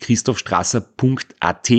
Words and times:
www.christophstrasser.at. 0.00 1.70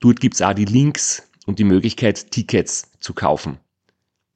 Dort 0.00 0.20
gibt's 0.20 0.42
auch 0.42 0.52
die 0.54 0.64
Links 0.64 1.28
und 1.46 1.58
die 1.58 1.64
Möglichkeit, 1.64 2.30
Tickets 2.30 2.90
zu 3.00 3.14
kaufen. 3.14 3.58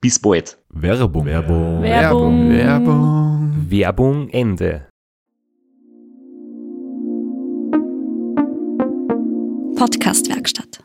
Bis 0.00 0.18
bald. 0.18 0.56
Werbung. 0.70 1.26
Werbung. 1.26 1.82
Werbung. 1.82 2.50
Werbung. 2.50 2.50
Werbung. 2.50 3.70
Werbung 3.70 4.28
Ende. 4.30 4.86
Podcastwerkstatt. 9.76 10.82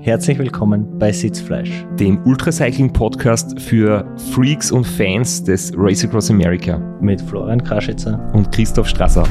Herzlich 0.00 0.38
willkommen 0.38 0.98
bei 0.98 1.10
Sitzfleisch. 1.10 1.86
Dem 1.98 2.22
Ultracycling-Podcast 2.24 3.58
für 3.60 4.06
Freaks 4.32 4.70
und 4.70 4.84
Fans 4.86 5.42
des 5.42 5.72
Race 5.74 6.04
Across 6.04 6.30
America 6.30 6.78
mit 7.00 7.20
Florian 7.22 7.62
Kraschitzer. 7.62 8.30
und 8.34 8.52
Christoph 8.52 8.88
Strasser. 8.88 9.26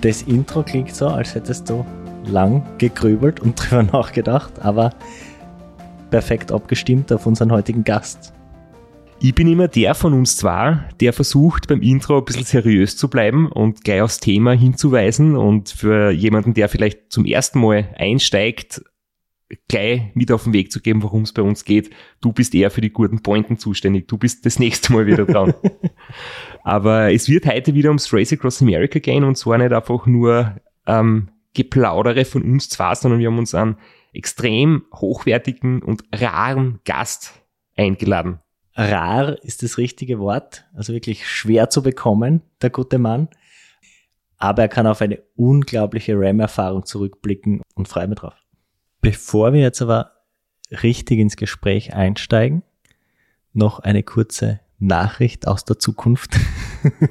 Das 0.00 0.22
Intro 0.22 0.62
klingt 0.62 0.94
so, 0.94 1.08
als 1.08 1.34
hättest 1.34 1.68
du 1.68 1.84
lang 2.24 2.62
gegrübelt 2.78 3.40
und 3.40 3.54
drüber 3.70 3.82
nachgedacht, 3.82 4.52
aber 4.60 4.94
perfekt 6.10 6.52
abgestimmt 6.52 7.12
auf 7.12 7.26
unseren 7.26 7.52
heutigen 7.52 7.84
Gast. 7.84 8.32
Ich 9.22 9.34
bin 9.34 9.52
immer 9.52 9.68
der 9.68 9.94
von 9.94 10.14
uns 10.14 10.38
zwei, 10.38 10.78
der 10.98 11.12
versucht 11.12 11.68
beim 11.68 11.82
Intro 11.82 12.18
ein 12.18 12.24
bisschen 12.24 12.44
seriös 12.44 12.96
zu 12.96 13.10
bleiben 13.10 13.52
und 13.52 13.84
gleich 13.84 14.00
aufs 14.00 14.18
Thema 14.18 14.52
hinzuweisen 14.52 15.36
und 15.36 15.68
für 15.68 16.10
jemanden, 16.10 16.54
der 16.54 16.70
vielleicht 16.70 17.12
zum 17.12 17.26
ersten 17.26 17.60
Mal 17.60 17.94
einsteigt, 17.98 18.82
gleich 19.68 20.02
mit 20.14 20.32
auf 20.32 20.44
den 20.44 20.54
Weg 20.54 20.72
zu 20.72 20.80
geben, 20.80 21.02
worum 21.02 21.22
es 21.22 21.34
bei 21.34 21.42
uns 21.42 21.66
geht. 21.66 21.90
Du 22.22 22.32
bist 22.32 22.54
eher 22.54 22.70
für 22.70 22.80
die 22.80 22.92
guten 22.92 23.22
Pointen 23.22 23.58
zuständig. 23.58 24.08
Du 24.08 24.16
bist 24.16 24.46
das 24.46 24.58
nächste 24.58 24.92
Mal 24.92 25.06
wieder 25.06 25.26
dran. 25.26 25.52
Aber 26.62 27.12
es 27.12 27.28
wird 27.28 27.46
heute 27.46 27.74
wieder 27.74 27.88
ums 27.88 28.12
Race 28.12 28.32
Across 28.32 28.62
America 28.62 28.98
gehen 28.98 29.24
und 29.24 29.36
zwar 29.36 29.58
nicht 29.58 29.72
einfach 29.72 30.06
nur 30.06 30.56
ähm, 30.86 31.30
Geplaudere 31.54 32.24
von 32.24 32.42
uns 32.42 32.68
zwei, 32.68 32.94
sondern 32.94 33.20
wir 33.20 33.28
haben 33.28 33.38
uns 33.38 33.54
einen 33.54 33.76
extrem 34.12 34.84
hochwertigen 34.94 35.82
und 35.82 36.04
raren 36.12 36.80
Gast 36.84 37.40
eingeladen. 37.76 38.40
Rar 38.74 39.42
ist 39.42 39.62
das 39.62 39.78
richtige 39.78 40.18
Wort, 40.20 40.64
also 40.74 40.92
wirklich 40.92 41.28
schwer 41.28 41.70
zu 41.70 41.82
bekommen, 41.82 42.42
der 42.62 42.70
gute 42.70 42.98
Mann. 42.98 43.28
Aber 44.36 44.62
er 44.62 44.68
kann 44.68 44.86
auf 44.86 45.02
eine 45.02 45.20
unglaubliche 45.36 46.14
RAM-Erfahrung 46.16 46.86
zurückblicken 46.86 47.62
und 47.74 47.88
freue 47.88 48.08
mich 48.08 48.18
drauf. 48.18 48.34
Bevor 49.00 49.52
wir 49.52 49.60
jetzt 49.60 49.82
aber 49.82 50.12
richtig 50.82 51.18
ins 51.18 51.36
Gespräch 51.36 51.94
einsteigen, 51.94 52.62
noch 53.52 53.80
eine 53.80 54.02
kurze 54.02 54.60
Nachricht 54.80 55.46
aus 55.46 55.64
der 55.64 55.78
Zukunft. 55.78 56.36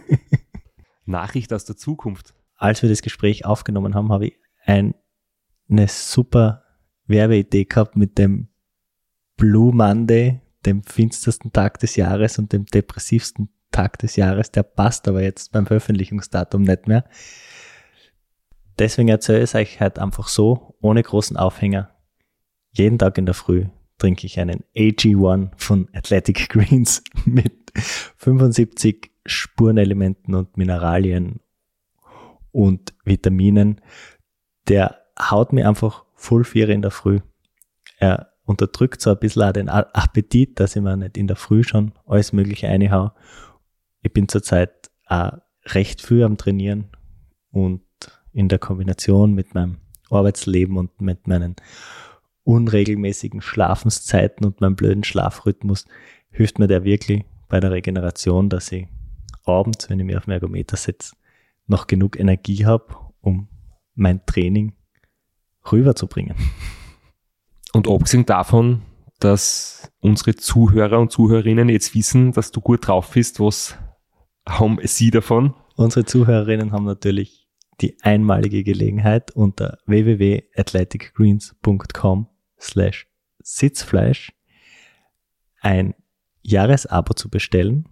Nachricht 1.06 1.54
aus 1.54 1.66
der 1.66 1.78
Zukunft. 1.78 2.34
Als 2.56 2.82
wir 2.82 2.90
das 2.90 3.02
Gespräch 3.02 3.46
aufgenommen 3.46 3.96
haben, 3.96 4.12
habe 4.12 4.28
ich 4.28 4.34
ein, 4.66 4.96
eine 5.70 5.88
super 5.88 6.64
Werbeidee 7.06 7.66
gehabt 7.66 7.96
mit 7.96 8.18
dem 8.18 8.50
Blue 9.38 9.74
Monday, 9.74 10.42
dem 10.66 10.84
finstersten 10.84 11.54
Tag 11.54 11.80
des 11.80 11.96
Jahres 11.96 12.38
und 12.40 12.52
dem 12.52 12.66
depressivsten 12.66 13.50
Tag 13.72 14.00
des 14.00 14.16
Jahres. 14.16 14.52
Der 14.52 14.64
passt 14.64 15.08
aber 15.08 15.22
jetzt 15.22 15.52
beim 15.52 15.68
Veröffentlichungsdatum 15.68 16.64
nicht 16.64 16.88
mehr. 16.88 17.06
Deswegen 18.80 19.10
erzähle 19.10 19.40
ich 19.40 19.44
es 19.44 19.56
euch 19.56 19.80
halt 19.80 20.00
einfach 20.00 20.28
so, 20.28 20.76
ohne 20.82 21.04
großen 21.04 21.38
Aufhänger. 21.38 21.92
Jeden 22.72 22.98
Tag 22.98 23.18
in 23.18 23.26
der 23.26 23.36
Früh 23.36 23.68
trinke 24.00 24.26
ich 24.26 24.40
einen 24.40 24.64
AG1 24.76 25.52
von 25.58 25.88
Athletic 25.94 26.50
Greens 26.50 27.04
mit 27.26 27.54
75 28.18 29.12
Spurenelementen 29.26 30.34
und 30.34 30.58
Mineralien 30.58 31.40
und 32.52 32.94
Vitaminen. 33.06 33.82
Der 34.68 35.00
haut 35.20 35.54
mir 35.54 35.68
einfach 35.68 36.06
voll 36.16 36.44
vier 36.44 36.70
in 36.70 36.82
der 36.82 36.92
Früh. 36.92 37.20
Er 37.98 38.32
unterdrückt 38.46 39.02
so 39.02 39.12
ein 39.12 39.20
bisschen 39.20 39.44
auch 39.44 39.54
den 39.54 39.70
Appetit, 39.70 40.60
dass 40.60 40.76
ich 40.76 40.82
mir 40.82 40.98
nicht 40.98 41.18
in 41.18 41.28
der 41.28 41.36
Früh 41.36 41.64
schon 41.64 41.92
alles 42.08 42.34
Mögliche 42.34 42.68
reinhau. 42.68 43.12
Ich 44.02 44.12
bin 44.12 44.28
zurzeit 44.28 44.90
auch 45.06 45.34
recht 45.66 46.02
früh 46.02 46.24
am 46.24 46.38
Trainieren 46.38 46.90
und 47.52 47.82
in 48.32 48.48
der 48.48 48.60
Kombination 48.60 49.34
mit 49.34 49.54
meinem 49.54 49.78
Arbeitsleben 50.10 50.78
und 50.78 51.02
mit 51.02 51.28
meinen 51.28 51.56
unregelmäßigen 52.50 53.42
Schlafenszeiten 53.42 54.46
und 54.46 54.60
meinem 54.60 54.76
blöden 54.76 55.04
Schlafrhythmus 55.04 55.86
hilft 56.32 56.58
mir 56.58 56.68
der 56.68 56.84
wirklich 56.84 57.26
bei 57.48 57.60
der 57.60 57.72
Regeneration, 57.72 58.50
dass 58.50 58.72
ich 58.72 58.88
abends, 59.46 59.88
wenn 59.90 60.00
ich 60.00 60.06
mir 60.06 60.18
auf 60.18 60.26
dem 60.26 60.34
Ergometer 60.34 60.76
sitze, 60.76 61.16
noch 61.68 61.86
genug 61.86 62.20
Energie 62.20 62.66
habe, 62.66 62.96
um 63.22 63.48
mein 63.94 64.26
Training 64.26 64.74
rüberzubringen. 65.72 66.36
Und 67.74 67.88
abgesehen 67.88 68.26
davon, 68.26 68.82
dass 69.20 69.92
unsere 70.00 70.36
Zuhörer 70.36 71.00
und 71.00 71.12
Zuhörerinnen 71.12 71.70
jetzt 71.70 71.94
wissen, 71.94 72.32
dass 72.32 72.50
du 72.52 72.62
gut 72.62 72.88
drauf 72.88 73.12
bist, 73.12 73.40
was 73.40 73.78
haben 74.48 74.80
sie 74.84 75.12
davon? 75.12 75.54
Unsere 75.76 76.06
Zuhörerinnen 76.06 76.72
haben 76.72 76.86
natürlich 76.86 77.48
die 77.82 77.98
einmalige 78.02 78.64
Gelegenheit 78.64 79.30
unter 79.32 79.78
www.athleticgreens.com 79.86 82.28
slash 82.60 83.08
Sitzfleisch 83.42 84.34
ein 85.62 85.96
Jahresabo 86.42 87.14
zu 87.14 87.30
bestellen. 87.30 87.88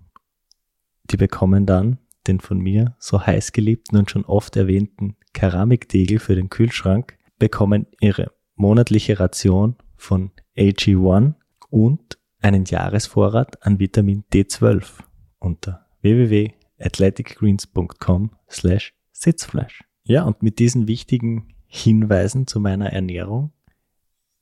Die 1.06 1.18
bekommen 1.18 1.66
dann 1.66 2.00
den 2.28 2.40
von 2.40 2.60
mir 2.60 2.96
so 3.00 3.26
heiß 3.26 3.54
geliebten 3.54 3.98
und 3.98 4.12
schon 4.12 4.26
oft 4.26 4.56
erwähnten 4.58 5.16
Keramikdegel 5.34 6.20
für 6.20 6.36
den 6.36 6.50
Kühlschrank, 6.50 7.18
bekommen 7.40 7.88
ihre 8.02 8.32
monatliche 8.56 9.20
Ration 9.20 9.78
von 9.96 10.30
AG1 10.58 11.36
und 11.70 12.20
einen 12.40 12.66
Jahresvorrat 12.66 13.66
an 13.66 13.80
Vitamin 13.80 14.26
D12 14.34 15.00
unter 15.40 15.88
www.athleticgreens.com 16.02 18.32
slash 18.50 18.94
Sitzfleisch. 19.12 19.84
Ja, 20.04 20.24
und 20.24 20.44
mit 20.44 20.60
diesen 20.60 20.88
wichtigen 20.88 21.56
Hinweisen 21.66 22.46
zu 22.48 22.60
meiner 22.60 22.94
Ernährung 22.94 23.52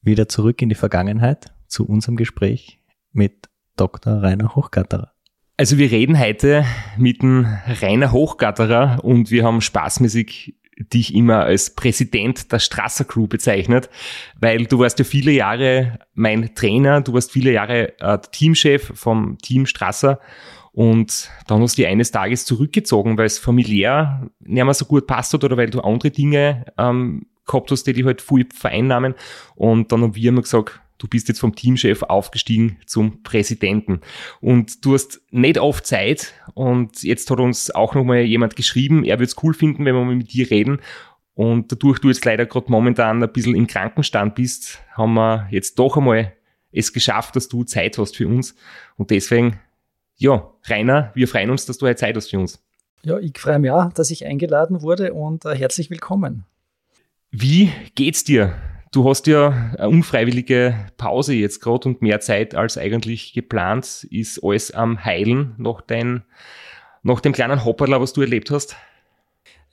wieder 0.05 0.27
zurück 0.27 0.61
in 0.61 0.69
die 0.69 0.75
Vergangenheit 0.75 1.51
zu 1.67 1.85
unserem 1.85 2.15
Gespräch 2.15 2.79
mit 3.11 3.49
Dr. 3.75 4.21
Rainer 4.21 4.55
Hochgatterer. 4.55 5.11
Also 5.57 5.77
wir 5.77 5.89
reden 5.89 6.19
heute 6.19 6.65
mit 6.97 7.21
dem 7.21 7.45
Rainer 7.81 8.11
Hochgatterer 8.11 9.03
und 9.03 9.31
wir 9.31 9.43
haben 9.43 9.61
spaßmäßig 9.61 10.55
dich 10.77 11.15
immer 11.15 11.39
als 11.39 11.73
Präsident 11.73 12.51
der 12.51 12.59
Strasser 12.59 13.05
Crew 13.05 13.27
bezeichnet, 13.27 13.89
weil 14.39 14.65
du 14.65 14.79
warst 14.79 14.99
ja 14.99 15.05
viele 15.05 15.31
Jahre 15.31 15.99
mein 16.13 16.53
Trainer, 16.53 16.99
du 16.99 17.13
warst 17.13 17.31
viele 17.31 17.53
Jahre 17.53 17.97
äh, 17.99 18.19
Teamchef 18.31 18.91
vom 18.93 19.37
Team 19.37 19.65
Strasser 19.65 20.19
und 20.73 21.29
dann 21.47 21.61
hast 21.61 21.77
du 21.77 21.81
dich 21.81 21.89
eines 21.89 22.11
Tages 22.11 22.43
zurückgezogen, 22.43 23.17
weil 23.17 23.27
es 23.27 23.39
familiär 23.39 24.29
nicht 24.39 24.65
mehr 24.65 24.73
so 24.73 24.83
gut 24.83 25.07
passt 25.07 25.33
hat 25.33 25.45
oder 25.45 25.55
weil 25.55 25.69
du 25.69 25.79
andere 25.79 26.11
Dinge 26.11 26.65
ähm, 26.77 27.27
gehabt 27.45 27.71
hast, 27.71 27.83
die 27.83 27.93
dich 27.93 28.05
halt 28.05 28.21
viel 28.21 28.47
vereinnahmen. 28.53 29.15
Und 29.55 29.91
dann 29.91 30.01
haben 30.01 30.15
wir 30.15 30.29
immer 30.29 30.41
gesagt, 30.41 30.79
du 30.97 31.07
bist 31.07 31.27
jetzt 31.27 31.39
vom 31.39 31.55
Teamchef 31.55 32.03
aufgestiegen 32.03 32.77
zum 32.85 33.23
Präsidenten 33.23 34.01
und 34.41 34.85
du 34.85 34.93
hast 34.93 35.21
nicht 35.31 35.57
oft 35.57 35.85
Zeit 35.85 36.33
und 36.53 37.03
jetzt 37.03 37.29
hat 37.29 37.39
uns 37.39 37.71
auch 37.71 37.95
nochmal 37.95 38.21
jemand 38.21 38.55
geschrieben, 38.55 39.03
er 39.03 39.17
würde 39.17 39.25
es 39.25 39.43
cool 39.43 39.53
finden, 39.53 39.85
wenn 39.85 39.95
wir 39.95 40.05
mal 40.05 40.15
mit 40.15 40.31
dir 40.33 40.49
reden 40.49 40.79
und 41.33 41.71
dadurch 41.71 41.99
du 41.99 42.07
jetzt 42.07 42.23
leider 42.23 42.45
gerade 42.45 42.71
momentan 42.71 43.21
ein 43.21 43.31
bisschen 43.31 43.55
im 43.55 43.67
Krankenstand 43.67 44.35
bist, 44.35 44.79
haben 44.93 45.13
wir 45.15 45.47
jetzt 45.51 45.77
doch 45.79 45.97
einmal 45.97 46.33
es 46.71 46.91
geschafft, 46.93 47.35
dass 47.35 47.47
du 47.47 47.63
Zeit 47.63 47.97
hast 47.97 48.15
für 48.17 48.27
uns 48.27 48.55
und 48.97 49.11
deswegen, 49.11 49.59
ja, 50.17 50.49
Rainer, 50.65 51.11
wir 51.13 51.27
freuen 51.27 51.49
uns, 51.49 51.65
dass 51.65 51.77
du 51.77 51.87
heute 51.87 51.97
Zeit 51.97 52.15
hast 52.15 52.29
für 52.29 52.39
uns. 52.39 52.61
Ja, 53.03 53.19
ich 53.19 53.37
freue 53.37 53.59
mich 53.59 53.71
auch, 53.71 53.93
dass 53.93 54.09
ich 54.11 54.25
eingeladen 54.25 54.81
wurde 54.81 55.13
und 55.13 55.45
äh, 55.45 55.55
herzlich 55.55 55.89
willkommen. 55.89 56.45
Wie 57.37 57.69
geht's 57.95 58.23
dir? 58.23 58.53
Du 58.93 59.09
hast 59.09 59.27
ja 59.27 59.49
eine 59.77 59.89
unfreiwillige 59.89 60.87
Pause 60.95 61.33
jetzt 61.33 61.59
gerade 61.59 61.89
und 61.89 62.01
mehr 62.01 62.21
Zeit 62.21 62.55
als 62.55 62.77
eigentlich 62.77 63.33
geplant. 63.33 64.07
Ist 64.09 64.41
alles 64.41 64.71
am 64.71 65.03
Heilen 65.03 65.53
nach, 65.57 65.81
dein, 65.81 66.23
nach 67.03 67.19
dem 67.19 67.33
kleinen 67.33 67.65
Hopperler, 67.65 67.99
was 67.99 68.13
du 68.13 68.21
erlebt 68.21 68.51
hast? 68.51 68.77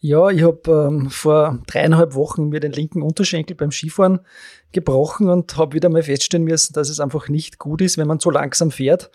Ja, 0.00 0.28
ich 0.30 0.42
habe 0.42 0.88
ähm, 0.90 1.08
vor 1.08 1.60
dreieinhalb 1.68 2.16
Wochen 2.16 2.48
mir 2.48 2.58
den 2.58 2.72
linken 2.72 3.00
Unterschenkel 3.00 3.54
beim 3.54 3.70
Skifahren 3.70 4.18
gebrochen 4.72 5.28
und 5.28 5.56
habe 5.56 5.74
wieder 5.74 5.88
mal 5.88 6.02
feststellen 6.02 6.44
müssen, 6.44 6.72
dass 6.72 6.88
es 6.88 6.98
einfach 6.98 7.28
nicht 7.28 7.60
gut 7.60 7.80
ist, 7.80 7.96
wenn 7.96 8.08
man 8.08 8.18
zu 8.18 8.30
langsam 8.30 8.72
fährt. 8.72 9.12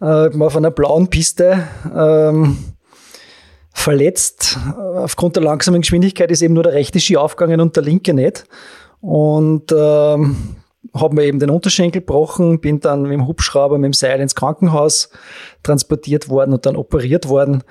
Äh, 0.00 0.36
auf 0.36 0.56
einer 0.56 0.72
blauen 0.72 1.10
Piste 1.10 1.68
ähm, 1.94 2.73
verletzt. 3.74 4.56
Aufgrund 4.78 5.36
der 5.36 5.42
langsamen 5.42 5.82
Geschwindigkeit 5.82 6.30
ist 6.30 6.40
eben 6.40 6.54
nur 6.54 6.62
der 6.62 6.72
rechte 6.72 7.00
Ski 7.00 7.18
aufgegangen 7.18 7.60
und 7.60 7.76
der 7.76 7.82
linke 7.82 8.14
nicht. 8.14 8.46
Und 9.00 9.70
ähm, 9.72 10.56
habe 10.94 11.14
mir 11.14 11.24
eben 11.24 11.40
den 11.40 11.50
Unterschenkel 11.50 12.00
gebrochen, 12.00 12.60
bin 12.60 12.80
dann 12.80 13.02
mit 13.02 13.12
dem 13.12 13.26
Hubschrauber, 13.26 13.76
mit 13.76 13.88
dem 13.88 13.92
Seil 13.92 14.20
ins 14.20 14.34
Krankenhaus 14.34 15.10
transportiert 15.62 16.28
worden 16.30 16.54
und 16.54 16.64
dann 16.64 16.76
operiert 16.76 17.28
worden. 17.28 17.62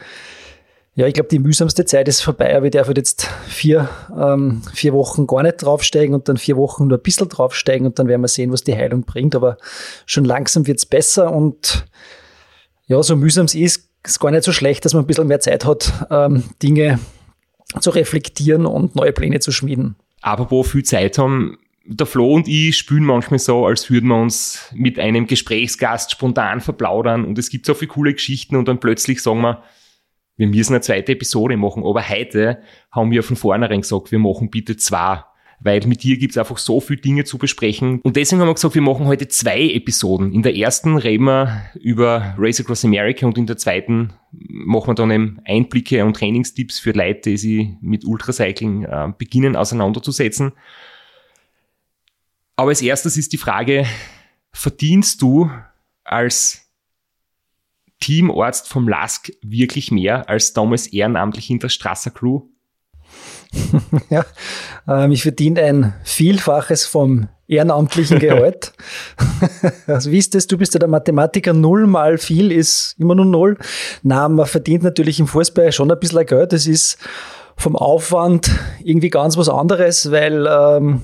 Ja, 0.96 1.08
ich 1.08 1.16
glaube, 1.16 1.30
die 1.30 1.40
mühsamste 1.40 1.86
Zeit 1.86 2.08
ist 2.08 2.22
vorbei, 2.22 2.56
aber 2.56 2.68
ich 2.68 2.72
darf 2.72 2.86
halt 2.86 2.98
jetzt 2.98 3.28
vier, 3.48 3.90
ähm, 4.16 4.62
vier 4.74 4.94
Wochen 4.94 5.26
gar 5.26 5.42
nicht 5.42 5.64
draufsteigen 5.64 6.14
und 6.14 6.30
dann 6.30 6.38
vier 6.38 6.56
Wochen 6.56 6.88
nur 6.88 7.00
ein 7.00 7.02
bisschen 7.02 7.30
draufsteigen 7.30 7.88
und 7.88 7.98
dann 7.98 8.08
werden 8.08 8.22
wir 8.22 8.28
sehen, 8.28 8.52
was 8.52 8.64
die 8.64 8.76
Heilung 8.76 9.04
bringt. 9.04 9.36
Aber 9.36 9.58
schon 10.06 10.26
langsam 10.26 10.68
wird's 10.68 10.86
besser 10.86 11.34
und 11.34 11.86
ja, 12.86 13.02
so 13.02 13.16
mühsam 13.16 13.46
es 13.46 13.56
ist, 13.56 13.90
ist 14.04 14.20
gar 14.20 14.32
nicht 14.32 14.44
so 14.44 14.52
schlecht, 14.52 14.86
dass 14.86 14.94
man 14.94 15.04
ein 15.04 15.08
bisschen 15.08 15.28
mehr 15.28 15.40
Zeit 15.40 15.66
hat, 15.66 16.08
ähm, 16.10 16.44
Dinge 16.62 17.00
zu 17.80 17.90
reflektieren 17.90 18.66
und 18.66 18.96
neue 18.96 19.14
Pläne 19.14 19.40
zu 19.40 19.52
schmieden. 19.52 19.96
Aber 20.22 20.52
wo 20.52 20.64
viel 20.64 20.84
Zeit 20.84 21.18
haben, 21.18 21.58
der 21.86 22.08
Flo 22.08 22.34
und 22.34 22.48
ich 22.48 22.78
spülen 22.78 23.04
manchmal 23.04 23.40
so, 23.40 23.66
als 23.66 23.90
würden 23.90 24.08
wir 24.08 24.16
uns 24.16 24.70
mit 24.74 25.00
einem 25.00 25.28
Gesprächsgast 25.28 26.12
spontan 26.12 26.62
verplaudern 26.62 27.26
und 27.26 27.38
es 27.38 27.50
gibt 27.50 27.66
so 27.66 27.74
viele 27.74 27.92
coole 27.92 28.14
Geschichten 28.14 28.56
und 28.56 28.68
dann 28.68 28.80
plötzlich 28.80 29.22
sagen 29.22 29.42
wir, 29.42 29.64
wir 30.38 30.48
müssen 30.48 30.74
eine 30.74 30.82
zweite 30.82 31.12
Episode 31.12 31.58
machen, 31.58 31.84
aber 31.86 32.08
heute 32.08 32.62
haben 32.92 33.12
wir 33.12 33.22
von 33.22 33.36
vornherein 33.36 33.82
gesagt, 33.82 34.12
wir 34.12 34.20
machen 34.20 34.50
bitte 34.50 34.78
zwei 34.78 35.24
weil 35.64 35.82
mit 35.88 36.04
dir 36.04 36.18
gibt's 36.18 36.38
einfach 36.38 36.58
so 36.58 36.80
viele 36.80 37.02
Dinge 37.02 37.24
zu 37.24 37.38
besprechen. 37.38 38.00
Und 38.02 38.16
deswegen 38.16 38.42
haben 38.42 38.50
wir 38.50 38.54
gesagt, 38.54 38.76
wir 38.76 38.82
machen 38.82 39.06
heute 39.06 39.28
zwei 39.30 39.62
Episoden. 39.70 40.34
In 40.34 40.44
der 40.44 40.56
ersten 40.56 40.98
reden 40.98 41.26
wir 41.26 41.64
über 41.80 42.36
Race 42.38 42.60
Across 42.60 42.86
America 42.86 43.26
und 43.26 43.38
in 43.38 43.48
der 43.48 43.58
zweiten 43.58 44.14
machen 44.32 44.90
wir 44.90 44.96
dann 44.96 45.12
eben 45.12 45.40
Einblicke 45.46 46.04
und 46.04 46.18
Trainingstipps 46.18 46.80
für 46.80 46.92
Leute, 46.92 47.32
die 47.32 47.38
sich 47.38 47.68
mit 47.82 48.04
Ultracycling 48.06 48.84
äh, 48.84 49.14
beginnen 49.18 49.56
auseinanderzusetzen. 49.56 50.52
Aber 52.56 52.70
als 52.70 52.82
erstes 52.82 53.18
ist 53.18 53.34
die 53.34 53.38
Frage, 53.38 53.86
verdienst 54.52 55.22
du 55.22 55.50
als 56.04 56.70
Teamarzt 58.00 58.68
vom 58.68 58.88
LASK 58.88 59.32
wirklich 59.42 59.92
mehr 59.92 60.28
als 60.28 60.52
damals 60.54 60.88
ehrenamtlich 60.88 61.50
in 61.50 61.60
der 61.60 61.70
Strasser 61.70 62.12
Crew? 62.12 62.42
ja, 64.10 64.26
ähm, 64.88 65.12
ich 65.12 65.24
verdiene 65.24 65.62
ein 65.62 65.94
Vielfaches 66.04 66.86
vom 66.86 67.28
ehrenamtlichen 67.48 68.20
Gehalt. 68.20 68.74
also 69.88 70.12
wie 70.12 70.18
ist 70.18 70.34
das? 70.36 70.48
Du 70.48 70.58
bist 70.58 70.74
ja 70.74 70.80
der 70.80 70.90
Mathematiker. 70.90 71.54
Null 71.54 71.88
mal 71.88 72.18
viel 72.18 72.52
ist 72.52 72.96
immer 72.98 73.16
nur 73.16 73.26
null. 73.26 73.58
Na, 74.02 74.28
man 74.30 74.46
verdient 74.46 74.84
natürlich 74.84 75.20
im 75.20 75.28
Fußball 75.28 75.72
schon 75.72 75.92
ein 75.92 76.00
bisschen 76.00 76.26
Geld. 76.26 76.54
Das 76.54 76.68
ist 76.68 76.98
vom 77.56 77.76
Aufwand 77.76 78.50
irgendwie 78.84 79.10
ganz 79.10 79.38
was 79.38 79.50
anderes, 79.50 80.12
weil 80.12 80.48
ähm, 80.50 81.02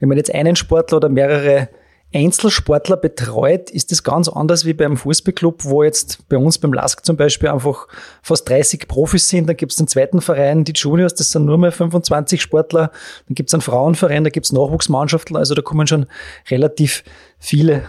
wenn 0.00 0.08
man 0.08 0.18
jetzt 0.18 0.34
einen 0.34 0.56
Sportler 0.56 0.96
oder 0.96 1.08
mehrere 1.08 1.68
Einzelsportler 2.14 2.96
betreut, 2.96 3.70
ist 3.70 3.90
das 3.90 4.02
ganz 4.02 4.28
anders 4.28 4.64
wie 4.64 4.74
beim 4.74 4.96
Fußballclub, 4.96 5.64
wo 5.64 5.82
jetzt 5.82 6.28
bei 6.28 6.36
uns 6.36 6.58
beim 6.58 6.72
LASK 6.72 7.04
zum 7.04 7.16
Beispiel 7.16 7.48
einfach 7.48 7.88
fast 8.22 8.48
30 8.48 8.88
Profis 8.88 9.28
sind. 9.28 9.48
Dann 9.48 9.56
gibt 9.56 9.72
es 9.72 9.78
den 9.78 9.88
zweiten 9.88 10.20
Verein, 10.20 10.64
die 10.64 10.72
Juniors, 10.72 11.14
das 11.14 11.30
sind 11.30 11.46
nur 11.46 11.58
mehr 11.58 11.72
25 11.72 12.40
Sportler. 12.40 12.90
Dann 13.28 13.34
gibt 13.34 13.48
es 13.50 13.54
einen 13.54 13.62
Frauenverein, 13.62 14.24
da 14.24 14.30
gibt 14.30 14.46
es 14.46 14.52
Nachwuchsmannschaften. 14.52 15.36
Also 15.36 15.54
da 15.54 15.62
kommen 15.62 15.86
schon 15.86 16.06
relativ 16.50 17.04
viele 17.38 17.84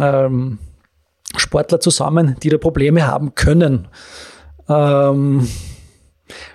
ähm, 0.00 0.58
Sportler 1.36 1.80
zusammen, 1.80 2.36
die 2.42 2.48
da 2.48 2.58
Probleme 2.58 3.06
haben 3.06 3.34
können. 3.34 3.88
Ähm, 4.68 5.48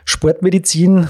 Sportmedizin 0.03 1.07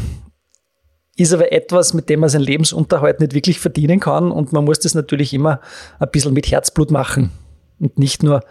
ist 1.21 1.33
aber 1.33 1.51
etwas, 1.51 1.93
mit 1.93 2.09
dem 2.09 2.21
man 2.21 2.29
seinen 2.29 2.43
Lebensunterhalt 2.43 3.19
nicht 3.19 3.33
wirklich 3.33 3.59
verdienen 3.59 3.99
kann 3.99 4.31
und 4.31 4.53
man 4.53 4.65
muss 4.65 4.79
das 4.79 4.95
natürlich 4.95 5.33
immer 5.33 5.59
ein 5.99 6.09
bisschen 6.11 6.33
mit 6.33 6.49
Herzblut 6.49 6.91
machen 6.91 7.31
und 7.79 7.97
nicht 7.99 8.23
nur 8.23 8.41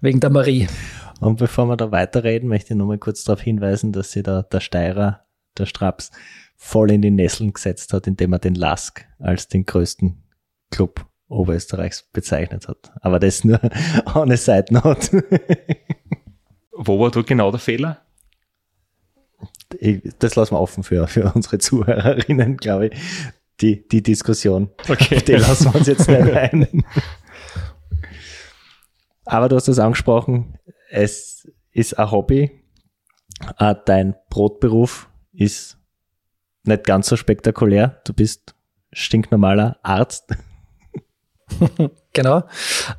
wegen 0.00 0.20
der 0.20 0.30
Marie. 0.30 0.68
Und 1.20 1.38
bevor 1.38 1.66
wir 1.66 1.76
da 1.76 1.90
weiterreden, 1.90 2.48
möchte 2.48 2.74
ich 2.74 2.78
nochmal 2.78 2.98
kurz 2.98 3.24
darauf 3.24 3.40
hinweisen, 3.40 3.92
dass 3.92 4.12
sich 4.12 4.22
da 4.22 4.42
der 4.42 4.60
Steirer, 4.60 5.24
der 5.56 5.66
Straps, 5.66 6.10
voll 6.56 6.90
in 6.90 7.02
die 7.02 7.10
Nesseln 7.10 7.52
gesetzt 7.52 7.92
hat, 7.92 8.06
indem 8.06 8.32
er 8.32 8.38
den 8.38 8.54
Lask 8.54 9.06
als 9.18 9.48
den 9.48 9.64
größten 9.64 10.22
Club 10.70 11.06
Oberösterreichs 11.28 12.08
bezeichnet 12.12 12.68
hat. 12.68 12.92
Aber 13.00 13.18
das 13.18 13.44
nur 13.44 13.60
ohne 14.14 14.36
Side 14.36 14.66
Note. 14.70 15.24
Wo 16.72 17.00
war 17.00 17.10
da 17.10 17.22
genau 17.22 17.50
der 17.50 17.60
Fehler? 17.60 18.05
Das 20.18 20.36
lassen 20.36 20.54
wir 20.54 20.60
offen 20.60 20.82
für, 20.82 21.06
für 21.06 21.32
unsere 21.34 21.58
Zuhörerinnen, 21.58 22.56
glaube 22.56 22.88
ich. 22.88 23.00
Die, 23.60 23.88
die 23.88 24.02
Diskussion. 24.02 24.70
Okay. 24.88 25.20
Die 25.26 25.32
lassen 25.32 25.72
wir 25.72 25.76
uns 25.76 25.86
jetzt 25.86 26.08
nicht 26.08 26.30
ein. 26.30 26.84
Aber 29.24 29.48
du 29.48 29.56
hast 29.56 29.66
das 29.68 29.78
angesprochen, 29.78 30.58
es 30.90 31.50
ist 31.72 31.98
ein 31.98 32.10
Hobby. 32.10 32.62
Äh, 33.58 33.74
dein 33.84 34.14
Brotberuf 34.30 35.08
ist 35.32 35.78
nicht 36.62 36.84
ganz 36.84 37.08
so 37.08 37.16
spektakulär. 37.16 38.00
Du 38.04 38.12
bist 38.12 38.54
stinknormaler 38.92 39.78
Arzt. 39.82 40.36
genau. 42.12 42.42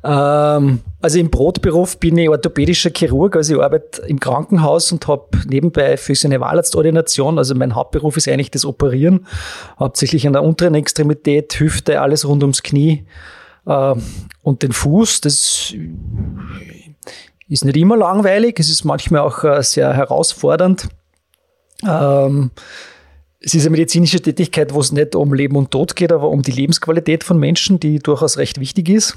Ähm, 0.02 0.80
also 1.00 1.18
im 1.18 1.30
Brotberuf 1.30 1.98
bin 1.98 2.18
ich 2.18 2.28
orthopädischer 2.28 2.90
Chirurg, 2.90 3.36
also 3.36 3.56
ich 3.56 3.62
arbeite 3.62 4.02
im 4.02 4.18
Krankenhaus 4.18 4.90
und 4.92 5.06
habe 5.06 5.28
nebenbei 5.46 5.96
Physionevalarzt-Ordination. 5.96 7.38
Also 7.38 7.54
mein 7.54 7.74
Hauptberuf 7.74 8.16
ist 8.16 8.28
eigentlich 8.28 8.50
das 8.50 8.64
Operieren, 8.64 9.26
hauptsächlich 9.78 10.26
an 10.26 10.32
der 10.32 10.42
unteren 10.42 10.74
Extremität, 10.74 11.58
Hüfte, 11.60 12.00
alles 12.00 12.26
rund 12.26 12.42
ums 12.42 12.62
Knie 12.62 13.06
äh, 13.66 13.94
und 14.42 14.62
den 14.62 14.72
Fuß. 14.72 15.20
Das 15.20 15.74
ist 17.48 17.64
nicht 17.64 17.76
immer 17.76 17.96
langweilig, 17.96 18.58
es 18.58 18.70
ist 18.70 18.84
manchmal 18.84 19.20
auch 19.20 19.44
äh, 19.44 19.62
sehr 19.62 19.92
herausfordernd. 19.92 20.88
Ähm, 21.86 22.50
es 23.40 23.54
ist 23.54 23.62
eine 23.62 23.70
medizinische 23.70 24.20
Tätigkeit, 24.20 24.74
wo 24.74 24.80
es 24.80 24.92
nicht 24.92 25.14
um 25.14 25.32
Leben 25.32 25.56
und 25.56 25.70
Tod 25.70 25.94
geht, 25.94 26.12
aber 26.12 26.28
um 26.28 26.42
die 26.42 26.52
Lebensqualität 26.52 27.22
von 27.22 27.38
Menschen, 27.38 27.78
die 27.78 27.98
durchaus 27.98 28.36
recht 28.36 28.58
wichtig 28.58 28.88
ist. 28.88 29.16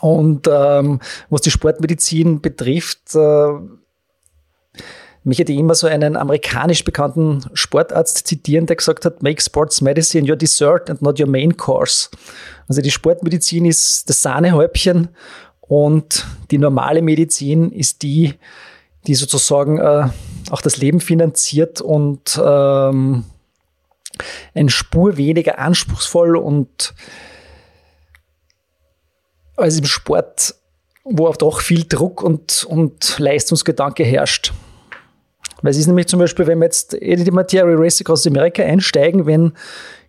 Und 0.00 0.48
ähm, 0.50 1.00
was 1.30 1.40
die 1.40 1.50
Sportmedizin 1.50 2.40
betrifft, 2.40 3.14
äh, 3.14 3.48
mich 5.26 5.38
hätte 5.38 5.54
immer 5.54 5.74
so 5.74 5.86
einen 5.86 6.16
amerikanisch 6.16 6.84
bekannten 6.84 7.46
Sportarzt 7.54 8.26
zitieren, 8.26 8.66
der 8.66 8.76
gesagt 8.76 9.06
hat, 9.06 9.22
make 9.22 9.40
sports 9.40 9.80
medicine 9.80 10.28
your 10.28 10.36
dessert 10.36 10.90
and 10.90 11.00
not 11.00 11.18
your 11.18 11.26
main 11.26 11.56
course. 11.56 12.10
Also 12.68 12.82
die 12.82 12.90
Sportmedizin 12.90 13.64
ist 13.64 14.10
das 14.10 14.20
Sahnehäubchen 14.20 15.08
und 15.62 16.26
die 16.50 16.58
normale 16.58 17.00
Medizin 17.00 17.72
ist 17.72 18.02
die, 18.02 18.34
die 19.06 19.14
sozusagen 19.14 19.78
äh, 19.78 20.08
auch 20.50 20.62
das 20.62 20.76
Leben 20.76 21.00
finanziert 21.00 21.80
und 21.80 22.40
ähm, 22.42 23.24
ein 24.54 24.68
Spur 24.68 25.16
weniger 25.16 25.58
anspruchsvoll 25.58 26.36
und 26.36 26.94
als 29.56 29.78
im 29.78 29.84
Sport, 29.84 30.54
wo 31.04 31.26
auch 31.28 31.36
doch 31.36 31.60
viel 31.60 31.84
Druck 31.84 32.22
und, 32.22 32.64
und 32.64 33.18
Leistungsgedanke 33.18 34.04
herrscht. 34.04 34.52
Weil 35.62 35.70
es 35.70 35.78
ist 35.78 35.86
nämlich 35.86 36.08
zum 36.08 36.18
Beispiel, 36.18 36.46
wenn 36.46 36.58
wir 36.58 36.66
jetzt 36.66 36.92
in 36.92 37.24
die 37.24 37.30
Materie 37.30 37.78
Race 37.78 38.00
Across 38.00 38.26
America 38.26 38.62
einsteigen, 38.62 39.24
wenn 39.24 39.52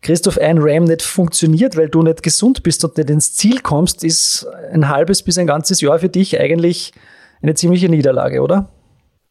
Christoph 0.01 0.37
ein 0.37 0.57
Ram 0.59 0.83
nicht 0.83 1.01
funktioniert, 1.01 1.77
weil 1.77 1.87
du 1.87 2.01
nicht 2.03 2.23
gesund 2.23 2.61
bist 2.61 2.83
und 2.83 2.97
nicht 2.97 3.09
ins 3.09 3.35
Ziel 3.35 3.61
kommst, 3.61 4.03
ist 4.03 4.45
ein 4.71 4.89
halbes 4.89 5.23
bis 5.23 5.37
ein 5.37 5.47
ganzes 5.47 5.79
Jahr 5.81 5.99
für 5.99 6.09
dich 6.09 6.39
eigentlich 6.39 6.93
eine 7.41 7.53
ziemliche 7.53 7.87
Niederlage, 7.87 8.41
oder? 8.41 8.69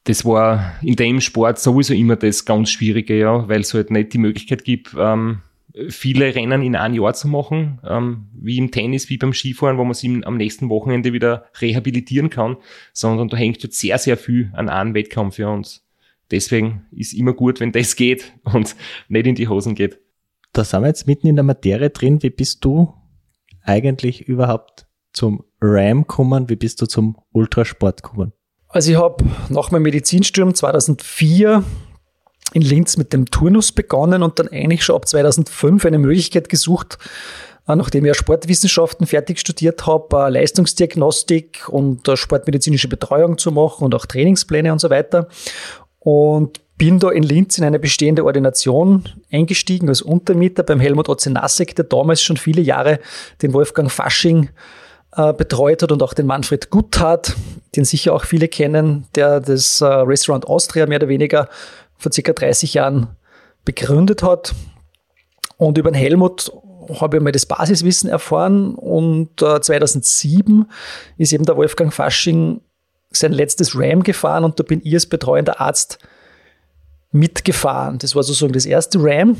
Das 0.04 0.24
war 0.24 0.74
in 0.82 0.96
dem 0.96 1.20
Sport 1.20 1.58
sowieso 1.58 1.94
immer 1.94 2.16
das 2.16 2.44
ganz 2.44 2.70
Schwierige, 2.70 3.18
ja, 3.18 3.48
weil 3.48 3.60
es 3.60 3.72
halt 3.72 3.90
nicht 3.90 4.12
die 4.12 4.18
Möglichkeit 4.18 4.64
gibt, 4.64 4.94
ähm, 4.98 5.40
viele 5.88 6.34
Rennen 6.34 6.62
in 6.62 6.76
einem 6.76 6.94
Jahr 6.94 7.14
zu 7.14 7.26
machen, 7.26 7.80
ähm, 7.84 8.26
wie 8.32 8.58
im 8.58 8.70
Tennis, 8.70 9.08
wie 9.08 9.16
beim 9.16 9.32
Skifahren, 9.32 9.78
wo 9.78 9.84
man 9.84 9.94
sich 9.94 10.10
am 10.26 10.36
nächsten 10.36 10.68
Wochenende 10.68 11.12
wieder 11.12 11.46
rehabilitieren 11.60 12.30
kann, 12.30 12.56
sondern 12.92 13.28
da 13.28 13.36
hängt 13.36 13.62
jetzt 13.62 13.80
sehr, 13.80 13.98
sehr 13.98 14.16
viel 14.16 14.50
an 14.54 14.68
einem 14.68 14.94
Wettkampf 14.94 15.36
für 15.36 15.48
uns. 15.48 15.84
Deswegen 16.30 16.86
ist 16.92 17.12
immer 17.12 17.32
gut, 17.32 17.60
wenn 17.60 17.72
das 17.72 17.96
geht 17.96 18.32
und 18.44 18.76
nicht 19.08 19.26
in 19.26 19.34
die 19.34 19.48
Hosen 19.48 19.74
geht. 19.74 19.98
Da 20.52 20.64
sind 20.64 20.82
wir 20.82 20.88
jetzt 20.88 21.06
mitten 21.06 21.26
in 21.26 21.36
der 21.36 21.44
Materie 21.44 21.90
drin. 21.90 22.22
Wie 22.22 22.30
bist 22.30 22.64
du 22.64 22.94
eigentlich 23.62 24.28
überhaupt 24.28 24.86
zum 25.12 25.44
RAM 25.60 26.02
gekommen? 26.02 26.48
Wie 26.48 26.56
bist 26.56 26.80
du 26.80 26.86
zum 26.86 27.16
Ultrasport 27.32 28.02
gekommen? 28.02 28.32
Also 28.74 28.90
ich 28.90 28.98
habe 28.98 29.24
nach 29.50 29.70
meinem 29.70 29.84
Medizinsturm 29.84 30.52
2004 30.52 31.62
in 32.54 32.62
Linz 32.62 32.96
mit 32.96 33.12
dem 33.12 33.26
Turnus 33.26 33.70
begonnen 33.70 34.24
und 34.24 34.40
dann 34.40 34.48
eigentlich 34.48 34.84
schon 34.84 34.96
ab 34.96 35.06
2005 35.06 35.86
eine 35.86 35.98
Möglichkeit 35.98 36.48
gesucht, 36.48 36.98
äh, 37.68 37.76
nachdem 37.76 38.04
ich 38.04 38.08
ja 38.08 38.14
Sportwissenschaften 38.14 39.06
fertig 39.06 39.38
studiert 39.38 39.86
habe, 39.86 40.24
äh, 40.24 40.28
Leistungsdiagnostik 40.28 41.68
und 41.68 42.08
äh, 42.08 42.16
sportmedizinische 42.16 42.88
Betreuung 42.88 43.38
zu 43.38 43.52
machen 43.52 43.84
und 43.84 43.94
auch 43.94 44.06
Trainingspläne 44.06 44.72
und 44.72 44.80
so 44.80 44.90
weiter. 44.90 45.28
Und 46.00 46.60
bin 46.76 46.98
da 46.98 47.10
in 47.10 47.22
Linz 47.22 47.56
in 47.58 47.62
eine 47.62 47.78
bestehende 47.78 48.24
Ordination 48.24 49.08
eingestiegen 49.30 49.88
als 49.88 50.02
Untermieter 50.02 50.64
beim 50.64 50.80
Helmut 50.80 51.08
Ozenasek, 51.08 51.76
der 51.76 51.84
damals 51.84 52.22
schon 52.22 52.36
viele 52.36 52.60
Jahre 52.60 52.98
den 53.40 53.52
Wolfgang 53.52 53.88
Fasching 53.88 54.48
betreut 55.16 55.82
hat 55.82 55.92
und 55.92 56.02
auch 56.02 56.12
den 56.14 56.26
Manfred 56.26 56.70
Guthardt, 56.70 57.36
den 57.76 57.84
sicher 57.84 58.12
auch 58.12 58.24
viele 58.24 58.48
kennen, 58.48 59.06
der 59.14 59.40
das 59.40 59.80
Restaurant 59.80 60.46
Austria 60.46 60.86
mehr 60.86 60.98
oder 60.98 61.08
weniger 61.08 61.48
vor 61.96 62.12
circa 62.12 62.32
30 62.32 62.74
Jahren 62.74 63.08
begründet 63.64 64.22
hat. 64.22 64.54
Und 65.56 65.78
über 65.78 65.90
den 65.90 65.94
Helmut 65.94 66.52
habe 67.00 67.16
ich 67.16 67.22
mal 67.22 67.32
das 67.32 67.46
Basiswissen 67.46 68.10
erfahren 68.10 68.74
und 68.74 69.40
äh, 69.42 69.60
2007 69.60 70.66
ist 71.16 71.32
eben 71.32 71.44
der 71.44 71.56
Wolfgang 71.56 71.92
Fasching 71.92 72.60
sein 73.10 73.32
letztes 73.32 73.74
Ram 73.74 74.02
gefahren 74.02 74.44
und 74.44 74.58
da 74.58 74.64
bin 74.64 74.80
ich 74.84 74.94
als 74.94 75.06
betreuender 75.06 75.60
Arzt 75.60 75.98
mitgefahren. 77.12 77.98
Das 77.98 78.14
war 78.14 78.22
sozusagen 78.22 78.52
das 78.52 78.66
erste 78.66 78.98
Ram. 79.00 79.36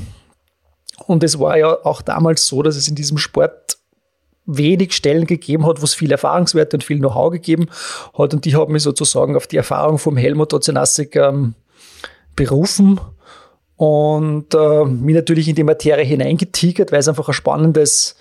Und 1.07 1.25
es 1.25 1.41
war 1.41 1.59
ja 1.59 1.85
auch 1.85 2.03
damals 2.03 2.47
so, 2.47 2.63
dass 2.63 2.77
es 2.77 2.87
in 2.87 2.95
diesem 2.95 3.19
Sport 3.19 3.79
wenig 4.47 4.93
Stellen 4.93 5.27
gegeben 5.27 5.67
hat, 5.67 5.81
wo 5.81 5.85
es 5.85 5.95
viel 5.95 6.13
Erfahrungswerte 6.13 6.77
und 6.77 6.85
viel 6.85 6.99
Know-how 6.99 7.33
gegeben 7.33 7.67
hat. 8.17 8.35
Und 8.35 8.45
die 8.45 8.55
haben 8.55 8.73
mich 8.73 8.83
sozusagen 8.83 9.37
auf 9.37 9.47
die 9.47 9.57
Erfahrung 9.57 9.99
vom 9.99 10.17
Helmut 10.17 10.53
Ozenassig 10.53 11.17
ähm, 11.17 11.55
berufen 12.37 13.01
und 13.77 14.55
äh, 14.55 14.85
mich 14.85 15.15
natürlich 15.15 15.49
in 15.49 15.55
die 15.55 15.65
Materie 15.65 16.05
hineingetigert, 16.05 16.93
weil 16.93 17.01
es 17.01 17.09
einfach 17.09 17.29
ein 17.29 17.35
spannendes 17.35 18.17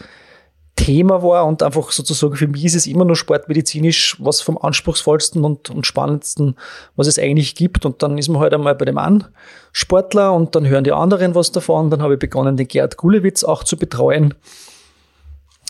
Thema 0.76 1.22
war 1.22 1.46
und 1.46 1.62
einfach 1.62 1.92
sozusagen 1.92 2.36
für 2.36 2.48
mich 2.48 2.66
ist 2.66 2.76
es 2.76 2.88
immer 2.88 3.06
nur 3.06 3.16
sportmedizinisch 3.16 4.18
was 4.20 4.42
vom 4.42 4.58
anspruchsvollsten 4.58 5.46
und, 5.46 5.70
und 5.70 5.86
spannendsten, 5.86 6.56
was 6.96 7.06
es 7.06 7.20
eigentlich 7.20 7.54
gibt. 7.54 7.86
Und 7.86 8.02
dann 8.02 8.18
ist 8.18 8.30
man 8.30 8.42
halt 8.42 8.54
einmal 8.54 8.74
bei 8.74 8.86
dem 8.86 8.98
einen 8.98 9.26
Sportler 9.72 10.34
und 10.34 10.56
dann 10.56 10.68
hören 10.68 10.84
die 10.84 10.92
anderen 10.92 11.36
was 11.36 11.52
davon. 11.52 11.92
Dann 11.92 12.02
habe 12.02 12.14
ich 12.14 12.20
begonnen, 12.20 12.58
den 12.58 12.68
Gerd 12.68 12.98
Gulewitz 12.98 13.44
auch 13.44 13.64
zu 13.64 13.78
betreuen. 13.78 14.34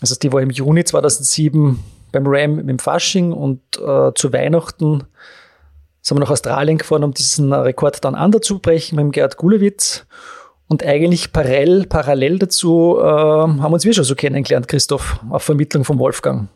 Also 0.01 0.15
die 0.15 0.31
war 0.31 0.41
im 0.41 0.49
Juni 0.49 0.83
2007 0.83 1.79
beim 2.11 2.23
RAM 2.25 2.65
dem 2.67 2.79
Fasching 2.79 3.31
und 3.31 3.61
äh, 3.77 4.13
zu 4.13 4.33
Weihnachten 4.33 5.03
sind 6.01 6.17
wir 6.17 6.21
nach 6.21 6.31
Australien 6.31 6.77
gefahren, 6.77 7.03
um 7.03 7.13
diesen 7.13 7.53
Rekord 7.53 8.03
dann 8.03 8.15
anzubrechen 8.15 8.97
mit 8.97 9.03
dem 9.03 9.11
Gerd 9.11 9.37
Gulewitz. 9.37 10.05
Und 10.67 10.83
eigentlich 10.83 11.31
parallel, 11.31 11.85
parallel 11.87 12.39
dazu 12.39 12.97
äh, 12.99 13.03
haben 13.03 13.73
uns 13.73 13.85
wir 13.85 13.93
schon 13.93 14.03
so 14.03 14.15
kennengelernt, 14.15 14.67
Christoph, 14.67 15.19
auf 15.29 15.43
Vermittlung 15.43 15.83
von 15.85 15.99
Wolfgang. 15.99 16.49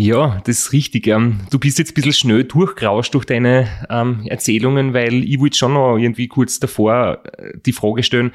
Ja, 0.00 0.40
das 0.44 0.58
ist 0.58 0.72
richtig. 0.72 1.08
Ähm, 1.08 1.40
du 1.50 1.58
bist 1.58 1.80
jetzt 1.80 1.90
ein 1.90 1.94
bisschen 1.94 2.12
schnell 2.12 2.44
durchgerauscht 2.44 3.12
durch 3.14 3.24
deine 3.24 3.66
ähm, 3.90 4.24
Erzählungen, 4.28 4.94
weil 4.94 5.24
ich 5.24 5.40
wollte 5.40 5.58
schon 5.58 5.72
noch 5.72 5.96
irgendwie 5.96 6.28
kurz 6.28 6.60
davor 6.60 7.20
äh, 7.36 7.58
die 7.66 7.72
Frage 7.72 8.04
stellen, 8.04 8.30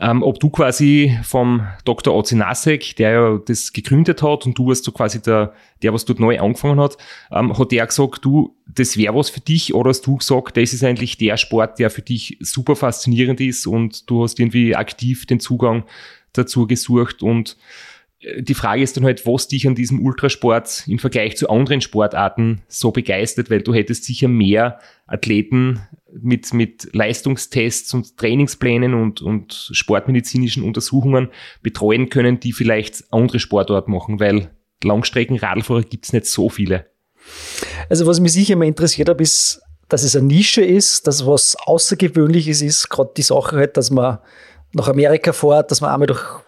ähm, 0.00 0.22
ob 0.22 0.40
du 0.40 0.48
quasi 0.48 1.14
vom 1.22 1.66
Dr. 1.84 2.14
Ozinasek, 2.14 2.96
der 2.96 3.10
ja 3.10 3.38
das 3.44 3.74
gegründet 3.74 4.22
hat 4.22 4.46
und 4.46 4.56
du 4.56 4.68
warst 4.68 4.84
so 4.84 4.92
quasi 4.92 5.20
der, 5.20 5.52
der 5.82 5.92
was 5.92 6.06
dort 6.06 6.18
neu 6.18 6.40
angefangen 6.40 6.80
hat, 6.80 6.96
hat 7.30 7.72
der 7.72 7.86
gesagt, 7.86 8.24
du, 8.24 8.56
das 8.66 8.96
wäre 8.96 9.14
was 9.14 9.28
für 9.28 9.40
dich 9.40 9.74
oder 9.74 9.90
hast 9.90 10.06
du 10.06 10.16
gesagt, 10.16 10.56
das 10.56 10.72
ist 10.72 10.82
eigentlich 10.82 11.18
der 11.18 11.36
Sport, 11.36 11.78
der 11.78 11.90
für 11.90 12.00
dich 12.00 12.38
super 12.40 12.74
faszinierend 12.74 13.38
ist 13.42 13.66
und 13.66 14.08
du 14.08 14.22
hast 14.22 14.40
irgendwie 14.40 14.74
aktiv 14.74 15.26
den 15.26 15.40
Zugang 15.40 15.84
dazu 16.32 16.66
gesucht 16.66 17.22
und 17.22 17.58
die 18.38 18.54
Frage 18.54 18.82
ist 18.82 18.96
dann 18.96 19.04
halt, 19.04 19.26
was 19.26 19.48
dich 19.48 19.66
an 19.66 19.74
diesem 19.74 20.04
Ultrasport 20.04 20.84
im 20.86 20.98
Vergleich 20.98 21.36
zu 21.36 21.48
anderen 21.48 21.80
Sportarten 21.80 22.62
so 22.68 22.90
begeistert, 22.90 23.50
weil 23.50 23.62
du 23.62 23.74
hättest 23.74 24.04
sicher 24.04 24.28
mehr 24.28 24.78
Athleten 25.06 25.80
mit, 26.12 26.54
mit 26.54 26.88
Leistungstests 26.92 27.92
und 27.94 28.16
Trainingsplänen 28.16 28.94
und, 28.94 29.22
und 29.22 29.70
sportmedizinischen 29.72 30.62
Untersuchungen 30.62 31.28
betreuen 31.62 32.10
können, 32.10 32.38
die 32.38 32.52
vielleicht 32.52 33.04
andere 33.10 33.38
Sportarten 33.38 33.92
machen, 33.92 34.20
weil 34.20 34.50
Langstreckenradlfahrer 34.84 35.82
gibt 35.82 36.06
es 36.06 36.12
nicht 36.12 36.26
so 36.26 36.48
viele. 36.48 36.86
Also 37.88 38.06
was 38.06 38.20
mich 38.20 38.32
sicher 38.32 38.54
immer 38.54 38.64
interessiert 38.64 39.08
hat, 39.08 39.20
ist, 39.20 39.62
dass 39.88 40.02
es 40.02 40.16
eine 40.16 40.26
Nische 40.26 40.62
ist, 40.62 41.06
dass 41.06 41.26
was 41.26 41.56
Außergewöhnliches 41.64 42.62
ist, 42.62 42.88
gerade 42.88 43.12
die 43.16 43.22
Sache 43.22 43.56
halt, 43.56 43.76
dass 43.76 43.90
man 43.90 44.18
nach 44.72 44.88
Amerika 44.88 45.32
fährt, 45.32 45.70
dass 45.70 45.80
man 45.80 45.90
einmal 45.90 46.06
durch 46.06 46.41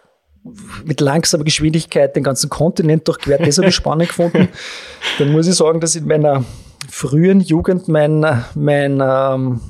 mit 0.83 1.01
langsamer 1.01 1.43
Geschwindigkeit 1.43 2.15
den 2.15 2.23
ganzen 2.23 2.49
Kontinent 2.49 3.07
durchquert. 3.07 3.45
Das 3.45 3.57
habe 3.57 3.69
ich 3.69 3.75
spannend 3.75 4.09
gefunden. 4.09 4.47
Dann 5.19 5.31
muss 5.31 5.47
ich 5.47 5.55
sagen, 5.55 5.79
dass 5.79 5.95
in 5.95 6.07
meiner 6.07 6.43
frühen 6.89 7.41
Jugend 7.41 7.87
mein, 7.87 8.19
mein, 8.53 9.01
ähm, 9.01 9.61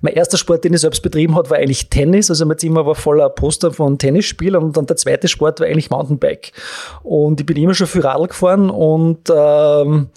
mein 0.00 0.14
erster 0.14 0.36
Sport, 0.36 0.64
den 0.64 0.74
ich 0.74 0.80
selbst 0.80 1.02
betrieben 1.02 1.36
habe, 1.36 1.50
war 1.50 1.58
eigentlich 1.58 1.88
Tennis. 1.90 2.28
Also 2.28 2.44
mein 2.44 2.58
Zimmer 2.58 2.84
war 2.86 2.96
voller 2.96 3.28
Poster 3.30 3.70
von 3.70 3.98
Tennisspielern 3.98 4.64
und 4.64 4.76
dann 4.76 4.86
der 4.86 4.96
zweite 4.96 5.28
Sport 5.28 5.60
war 5.60 5.68
eigentlich 5.68 5.90
Mountainbike. 5.90 6.52
Und 7.04 7.38
ich 7.40 7.46
bin 7.46 7.56
immer 7.56 7.74
schon 7.74 7.86
viel 7.86 8.00
Radl 8.00 8.26
gefahren 8.26 8.68
und 8.68 9.30
ähm, 9.32 10.08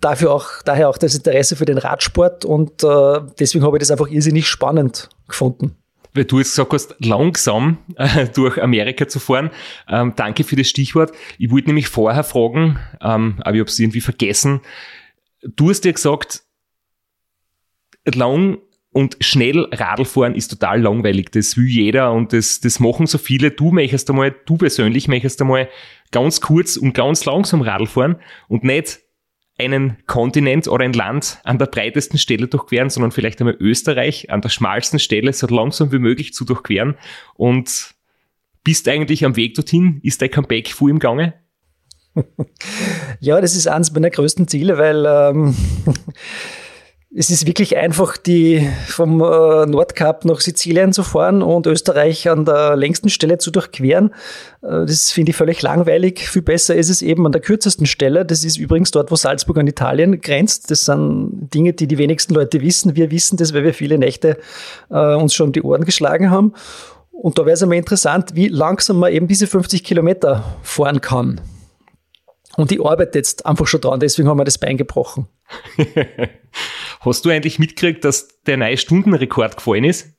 dafür 0.00 0.32
auch, 0.32 0.48
daher 0.64 0.88
auch 0.88 0.98
das 0.98 1.14
Interesse 1.14 1.54
für 1.54 1.64
den 1.64 1.78
Radsport 1.78 2.44
und 2.44 2.82
äh, 2.82 3.20
deswegen 3.38 3.64
habe 3.64 3.76
ich 3.76 3.80
das 3.80 3.92
einfach 3.92 4.08
irrsinnig 4.08 4.48
spannend 4.48 5.08
gefunden 5.28 5.76
weil 6.14 6.24
du 6.24 6.38
jetzt 6.38 6.50
gesagt 6.50 6.72
hast, 6.72 6.96
langsam 6.98 7.78
äh, 7.96 8.26
durch 8.26 8.62
Amerika 8.62 9.08
zu 9.08 9.18
fahren. 9.18 9.50
Ähm, 9.88 10.14
danke 10.16 10.44
für 10.44 10.56
das 10.56 10.68
Stichwort. 10.68 11.12
Ich 11.38 11.50
wollte 11.50 11.68
nämlich 11.68 11.88
vorher 11.88 12.24
fragen, 12.24 12.78
ähm, 13.00 13.36
aber 13.40 13.54
ich 13.54 13.60
habe 13.60 13.70
es 13.70 13.78
irgendwie 13.78 14.00
vergessen. 14.00 14.60
Du 15.42 15.70
hast 15.70 15.82
dir 15.82 15.92
gesagt, 15.92 16.42
lang 18.04 18.58
und 18.92 19.16
schnell 19.20 19.68
Radlfahren 19.70 20.34
ist 20.34 20.48
total 20.48 20.80
langweilig. 20.82 21.30
Das 21.30 21.56
will 21.56 21.66
jeder 21.66 22.12
und 22.12 22.32
das, 22.32 22.60
das 22.60 22.80
machen 22.80 23.06
so 23.06 23.18
viele. 23.18 23.50
Du 23.52 23.70
möchtest 23.70 24.10
einmal, 24.10 24.34
du 24.46 24.56
persönlich 24.56 25.06
möchtest 25.06 25.40
einmal 25.40 25.68
ganz 26.10 26.40
kurz 26.40 26.76
und 26.76 26.92
ganz 26.92 27.24
langsam 27.24 27.62
Radlfahren 27.62 28.16
und 28.48 28.64
nicht 28.64 29.00
einen 29.60 29.98
Kontinent 30.06 30.66
oder 30.68 30.84
ein 30.84 30.92
Land 30.92 31.38
an 31.44 31.58
der 31.58 31.66
breitesten 31.66 32.18
Stelle 32.18 32.48
durchqueren, 32.48 32.90
sondern 32.90 33.12
vielleicht 33.12 33.40
einmal 33.40 33.56
Österreich 33.60 34.30
an 34.30 34.40
der 34.40 34.48
schmalsten 34.48 34.98
Stelle 34.98 35.32
so 35.32 35.46
langsam 35.46 35.92
wie 35.92 35.98
möglich 35.98 36.34
zu 36.34 36.44
durchqueren 36.44 36.96
und 37.34 37.94
bist 38.64 38.88
eigentlich 38.88 39.24
am 39.24 39.36
Weg 39.36 39.54
dorthin? 39.54 40.00
Ist 40.02 40.20
dein 40.22 40.30
Comeback 40.30 40.68
full 40.68 40.90
im 40.90 40.98
Gange? 40.98 41.34
Ja, 43.20 43.38
das 43.40 43.54
ist 43.54 43.66
eines 43.66 43.92
meiner 43.92 44.08
größten 44.08 44.48
Ziele, 44.48 44.78
weil 44.78 45.04
ähm, 45.06 45.54
es 47.12 47.28
ist 47.28 47.44
wirklich 47.44 47.76
einfach, 47.76 48.16
die 48.16 48.68
vom 48.86 49.20
äh, 49.20 49.66
Nordkap 49.66 50.24
nach 50.24 50.40
Sizilien 50.40 50.92
zu 50.92 51.02
fahren 51.02 51.42
und 51.42 51.66
Österreich 51.66 52.28
an 52.28 52.44
der 52.44 52.76
längsten 52.76 53.08
Stelle 53.08 53.38
zu 53.38 53.50
durchqueren. 53.50 54.14
Äh, 54.62 54.86
das 54.86 55.10
finde 55.10 55.30
ich 55.30 55.36
völlig 55.36 55.60
langweilig. 55.60 56.20
Viel 56.28 56.42
besser 56.42 56.76
ist 56.76 56.88
es 56.88 57.02
eben 57.02 57.26
an 57.26 57.32
der 57.32 57.40
kürzesten 57.40 57.86
Stelle. 57.86 58.24
Das 58.24 58.44
ist 58.44 58.56
übrigens 58.56 58.92
dort, 58.92 59.10
wo 59.10 59.16
Salzburg 59.16 59.58
an 59.58 59.66
Italien 59.66 60.20
grenzt. 60.20 60.70
Das 60.70 60.84
sind 60.84 61.48
Dinge, 61.52 61.72
die 61.72 61.88
die 61.88 61.98
wenigsten 61.98 62.32
Leute 62.32 62.60
wissen. 62.60 62.94
Wir 62.94 63.10
wissen 63.10 63.36
das, 63.36 63.52
weil 63.54 63.64
wir 63.64 63.74
viele 63.74 63.98
Nächte 63.98 64.38
äh, 64.88 65.14
uns 65.16 65.34
schon 65.34 65.50
die 65.50 65.62
Ohren 65.62 65.84
geschlagen 65.84 66.30
haben. 66.30 66.52
Und 67.10 67.38
da 67.38 67.42
wäre 67.42 67.54
es 67.54 67.62
einmal 67.62 67.78
interessant, 67.78 68.36
wie 68.36 68.46
langsam 68.46 68.98
man 68.98 69.12
eben 69.12 69.26
diese 69.26 69.48
50 69.48 69.82
Kilometer 69.82 70.44
fahren 70.62 71.00
kann. 71.00 71.40
Und 72.56 72.70
ich 72.70 72.80
arbeite 72.84 73.18
jetzt 73.18 73.46
einfach 73.46 73.66
schon 73.66 73.80
dran, 73.80 74.00
deswegen 74.00 74.28
haben 74.28 74.38
wir 74.38 74.44
das 74.44 74.58
Bein 74.58 74.76
gebrochen. 74.76 75.26
Hast 77.00 77.24
du 77.24 77.30
eigentlich 77.30 77.58
mitgekriegt, 77.58 78.04
dass 78.04 78.40
der 78.42 78.56
neue 78.58 78.76
Stundenrekord 78.76 79.56
gefallen 79.56 79.84
ist? 79.84 80.14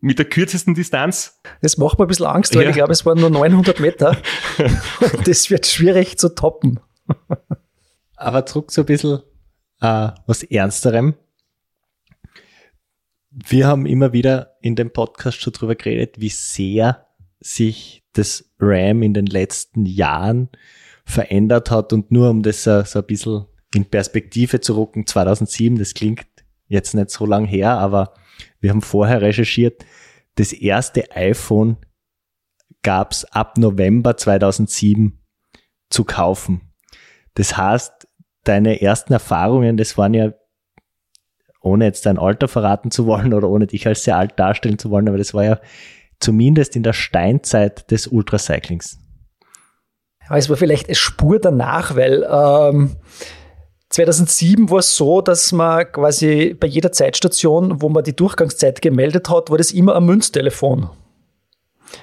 Mit 0.00 0.18
der 0.18 0.26
kürzesten 0.26 0.74
Distanz? 0.74 1.40
Das 1.62 1.78
macht 1.78 1.98
mir 1.98 2.04
ein 2.04 2.08
bisschen 2.08 2.26
Angst, 2.26 2.54
weil 2.54 2.64
Ja. 2.64 2.70
ich 2.70 2.74
glaube, 2.76 2.92
es 2.92 3.06
waren 3.06 3.18
nur 3.20 3.30
900 3.30 3.80
Meter. 3.80 4.16
das 5.24 5.48
wird 5.48 5.66
schwierig 5.66 6.18
zu 6.18 6.34
toppen. 6.34 6.80
Aber 8.16 8.44
zurück 8.46 8.70
zu 8.70 8.80
ein 8.82 8.86
bisschen 8.86 9.20
äh, 9.80 10.10
was 10.26 10.42
Ernsterem. 10.42 11.14
Wir 13.30 13.66
haben 13.66 13.86
immer 13.86 14.12
wieder 14.12 14.56
in 14.60 14.76
dem 14.76 14.92
Podcast 14.92 15.40
schon 15.40 15.52
drüber 15.52 15.74
geredet, 15.74 16.20
wie 16.20 16.28
sehr 16.28 17.06
sich 17.40 18.04
das 18.12 18.50
RAM 18.58 19.02
in 19.02 19.14
den 19.14 19.26
letzten 19.26 19.86
Jahren 19.86 20.48
verändert 21.04 21.70
hat 21.70 21.92
und 21.92 22.10
nur 22.10 22.30
um 22.30 22.42
das 22.42 22.62
so, 22.64 22.82
so 22.82 23.00
ein 23.00 23.06
bisschen 23.06 23.46
in 23.74 23.84
Perspektive 23.86 24.60
zu 24.60 24.76
rücken, 24.76 25.06
2007, 25.06 25.78
das 25.78 25.94
klingt 25.94 26.26
jetzt 26.66 26.94
nicht 26.94 27.10
so 27.10 27.26
lang 27.26 27.44
her, 27.44 27.78
aber 27.78 28.14
wir 28.60 28.70
haben 28.70 28.82
vorher 28.82 29.22
recherchiert, 29.22 29.84
das 30.36 30.52
erste 30.52 31.12
iPhone 31.14 31.76
gab's 32.82 33.24
ab 33.24 33.58
November 33.58 34.16
2007 34.16 35.20
zu 35.90 36.04
kaufen. 36.04 36.72
Das 37.34 37.56
heißt, 37.56 38.08
deine 38.44 38.80
ersten 38.80 39.12
Erfahrungen, 39.12 39.76
das 39.76 39.96
waren 39.96 40.14
ja, 40.14 40.32
ohne 41.60 41.86
jetzt 41.86 42.06
dein 42.06 42.18
Alter 42.18 42.48
verraten 42.48 42.90
zu 42.90 43.06
wollen 43.06 43.32
oder 43.32 43.48
ohne 43.48 43.66
dich 43.66 43.86
als 43.86 44.04
sehr 44.04 44.16
alt 44.16 44.38
darstellen 44.38 44.78
zu 44.78 44.90
wollen, 44.90 45.08
aber 45.08 45.18
das 45.18 45.34
war 45.34 45.44
ja 45.44 45.60
zumindest 46.20 46.76
in 46.76 46.82
der 46.82 46.92
Steinzeit 46.92 47.90
des 47.90 48.06
Ultracyclings. 48.06 48.98
Aber 50.26 50.38
es 50.38 50.48
war 50.48 50.56
vielleicht 50.56 50.86
eine 50.86 50.94
Spur 50.94 51.38
danach, 51.38 51.96
weil 51.96 52.26
ähm, 52.30 52.96
2007 53.94 54.70
war 54.70 54.80
es 54.80 54.96
so, 54.96 55.20
dass 55.20 55.52
man 55.52 55.90
quasi 55.92 56.56
bei 56.58 56.66
jeder 56.66 56.90
Zeitstation, 56.90 57.80
wo 57.80 57.88
man 57.88 58.02
die 58.02 58.16
Durchgangszeit 58.16 58.82
gemeldet 58.82 59.30
hat, 59.30 59.50
war 59.50 59.58
das 59.58 59.70
immer 59.70 59.94
ein 59.94 60.04
Münztelefon. 60.04 60.90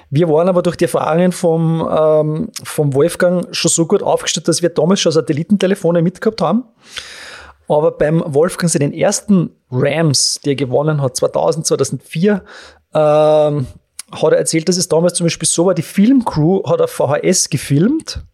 Wir 0.08 0.26
waren 0.30 0.48
aber 0.48 0.62
durch 0.62 0.76
die 0.76 0.84
Erfahrungen 0.84 1.32
vom, 1.32 1.86
ähm, 1.90 2.48
vom 2.64 2.94
Wolfgang 2.94 3.54
schon 3.54 3.70
so 3.70 3.84
gut 3.84 4.02
aufgestellt, 4.02 4.48
dass 4.48 4.62
wir 4.62 4.70
damals 4.70 5.00
schon 5.00 5.12
Satellitentelefone 5.12 6.00
mitgehabt 6.00 6.40
haben. 6.40 6.64
Aber 7.68 7.90
beim 7.90 8.22
Wolfgang 8.26 8.72
seinen 8.72 8.94
ersten 8.94 9.50
Rams, 9.70 10.40
die 10.42 10.50
er 10.50 10.56
gewonnen 10.56 11.02
hat, 11.02 11.14
2000, 11.16 11.66
2004, 11.66 12.42
ähm, 12.94 13.66
hat 14.12 14.32
er 14.32 14.38
erzählt, 14.38 14.66
dass 14.66 14.78
es 14.78 14.88
damals 14.88 15.12
zum 15.12 15.26
Beispiel 15.26 15.48
so 15.48 15.66
war, 15.66 15.74
die 15.74 15.82
Filmcrew 15.82 16.62
hat 16.66 16.80
auf 16.80 16.90
VHS 16.90 17.50
gefilmt, 17.50 18.24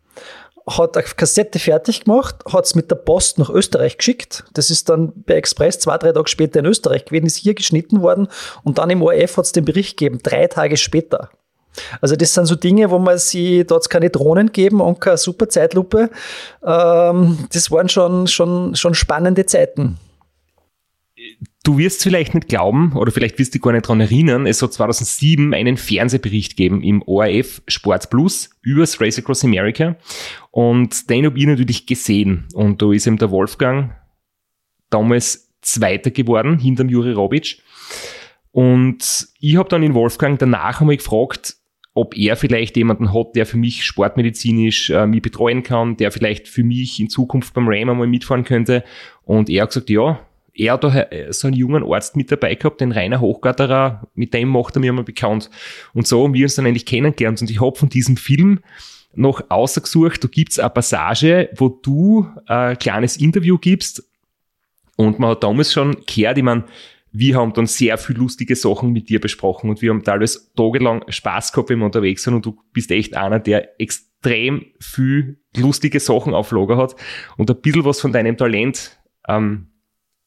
hat 0.77 0.97
eine 0.97 1.07
Kassette 1.07 1.59
fertig 1.59 2.05
gemacht, 2.05 2.37
hat 2.53 2.65
es 2.65 2.75
mit 2.75 2.91
der 2.91 2.97
Post 2.97 3.39
nach 3.39 3.51
Österreich 3.51 3.97
geschickt. 3.97 4.45
Das 4.55 4.71
ist 4.71 4.89
dann 4.89 5.13
bei 5.27 5.35
Express 5.35 5.79
zwei, 5.79 5.99
drei 5.99 6.13
Tage 6.13 6.29
später 6.29 6.61
in 6.61 6.67
Österreich 6.67 7.05
gewesen, 7.05 7.27
ist 7.27 7.37
hier 7.37 7.55
geschnitten 7.55 8.03
worden 8.03 8.29
und 8.65 8.79
dann 8.79 8.91
im 8.91 9.03
ORF 9.03 9.37
hat 9.37 9.45
es 9.47 9.53
den 9.53 9.65
Bericht 9.65 9.97
gegeben, 9.97 10.21
drei 10.23 10.47
Tage 10.47 10.77
später. 10.77 11.31
Also 12.01 12.17
das 12.17 12.35
sind 12.35 12.47
so 12.47 12.57
Dinge, 12.57 12.91
wo 12.91 12.99
man 12.99 13.19
sie, 13.19 13.65
da 13.65 13.77
hat's 13.77 13.89
keine 13.89 14.11
Drohnen 14.11 14.53
geben 14.53 14.81
und 14.81 15.01
keine 15.01 15.17
super 15.17 15.49
Zeitlupe. 15.49 16.11
Ähm, 16.65 17.47
das 17.53 17.71
waren 17.71 17.89
schon, 17.89 18.27
schon, 18.27 18.75
schon 18.75 18.95
spannende 18.95 19.47
Zeiten. 19.47 19.99
Du 21.69 21.77
wirst 21.77 22.03
vielleicht 22.03 22.33
nicht 22.33 22.49
glauben, 22.49 22.95
oder 22.95 23.13
vielleicht 23.13 23.39
wirst 23.39 23.55
du 23.55 23.59
gar 23.59 23.73
nicht 23.73 23.87
dran 23.87 24.01
erinnern, 24.01 24.47
es 24.47 24.63
hat 24.63 24.73
2007 24.73 25.53
einen 25.53 25.77
Fernsehbericht 25.77 26.57
gegeben 26.57 26.83
im 26.83 27.03
ORF 27.03 27.61
Sport 27.69 28.09
Plus 28.09 28.49
über 28.63 28.81
das 28.81 28.99
Race 29.03 29.19
Across 29.19 29.45
America. 29.45 29.95
Und 30.51 31.11
den 31.11 31.27
habe 31.27 31.39
ich 31.39 31.45
natürlich 31.45 31.85
gesehen. 31.85 32.49
Und 32.55 32.81
da 32.81 32.91
ist 32.91 33.07
eben 33.07 33.19
der 33.19 33.31
Wolfgang 33.31 33.91
damals 34.89 35.53
Zweiter 35.61 36.11
geworden, 36.11 36.59
hinterm 36.59 36.89
Juri 36.89 37.13
Robic. 37.13 37.63
Und 38.51 39.29
ich 39.39 39.57
habe 39.59 39.69
dann 39.69 39.83
den 39.83 39.93
Wolfgang 39.93 40.39
danach 40.39 40.81
einmal 40.81 40.97
gefragt, 40.97 41.57
ob 41.93 42.17
er 42.17 42.37
vielleicht 42.37 42.79
jemanden 42.79 43.13
hat, 43.13 43.37
der 43.37 43.45
für 43.45 43.59
mich 43.59 43.85
sportmedizinisch 43.85 44.89
äh, 44.89 45.07
mich 45.07 45.21
betreuen 45.21 45.63
kann, 45.65 45.99
der 45.99 46.13
vielleicht 46.13 46.49
für 46.49 46.65
mich 46.65 46.99
in 46.99 47.11
Zukunft 47.11 47.53
beim 47.53 47.69
Ram 47.69 47.91
einmal 47.91 48.07
mitfahren 48.07 48.45
könnte. 48.45 48.85
Und 49.25 49.51
er 49.51 49.65
hat 49.65 49.69
gesagt, 49.69 49.91
ja, 49.91 50.19
er 50.59 50.75
hat 50.75 50.85
da 50.85 51.01
äh, 51.03 51.33
so 51.33 51.47
einen 51.47 51.57
jungen 51.57 51.85
Arzt 51.85 52.17
mit 52.17 52.31
dabei 52.31 52.55
gehabt, 52.55 52.81
den 52.81 52.93
Rainer 52.93 53.21
Hochgatterer, 53.21 54.09
mit 54.15 54.35
dem 54.35 54.49
macht 54.49 54.77
er 54.77 54.81
mir 54.81 54.93
mal 54.93 55.05
bekannt. 55.05 55.51
Und 55.95 56.07
so 56.07 56.25
haben 56.25 56.35
wir 56.35 56.45
uns 56.45 56.57
dann 56.57 56.67
eigentlich 56.67 56.87
kennengelernt. 56.87 57.41
Und 57.41 57.51
ich 57.51 57.61
habe 57.61 57.77
von 57.77 57.89
diesem 57.89 58.17
Film 58.17 58.61
noch 59.15 59.43
ausgesucht, 59.49 60.23
da 60.25 60.29
gibt's 60.29 60.59
eine 60.59 60.71
Passage, 60.71 61.51
wo 61.57 61.69
du 61.69 62.27
äh, 62.49 62.53
ein 62.53 62.79
kleines 62.79 63.17
Interview 63.17 63.59
gibst. 63.59 64.05
Und 64.97 65.19
man 65.19 65.31
hat 65.31 65.45
damals 65.45 65.73
schon 65.73 65.97
gehört, 66.07 66.39
ich 66.39 66.45
meine, 66.45 66.65
wir 67.13 67.37
haben 67.37 67.53
dann 67.53 67.67
sehr 67.67 67.97
viel 67.99 68.17
lustige 68.17 68.55
Sachen 68.55 68.93
mit 68.93 69.09
dir 69.09 69.21
besprochen 69.21 69.71
und 69.71 69.81
wir 69.81 69.91
haben 69.91 70.05
teilweise 70.05 70.41
tagelang 70.55 71.05
Spaß 71.09 71.53
gehabt, 71.53 71.71
wenn 71.71 71.79
wir 71.79 71.87
unterwegs 71.87 72.23
sind 72.23 72.35
und 72.35 72.45
du 72.45 72.59
bist 72.73 72.91
echt 72.91 73.17
einer, 73.17 73.39
der 73.39 73.81
extrem 73.81 74.67
viel 74.79 75.39
lustige 75.57 76.01
Sachen 76.01 76.35
auf 76.35 76.51
Lager 76.51 76.77
hat 76.77 76.97
und 77.37 77.51
ein 77.51 77.61
bisschen 77.61 77.85
was 77.85 78.01
von 78.01 78.13
deinem 78.13 78.37
Talent 78.37 79.01
ähm, 79.27 79.69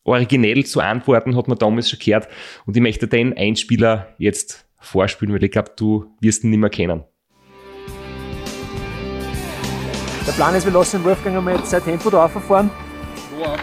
originell 0.04 0.66
zu 0.66 0.80
antworten, 0.80 1.36
hat 1.36 1.48
man 1.48 1.58
damals 1.58 1.90
schon 1.90 2.00
gehört 2.00 2.28
und 2.66 2.76
ich 2.76 2.82
möchte 2.82 3.08
den 3.08 3.38
Einspieler 3.38 4.08
jetzt 4.18 4.66
vorspielen, 4.80 5.34
weil 5.34 5.44
ich 5.44 5.52
glaube, 5.52 5.72
du 5.76 6.12
wirst 6.20 6.44
ihn 6.44 6.50
nicht 6.50 6.60
mehr 6.60 6.70
kennen. 6.70 7.04
Der 10.28 10.34
Plan 10.34 10.56
ist, 10.56 10.66
wir 10.66 10.74
lassen 10.74 11.00
den 11.00 11.06
Wolfgang 11.06 11.38
einmal 11.38 11.56
jetzt 11.56 11.72
sein 11.72 11.84
Tempo 11.84 12.10
da 12.10 12.26
rauffahren. 12.26 12.70
Wo 13.36 13.44
rauf? 13.44 13.60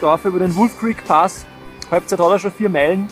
Da 0.00 0.06
rauf 0.10 0.24
über 0.24 0.38
den 0.38 0.54
Wolf 0.56 0.78
Creek 0.78 1.04
Pass. 1.04 1.46
Halbzeit 1.90 2.18
hat 2.18 2.30
er 2.30 2.38
schon 2.38 2.52
vier 2.52 2.68
Meilen. 2.68 3.08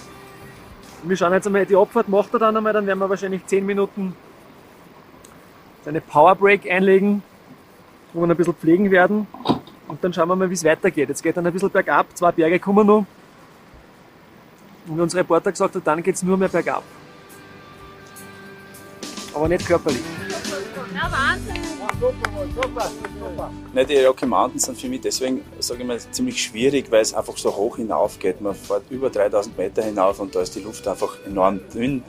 Und 1.03 1.09
wir 1.09 1.17
schauen 1.17 1.33
jetzt 1.33 1.47
einmal, 1.47 1.67
die 1.67 1.77
Abfahrt 1.77 2.09
macht 2.09 2.33
er 2.33 2.39
dann 2.39 2.57
einmal, 2.57 2.73
dann 2.73 2.87
werden 2.87 3.01
wir 3.01 3.11
wahrscheinlich 3.11 3.45
zehn 3.47 3.67
Minuten 3.67 4.15
seine 5.85 6.01
Power 6.01 6.37
Break 6.37 6.71
einlegen, 6.71 7.23
wo 8.13 8.21
wir 8.21 8.27
ihn 8.27 8.31
ein 8.31 8.37
bisschen 8.37 8.55
pflegen 8.55 8.91
werden. 8.91 9.27
Und 9.93 10.03
dann 10.03 10.11
schauen 10.11 10.27
wir 10.27 10.37
mal, 10.37 10.49
wie 10.49 10.55
es 10.55 10.65
weitergeht. 10.65 11.11
Jetzt 11.11 11.23
geht 11.23 11.37
dann 11.37 11.47
ein 11.47 11.53
bisschen 11.53 11.69
bergab, 11.69 12.07
zwei 12.17 12.33
Berge 12.33 12.59
kommen 12.59 12.87
noch. 12.87 13.05
Und 14.87 14.97
wie 14.97 15.01
unser 15.03 15.19
Reporter 15.19 15.53
gesagt 15.53 15.75
hat, 15.75 15.87
dann 15.87 16.03
geht 16.03 16.15
es 16.15 16.23
nur 16.23 16.39
mehr 16.39 16.49
bergab. 16.49 16.83
Aber 19.35 19.49
nicht 19.49 19.67
körperlich. 19.67 20.01
Ne, 23.75 23.85
die 23.85 23.99
Rocky 23.99 24.25
Mountains 24.25 24.63
sind 24.63 24.81
für 24.81 24.89
mich 24.89 25.03
deswegen, 25.03 25.43
sage 25.59 25.83
ich 25.83 25.87
mal, 25.87 26.01
ziemlich 26.01 26.43
schwierig, 26.43 26.91
weil 26.91 27.03
es 27.03 27.13
einfach 27.13 27.37
so 27.37 27.55
hoch 27.55 27.77
hinauf 27.77 28.19
geht. 28.19 28.41
Man 28.41 28.55
fährt 28.55 28.85
über 28.89 29.11
3000 29.11 29.59
Meter 29.59 29.83
hinauf 29.83 30.21
und 30.21 30.35
da 30.35 30.41
ist 30.41 30.55
die 30.55 30.61
Luft 30.61 30.89
einfach 30.89 31.19
enorm 31.27 31.61
dünn 31.69 32.03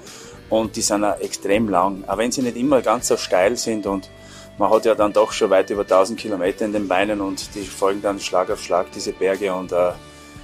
und 0.49 0.77
die 0.77 0.81
sind 0.81 1.03
auch 1.03 1.19
extrem 1.19 1.67
lang. 1.67 2.05
Auch 2.07 2.17
wenn 2.17 2.31
sie 2.31 2.43
nicht 2.43 2.55
immer 2.55 2.81
ganz 2.81 3.09
so 3.09 3.17
steil 3.17 3.57
sind 3.57 3.85
und 3.85 4.09
man 4.57 4.69
hat 4.69 4.85
ja 4.85 4.95
dann 4.95 5.13
doch 5.13 5.31
schon 5.31 5.49
weit 5.49 5.69
über 5.69 5.81
1000 5.81 6.19
Kilometer 6.19 6.65
in 6.65 6.73
den 6.73 6.87
Beinen 6.87 7.21
und 7.21 7.53
die 7.55 7.63
folgen 7.63 8.01
dann 8.01 8.19
Schlag 8.19 8.49
auf 8.51 8.61
Schlag, 8.61 8.91
diese 8.91 9.11
Berge 9.11 9.53
und 9.53 9.71
äh, 9.71 9.91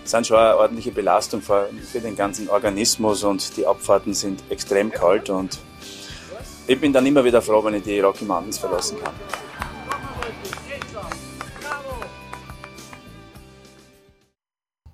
sind 0.04 0.26
schon 0.26 0.38
eine 0.38 0.58
ordentliche 0.58 0.92
Belastung 0.92 1.42
für, 1.42 1.70
für 1.92 2.00
den 2.00 2.16
ganzen 2.16 2.50
Organismus 2.50 3.24
und 3.24 3.56
die 3.58 3.66
Abfahrten 3.66 4.14
sind 4.14 4.44
extrem 4.50 4.92
kalt 4.92 5.30
und 5.30 5.60
ich 6.68 6.80
bin 6.80 6.94
dann 6.94 7.06
immer 7.06 7.24
wieder 7.24 7.42
froh, 7.42 7.64
wenn 7.64 7.76
ich 7.76 7.84
die 7.84 8.00
Rocky 8.00 8.26
Mountains 8.26 8.58
verlassen 8.58 8.98
kann. 9.04 9.14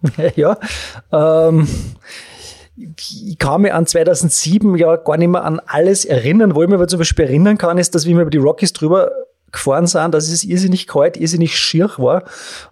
ja, 0.36 0.58
ähm, 1.12 1.68
ich 2.78 3.38
kann 3.40 3.62
mich 3.62 3.74
an 3.74 3.88
2007 3.88 4.76
ja 4.76 4.98
gar 4.98 5.18
nicht 5.18 5.30
mehr 5.30 5.44
an 5.44 5.62
alles 5.66 6.06
erinnern. 6.06 6.56
Wo 6.56 6.64
ich 6.64 6.72
aber 6.72 6.88
zum 6.88 7.00
Beispiel 7.00 7.26
erinnern 7.26 7.58
kann, 7.58 7.78
ist, 7.78 7.96
dass 7.96 8.06
wir 8.06 8.20
über 8.20 8.30
die 8.30 8.38
Rockies 8.38 8.74
drüber 8.74 9.12
gefahren 9.52 9.88
sind, 9.88 10.14
dass 10.14 10.30
es 10.30 10.44
irrsinnig 10.44 10.86
kalt, 10.86 11.18
irrsinnig 11.18 11.58
schier 11.58 11.90
war 11.98 12.24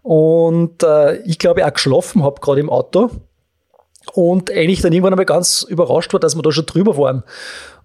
und 0.01 0.83
äh, 0.83 1.15
ich 1.19 1.39
glaube 1.39 1.65
auch 1.65 1.71
geschlafen 1.71 2.23
habe 2.23 2.41
gerade 2.41 2.59
im 2.59 2.69
Auto 2.69 3.09
und 4.11 4.51
eigentlich 4.51 4.81
dann 4.81 4.91
irgendwann 4.91 5.13
einmal 5.13 5.25
ganz 5.25 5.63
überrascht 5.63 6.11
war, 6.13 6.19
dass 6.19 6.35
wir 6.35 6.41
da 6.41 6.51
schon 6.51 6.65
drüber 6.65 6.97
waren. 6.97 7.23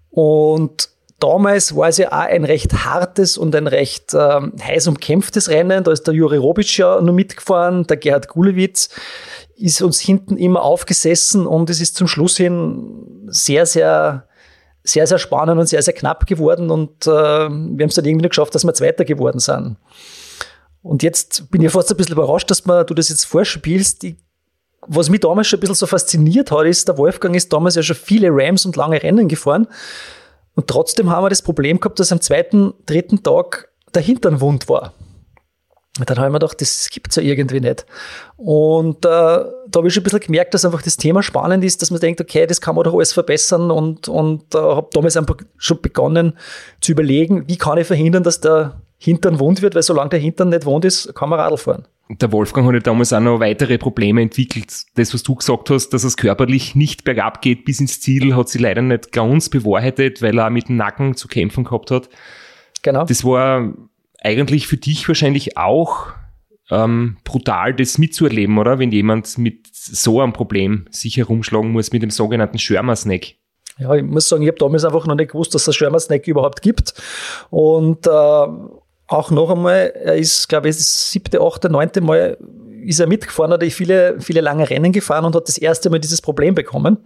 Und 0.09 0.89
damals 1.19 1.75
war 1.75 1.87
es 1.87 1.97
ja 1.97 2.09
auch 2.09 2.27
ein 2.27 2.43
recht 2.43 2.85
hartes 2.85 3.37
und 3.37 3.55
ein 3.55 3.67
recht 3.67 4.13
ähm, 4.13 4.53
heiß 4.61 4.87
umkämpftes 4.87 5.49
Rennen. 5.49 5.83
Da 5.83 5.91
ist 5.91 6.07
der 6.07 6.13
Juri 6.13 6.37
Robic 6.37 6.77
ja 6.77 6.99
noch 6.99 7.13
mitgefahren, 7.13 7.87
der 7.87 7.97
Gerhard 7.97 8.27
Gulewitz 8.27 8.89
ist 9.59 9.81
uns 9.81 9.99
hinten 9.99 10.37
immer 10.37 10.61
aufgesessen 10.61 11.45
und 11.45 11.69
es 11.69 11.81
ist 11.81 11.95
zum 11.95 12.07
Schluss 12.07 12.37
hin 12.37 13.27
sehr, 13.27 13.65
sehr, 13.65 14.27
sehr, 14.83 15.05
sehr 15.05 15.19
spannend 15.19 15.59
und 15.59 15.67
sehr, 15.67 15.81
sehr 15.81 15.93
knapp 15.93 16.25
geworden 16.25 16.71
und 16.71 17.05
äh, 17.05 17.09
wir 17.09 17.49
haben 17.49 17.79
es 17.81 17.95
dann 17.95 18.05
irgendwie 18.05 18.23
noch 18.23 18.29
geschafft, 18.29 18.55
dass 18.55 18.63
wir 18.63 18.73
Zweiter 18.73 19.05
geworden 19.05 19.39
sind. 19.39 19.77
Und 20.81 21.03
jetzt 21.03 21.51
bin 21.51 21.61
ich 21.61 21.71
fast 21.71 21.91
ein 21.91 21.97
bisschen 21.97 22.13
überrascht, 22.13 22.49
dass 22.49 22.65
man, 22.65 22.85
du 22.85 22.93
das 22.93 23.09
jetzt 23.09 23.25
vorspielst. 23.25 24.03
Ich, 24.05 24.15
was 24.87 25.09
mich 25.09 25.19
damals 25.19 25.47
schon 25.47 25.57
ein 25.57 25.61
bisschen 25.61 25.75
so 25.75 25.87
fasziniert 25.87 26.51
hat, 26.51 26.65
ist, 26.65 26.87
der 26.87 26.97
Wolfgang 26.97 27.35
ist 27.35 27.51
damals 27.51 27.75
ja 27.75 27.83
schon 27.83 27.97
viele 27.97 28.29
Rams 28.31 28.65
und 28.65 28.75
lange 28.75 29.03
Rennen 29.03 29.27
gefahren. 29.27 29.67
Und 30.55 30.67
trotzdem 30.67 31.09
haben 31.09 31.25
wir 31.25 31.29
das 31.29 31.41
Problem 31.41 31.79
gehabt, 31.79 31.99
dass 31.99 32.11
am 32.11 32.21
zweiten, 32.21 32.73
dritten 32.85 33.23
Tag 33.23 33.69
der 33.93 34.01
Hintern 34.01 34.39
wund 34.39 34.69
war. 34.69 34.93
Dann 36.05 36.17
habe 36.17 36.27
ich 36.27 36.31
mir 36.31 36.39
gedacht, 36.39 36.61
das 36.61 36.89
gibt's 36.89 37.15
ja 37.15 37.23
irgendwie 37.23 37.59
nicht. 37.59 37.85
Und 38.37 39.05
äh, 39.05 39.09
da 39.09 39.51
habe 39.75 39.87
ich 39.87 39.93
schon 39.93 40.01
ein 40.01 40.05
bisschen 40.05 40.19
gemerkt, 40.21 40.53
dass 40.53 40.65
einfach 40.65 40.81
das 40.81 40.97
Thema 40.97 41.23
spannend 41.23 41.63
ist, 41.63 41.81
dass 41.81 41.91
man 41.91 41.99
denkt, 41.99 42.21
okay, 42.21 42.45
das 42.45 42.61
kann 42.61 42.75
man 42.75 42.83
doch 42.83 42.93
alles 42.93 43.13
verbessern 43.13 43.71
und, 43.71 44.07
und 44.07 44.55
äh, 44.55 44.57
habe 44.57 44.89
damals 44.93 45.17
einfach 45.17 45.37
schon 45.57 45.81
begonnen 45.81 46.37
zu 46.79 46.91
überlegen, 46.91 47.47
wie 47.47 47.57
kann 47.57 47.77
ich 47.77 47.87
verhindern, 47.87 48.23
dass 48.23 48.39
der 48.39 48.81
Hintern 48.97 49.39
wund 49.39 49.61
wird, 49.61 49.75
weil 49.75 49.83
solange 49.83 50.09
der 50.09 50.19
Hintern 50.19 50.49
nicht 50.49 50.65
wund 50.65 50.85
ist, 50.85 51.13
kann 51.15 51.29
man 51.29 51.39
Radl 51.39 51.57
fahren. 51.57 51.85
Der 52.09 52.31
Wolfgang 52.31 52.67
hat 52.67 52.73
ja 52.73 52.79
damals 52.79 53.13
auch 53.13 53.19
noch 53.19 53.39
weitere 53.39 53.77
Probleme 53.77 54.21
entwickelt. 54.21 54.73
Das, 54.95 55.13
was 55.13 55.21
du 55.23 55.35
gesagt 55.35 55.69
hast, 55.69 55.89
dass 55.89 56.03
es 56.03 56.17
körperlich 56.17 56.75
nicht 56.75 57.03
bergab 57.03 57.41
geht 57.41 57.65
bis 57.65 57.79
ins 57.79 58.01
Ziel, 58.01 58.35
hat 58.35 58.49
sich 58.49 58.59
leider 58.59 58.81
nicht 58.81 59.11
ganz 59.11 59.47
bewahrheitet, 59.47 60.21
weil 60.21 60.39
er 60.39 60.49
mit 60.49 60.69
dem 60.69 60.77
Nacken 60.77 61.15
zu 61.15 61.27
kämpfen 61.27 61.65
gehabt 61.65 61.91
hat. 61.91 62.09
Genau. 62.81 63.05
Das 63.05 63.23
war 63.23 63.73
eigentlich 64.21 64.67
für 64.67 64.77
dich 64.77 65.07
wahrscheinlich 65.07 65.57
auch 65.57 66.07
ähm, 66.71 67.17
brutal, 67.23 67.73
das 67.73 67.97
mitzuerleben, 67.97 68.57
oder? 68.57 68.79
Wenn 68.79 68.91
jemand 68.91 69.37
mit 69.37 69.67
so 69.73 70.21
einem 70.21 70.33
Problem 70.33 70.85
sich 70.91 71.17
herumschlagen 71.17 71.71
muss, 71.71 71.91
mit 71.91 72.03
dem 72.03 72.11
sogenannten 72.11 72.59
Schirmer-Snack. 72.59 73.35
Ja, 73.79 73.95
ich 73.95 74.03
muss 74.03 74.27
sagen, 74.27 74.43
ich 74.43 74.49
habe 74.49 74.57
damals 74.57 74.83
einfach 74.83 75.07
noch 75.07 75.15
nicht 75.15 75.31
gewusst, 75.31 75.55
dass 75.55 75.67
es 75.67 75.75
Schirmer-Snack 75.75 76.27
überhaupt 76.27 76.61
gibt. 76.61 76.93
Und 77.49 78.05
äh, 78.05 78.09
auch 78.09 79.31
noch 79.31 79.49
einmal, 79.49 79.93
er 79.95 80.15
ist, 80.15 80.47
glaube 80.47 80.69
ich, 80.69 80.75
das 80.75 81.11
siebte, 81.11 81.41
achte, 81.41 81.69
neunte 81.69 82.01
Mal 82.01 82.37
ist 82.85 82.99
er 82.99 83.07
mitgefahren, 83.07 83.51
hat 83.51 83.63
er 83.63 83.71
viele, 83.71 84.19
viele 84.19 84.41
lange 84.41 84.69
Rennen 84.69 84.91
gefahren 84.91 85.25
und 85.25 85.35
hat 85.35 85.47
das 85.47 85.57
erste 85.57 85.89
Mal 85.89 85.99
dieses 85.99 86.21
Problem 86.21 86.55
bekommen. 86.55 86.97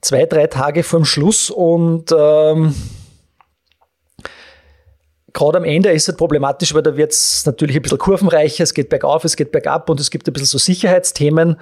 Zwei, 0.00 0.26
drei 0.26 0.46
Tage 0.46 0.82
vorm 0.82 1.04
Schluss 1.04 1.50
und 1.50 2.14
ähm, 2.16 2.74
gerade 5.34 5.58
am 5.58 5.64
Ende 5.64 5.90
ist 5.90 6.04
es 6.04 6.08
halt 6.08 6.18
problematisch, 6.18 6.72
weil 6.72 6.82
da 6.82 6.96
wird 6.96 7.12
es 7.12 7.44
natürlich 7.44 7.76
ein 7.76 7.82
bisschen 7.82 7.98
kurvenreicher, 7.98 8.64
es 8.64 8.72
geht 8.72 8.88
bergauf, 8.88 9.24
es 9.24 9.36
geht 9.36 9.52
bergab 9.52 9.90
und 9.90 10.00
es 10.00 10.10
gibt 10.10 10.26
ein 10.26 10.32
bisschen 10.32 10.46
so 10.46 10.58
Sicherheitsthemen, 10.58 11.56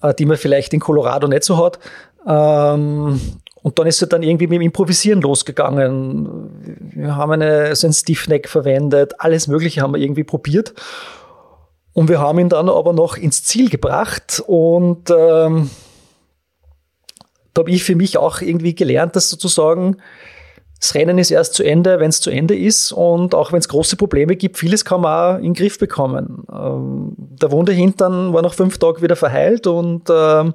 äh, 0.00 0.14
die 0.14 0.24
man 0.24 0.38
vielleicht 0.38 0.72
in 0.72 0.80
Colorado 0.80 1.28
nicht 1.28 1.44
so 1.44 1.62
hat. 1.62 1.78
Ähm, 2.26 3.20
und 3.62 3.78
dann 3.78 3.86
ist 3.88 4.00
es 4.00 4.08
dann 4.08 4.22
irgendwie 4.22 4.46
mit 4.46 4.60
dem 4.60 4.62
Improvisieren 4.62 5.20
losgegangen. 5.20 6.50
Wir 6.94 7.16
haben 7.16 7.32
eine, 7.32 7.74
so 7.74 7.88
ein 7.88 7.92
Stiffneck 7.92 8.48
verwendet, 8.48 9.14
alles 9.18 9.48
Mögliche 9.48 9.82
haben 9.82 9.92
wir 9.92 10.00
irgendwie 10.00 10.24
probiert. 10.24 10.72
Und 11.92 12.08
wir 12.08 12.20
haben 12.20 12.38
ihn 12.38 12.48
dann 12.48 12.68
aber 12.68 12.92
noch 12.92 13.16
ins 13.16 13.42
Ziel 13.42 13.70
gebracht 13.70 14.42
und 14.46 15.10
ähm, 15.10 15.70
da 17.54 17.60
habe 17.60 17.70
ich 17.70 17.82
für 17.82 17.96
mich 17.96 18.18
auch 18.18 18.40
irgendwie 18.42 18.74
gelernt, 18.74 19.16
dass 19.16 19.30
sozusagen 19.30 19.96
das 20.86 20.94
Rennen 20.94 21.18
ist 21.18 21.32
erst 21.32 21.54
zu 21.54 21.64
Ende, 21.64 21.98
wenn 21.98 22.10
es 22.10 22.20
zu 22.20 22.30
Ende 22.30 22.56
ist. 22.56 22.92
Und 22.92 23.34
auch 23.34 23.52
wenn 23.52 23.58
es 23.58 23.68
große 23.68 23.96
Probleme 23.96 24.36
gibt, 24.36 24.56
vieles 24.56 24.84
kann 24.84 25.00
man 25.00 25.12
auch 25.12 25.38
in 25.38 25.44
den 25.44 25.54
Griff 25.54 25.78
bekommen. 25.78 26.44
Ähm, 26.50 27.14
der 27.16 27.50
Wunde 27.50 27.72
Hintern 27.72 28.32
war 28.32 28.42
nach 28.42 28.54
fünf 28.54 28.78
Tagen 28.78 29.02
wieder 29.02 29.16
verheilt 29.16 29.66
und 29.66 30.04
ähm, 30.10 30.54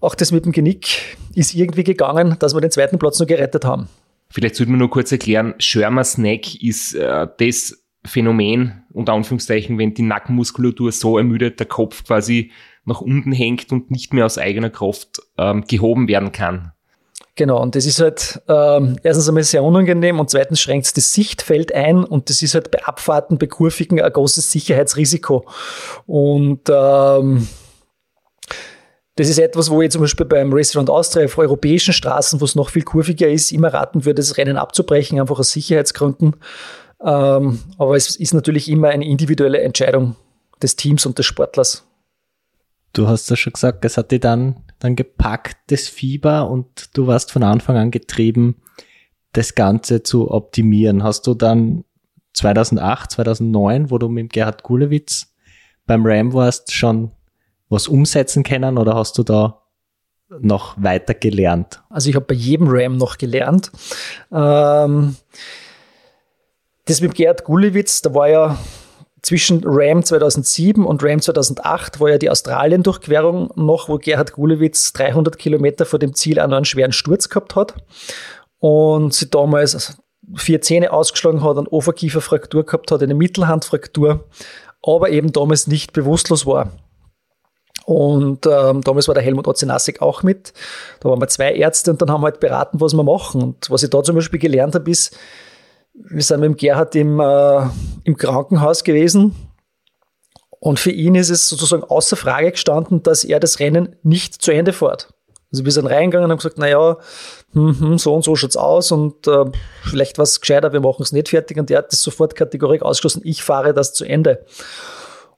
auch 0.00 0.14
das 0.14 0.32
mit 0.32 0.44
dem 0.44 0.52
Genick 0.52 1.16
ist 1.34 1.54
irgendwie 1.54 1.84
gegangen, 1.84 2.36
dass 2.38 2.54
wir 2.54 2.60
den 2.60 2.70
zweiten 2.70 2.98
Platz 2.98 3.18
nur 3.18 3.26
gerettet 3.26 3.64
haben. 3.64 3.88
Vielleicht 4.28 4.56
sollte 4.56 4.70
man 4.70 4.78
nur 4.78 4.90
kurz 4.90 5.10
erklären, 5.10 5.54
Schirmer 5.58 6.04
Snack 6.04 6.62
ist 6.62 6.94
äh, 6.94 7.26
das 7.38 7.82
Phänomen, 8.04 8.84
unter 8.92 9.12
Anführungszeichen, 9.14 9.78
wenn 9.78 9.94
die 9.94 10.02
Nackenmuskulatur 10.02 10.92
so 10.92 11.18
ermüdet, 11.18 11.58
der 11.60 11.66
Kopf 11.66 12.04
quasi 12.04 12.50
nach 12.84 13.00
unten 13.00 13.32
hängt 13.32 13.72
und 13.72 13.90
nicht 13.90 14.12
mehr 14.12 14.26
aus 14.26 14.38
eigener 14.38 14.70
Kraft 14.70 15.20
ähm, 15.38 15.64
gehoben 15.66 16.08
werden 16.08 16.32
kann. 16.32 16.72
Genau, 17.40 17.62
und 17.62 17.74
das 17.74 17.86
ist 17.86 18.02
halt 18.02 18.42
ähm, 18.48 18.98
erstens 19.02 19.26
einmal 19.26 19.44
sehr 19.44 19.64
unangenehm 19.64 20.20
und 20.20 20.28
zweitens 20.28 20.60
schränkt 20.60 20.84
es 20.84 20.92
das 20.92 21.14
Sichtfeld 21.14 21.74
ein 21.74 22.04
und 22.04 22.28
das 22.28 22.42
ist 22.42 22.52
halt 22.52 22.70
bei 22.70 22.84
Abfahrten, 22.84 23.38
bei 23.38 23.46
Kurvigen 23.46 23.98
ein 23.98 24.12
großes 24.12 24.52
Sicherheitsrisiko. 24.52 25.46
Und 26.06 26.60
ähm, 26.68 27.48
das 29.16 29.30
ist 29.30 29.38
etwas, 29.38 29.70
wo 29.70 29.80
ich 29.80 29.90
zum 29.90 30.02
Beispiel 30.02 30.26
beim 30.26 30.52
Around 30.52 30.90
Austria 30.90 31.24
auf 31.24 31.38
europäischen 31.38 31.94
Straßen, 31.94 32.42
wo 32.42 32.44
es 32.44 32.56
noch 32.56 32.68
viel 32.68 32.82
kurviger 32.82 33.30
ist, 33.30 33.52
immer 33.52 33.72
raten 33.72 34.04
würde, 34.04 34.16
das 34.16 34.36
Rennen 34.36 34.58
abzubrechen, 34.58 35.18
einfach 35.18 35.38
aus 35.38 35.52
Sicherheitsgründen. 35.52 36.36
Ähm, 37.02 37.60
aber 37.78 37.96
es 37.96 38.16
ist 38.16 38.34
natürlich 38.34 38.68
immer 38.68 38.88
eine 38.88 39.06
individuelle 39.06 39.62
Entscheidung 39.62 40.14
des 40.62 40.76
Teams 40.76 41.06
und 41.06 41.16
des 41.16 41.24
Sportlers. 41.24 41.89
Du 42.92 43.06
hast 43.06 43.30
ja 43.30 43.36
schon 43.36 43.52
gesagt, 43.52 43.84
es 43.84 43.96
hat 43.96 44.10
dir 44.10 44.20
dann 44.20 44.64
dann 44.80 44.96
gepackt, 44.96 45.58
das 45.68 45.88
Fieber, 45.88 46.50
und 46.50 46.96
du 46.96 47.06
warst 47.06 47.30
von 47.30 47.42
Anfang 47.42 47.76
an 47.76 47.90
getrieben, 47.90 48.56
das 49.32 49.54
Ganze 49.54 50.02
zu 50.02 50.30
optimieren. 50.30 51.04
Hast 51.04 51.26
du 51.26 51.34
dann 51.34 51.84
2008, 52.32 53.12
2009, 53.12 53.90
wo 53.90 53.98
du 53.98 54.08
mit 54.08 54.32
Gerhard 54.32 54.62
Gulewitz 54.62 55.34
beim 55.86 56.02
Ram 56.04 56.32
warst, 56.32 56.72
schon 56.72 57.12
was 57.68 57.86
umsetzen 57.86 58.42
können 58.42 58.78
oder 58.78 58.94
hast 58.94 59.18
du 59.18 59.22
da 59.22 59.62
noch 60.40 60.80
weiter 60.82 61.14
gelernt? 61.14 61.82
Also 61.90 62.08
ich 62.08 62.16
habe 62.16 62.26
bei 62.26 62.34
jedem 62.34 62.66
Ram 62.68 62.96
noch 62.96 63.18
gelernt. 63.18 63.70
Ähm, 64.32 65.16
das 66.86 67.00
mit 67.00 67.14
Gerhard 67.14 67.44
Gulewitz, 67.44 68.02
da 68.02 68.14
war 68.14 68.28
ja 68.28 68.58
zwischen 69.22 69.62
Ram 69.64 70.02
2007 70.02 70.84
und 70.84 71.02
Ram 71.02 71.20
2008 71.20 72.00
war 72.00 72.10
ja 72.10 72.18
die 72.18 72.30
Australien-Durchquerung 72.30 73.50
noch, 73.56 73.88
wo 73.88 73.98
Gerhard 73.98 74.32
Gulewitz 74.32 74.92
300 74.92 75.38
Kilometer 75.38 75.84
vor 75.84 75.98
dem 75.98 76.14
Ziel 76.14 76.40
auch 76.40 76.48
noch 76.48 76.56
einen 76.56 76.64
schweren 76.64 76.92
Sturz 76.92 77.28
gehabt 77.28 77.56
hat 77.56 77.74
und 78.58 79.14
sie 79.14 79.28
damals 79.28 79.98
vier 80.36 80.60
Zähne 80.60 80.92
ausgeschlagen 80.92 81.42
hat, 81.42 81.58
eine 81.58 81.68
Oberkieferfraktur 81.68 82.64
gehabt 82.64 82.90
hat, 82.92 83.02
eine 83.02 83.14
Mittelhandfraktur, 83.14 84.24
aber 84.82 85.10
eben 85.10 85.32
damals 85.32 85.66
nicht 85.66 85.92
bewusstlos 85.92 86.46
war. 86.46 86.70
Und 87.84 88.46
ähm, 88.46 88.82
damals 88.82 89.08
war 89.08 89.14
der 89.14 89.24
Helmut 89.24 89.48
Ozenasek 89.48 90.00
auch 90.00 90.22
mit. 90.22 90.52
Da 91.00 91.08
waren 91.08 91.20
wir 91.20 91.28
zwei 91.28 91.52
Ärzte 91.54 91.90
und 91.90 92.00
dann 92.00 92.10
haben 92.10 92.20
wir 92.20 92.26
halt 92.26 92.38
beraten, 92.38 92.80
was 92.80 92.94
wir 92.94 93.02
machen. 93.02 93.42
Und 93.42 93.68
was 93.70 93.82
ich 93.82 93.90
da 93.90 94.02
zum 94.02 94.14
Beispiel 94.14 94.38
gelernt 94.38 94.74
habe, 94.74 94.88
ist, 94.88 95.16
wir 95.94 96.22
sind 96.22 96.40
mit 96.40 96.48
dem 96.48 96.56
Gerhard 96.56 96.94
im, 96.94 97.20
äh, 97.20 97.66
im 98.04 98.16
Krankenhaus 98.16 98.84
gewesen. 98.84 99.34
Und 100.60 100.78
für 100.78 100.90
ihn 100.90 101.14
ist 101.14 101.30
es 101.30 101.48
sozusagen 101.48 101.84
außer 101.84 102.16
Frage 102.16 102.52
gestanden, 102.52 103.02
dass 103.02 103.24
er 103.24 103.40
das 103.40 103.60
Rennen 103.60 103.96
nicht 104.02 104.42
zu 104.42 104.50
Ende 104.50 104.72
fährt. 104.72 105.08
Also 105.52 105.64
wir 105.64 105.72
sind 105.72 105.86
reingegangen 105.86 106.26
und 106.26 106.30
haben 106.30 106.38
gesagt, 106.38 106.58
naja, 106.58 106.98
hm, 107.52 107.80
hm, 107.80 107.98
so 107.98 108.14
und 108.14 108.22
so 108.22 108.36
schaut's 108.36 108.56
aus 108.56 108.92
und 108.92 109.26
äh, 109.26 109.46
vielleicht 109.82 110.18
was 110.18 110.40
gescheiter, 110.40 110.72
wir 110.72 110.80
machen 110.80 111.02
es 111.02 111.12
nicht 111.12 111.30
fertig. 111.30 111.58
Und 111.58 111.70
er 111.70 111.78
hat 111.78 111.92
das 111.92 112.02
sofort 112.02 112.36
kategorisch 112.36 112.82
ausgeschlossen, 112.82 113.22
ich 113.24 113.42
fahre 113.42 113.74
das 113.74 113.92
zu 113.92 114.04
Ende. 114.04 114.44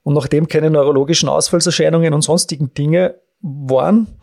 Und 0.03 0.15
nachdem 0.15 0.49
keine 0.49 0.71
neurologischen 0.71 1.29
Ausfallserscheinungen 1.29 2.13
und 2.13 2.23
sonstigen 2.23 2.75
Dinge 2.75 3.21
waren, 3.41 4.19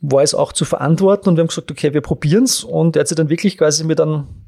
war 0.00 0.22
es 0.22 0.34
auch 0.34 0.52
zu 0.52 0.64
verantworten 0.64 1.28
und 1.28 1.36
wir 1.36 1.42
haben 1.42 1.48
gesagt, 1.48 1.70
okay, 1.70 1.92
wir 1.92 2.00
probieren's. 2.00 2.64
Und 2.64 2.96
er 2.96 3.00
hat 3.00 3.08
sich 3.08 3.16
dann 3.16 3.28
wirklich 3.28 3.58
quasi 3.58 3.84
mit 3.84 4.00
einem 4.00 4.45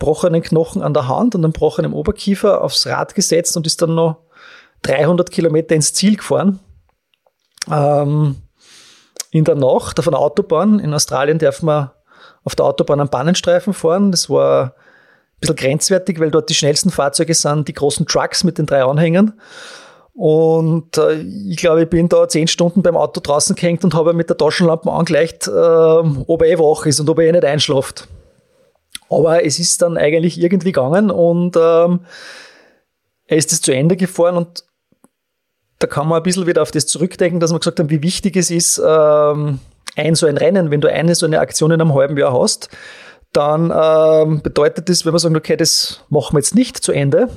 gebrochenen 0.00 0.42
Knochen 0.42 0.82
an 0.82 0.94
der 0.94 1.06
Hand 1.06 1.34
und 1.34 1.44
einem 1.44 1.52
gebrochenen 1.52 1.92
Oberkiefer 1.92 2.62
aufs 2.62 2.86
Rad 2.86 3.14
gesetzt 3.14 3.56
und 3.56 3.66
ist 3.66 3.80
dann 3.82 3.94
noch 3.94 4.16
300 4.82 5.30
Kilometer 5.30 5.74
ins 5.74 5.92
Ziel 5.92 6.16
gefahren. 6.16 6.58
Ähm, 7.70 8.36
in 9.30 9.44
der 9.44 9.54
Nacht 9.54 9.98
auf 9.98 10.08
einer 10.08 10.18
Autobahn. 10.18 10.80
In 10.80 10.94
Australien 10.94 11.38
darf 11.38 11.62
man 11.62 11.90
auf 12.42 12.56
der 12.56 12.66
Autobahn 12.66 13.00
am 13.00 13.10
Bannenstreifen 13.10 13.74
fahren. 13.74 14.10
Das 14.10 14.30
war 14.30 14.64
ein 14.64 14.72
bisschen 15.40 15.56
grenzwertig, 15.56 16.18
weil 16.18 16.30
dort 16.30 16.48
die 16.48 16.54
schnellsten 16.54 16.90
Fahrzeuge 16.90 17.34
sind 17.34 17.68
die 17.68 17.74
großen 17.74 18.06
Trucks 18.06 18.42
mit 18.42 18.58
den 18.58 18.66
drei 18.66 18.82
Anhängern. 18.82 19.38
Und 20.14 20.98
äh, 20.98 21.20
ich 21.20 21.58
glaube, 21.58 21.82
ich 21.82 21.90
bin 21.90 22.08
da 22.08 22.26
zehn 22.26 22.48
Stunden 22.48 22.82
beim 22.82 22.96
Auto 22.96 23.20
draußen 23.20 23.54
gehängt 23.54 23.84
und 23.84 23.94
habe 23.94 24.14
mit 24.14 24.28
der 24.28 24.36
Taschenlampe 24.36 24.90
angelegt, 24.90 25.46
äh, 25.46 25.50
ob 25.50 26.42
er 26.42 26.48
eh 26.48 26.58
wach 26.58 26.86
ist 26.86 27.00
und 27.00 27.08
ob 27.08 27.18
er 27.18 27.26
eh 27.26 27.32
nicht 27.32 27.44
einschlaft. 27.44 28.08
Aber 29.10 29.44
es 29.44 29.58
ist 29.58 29.82
dann 29.82 29.98
eigentlich 29.98 30.40
irgendwie 30.40 30.72
gegangen 30.72 31.10
und 31.10 31.56
ähm, 31.56 32.00
er 33.26 33.36
ist 33.36 33.52
es 33.52 33.60
zu 33.60 33.72
Ende 33.72 33.96
gefahren 33.96 34.36
und 34.36 34.64
da 35.80 35.86
kann 35.86 36.08
man 36.08 36.18
ein 36.18 36.22
bisschen 36.22 36.46
wieder 36.46 36.62
auf 36.62 36.70
das 36.70 36.86
zurückdenken, 36.86 37.40
dass 37.40 37.52
wir 37.52 37.58
gesagt 37.58 37.80
haben, 37.80 37.90
wie 37.90 38.02
wichtig 38.02 38.36
es 38.36 38.50
ist, 38.50 38.78
ähm, 38.78 39.58
ein 39.96 40.14
so 40.14 40.26
ein 40.26 40.36
Rennen, 40.36 40.70
wenn 40.70 40.80
du 40.80 40.90
eine 40.90 41.14
so 41.14 41.26
eine 41.26 41.40
Aktion 41.40 41.72
in 41.72 41.80
einem 41.80 41.94
halben 41.94 42.16
Jahr 42.16 42.38
hast, 42.38 42.68
dann 43.32 43.72
ähm, 43.74 44.42
bedeutet 44.42 44.88
das, 44.88 45.04
wenn 45.04 45.12
wir 45.12 45.18
sagen, 45.18 45.36
okay, 45.36 45.56
das 45.56 46.04
machen 46.08 46.34
wir 46.34 46.38
jetzt 46.38 46.54
nicht 46.54 46.76
zu 46.78 46.92
Ende, 46.92 47.28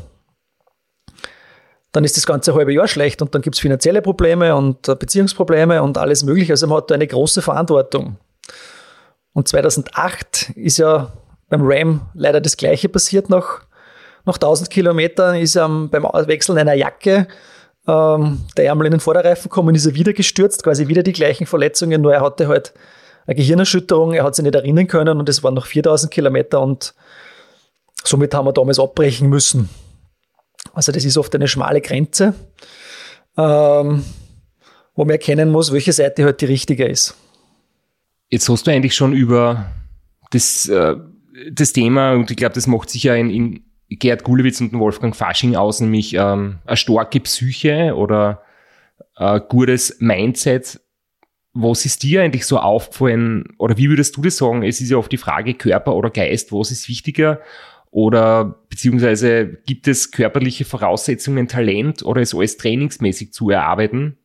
dann 1.91 2.03
ist 2.03 2.17
das 2.17 2.25
ganze 2.25 2.53
halbe 2.53 2.73
Jahr 2.73 2.87
schlecht 2.87 3.21
und 3.21 3.33
dann 3.33 3.41
gibt 3.41 3.55
es 3.55 3.61
finanzielle 3.61 4.01
Probleme 4.01 4.55
und 4.55 4.87
äh, 4.87 4.95
Beziehungsprobleme 4.95 5.81
und 5.81 5.97
alles 5.97 6.23
mögliche. 6.23 6.53
Also 6.53 6.67
man 6.67 6.77
hat 6.77 6.91
da 6.91 6.95
eine 6.95 7.07
große 7.07 7.41
Verantwortung. 7.41 8.17
Und 9.33 9.47
2008 9.47 10.51
ist 10.55 10.77
ja 10.77 11.11
beim 11.49 11.61
Ram 11.63 12.09
leider 12.13 12.41
das 12.41 12.57
Gleiche 12.57 12.89
passiert. 12.89 13.29
Nach, 13.29 13.61
nach 14.25 14.35
1000 14.35 14.69
Kilometern 14.69 15.35
ist 15.35 15.55
er 15.55 15.67
beim 15.67 16.03
Wechseln 16.03 16.57
einer 16.57 16.73
Jacke 16.73 17.27
ähm, 17.87 18.45
der 18.57 18.65
Ärmel 18.65 18.87
in 18.87 18.91
den 18.91 18.99
Vorderreifen 18.99 19.43
gekommen, 19.43 19.75
ist 19.75 19.85
er 19.85 19.95
wieder 19.95 20.13
gestürzt, 20.13 20.63
quasi 20.63 20.87
wieder 20.87 21.03
die 21.03 21.11
gleichen 21.11 21.45
Verletzungen, 21.45 22.01
nur 22.01 22.13
er 22.13 22.21
hatte 22.21 22.47
halt 22.47 22.73
eine 23.25 23.35
Gehirnerschütterung, 23.35 24.13
er 24.13 24.23
hat 24.23 24.35
sich 24.35 24.43
nicht 24.43 24.55
erinnern 24.55 24.87
können 24.87 25.19
und 25.19 25.29
es 25.29 25.43
waren 25.43 25.53
noch 25.53 25.65
4000 25.65 26.11
Kilometer 26.11 26.61
und 26.61 26.93
somit 28.03 28.33
haben 28.33 28.45
wir 28.45 28.53
damals 28.53 28.79
abbrechen 28.79 29.29
müssen. 29.29 29.69
Also 30.73 30.91
das 30.91 31.05
ist 31.05 31.17
oft 31.17 31.33
eine 31.35 31.47
schmale 31.47 31.81
Grenze, 31.81 32.33
ähm, 33.37 34.03
wo 34.95 35.03
man 35.03 35.11
erkennen 35.11 35.51
muss, 35.51 35.71
welche 35.71 35.93
Seite 35.93 36.23
halt 36.23 36.41
die 36.41 36.45
richtige 36.45 36.85
ist. 36.85 37.15
Jetzt 38.29 38.49
hast 38.49 38.65
du 38.65 38.71
eigentlich 38.71 38.95
schon 38.95 39.13
über 39.13 39.65
das, 40.31 40.67
äh, 40.67 40.95
das 41.51 41.73
Thema, 41.73 42.13
und 42.13 42.31
ich 42.31 42.37
glaube, 42.37 42.55
das 42.55 42.67
macht 42.67 42.89
sich 42.89 43.03
ja 43.03 43.15
in, 43.15 43.29
in 43.29 43.63
Gerd 43.89 44.23
Gulewitz 44.23 44.61
und 44.61 44.73
Wolfgang 44.73 45.15
Fasching 45.15 45.55
aus, 45.55 45.79
nämlich 45.81 46.13
ähm, 46.15 46.59
eine 46.65 46.77
starke 46.77 47.19
Psyche 47.19 47.95
oder 47.95 48.41
ein 49.15 49.41
gutes 49.47 49.97
Mindset. 49.99 50.79
Was 51.53 51.85
ist 51.85 52.01
dir 52.01 52.23
eigentlich 52.23 52.45
so 52.45 52.57
aufgefallen, 52.57 53.45
oder 53.59 53.77
wie 53.77 53.89
würdest 53.89 54.17
du 54.17 54.21
das 54.21 54.37
sagen? 54.37 54.63
Es 54.63 54.81
ist 54.81 54.89
ja 54.89 54.97
oft 54.97 55.11
die 55.11 55.17
Frage 55.17 55.53
Körper 55.53 55.95
oder 55.95 56.09
Geist, 56.09 56.51
was 56.51 56.71
ist 56.71 56.89
wichtiger? 56.89 57.39
Oder 57.91 58.63
beziehungsweise 58.69 59.59
gibt 59.67 59.87
es 59.87 60.09
körperliche 60.09 60.65
Voraussetzungen, 60.65 61.47
Talent 61.47 62.03
oder 62.03 62.21
ist 62.21 62.33
alles 62.33 62.57
trainingsmäßig 62.57 63.33
zu 63.33 63.51
erarbeiten? 63.51 64.17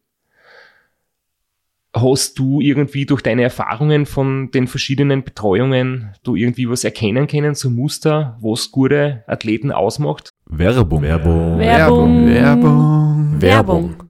Hast 1.95 2.39
du 2.39 2.61
irgendwie 2.61 3.07
durch 3.07 3.23
deine 3.23 3.43
Erfahrungen 3.43 4.05
von 4.05 4.51
den 4.51 4.67
verschiedenen 4.67 5.25
Betreuungen 5.25 6.13
du 6.23 6.37
irgendwie 6.37 6.69
was 6.69 6.85
erkennen 6.85 7.27
können, 7.27 7.55
so 7.55 7.71
Muster, 7.71 8.37
was 8.41 8.71
gute 8.71 9.25
Athleten 9.27 9.73
ausmacht? 9.73 10.31
Werbung. 10.47 11.03
Werbung. 11.03 11.59
Werbung. 11.59 12.27
Werbung. 12.29 13.41
Werbung. 13.41 14.03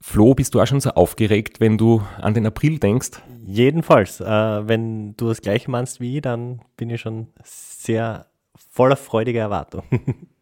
Flo, 0.00 0.34
bist 0.34 0.54
du 0.54 0.60
auch 0.60 0.66
schon 0.66 0.80
so 0.80 0.90
aufgeregt, 0.90 1.60
wenn 1.60 1.78
du 1.78 2.02
an 2.20 2.34
den 2.34 2.44
April 2.46 2.78
denkst? 2.78 3.22
Jedenfalls, 3.44 4.20
äh, 4.20 4.26
wenn 4.26 5.16
du 5.16 5.28
das 5.28 5.40
gleiche 5.40 5.70
meinst 5.70 6.00
wie 6.00 6.16
ich, 6.16 6.22
dann 6.22 6.60
bin 6.76 6.90
ich 6.90 7.00
schon 7.00 7.28
sehr 7.44 8.26
voller 8.70 8.96
freudiger 8.96 9.40
Erwartung. 9.40 9.84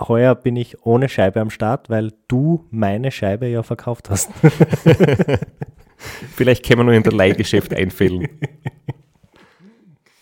Heuer 0.00 0.34
bin 0.34 0.56
ich 0.56 0.84
ohne 0.86 1.08
Scheibe 1.08 1.40
am 1.40 1.50
Start, 1.50 1.90
weil 1.90 2.12
du 2.28 2.66
meine 2.70 3.10
Scheibe 3.10 3.46
ja 3.46 3.62
verkauft 3.62 4.10
hast. 4.10 4.30
Vielleicht 6.36 6.64
können 6.64 6.80
wir 6.80 6.84
nur 6.84 6.94
in 6.94 7.02
der 7.02 7.12
Leihgeschäft 7.12 7.74
einfällen. 7.74 8.28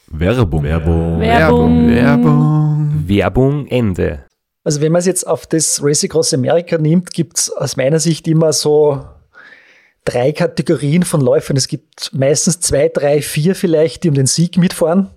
Werbung. 0.06 0.62
Werbung. 0.62 1.20
Werbung. 1.20 1.90
Werbung. 1.90 3.04
Werbung 3.06 3.66
Ende. 3.66 4.24
Also 4.64 4.80
wenn 4.80 4.92
man 4.92 5.00
es 5.00 5.06
jetzt 5.06 5.26
auf 5.26 5.46
das 5.46 5.80
Race 5.82 6.02
Across 6.04 6.34
America 6.34 6.78
nimmt, 6.78 7.12
gibt 7.12 7.38
es 7.38 7.52
aus 7.52 7.76
meiner 7.76 8.00
Sicht 8.00 8.26
immer 8.26 8.52
so 8.52 9.04
drei 10.04 10.32
Kategorien 10.32 11.02
von 11.02 11.20
Läufern. 11.20 11.56
Es 11.56 11.68
gibt 11.68 12.10
meistens 12.14 12.60
zwei, 12.60 12.88
drei, 12.88 13.20
vier 13.20 13.54
vielleicht, 13.54 14.04
die 14.04 14.08
um 14.08 14.14
den 14.14 14.26
Sieg 14.26 14.56
mitfahren. 14.56 15.10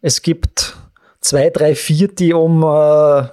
Es 0.00 0.22
gibt 0.22 0.76
zwei, 1.20 1.50
drei, 1.50 1.74
vier, 1.76 2.08
die 2.08 2.32
um 2.32 2.62
äh, 2.64 3.28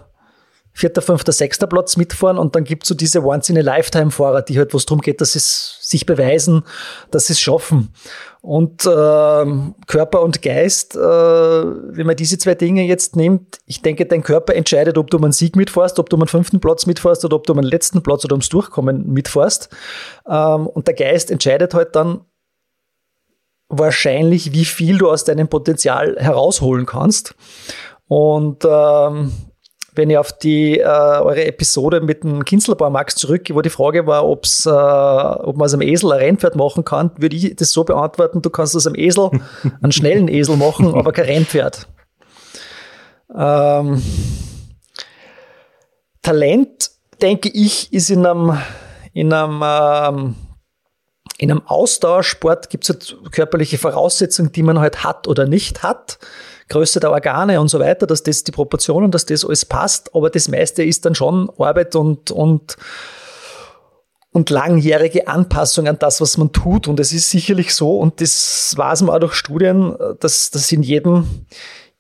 vierter, 0.80 1.02
fünfter, 1.02 1.34
sechster 1.34 1.68
Platz 1.68 1.98
mitfahren 1.98 2.38
und 2.38 2.56
dann 2.56 2.63
gibt 2.63 2.84
es 2.84 2.89
so 2.89 2.96
diese 2.96 3.22
Once-in-a-Lifetime-Fahrer, 3.24 4.44
die 4.44 4.58
halt, 4.58 4.74
wo 4.74 4.78
es 4.78 4.86
darum 4.86 5.02
geht, 5.02 5.20
dass 5.20 5.34
sie 5.34 5.39
sich 5.42 6.06
beweisen, 6.06 6.63
dass 7.12 7.28
sie 7.28 7.34
es 7.34 7.42
schaffen. 7.42 7.94
Und 8.42 8.86
ähm, 8.86 9.76
Körper 9.88 10.22
und 10.22 10.42
Geist, 10.42 10.96
äh, 10.96 11.00
wenn 11.00 12.08
man 12.08 12.15
diese 12.15 12.38
zwei 12.38 12.56
Dinge 12.56 12.84
jetzt 12.84 13.18
nimmt, 13.18 13.60
ich 13.65 13.82
denke, 13.82 14.06
dein 14.06 14.24
Körper 14.24 14.56
entscheidet, 14.56 14.98
ob 14.98 15.12
du 15.12 15.18
um 15.18 15.26
einen 15.26 15.34
Sieg 15.34 15.58
mitfährst, 15.58 16.00
ob 16.00 16.10
du 16.10 16.15
um 16.15 16.22
einen 16.22 16.30
fünften 16.30 16.62
Platz 16.62 16.86
mitfährst 16.86 17.26
oder 17.26 17.36
ob 17.36 17.46
du 17.46 17.52
um 17.52 17.60
einen 17.60 17.68
letzten 17.68 18.02
Platz 18.02 18.24
oder 18.24 18.36
ums 18.36 18.48
Durchkommen 18.48 19.12
mitfährst. 19.12 19.68
Ähm, 20.30 20.65
und 20.65 20.88
der 20.88 20.94
Geist 20.94 21.30
entscheidet 21.30 21.74
halt 21.74 21.98
dann 21.98 22.22
wahrscheinlich, 23.68 24.54
wie 24.54 24.65
viel 24.65 24.98
du 24.98 25.12
aus 25.12 25.26
deinem 25.26 25.50
Potenzial 25.50 26.15
herausholen 26.18 26.86
kannst. 26.86 27.36
Und 28.08 28.63
ähm, 28.65 29.34
wenn 30.00 30.10
ich 30.10 30.18
auf 30.18 30.32
die 30.32 30.80
äh, 30.80 30.84
eure 30.84 31.46
Episode 31.46 32.00
mit 32.00 32.24
dem 32.24 32.46
Kinzelbauer 32.46 32.90
Max 32.90 33.16
zurück, 33.16 33.48
wo 33.52 33.62
die 33.62 33.70
Frage 33.70 34.08
war, 34.08 34.26
ob's, 34.26 34.66
äh, 34.66 34.70
ob 34.70 35.58
man 35.58 35.66
aus 35.66 35.74
einem 35.74 35.82
Esel 35.82 36.14
ein 36.14 36.20
Rennpferd 36.20 36.56
machen 36.56 36.86
kann, 36.86 37.12
würde 37.18 37.36
ich 37.36 37.54
das 37.58 37.72
so 37.72 37.84
beantworten, 37.84 38.42
du 38.42 38.50
kannst 38.50 38.76
aus 38.78 38.88
einem 38.88 38.96
Esel 38.96 39.30
einen 39.82 39.92
schnellen 39.92 40.30
Esel 40.30 40.56
machen, 40.56 40.96
aber 40.96 41.12
kein 41.12 41.26
Rennpferd. 41.26 41.88
Ähm, 43.36 44.02
Talent, 46.22 46.92
denke 47.22 47.50
ich, 47.50 47.92
ist 47.92 48.10
in 48.10 48.26
einem, 48.26 48.58
in 49.14 49.34
einem 49.34 49.62
ähm, 49.64 50.36
in 51.38 51.52
einem 51.52 51.66
Ausdauersport 51.66 52.70
gibt 52.70 52.84
es 52.84 52.90
halt 52.90 53.32
körperliche 53.32 53.78
Voraussetzungen, 53.78 54.52
die 54.52 54.64
man 54.64 54.80
halt 54.80 55.04
hat 55.04 55.28
oder 55.28 55.46
nicht 55.46 55.84
hat. 55.84 56.20
Größe 56.70 57.00
der 57.00 57.12
Organe 57.12 57.60
und 57.60 57.68
so 57.68 57.80
weiter, 57.80 58.08
dass 58.08 58.24
das 58.24 58.44
die 58.44 58.52
Proportionen, 58.52 59.12
dass 59.12 59.26
das 59.26 59.44
alles 59.44 59.66
passt. 59.66 60.16
Aber 60.16 60.30
das 60.30 60.48
meiste 60.48 60.84
ist 60.84 61.06
dann 61.06 61.16
schon 61.16 61.50
Arbeit 61.58 61.96
und, 61.96 62.32
und, 62.32 62.78
und 64.32 64.50
langjährige 64.50 65.28
Anpassung 65.28 65.88
an 65.88 65.98
das, 66.00 66.22
was 66.22 66.38
man 66.38 66.52
tut. 66.52 66.88
Und 66.88 67.00
es 67.00 67.12
ist 67.12 67.30
sicherlich 67.30 67.74
so, 67.74 67.98
und 67.98 68.22
das 68.22 68.74
weiß 68.78 69.02
man 69.02 69.16
auch 69.16 69.20
durch 69.20 69.34
Studien, 69.34 69.96
dass, 70.20 70.52
dass 70.52 70.72
in 70.72 70.84
jedem, 70.84 71.28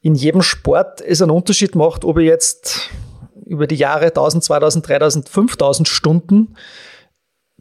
in 0.01 0.15
jedem 0.15 0.43
Sport 0.43 1.01
es 1.01 1.21
einen 1.21 1.31
Unterschied 1.31 1.75
macht, 1.75 2.05
ob 2.05 2.19
ich 2.19 2.27
jetzt 2.27 2.89
über 3.45 3.65
die 3.65 3.75
Jahre 3.75 4.05
1000, 4.05 4.43
2000, 4.43 4.87
3000, 4.87 5.29
5000 5.29 5.87
Stunden 5.87 6.55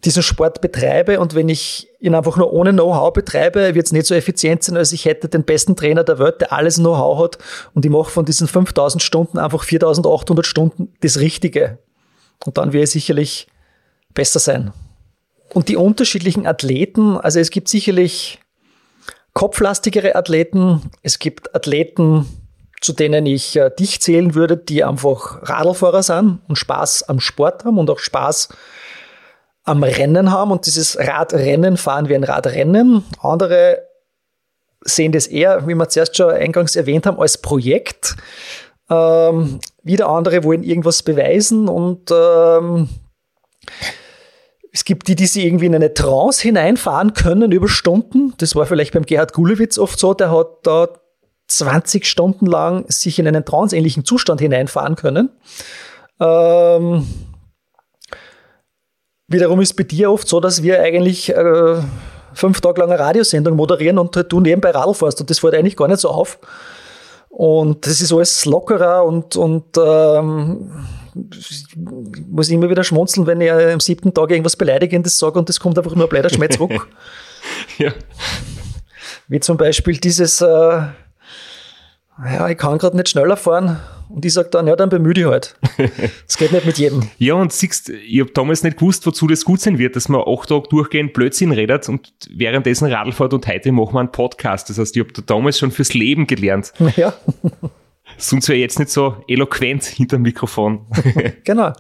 diesen 0.05 0.23
Sport 0.23 0.61
betreibe 0.61 1.19
und 1.19 1.35
wenn 1.35 1.49
ich 1.49 1.89
ihn 1.99 2.15
einfach 2.15 2.37
nur 2.37 2.53
ohne 2.53 2.73
Know-how 2.73 3.13
betreibe, 3.13 3.75
wird 3.75 3.87
es 3.87 3.93
nicht 3.93 4.07
so 4.07 4.15
effizient 4.15 4.63
sein, 4.63 4.77
als 4.77 4.93
ich 4.93 5.05
hätte 5.05 5.29
den 5.29 5.45
besten 5.45 5.75
Trainer 5.75 6.05
der 6.05 6.19
Welt, 6.19 6.41
der 6.41 6.53
alles 6.53 6.77
Know-how 6.77 7.19
hat 7.23 7.39
und 7.75 7.85
ich 7.85 7.91
mache 7.91 8.11
von 8.11 8.25
diesen 8.25 8.47
5000 8.47 9.03
Stunden 9.03 9.39
einfach 9.39 9.65
4800 9.65 10.47
Stunden 10.47 10.95
das 11.01 11.19
Richtige. 11.19 11.79
Und 12.45 12.59
dann 12.59 12.73
wird 12.73 12.85
es 12.85 12.93
sicherlich 12.93 13.49
besser 14.15 14.39
sein. 14.39 14.73
Und 15.53 15.69
die 15.69 15.77
unterschiedlichen 15.77 16.47
Athleten, 16.47 17.17
also 17.17 17.41
es 17.41 17.51
gibt 17.51 17.69
sicherlich 17.69 18.39
kopflastigere 19.33 20.15
Athleten, 20.15 20.83
es 21.03 21.19
gibt 21.19 21.55
Athleten, 21.55 22.27
zu 22.81 22.93
denen 22.93 23.27
ich 23.27 23.57
äh, 23.57 23.71
dich 23.77 24.01
zählen 24.01 24.35
würde, 24.35 24.57
die 24.57 24.85
einfach 24.85 25.41
Radlfahrer 25.43 26.03
sind 26.03 26.41
und 26.49 26.57
Spaß 26.57 27.05
am 27.09 27.19
Sport 27.19 27.65
haben 27.65 27.79
und 27.79 27.91
auch 27.91 27.99
Spaß 27.99 28.51
am 29.69 29.83
Rennen 29.83 30.31
haben 30.31 30.51
und 30.51 30.67
dieses 30.67 30.99
Radrennen 30.99 31.77
fahren 31.77 32.09
wie 32.09 32.15
ein 32.15 32.25
Radrennen. 32.25 33.05
Andere 33.21 33.83
sehen 34.83 35.13
das 35.13 35.27
eher, 35.27 35.67
wie 35.67 35.75
wir 35.75 35.89
zuerst 35.89 36.17
schon 36.17 36.31
eingangs 36.31 36.77
erwähnt 36.77 37.07
haben, 37.07 37.19
als 37.19 37.39
Projekt. 37.39 38.17
Ähm, 38.91 39.61
wieder 39.83 40.09
andere 40.09 40.45
wollen 40.45 40.63
irgendwas 40.63 41.03
beweisen 41.03 41.69
und 41.69 42.11
ähm, 42.11 42.89
es 44.73 44.85
gibt 44.85 45.09
die, 45.09 45.15
die 45.15 45.27
sich 45.27 45.45
irgendwie 45.45 45.67
in 45.67 45.75
eine 45.75 45.93
Trance 45.93 46.43
hineinfahren 46.43 47.13
können 47.13 47.53
über 47.53 47.69
Stunden. 47.69 48.35
Das 48.39 48.55
war 48.55 48.67
vielleicht 48.67 48.95
beim 48.95 49.05
Gerhard 49.05 49.33
Gulewitz 49.35 49.79
oft 49.79 49.99
so, 49.99 50.15
der 50.15 50.31
hat 50.31 50.47
da 50.63 50.89
20 51.49 52.07
Stunden 52.07 52.47
lang 52.47 52.85
sich 52.89 53.19
in 53.19 53.27
einen 53.27 53.45
tranceähnlichen 53.45 54.05
Zustand 54.05 54.41
hineinfahren 54.41 54.97
können. 54.97 55.31
Ähm, 56.21 57.07
Wiederum 59.29 59.61
ist 59.61 59.75
bei 59.75 59.85
dir 59.85 60.11
oft 60.11 60.27
so, 60.27 60.41
dass 60.41 60.63
wir 60.63 60.81
eigentlich 60.81 61.29
äh, 61.29 61.83
fünf 62.33 62.63
Tage 62.63 62.81
lang 62.81 62.91
eine 62.91 62.99
Radiosendung 62.99 63.57
moderieren 63.57 63.99
und 63.99 64.17
halt 64.17 64.33
du 64.33 64.41
nebenbei 64.41 64.71
Radl 64.71 64.95
fährst 64.95 65.21
und 65.21 65.29
das 65.29 65.41
fällt 65.41 65.55
eigentlich 65.55 65.77
gar 65.77 65.87
nicht 65.87 66.01
so 66.01 66.09
auf. 66.09 66.39
Und 67.29 67.87
das 67.87 68.01
ist 68.01 68.11
alles 68.11 68.47
lockerer 68.47 69.05
und, 69.05 69.37
und 69.37 69.77
ähm, 69.77 70.87
ich 71.15 71.77
muss 72.27 72.49
immer 72.49 72.71
wieder 72.71 72.85
schmunzeln, 72.85 73.27
wenn 73.27 73.43
ich 73.43 73.53
am 73.53 73.81
siebten 73.81 74.15
Tag 74.15 74.31
irgendwas 74.31 74.57
Beleidigendes 74.57 75.19
sage 75.19 75.39
und 75.39 75.49
das 75.49 75.61
kommt 75.61 75.77
einfach 75.77 75.95
nur 75.95 76.09
blöder 76.09 76.31
Schmerz 76.31 76.57
zurück. 76.57 76.89
ja. 77.79 77.93
Wie 79.29 79.41
zum 79.41 79.59
Beispiel 79.59 79.99
dieses, 79.99 80.41
äh, 80.41 80.47
ja, 80.47 82.49
ich 82.49 82.57
kann 82.57 82.79
gerade 82.79 82.97
nicht 82.97 83.11
schneller 83.11 83.37
fahren 83.37 83.79
und 84.09 84.25
ich 84.25 84.33
sage 84.33 84.49
dann, 84.51 84.67
ja, 84.67 84.77
dann 84.77 84.89
bemühe 84.89 85.15
dich 85.15 85.25
halt. 85.25 85.57
Das 86.27 86.37
geht 86.37 86.53
nicht 86.53 86.67
mit 86.67 86.79
jedem. 86.79 87.09
ja, 87.19 87.35
und 87.35 87.53
siehst, 87.53 87.89
ich 87.89 88.21
habe 88.21 88.31
damals 88.33 88.63
nicht 88.63 88.79
gewusst, 88.79 89.07
wozu 89.07 89.27
das 89.27 89.45
gut 89.45 89.61
sein 89.61 89.79
wird, 89.79 89.97
dass 89.97 90.09
man 90.09 90.23
acht 90.27 90.49
Tage 90.49 90.69
durchgehend 90.69 91.13
Blödsinn 91.13 91.53
redet 91.53 91.89
und 91.89 92.13
währenddessen 92.31 92.91
Radl 92.91 93.13
fährt 93.13 93.33
und 93.33 93.47
heute 93.47 93.73
machen 93.73 93.95
wir 93.95 94.01
einen 94.01 94.13
Podcast. 94.13 94.69
Das 94.71 94.79
heißt, 94.79 94.97
ich 94.97 95.03
habe 95.03 95.13
da 95.13 95.23
damals 95.23 95.59
schon 95.59 95.71
fürs 95.71 95.95
Leben 95.95 96.27
gelernt. 96.27 96.73
Ja. 96.97 97.15
Sonst 98.17 98.49
wäre 98.49 98.59
jetzt 98.59 98.79
nicht 98.79 98.91
so 98.91 99.17
eloquent 99.29 99.85
hinter 99.85 100.17
dem 100.17 100.23
Mikrofon. 100.23 100.87
genau. 101.45 101.73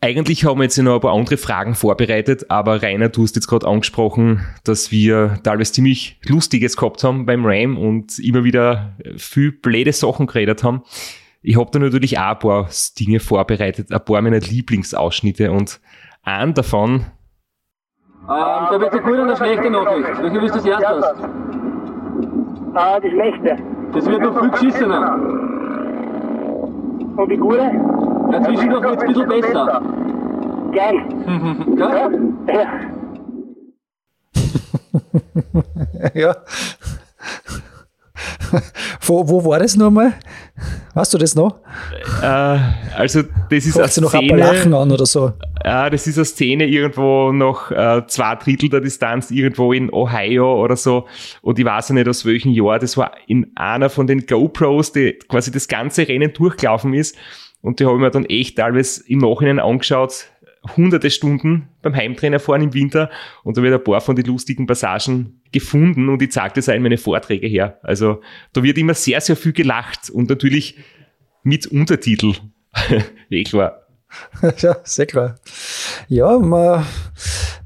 Eigentlich 0.00 0.44
haben 0.44 0.58
wir 0.58 0.62
jetzt 0.62 0.78
noch 0.78 0.94
ein 0.94 1.00
paar 1.00 1.12
andere 1.12 1.36
Fragen 1.36 1.74
vorbereitet, 1.74 2.48
aber 2.50 2.82
Rainer, 2.82 3.08
du 3.08 3.24
hast 3.24 3.34
jetzt 3.34 3.48
gerade 3.48 3.66
angesprochen, 3.66 4.46
dass 4.62 4.92
wir 4.92 5.40
teilweise 5.42 5.72
ziemlich 5.72 6.20
Lustiges 6.24 6.76
gehabt 6.76 7.02
haben 7.02 7.26
beim 7.26 7.44
Ram 7.44 7.76
und 7.76 8.16
immer 8.20 8.44
wieder 8.44 8.96
viel 9.16 9.50
blöde 9.50 9.92
Sachen 9.92 10.28
geredet 10.28 10.62
haben. 10.62 10.84
Ich 11.42 11.58
habe 11.58 11.70
da 11.72 11.80
natürlich 11.80 12.16
auch 12.16 12.30
ein 12.30 12.38
paar 12.38 12.68
Dinge 13.00 13.18
vorbereitet, 13.18 13.90
ein 13.90 14.04
paar 14.04 14.22
meiner 14.22 14.38
Lieblingsausschnitte 14.38 15.50
und 15.50 15.80
einen 16.22 16.54
davon. 16.54 17.06
Ähm, 18.22 18.66
da 18.70 18.76
wird 18.78 18.92
eine 18.92 19.02
gute 19.02 19.22
und 19.22 19.28
eine 19.28 19.36
schlechte 19.36 19.68
Nachricht. 19.68 20.22
Welche 20.22 20.40
willst 20.40 20.54
du 20.54 20.60
zuerst 20.60 20.86
hast? 20.86 21.24
Ah, 22.74 23.00
die 23.00 23.10
schlechte. 23.10 23.56
Das 23.94 24.06
wird 24.06 24.20
noch 24.20 24.40
viel 24.40 24.50
geschissener. 24.50 25.14
Und 27.16 27.32
die 27.32 27.36
gute? 27.36 27.97
Ja, 28.30 28.42
zwischendurch 28.42 28.84
wird 28.84 28.96
es 28.96 29.02
ein 29.02 29.08
bisschen 29.08 29.28
besser. 29.28 29.82
Geil. 30.72 30.96
Ja? 36.14 36.14
ja. 36.14 36.36
wo, 39.02 39.28
wo 39.28 39.44
war 39.44 39.58
das 39.58 39.76
nochmal? 39.76 40.14
Weißt 40.94 41.14
du 41.14 41.18
das 41.18 41.34
noch? 41.34 41.60
Äh, 42.22 42.58
also, 42.96 43.22
das 43.50 43.66
ist 43.66 43.76
eine 43.76 44.06
noch 44.06 44.10
Szene. 44.10 44.36
Lachen 44.36 44.74
an 44.74 44.90
oder 44.90 45.06
so. 45.06 45.32
Ja, 45.64 45.90
das 45.90 46.06
ist 46.06 46.18
eine 46.18 46.24
Szene 46.24 46.66
irgendwo 46.66 47.32
noch 47.32 47.70
äh, 47.70 48.02
zwei 48.06 48.34
Drittel 48.36 48.68
der 48.68 48.80
Distanz, 48.80 49.30
irgendwo 49.30 49.72
in 49.72 49.92
Ohio 49.92 50.62
oder 50.62 50.76
so. 50.76 51.06
Und 51.42 51.58
ich 51.58 51.64
weiß 51.64 51.90
ja 51.90 51.94
nicht 51.94 52.08
aus 52.08 52.24
welchem 52.24 52.52
Jahr. 52.52 52.78
Das 52.78 52.96
war 52.96 53.12
in 53.26 53.52
einer 53.54 53.90
von 53.90 54.06
den 54.06 54.26
GoPros, 54.26 54.92
die 54.92 55.18
quasi 55.28 55.50
das 55.50 55.68
ganze 55.68 56.08
Rennen 56.08 56.32
durchgelaufen 56.32 56.94
ist. 56.94 57.16
Und 57.60 57.80
die 57.80 57.86
habe 57.86 57.96
ich 57.96 58.00
mir 58.00 58.10
dann 58.10 58.24
echt 58.24 58.56
teilweise 58.56 59.02
im 59.08 59.18
Nachhinein 59.18 59.58
angeschaut, 59.58 60.26
hunderte 60.76 61.10
Stunden 61.10 61.68
beim 61.82 61.94
Heimtrainer 61.94 62.40
fahren 62.40 62.62
im 62.62 62.74
Winter 62.74 63.10
und 63.44 63.56
da 63.56 63.62
wird 63.62 63.74
ein 63.74 63.84
paar 63.84 64.00
von 64.00 64.16
den 64.16 64.26
lustigen 64.26 64.66
Passagen 64.66 65.40
gefunden 65.52 66.08
und 66.08 66.20
ich 66.22 66.32
zeige 66.32 66.54
das 66.54 66.68
auch 66.68 66.74
in 66.74 66.82
meine 66.82 66.98
Vorträge 66.98 67.46
her. 67.46 67.78
Also 67.82 68.20
da 68.52 68.62
wird 68.62 68.78
immer 68.78 68.94
sehr, 68.94 69.20
sehr 69.20 69.36
viel 69.36 69.52
gelacht 69.52 70.10
und 70.10 70.28
natürlich 70.28 70.76
mit 71.42 71.66
Untertitel. 71.66 72.34
eh 73.30 73.44
klar. 73.44 73.82
Ja, 74.58 74.76
sehr 74.84 75.06
klar. 75.06 75.38
Ja, 76.08 76.38
man, 76.38 76.86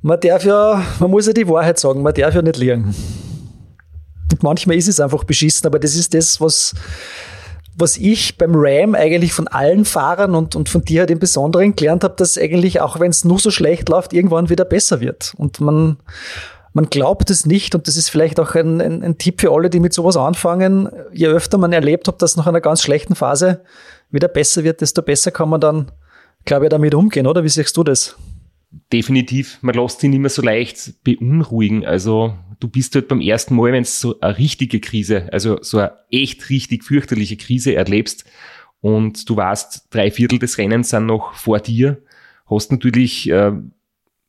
man 0.03 0.21
darf 0.21 0.45
ja, 0.45 0.85
man 0.99 1.11
muss 1.11 1.27
ja 1.27 1.33
die 1.33 1.47
Wahrheit 1.47 1.79
sagen, 1.79 2.03
man 2.03 2.15
darf 2.15 2.35
ja 2.35 2.43
nicht 2.43 2.57
liegen. 2.57 2.95
Manchmal 4.41 4.77
ist 4.77 4.89
es 4.89 4.99
einfach 4.99 5.23
beschissen, 5.25 5.67
aber 5.67 5.79
das 5.79 5.95
ist 5.95 6.15
das, 6.15 6.41
was, 6.41 6.75
was 7.75 7.97
ich 7.97 8.37
beim 8.37 8.53
Ram 8.55 8.95
eigentlich 8.95 9.33
von 9.33 9.49
allen 9.49 9.85
Fahrern 9.85 10.35
und, 10.35 10.57
und 10.57 10.69
von 10.69 10.85
dir 10.85 11.01
halt 11.01 11.11
im 11.11 11.19
Besonderen 11.19 11.75
gelernt 11.75 12.05
habe, 12.05 12.15
dass 12.17 12.37
eigentlich 12.37 12.81
auch 12.81 13.01
wenn 13.01 13.11
es 13.11 13.25
nur 13.25 13.39
so 13.39 13.51
schlecht 13.51 13.89
läuft, 13.89 14.13
irgendwann 14.13 14.51
wieder 14.51 14.65
besser 14.65 15.01
wird. 15.01 15.35
Und 15.39 15.61
man, 15.61 15.97
man 16.75 16.91
glaubt 16.91 17.31
es 17.31 17.47
nicht 17.47 17.75
und 17.75 17.89
das 17.89 17.97
ist 17.97 18.11
vielleicht 18.11 18.39
auch 18.41 18.55
ein, 18.55 18.81
ein, 18.81 19.03
ein 19.03 19.19
Tipp 19.19 19.41
für 19.41 19.53
alle, 19.53 19.71
die 19.71 19.81
mit 19.81 19.95
sowas 19.95 20.17
anfangen. 20.17 20.91
Je 21.13 21.29
öfter 21.29 21.57
man 21.57 21.73
erlebt 21.73 22.09
hat, 22.09 22.21
dass 22.21 22.37
nach 22.37 22.47
einer 22.47 22.61
ganz 22.61 22.83
schlechten 22.83 23.15
Phase 23.15 23.63
wieder 24.11 24.29
besser 24.29 24.65
wird, 24.65 24.83
desto 24.83 25.01
besser 25.01 25.31
kann 25.31 25.49
man 25.49 25.61
dann, 25.61 25.91
glaube 26.45 26.67
ich, 26.67 26.71
damit 26.71 26.95
umgehen, 26.95 27.27
oder? 27.27 27.43
Wie 27.43 27.49
siehst 27.49 27.77
du 27.77 27.85
das? 27.85 28.17
Definitiv. 28.93 29.59
Man 29.61 29.75
lässt 29.75 30.01
sich 30.01 30.09
nicht 30.09 30.21
mehr 30.21 30.31
so 30.31 30.41
leicht 30.41 31.05
beunruhigen. 31.05 31.85
Also 31.85 32.35
du 32.59 32.69
bist 32.69 32.95
halt 32.95 33.09
beim 33.09 33.21
ersten 33.21 33.57
Mal, 33.57 33.73
wenn 33.73 33.83
es 33.83 34.01
so 34.01 34.19
eine 34.21 34.39
richtige 34.39 34.81
Krise, 34.81 35.29
also 35.33 35.59
so 35.63 35.79
eine 35.79 35.93
echt 36.11 36.49
richtig 36.49 36.85
fürchterliche 36.85 37.37
Krise 37.37 37.75
erlebst 37.75 38.25
und 38.81 39.29
du 39.29 39.37
weißt, 39.37 39.89
drei 39.91 40.11
Viertel 40.11 40.39
des 40.39 40.59
Rennens 40.59 40.91
sind 40.91 41.07
noch 41.07 41.35
vor 41.35 41.61
dir, 41.61 42.03
hast 42.47 42.73
natürlich, 42.73 43.29
äh, 43.31 43.53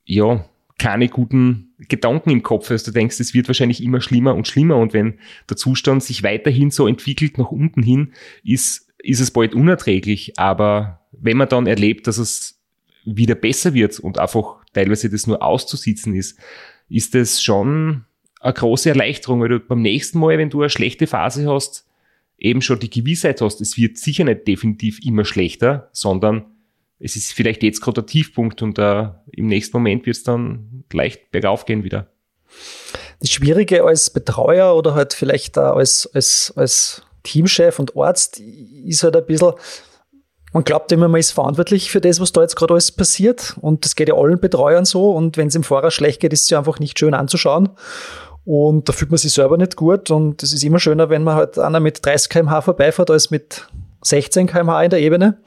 ja, 0.06 0.46
keine 0.80 1.08
guten 1.08 1.76
Gedanken 1.88 2.32
im 2.32 2.44
Kopf, 2.44 2.70
also 2.72 2.86
du 2.86 2.92
denkst, 2.92 3.20
es 3.20 3.34
wird 3.34 3.48
wahrscheinlich 3.48 3.84
immer 3.84 4.02
schlimmer 4.02 4.36
und 4.36 4.48
schlimmer 4.48 4.78
und 4.78 4.94
wenn 4.94 5.20
der 5.50 5.56
Zustand 5.56 6.04
sich 6.04 6.24
weiterhin 6.24 6.72
so 6.72 6.88
entwickelt 6.88 7.38
nach 7.38 7.52
unten 7.52 7.84
hin, 7.84 8.14
ist, 8.44 8.92
ist 8.98 9.20
es 9.20 9.32
bald 9.32 9.54
unerträglich, 9.54 10.38
aber 10.38 11.06
wenn 11.12 11.38
man 11.38 11.50
dann 11.50 11.68
erlebt, 11.68 12.08
dass 12.08 12.18
es 12.18 12.63
wieder 13.06 13.36
besser 13.36 13.74
wird 13.74 14.00
und 14.00 14.20
einfach 14.20 14.58
teilweise 14.74 15.10
das 15.10 15.28
nur 15.28 15.42
auszusitzen 15.42 16.16
ist, 16.16 16.40
ist 16.90 17.16
es 17.16 17.42
schon 17.42 18.06
eine 18.40 18.54
große 18.54 18.90
Erleichterung, 18.90 19.42
weil 19.42 19.50
du 19.50 19.60
beim 19.60 19.82
nächsten 19.82 20.20
Mal, 20.20 20.38
wenn 20.38 20.50
du 20.50 20.62
eine 20.62 20.70
schlechte 20.70 21.08
Phase 21.08 21.50
hast, 21.52 21.86
eben 22.38 22.62
schon 22.62 22.80
die 22.80 22.90
Gewissheit 22.90 23.42
hast, 23.42 23.62
es 23.62 23.78
wird 23.78 23.98
sicher 23.98 24.26
nicht 24.26 24.48
definitiv 24.48 25.00
immer 25.06 25.26
schlechter, 25.26 25.90
sondern 25.94 26.46
es 27.00 27.16
ist 27.16 27.34
vielleicht 27.34 27.64
jetzt 27.64 27.82
gerade 27.82 28.02
der 28.02 28.06
Tiefpunkt 28.06 28.62
und 28.62 28.80
uh, 28.80 29.10
im 29.32 29.48
nächsten 29.48 29.78
Moment 29.78 30.06
wird 30.06 30.18
es 30.18 30.24
dann 30.24 30.84
leicht 30.92 31.32
bergauf 31.32 31.66
gehen 31.66 31.84
wieder. 31.84 32.08
Das 33.20 33.30
Schwierige 33.30 33.84
als 33.84 34.10
Betreuer 34.10 34.76
oder 34.76 34.94
halt 34.96 35.14
vielleicht 35.14 35.58
als, 35.58 36.10
als, 36.14 36.54
als 36.56 37.04
Teamchef 37.24 37.80
und 37.80 37.96
Arzt 37.98 38.40
ist 38.40 39.04
halt 39.04 39.16
ein 39.16 39.26
bisschen, 39.26 39.54
man 40.54 40.64
glaubt 40.64 40.92
immer, 40.92 41.08
man 41.08 41.20
ist 41.20 41.32
verantwortlich 41.32 41.92
für 41.92 42.00
das, 42.00 42.20
was 42.20 42.32
da 42.32 42.42
jetzt 42.42 42.56
gerade 42.56 42.74
alles 42.74 42.92
passiert. 42.92 43.56
Und 43.60 43.86
das 43.86 43.96
geht 43.96 44.08
ja 44.08 44.16
allen 44.16 44.40
Betreuern 44.40 44.86
so. 44.86 45.12
Und 45.12 45.36
wenn 45.36 45.48
es 45.48 45.56
im 45.56 45.64
Fahrer 45.64 45.90
schlecht 45.90 46.22
geht, 46.22 46.32
ist 46.32 46.44
es 46.44 46.50
ja 46.52 46.60
einfach 46.60 46.80
nicht 46.80 46.98
schön 46.98 47.16
anzuschauen. 47.16 47.70
Und 48.46 48.88
da 48.88 48.94
fühlt 48.94 49.10
man 49.10 49.18
sich 49.18 49.34
selber 49.34 49.58
nicht 49.58 49.76
gut. 49.76 50.12
Und 50.12 50.44
es 50.44 50.54
ist 50.54 50.64
immer 50.64 50.80
schöner, 50.80 51.10
wenn 51.10 51.24
man 51.24 51.36
halt 51.36 51.58
einer 51.58 51.80
mit 51.80 52.06
30 52.06 52.30
km/h 52.30 52.62
vorbeifährt, 52.62 53.10
als 53.10 53.32
mit 53.32 53.68
16 54.04 54.48
km/h 54.48 54.84
in 54.84 54.90
der 54.92 55.00
Ebene. 55.00 55.40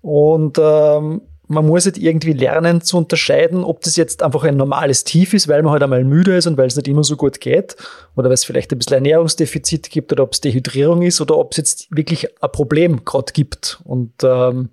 Und 0.00 0.58
ähm, 0.58 1.22
man 1.48 1.66
muss 1.66 1.86
halt 1.86 1.98
irgendwie 1.98 2.34
lernen 2.34 2.82
zu 2.82 2.98
unterscheiden, 2.98 3.64
ob 3.64 3.80
das 3.80 3.96
jetzt 3.96 4.22
einfach 4.22 4.44
ein 4.44 4.56
normales 4.56 5.04
Tief 5.04 5.32
ist, 5.32 5.48
weil 5.48 5.62
man 5.62 5.72
halt 5.72 5.82
einmal 5.82 6.04
müde 6.04 6.36
ist 6.36 6.46
und 6.46 6.58
weil 6.58 6.66
es 6.66 6.76
nicht 6.76 6.88
immer 6.88 7.04
so 7.04 7.16
gut 7.16 7.40
geht, 7.40 7.76
oder 8.16 8.28
weil 8.28 8.34
es 8.34 8.44
vielleicht 8.44 8.70
ein 8.70 8.78
bisschen 8.78 8.94
Ernährungsdefizit 8.94 9.90
gibt 9.90 10.12
oder 10.12 10.22
ob 10.22 10.34
es 10.34 10.40
Dehydrierung 10.40 11.02
ist 11.02 11.20
oder 11.20 11.38
ob 11.38 11.52
es 11.52 11.56
jetzt 11.56 11.86
wirklich 11.90 12.28
ein 12.42 12.52
Problem 12.52 13.04
gerade 13.04 13.32
gibt. 13.32 13.80
Und 13.84 14.12
ähm, 14.22 14.68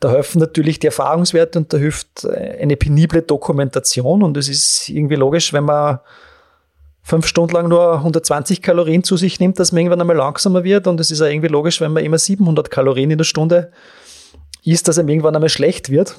da 0.00 0.10
helfen 0.10 0.38
natürlich 0.38 0.78
die 0.78 0.86
Erfahrungswerte 0.86 1.58
und 1.58 1.72
da 1.72 1.76
hilft 1.76 2.24
eine 2.26 2.76
penible 2.76 3.22
Dokumentation 3.22 4.22
und 4.22 4.36
es 4.36 4.48
ist 4.48 4.88
irgendwie 4.88 5.16
logisch, 5.16 5.52
wenn 5.52 5.64
man 5.64 5.98
fünf 7.02 7.26
Stunden 7.26 7.54
lang 7.54 7.68
nur 7.68 7.94
120 7.94 8.62
Kalorien 8.62 9.02
zu 9.02 9.16
sich 9.16 9.40
nimmt, 9.40 9.58
dass 9.58 9.72
man 9.72 9.80
irgendwann 9.80 10.00
einmal 10.00 10.16
langsamer 10.16 10.62
wird 10.62 10.86
und 10.86 11.00
es 11.00 11.10
ist 11.10 11.22
auch 11.22 11.26
irgendwie 11.26 11.48
logisch, 11.48 11.80
wenn 11.80 11.92
man 11.92 12.04
immer 12.04 12.18
700 12.18 12.70
Kalorien 12.70 13.10
in 13.10 13.18
der 13.18 13.24
Stunde 13.24 13.72
ist, 14.72 14.88
dass 14.88 14.98
einem 14.98 15.08
irgendwann 15.08 15.34
einmal 15.34 15.48
schlecht 15.48 15.90
wird. 15.90 16.16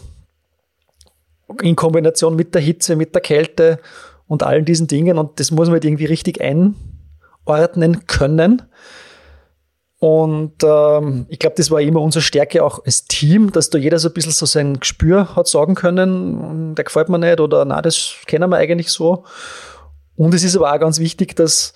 In 1.61 1.75
Kombination 1.75 2.35
mit 2.35 2.53
der 2.53 2.61
Hitze, 2.61 2.95
mit 2.95 3.13
der 3.13 3.21
Kälte 3.21 3.79
und 4.27 4.43
allen 4.43 4.65
diesen 4.65 4.87
Dingen. 4.87 5.17
Und 5.17 5.39
das 5.39 5.51
muss 5.51 5.67
man 5.67 5.73
halt 5.73 5.85
irgendwie 5.85 6.05
richtig 6.05 6.39
einordnen 6.41 8.05
können. 8.05 8.63
Und 9.99 10.63
ähm, 10.63 11.25
ich 11.27 11.39
glaube, 11.39 11.55
das 11.57 11.71
war 11.71 11.81
immer 11.81 12.01
unsere 12.01 12.21
Stärke 12.21 12.63
auch 12.63 12.85
als 12.85 13.05
Team, 13.05 13.51
dass 13.51 13.69
da 13.69 13.77
jeder 13.77 13.99
so 13.99 14.07
ein 14.07 14.13
bisschen 14.13 14.31
so 14.31 14.45
sein 14.45 14.79
Gespür 14.79 15.35
hat 15.35 15.47
sagen 15.47 15.75
können, 15.75 16.73
der 16.75 16.85
gefällt 16.85 17.09
mir 17.09 17.19
nicht 17.19 17.41
oder 17.41 17.65
na, 17.65 17.81
das 17.81 18.15
kennen 18.25 18.49
wir 18.49 18.57
eigentlich 18.57 18.89
so. 18.89 19.25
Und 20.15 20.33
es 20.33 20.43
ist 20.43 20.55
aber 20.55 20.73
auch 20.73 20.79
ganz 20.79 20.99
wichtig, 20.99 21.35
dass 21.35 21.73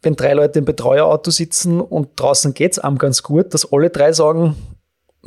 wenn 0.00 0.16
drei 0.16 0.32
Leute 0.32 0.60
im 0.60 0.64
Betreuerauto 0.64 1.30
sitzen 1.30 1.80
und 1.80 2.08
draußen 2.16 2.54
geht's 2.54 2.78
einem 2.78 2.96
ganz 2.96 3.22
gut, 3.22 3.52
dass 3.52 3.70
alle 3.70 3.90
drei 3.90 4.12
sagen, 4.12 4.56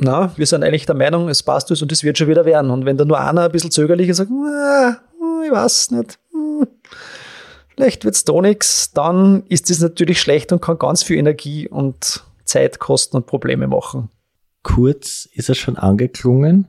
na, 0.00 0.32
wir 0.36 0.46
sind 0.46 0.64
eigentlich 0.64 0.86
der 0.86 0.94
Meinung, 0.94 1.28
es 1.28 1.42
passt 1.42 1.70
uns 1.70 1.82
und 1.82 1.92
es 1.92 2.02
wird 2.02 2.16
schon 2.16 2.28
wieder 2.28 2.44
werden. 2.44 2.70
Und 2.70 2.86
wenn 2.86 2.96
da 2.96 3.04
nur 3.04 3.20
einer 3.20 3.42
ein 3.42 3.52
bisschen 3.52 3.70
zögerlich 3.70 4.08
ist 4.08 4.20
und 4.20 4.28
sagt, 4.28 5.00
ah, 5.10 5.44
ich 5.44 5.52
weiß 5.52 5.90
nicht, 5.90 6.18
hm, 6.32 6.66
vielleicht 7.68 8.04
wird's 8.04 8.24
da 8.24 8.40
nichts, 8.40 8.92
dann 8.92 9.44
ist 9.48 9.68
das 9.68 9.80
natürlich 9.80 10.20
schlecht 10.20 10.52
und 10.52 10.62
kann 10.62 10.78
ganz 10.78 11.02
viel 11.02 11.18
Energie 11.18 11.68
und 11.68 12.24
Zeit 12.44 12.78
kosten 12.78 13.18
und 13.18 13.26
Probleme 13.26 13.66
machen. 13.66 14.08
Kurz 14.62 15.28
ist 15.32 15.48
er 15.48 15.54
schon 15.54 15.76
angeklungen 15.76 16.68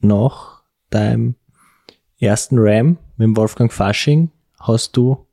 nach 0.00 0.62
deinem 0.90 1.36
ersten 2.18 2.56
Ram 2.58 2.98
mit 3.16 3.36
Wolfgang 3.36 3.72
Fasching 3.72 4.30
hast 4.58 4.96
du 4.96 5.26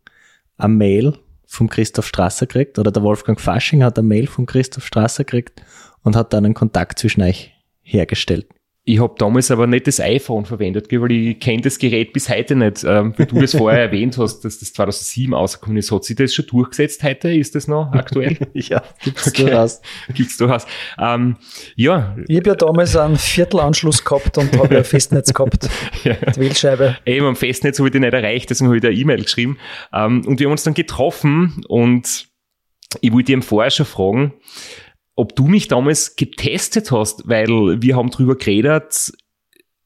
eine 0.57 0.73
Mail 0.73 1.17
vom 1.45 1.69
Christoph 1.69 2.07
Strasser 2.07 2.45
gekriegt 2.45 2.77
oder 2.77 2.91
der 2.91 3.03
Wolfgang 3.03 3.39
Fasching 3.39 3.83
hat 3.83 3.97
eine 3.97 4.07
Mail 4.07 4.27
vom 4.27 4.45
Christoph 4.45 4.85
Strasser 4.85 5.23
gekriegt 5.23 5.63
und 6.03 6.15
hat 6.15 6.33
dann 6.33 6.45
einen 6.45 6.53
Kontakt 6.53 6.99
zwischen 6.99 7.21
euch 7.21 7.53
hergestellt. 7.81 8.47
Ich 8.85 8.99
habe 8.99 9.13
damals 9.19 9.51
aber 9.51 9.67
nicht 9.67 9.85
das 9.85 9.99
iPhone 9.99 10.45
verwendet, 10.45 10.91
weil 10.91 11.11
ich 11.11 11.39
kenne 11.39 11.61
das 11.61 11.77
Gerät 11.77 12.11
bis 12.11 12.27
heute 12.27 12.55
nicht. 12.55 12.83
Ähm, 12.83 13.13
wie 13.17 13.27
du 13.27 13.39
das 13.39 13.55
vorher 13.55 13.81
erwähnt 13.83 14.17
hast, 14.17 14.41
dass 14.41 14.57
das 14.57 14.73
2007 14.73 15.31
ausgekommen 15.35 15.77
ist. 15.77 15.91
Hat 15.91 16.05
sich 16.05 16.15
das 16.15 16.33
schon 16.33 16.47
durchgesetzt 16.47 17.03
heute? 17.03 17.31
Ist 17.31 17.53
das 17.53 17.67
noch 17.67 17.91
aktuell? 17.91 18.35
ja, 18.53 18.81
gibt's 19.03 19.27
okay. 19.27 19.43
durchaus. 19.43 19.81
Gibt's 20.15 20.37
durchaus. 20.37 20.65
Ähm, 20.97 21.35
ja. 21.75 22.15
Ich 22.27 22.37
habe 22.37 22.49
ja 22.49 22.55
damals 22.55 22.95
einen 22.95 23.17
Viertelanschluss 23.17 24.03
gehabt 24.03 24.35
und 24.39 24.57
habe 24.57 24.73
ja 24.73 24.79
ein 24.79 24.85
Festnetz 24.85 25.35
gehabt. 25.35 25.69
ja. 26.03 26.15
Die 26.15 26.39
Wählscheibe. 26.39 26.97
Eben, 27.05 27.27
am 27.27 27.35
Festnetz 27.35 27.77
habe 27.77 27.89
ich 27.89 27.93
die 27.93 27.99
nicht 27.99 28.13
erreicht, 28.13 28.49
deswegen 28.49 28.69
habe 28.69 28.77
ich 28.77 28.81
da 28.81 28.89
E-Mail 28.89 29.21
geschrieben. 29.21 29.59
Ähm, 29.93 30.25
und 30.25 30.39
wir 30.39 30.47
haben 30.47 30.53
uns 30.53 30.63
dann 30.63 30.73
getroffen 30.73 31.61
und 31.67 32.27
ich 33.01 33.13
wollte 33.13 33.33
ihm 33.33 33.43
vorher 33.43 33.69
schon 33.69 33.85
fragen, 33.85 34.33
ob 35.19 35.35
du 35.35 35.47
mich 35.47 35.67
damals 35.67 36.15
getestet 36.15 36.93
hast, 36.93 37.27
weil 37.27 37.81
wir 37.81 37.97
haben 37.97 38.09
drüber 38.09 38.37
geredet, 38.37 39.11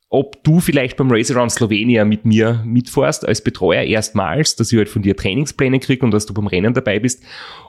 ob 0.10 0.44
du 0.44 0.60
vielleicht 0.60 0.96
beim 0.96 1.10
Race 1.10 1.32
Around 1.32 1.52
Slovenia 1.52 2.06
mit 2.06 2.24
mir 2.24 2.62
mitfährst 2.64 3.28
als 3.28 3.44
Betreuer 3.44 3.82
erstmals, 3.82 4.56
dass 4.56 4.72
ich 4.72 4.78
halt 4.78 4.90
von 4.90 5.02
dir 5.02 5.18
Trainingspläne 5.18 5.80
kriege 5.80 6.06
und 6.06 6.12
dass 6.12 6.28
du 6.28 6.36
beim 6.36 6.46
Rennen 6.46 6.76
dabei 6.76 7.00
bist. 7.00 7.24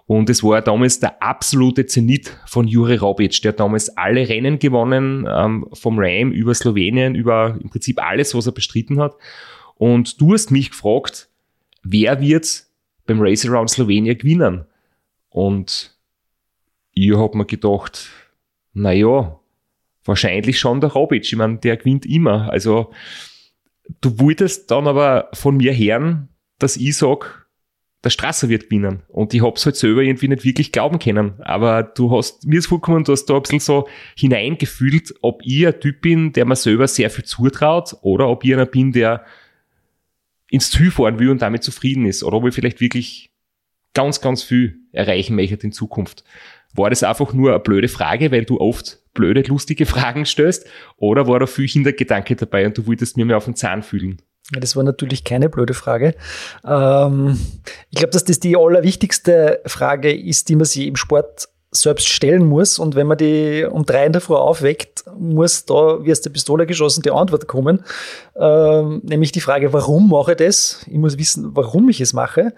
Und 0.04 0.28
es 0.28 0.44
war 0.44 0.60
damals 0.60 1.00
der 1.00 1.22
absolute 1.22 1.86
Zenit 1.86 2.36
von 2.44 2.68
Jure 2.68 3.00
Robic. 3.00 3.40
Der 3.40 3.54
damals 3.54 3.96
alle 3.96 4.28
Rennen 4.28 4.58
gewonnen, 4.58 5.26
ähm, 5.26 5.66
vom 5.72 5.98
Ram 5.98 6.32
über 6.32 6.54
Slowenien, 6.54 7.14
über 7.14 7.58
im 7.62 7.70
Prinzip 7.70 7.98
alles, 7.98 8.34
was 8.34 8.44
er 8.44 8.52
bestritten 8.52 9.00
hat. 9.00 9.16
Und 9.76 10.20
du 10.20 10.34
hast 10.34 10.50
mich 10.50 10.70
gefragt, 10.70 11.30
wer 11.82 12.20
wird 12.20 12.64
beim 13.06 13.22
Race 13.22 13.48
Around 13.48 13.70
Slovenia 13.70 14.12
gewinnen? 14.12 14.66
Und 15.30 15.93
ich 16.94 17.16
hab 17.16 17.34
mir 17.34 17.44
gedacht, 17.44 18.08
na 18.72 18.92
ja, 18.92 19.38
wahrscheinlich 20.04 20.58
schon 20.58 20.80
der 20.80 20.92
Robic. 20.92 21.24
Ich 21.24 21.36
meine, 21.36 21.58
der 21.58 21.76
gewinnt 21.76 22.06
immer. 22.06 22.50
Also 22.50 22.92
du 24.00 24.18
wolltest 24.18 24.70
dann 24.70 24.86
aber 24.86 25.28
von 25.32 25.56
mir 25.56 25.76
hören, 25.76 26.28
dass 26.58 26.76
ich 26.76 26.96
sag, 26.96 27.44
der 28.04 28.10
Strasser 28.10 28.50
wird 28.50 28.64
gewinnen. 28.64 29.02
Und 29.08 29.32
ich 29.32 29.42
hab's 29.42 29.64
halt 29.64 29.76
selber 29.76 30.02
irgendwie 30.02 30.28
nicht 30.28 30.44
wirklich 30.44 30.72
glauben 30.72 30.98
können. 30.98 31.40
Aber 31.40 31.82
du 31.82 32.14
hast, 32.14 32.46
mir 32.46 32.58
ist 32.58 32.66
vorgekommen, 32.66 33.04
du 33.04 33.12
hast 33.12 33.24
da 33.26 33.36
ein 33.36 33.42
bisschen 33.42 33.60
so 33.60 33.88
hineingefühlt, 34.16 35.14
ob 35.22 35.40
ich 35.42 35.66
ein 35.66 35.80
Typ 35.80 36.02
bin, 36.02 36.32
der 36.32 36.44
mir 36.44 36.56
selber 36.56 36.86
sehr 36.86 37.08
viel 37.08 37.24
zutraut, 37.24 37.96
oder 38.02 38.28
ob 38.28 38.44
ich 38.44 38.52
einer 38.52 38.66
bin, 38.66 38.92
der 38.92 39.24
ins 40.50 40.70
Ziel 40.70 40.90
fahren 40.90 41.18
will 41.18 41.30
und 41.30 41.40
damit 41.40 41.64
zufrieden 41.64 42.04
ist. 42.04 42.22
Oder 42.22 42.36
ob 42.36 42.46
ich 42.46 42.54
vielleicht 42.54 42.82
wirklich 42.82 43.30
ganz, 43.94 44.20
ganz 44.20 44.42
viel 44.42 44.80
erreichen 44.92 45.34
möchte 45.34 45.56
in 45.64 45.72
Zukunft. 45.72 46.24
War 46.74 46.90
das 46.90 47.02
einfach 47.02 47.32
nur 47.32 47.50
eine 47.50 47.60
blöde 47.60 47.88
Frage, 47.88 48.32
weil 48.32 48.44
du 48.44 48.60
oft 48.60 48.98
blöde, 49.14 49.42
lustige 49.42 49.86
Fragen 49.86 50.26
stößt? 50.26 50.66
Oder 50.96 51.26
war 51.26 51.38
da 51.38 51.46
viel 51.46 51.68
Hintergedanke 51.68 52.36
dabei 52.36 52.66
und 52.66 52.76
du 52.76 52.86
wolltest 52.86 53.16
mir 53.16 53.24
mehr 53.24 53.36
auf 53.36 53.44
den 53.44 53.56
Zahn 53.56 53.82
fühlen? 53.82 54.20
Ja, 54.52 54.60
das 54.60 54.76
war 54.76 54.82
natürlich 54.82 55.24
keine 55.24 55.48
blöde 55.48 55.72
Frage. 55.72 56.14
Ähm, 56.66 57.38
ich 57.90 57.98
glaube, 57.98 58.12
dass 58.12 58.24
das 58.24 58.40
die 58.40 58.56
allerwichtigste 58.56 59.60
Frage 59.64 60.14
ist, 60.14 60.48
die 60.48 60.56
man 60.56 60.66
sich 60.66 60.86
im 60.86 60.96
Sport 60.96 61.48
selbst 61.70 62.08
stellen 62.08 62.46
muss. 62.46 62.78
Und 62.78 62.94
wenn 62.94 63.06
man 63.06 63.18
die 63.18 63.66
um 63.68 63.84
drei 63.84 64.06
in 64.06 64.12
der 64.12 64.20
Früh 64.20 64.34
aufweckt, 64.34 65.04
muss 65.18 65.64
da 65.64 66.04
wie 66.04 66.12
aus 66.12 66.20
der 66.20 66.30
Pistole 66.30 66.66
geschossen 66.66 67.02
die 67.02 67.10
Antwort 67.10 67.46
kommen. 67.46 67.84
Ähm, 68.36 69.00
nämlich 69.02 69.32
die 69.32 69.40
Frage, 69.40 69.72
warum 69.72 70.10
mache 70.10 70.32
ich 70.32 70.38
das? 70.38 70.84
Ich 70.86 70.98
muss 70.98 71.18
wissen, 71.18 71.56
warum 71.56 71.88
ich 71.88 72.00
es 72.00 72.12
mache. 72.12 72.52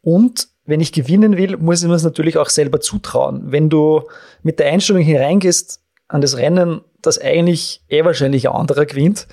Und 0.00 0.48
wenn 0.68 0.80
ich 0.80 0.92
gewinnen 0.92 1.38
will, 1.38 1.56
muss 1.56 1.82
ich 1.82 1.88
mir 1.88 1.94
es 1.94 2.04
natürlich 2.04 2.36
auch 2.36 2.50
selber 2.50 2.78
zutrauen. 2.80 3.50
Wenn 3.50 3.70
du 3.70 4.02
mit 4.42 4.58
der 4.58 4.66
Einstellung 4.66 5.02
hineingehst 5.02 5.80
an 6.08 6.20
das 6.20 6.36
Rennen, 6.36 6.82
dass 7.00 7.18
eigentlich 7.18 7.82
eh 7.88 8.04
wahrscheinlich 8.04 8.48
ein 8.48 8.54
anderer 8.54 8.84
gewinnt, 8.84 9.26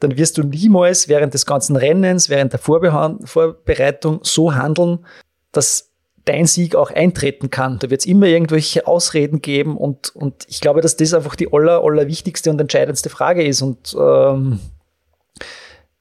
dann 0.00 0.16
wirst 0.16 0.38
du 0.38 0.42
niemals 0.42 1.06
während 1.06 1.34
des 1.34 1.44
ganzen 1.44 1.76
Rennens, 1.76 2.30
während 2.30 2.54
der 2.54 2.60
Vorbereitung 2.60 4.20
so 4.22 4.54
handeln, 4.54 5.04
dass 5.52 5.90
dein 6.24 6.46
Sieg 6.46 6.74
auch 6.74 6.90
eintreten 6.90 7.50
kann. 7.50 7.78
Da 7.78 7.90
wird 7.90 8.00
es 8.00 8.06
immer 8.06 8.26
irgendwelche 8.26 8.86
Ausreden 8.86 9.42
geben 9.42 9.76
und, 9.76 10.16
und 10.16 10.46
ich 10.48 10.62
glaube, 10.62 10.80
dass 10.80 10.96
das 10.96 11.12
einfach 11.12 11.36
die 11.36 11.52
aller, 11.52 11.84
aller 11.84 12.06
wichtigste 12.06 12.48
und 12.48 12.58
entscheidendste 12.58 13.10
Frage 13.10 13.44
ist. 13.44 13.60
Und 13.60 13.94
ähm, 14.00 14.60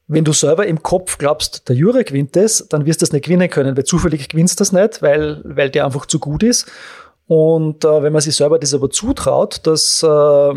wenn 0.10 0.26
du 0.26 0.34
selber 0.34 0.66
im 0.66 0.82
Kopf 0.82 1.20
glaubst, 1.20 1.70
der 1.70 1.76
Jure 1.76 2.03
gewinnt 2.03 2.36
das, 2.36 2.66
dann 2.68 2.88
wirst 2.88 3.01
du 3.01 3.03
das 3.03 3.14
nicht 3.14 3.26
gewinnen 3.26 3.47
können, 3.47 3.78
weil 3.78 3.84
zufällig 3.84 4.28
gewinnst 4.28 4.60
du 4.60 4.62
das 4.62 4.72
nicht, 4.72 5.03
weil, 5.03 5.41
weil 5.45 5.70
der 5.70 5.86
einfach 5.86 6.07
zu 6.07 6.20
gut 6.20 6.41
ist. 6.41 6.70
Und 7.28 7.86
äh, 7.86 8.01
wenn 8.01 8.12
man 8.12 8.22
sich 8.22 8.36
selber 8.36 8.57
das 8.57 8.74
aber 8.74 8.89
zutraut, 8.89 9.68
dass, 9.68 10.01
äh, 10.01 10.53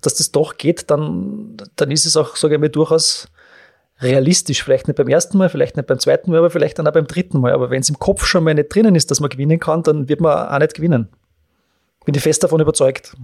dass 0.00 0.14
das 0.14 0.32
doch 0.32 0.56
geht, 0.56 0.90
dann, 0.90 1.58
dann 1.76 1.90
ist 1.90 2.06
es 2.06 2.16
auch, 2.16 2.34
sage 2.34 2.54
ich 2.54 2.60
mal, 2.60 2.70
durchaus 2.70 3.28
realistisch. 4.00 4.64
Vielleicht 4.64 4.88
nicht 4.88 4.96
beim 4.96 5.08
ersten 5.08 5.36
Mal, 5.36 5.50
vielleicht 5.50 5.76
nicht 5.76 5.86
beim 5.86 5.98
zweiten 5.98 6.30
Mal, 6.30 6.38
aber 6.38 6.48
vielleicht 6.48 6.78
dann 6.78 6.88
auch 6.88 6.92
beim 6.92 7.06
dritten 7.06 7.40
Mal. 7.40 7.52
Aber 7.52 7.68
wenn 7.68 7.82
es 7.82 7.90
im 7.90 7.98
Kopf 7.98 8.24
schon 8.24 8.42
mal 8.42 8.54
nicht 8.54 8.74
drinnen 8.74 8.94
ist, 8.94 9.10
dass 9.10 9.20
man 9.20 9.28
gewinnen 9.28 9.60
kann, 9.60 9.82
dann 9.82 10.08
wird 10.08 10.22
man 10.22 10.48
auch 10.48 10.58
nicht 10.58 10.72
gewinnen. 10.72 11.10
Bin 12.06 12.14
ich 12.14 12.22
fest 12.22 12.42
davon 12.42 12.60
überzeugt. 12.60 13.14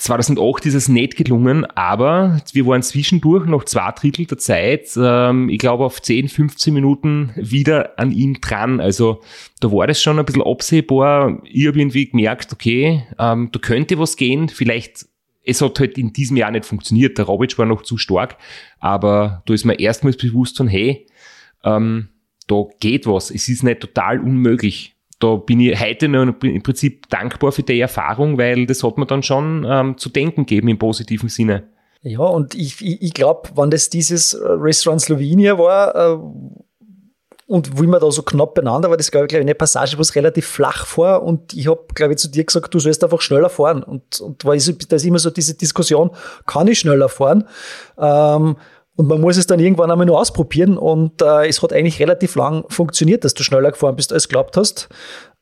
2008 0.00 0.64
ist 0.64 0.74
es 0.74 0.88
nicht 0.88 1.16
gelungen, 1.16 1.66
aber 1.74 2.40
wir 2.54 2.66
waren 2.66 2.82
zwischendurch 2.82 3.44
noch 3.44 3.64
zwei 3.64 3.92
Drittel 3.92 4.24
der 4.24 4.38
Zeit, 4.38 4.88
ähm, 4.96 5.50
ich 5.50 5.58
glaube 5.58 5.84
auf 5.84 6.00
10, 6.00 6.28
15 6.28 6.72
Minuten 6.72 7.32
wieder 7.36 7.98
an 7.98 8.10
ihm 8.10 8.40
dran. 8.40 8.80
Also 8.80 9.20
da 9.60 9.70
war 9.70 9.86
das 9.86 10.00
schon 10.00 10.18
ein 10.18 10.24
bisschen 10.24 10.42
absehbar. 10.42 11.42
Ich 11.44 11.66
habe 11.66 11.78
irgendwie 11.78 12.08
gemerkt, 12.08 12.50
okay, 12.50 13.04
ähm, 13.18 13.50
da 13.52 13.58
könnte 13.58 13.98
was 13.98 14.16
gehen. 14.16 14.48
Vielleicht, 14.48 15.06
es 15.44 15.60
hat 15.60 15.78
halt 15.78 15.98
in 15.98 16.14
diesem 16.14 16.38
Jahr 16.38 16.50
nicht 16.50 16.64
funktioniert. 16.64 17.18
Der 17.18 17.26
Robic 17.26 17.58
war 17.58 17.66
noch 17.66 17.82
zu 17.82 17.98
stark, 17.98 18.38
aber 18.78 19.42
da 19.44 19.52
ist 19.52 19.66
mir 19.66 19.78
erstmals 19.78 20.16
bewusst 20.16 20.56
von, 20.56 20.68
hey, 20.68 21.06
ähm, 21.62 22.08
da 22.46 22.64
geht 22.80 23.06
was. 23.06 23.30
Es 23.30 23.50
ist 23.50 23.64
nicht 23.64 23.80
total 23.80 24.18
unmöglich 24.20 24.96
da 25.20 25.36
bin 25.36 25.60
ich 25.60 25.78
heute 25.78 26.08
noch 26.08 26.34
im 26.42 26.62
Prinzip 26.62 27.08
dankbar 27.08 27.52
für 27.52 27.62
die 27.62 27.78
Erfahrung, 27.78 28.38
weil 28.38 28.66
das 28.66 28.82
hat 28.82 28.98
mir 28.98 29.06
dann 29.06 29.22
schon 29.22 29.66
ähm, 29.68 29.96
zu 29.98 30.08
denken 30.08 30.46
gegeben 30.46 30.68
im 30.68 30.78
positiven 30.78 31.28
Sinne. 31.28 31.68
Ja, 32.02 32.20
und 32.20 32.54
ich, 32.54 32.80
ich, 32.80 33.02
ich 33.02 33.14
glaube, 33.14 33.50
wenn 33.54 33.70
das 33.70 33.90
dieses 33.90 34.32
äh, 34.32 34.48
Restaurant 34.48 35.02
Slovenia 35.02 35.58
war, 35.58 35.94
äh, 35.94 36.18
und 37.46 37.80
wie 37.80 37.88
man 37.88 38.00
da 38.00 38.08
so 38.12 38.22
knapp 38.22 38.54
beieinander 38.54 38.90
war, 38.90 38.96
das 38.96 39.10
glaube 39.10 39.26
ich, 39.28 39.36
eine 39.36 39.56
Passage, 39.56 39.98
wo 39.98 40.02
es 40.02 40.14
relativ 40.14 40.46
flach 40.46 40.86
war 40.96 41.24
und 41.24 41.52
ich 41.52 41.66
habe, 41.66 41.84
glaube 41.94 42.12
ich, 42.12 42.20
zu 42.20 42.28
dir 42.28 42.44
gesagt, 42.44 42.72
du 42.72 42.78
sollst 42.78 43.02
einfach 43.02 43.20
schneller 43.20 43.50
fahren 43.50 43.82
und, 43.82 44.20
und 44.20 44.44
da 44.44 44.52
ist 44.52 44.68
immer 45.04 45.18
so 45.18 45.30
diese 45.30 45.54
Diskussion, 45.54 46.10
kann 46.46 46.68
ich 46.68 46.78
schneller 46.78 47.08
fahren? 47.08 47.48
Ähm, 47.98 48.56
und 48.96 49.08
man 49.08 49.20
muss 49.20 49.36
es 49.36 49.46
dann 49.46 49.60
irgendwann 49.60 49.90
einmal 49.90 50.06
nur 50.06 50.20
ausprobieren 50.20 50.76
und 50.76 51.22
äh, 51.22 51.48
es 51.48 51.62
hat 51.62 51.72
eigentlich 51.72 52.00
relativ 52.00 52.34
lang 52.34 52.64
funktioniert, 52.68 53.24
dass 53.24 53.34
du 53.34 53.42
schneller 53.42 53.70
gefahren 53.70 53.96
bist, 53.96 54.12
als 54.12 54.24
du 54.24 54.30
glaubt 54.30 54.56
hast. 54.56 54.88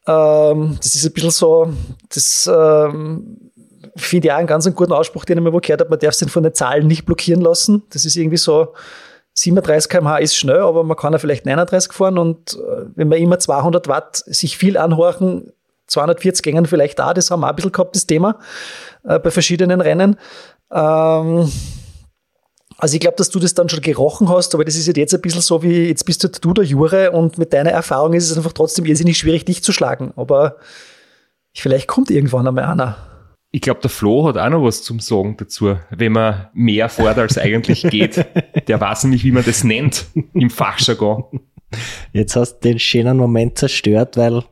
Ähm, 0.06 0.76
das 0.80 0.94
ist 0.94 1.04
ein 1.04 1.12
bisschen 1.12 1.30
so, 1.30 1.72
das 2.08 2.48
ähm, 2.52 3.50
finde 3.96 4.28
ich 4.28 4.32
auch 4.32 4.38
einen 4.38 4.46
ganz 4.46 4.72
guten 4.74 4.92
Ausspruch, 4.92 5.24
den 5.24 5.38
ich 5.38 5.44
mal 5.44 5.60
gehört 5.60 5.80
habe, 5.80 5.90
man 5.90 5.98
darf 5.98 6.14
sich 6.14 6.30
von 6.30 6.42
den 6.42 6.54
Zahlen 6.54 6.86
nicht 6.86 7.04
blockieren 7.04 7.40
lassen. 7.40 7.82
Das 7.90 8.04
ist 8.04 8.16
irgendwie 8.16 8.36
so, 8.36 8.74
37 9.34 9.88
km/h 9.90 10.18
ist 10.18 10.36
schnell, 10.36 10.60
aber 10.60 10.82
man 10.84 10.96
kann 10.96 11.12
ja 11.12 11.18
vielleicht 11.18 11.46
39 11.46 11.92
fahren 11.92 12.18
und 12.18 12.54
äh, 12.54 12.86
wenn 12.94 13.08
man 13.08 13.18
immer 13.18 13.38
200 13.38 13.88
Watt 13.88 14.16
sich 14.26 14.58
viel 14.58 14.76
anhorchen, 14.76 15.52
240 15.86 16.42
gängen 16.42 16.66
vielleicht 16.66 17.00
auch, 17.00 17.12
das 17.12 17.30
haben 17.30 17.40
wir 17.40 17.46
auch 17.46 17.50
ein 17.50 17.56
bisschen 17.56 17.72
gehabt, 17.72 17.94
das 17.94 18.06
Thema, 18.06 18.38
äh, 19.04 19.18
bei 19.18 19.30
verschiedenen 19.30 19.80
Rennen. 19.80 20.16
Ähm, 20.72 21.50
also 22.80 22.94
ich 22.94 23.00
glaube, 23.00 23.16
dass 23.16 23.28
du 23.28 23.40
das 23.40 23.54
dann 23.54 23.68
schon 23.68 23.80
gerochen 23.80 24.28
hast, 24.28 24.54
aber 24.54 24.64
das 24.64 24.76
ist 24.76 24.86
jetzt 24.86 25.12
ein 25.12 25.20
bisschen 25.20 25.40
so 25.40 25.62
wie, 25.64 25.88
jetzt 25.88 26.04
bist 26.04 26.22
du 26.22 26.52
der 26.52 26.64
Jure 26.64 27.10
und 27.10 27.36
mit 27.36 27.52
deiner 27.52 27.70
Erfahrung 27.70 28.12
ist 28.14 28.30
es 28.30 28.36
einfach 28.36 28.52
trotzdem 28.52 28.86
irrsinnig 28.86 29.18
schwierig, 29.18 29.44
dich 29.44 29.64
zu 29.64 29.72
schlagen. 29.72 30.12
Aber 30.14 30.56
vielleicht 31.52 31.88
kommt 31.88 32.10
irgendwann 32.10 32.46
einmal 32.46 32.64
einer. 32.64 32.96
Ich 33.50 33.62
glaube, 33.62 33.80
der 33.80 33.90
Flo 33.90 34.28
hat 34.28 34.38
auch 34.38 34.48
noch 34.48 34.62
was 34.62 34.84
zum 34.84 35.00
Sagen 35.00 35.36
dazu, 35.38 35.76
wenn 35.90 36.12
man 36.12 36.48
mehr 36.52 36.88
fährt, 36.88 37.18
als 37.18 37.36
eigentlich 37.36 37.82
geht. 37.82 38.24
Der 38.68 38.80
weiß 38.80 39.04
nämlich, 39.04 39.24
wie 39.24 39.32
man 39.32 39.44
das 39.44 39.64
nennt 39.64 40.06
im 40.34 40.50
Fachjargon. 40.50 41.24
Jetzt 42.12 42.36
hast 42.36 42.60
du 42.60 42.68
den 42.68 42.78
schönen 42.78 43.16
Moment 43.16 43.58
zerstört, 43.58 44.16
weil 44.16 44.44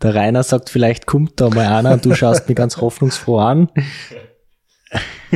der 0.00 0.14
Rainer 0.14 0.42
sagt, 0.44 0.70
vielleicht 0.70 1.06
kommt 1.06 1.40
da 1.40 1.50
mal 1.50 1.66
einer 1.66 1.92
und 1.92 2.04
du 2.06 2.14
schaust 2.14 2.48
mich 2.48 2.56
ganz 2.56 2.78
hoffnungsfroh 2.78 3.38
an. 3.38 3.68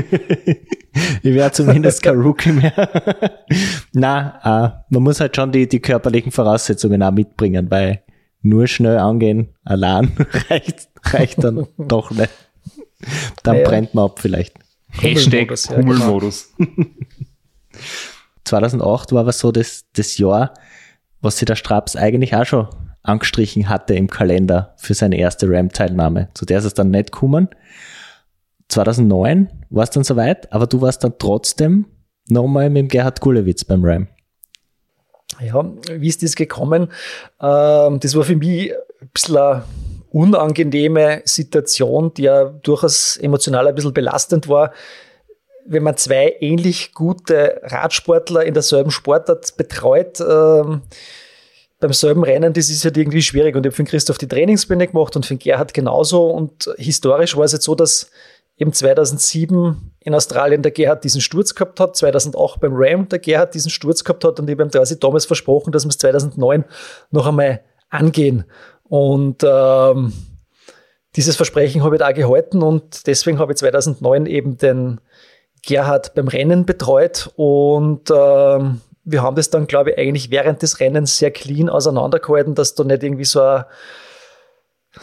ich 1.23 1.35
wäre 1.35 1.53
zumindest 1.53 2.03
kein 2.03 2.21
Rookie 2.21 2.53
mehr. 2.53 2.73
Na, 3.93 4.41
äh, 4.45 4.71
man 4.91 5.03
muss 5.03 5.21
halt 5.21 5.37
schon 5.37 5.53
die, 5.53 5.69
die 5.69 5.81
körperlichen 5.81 6.33
Voraussetzungen 6.33 7.03
auch 7.03 7.13
mitbringen, 7.13 7.71
weil 7.71 8.03
nur 8.43 8.67
schnell 8.67 8.99
angehen 8.99 9.55
allein 9.65 10.13
reicht, 10.51 10.89
reicht 11.05 11.43
dann 11.43 11.67
doch 11.77 12.11
nicht. 12.11 12.31
Dann 13.43 13.57
ja, 13.57 13.65
brennt 13.65 13.95
man 13.95 14.07
ab 14.07 14.19
vielleicht. 14.19 14.55
Hashtag 14.91 15.55
Hummelmodus. 15.69 16.53
2008 18.45 19.13
war 19.13 19.21
aber 19.21 19.33
so 19.33 19.53
das, 19.53 19.85
das 19.95 20.19
Jahr, 20.19 20.55
was 21.21 21.39
sich 21.39 21.47
der 21.47 21.57
Straps 21.57 21.97
eigentlich 21.97 22.35
auch 22.35 22.45
schon 22.45 22.69
angestrichen 23.03 23.69
hatte 23.69 23.95
im 23.95 24.09
Kalender 24.09 24.75
für 24.77 24.95
seine 24.95 25.17
erste 25.17 25.49
RAM-Teilnahme. 25.49 26.29
Zu 26.35 26.45
der 26.45 26.59
ist 26.59 26.65
es 26.65 26.75
dann 26.75 26.91
nicht 26.91 27.13
gekommen. 27.13 27.49
2009 28.71 29.51
war 29.71 29.85
es 29.85 29.91
dann 29.91 30.05
soweit, 30.05 30.53
aber 30.53 30.67
du 30.67 30.81
warst 30.81 31.05
dann 31.05 31.15
trotzdem 31.19 31.87
nochmal 32.29 32.71
mit 32.71 32.83
dem 32.83 32.89
Gerhard 32.89 33.21
Gulewitz 33.21 33.65
beim 33.65 33.85
RAM. 33.85 34.09
Ja, 35.41 35.65
wie 35.91 36.09
ist 36.09 36.23
das 36.23 36.35
gekommen? 36.35 36.89
Ähm, 37.41 38.01
das 38.01 38.15
war 38.15 38.25
für 38.25 38.37
mich 38.37 38.73
ein 38.73 39.11
bisschen 39.13 39.63
unangenehme 40.11 41.23
Situation, 41.25 42.13
die 42.15 42.23
ja 42.23 42.45
durchaus 42.45 43.17
emotional 43.17 43.69
ein 43.69 43.75
bisschen 43.75 43.95
belastend 43.95 44.49
war, 44.49 44.73
wenn 45.67 45.83
man 45.83 45.97
zwei 45.97 46.37
ähnlich 46.41 46.95
gute 46.95 47.61
Radsportler 47.63 48.45
in 48.45 48.55
derselben 48.55 48.91
Sportart 48.91 49.57
betreut, 49.57 50.21
ähm, 50.21 50.83
beim 51.79 51.93
selben 51.95 52.25
Rennen, 52.25 52.53
das 52.53 52.69
ist 52.69 52.85
halt 52.85 52.97
irgendwie 52.99 53.23
schwierig. 53.23 53.57
Und 53.57 53.65
ich 53.65 53.71
habe 53.71 53.77
für 53.77 53.83
den 53.83 53.89
Christoph 53.89 54.19
die 54.19 54.29
Trainingspläne 54.29 54.87
gemacht 54.89 55.17
und 55.17 55.25
für 55.25 55.35
den 55.35 55.39
Gerhard 55.39 55.73
genauso. 55.73 56.27
Und 56.27 56.71
historisch 56.77 57.37
war 57.37 57.45
es 57.45 57.53
jetzt 57.53 57.65
so, 57.65 57.75
dass 57.75 58.11
eben 58.61 58.73
2007 58.73 59.95
in 60.01 60.15
Australien 60.15 60.63
der 60.63 60.71
Gerhard 60.71 61.03
diesen 61.03 61.23
Sturz 61.23 61.55
gehabt 61.55 61.81
hat, 61.81 61.97
2008 61.97 62.61
beim 62.61 62.73
Ram 62.75 63.09
der 63.09 63.19
Gerhard 63.19 63.55
diesen 63.55 63.71
Sturz 63.71 64.05
gehabt 64.05 64.23
hat 64.23 64.39
und 64.39 64.49
ich 64.49 64.59
habe 64.59 64.71
ihm 64.71 65.01
damals 65.01 65.25
versprochen, 65.25 65.73
dass 65.73 65.85
wir 65.85 65.89
es 65.89 65.99
2009 65.99 66.65
noch 67.11 67.27
einmal 67.27 67.63
angehen. 67.89 68.45
Und 68.85 69.45
ähm, 69.45 70.13
dieses 71.17 71.37
Versprechen 71.37 71.83
habe 71.83 71.97
ich 71.97 72.01
da 72.01 72.13
gehalten 72.13 72.63
und 72.63 73.07
deswegen 73.07 73.39
habe 73.39 73.53
ich 73.53 73.59
2009 73.59 74.27
eben 74.27 74.59
den 74.59 75.01
Gerhard 75.67 76.15
beim 76.15 76.29
Rennen 76.29 76.67
betreut 76.67 77.31
und 77.37 78.11
ähm, 78.11 78.81
wir 79.05 79.23
haben 79.23 79.37
das 79.37 79.49
dann, 79.49 79.67
glaube 79.67 79.93
ich, 79.93 79.99
eigentlich 79.99 80.31
während 80.31 80.63
des 80.63 80.81
Rennens 80.81 81.17
sehr 81.17 81.31
clean 81.31 81.71
auseinandergehalten, 81.71 82.55
dass 82.55 82.75
da 82.75 82.85
nicht 82.85 83.03
irgendwie 83.03 83.25
so 83.25 83.41
ein 83.41 83.65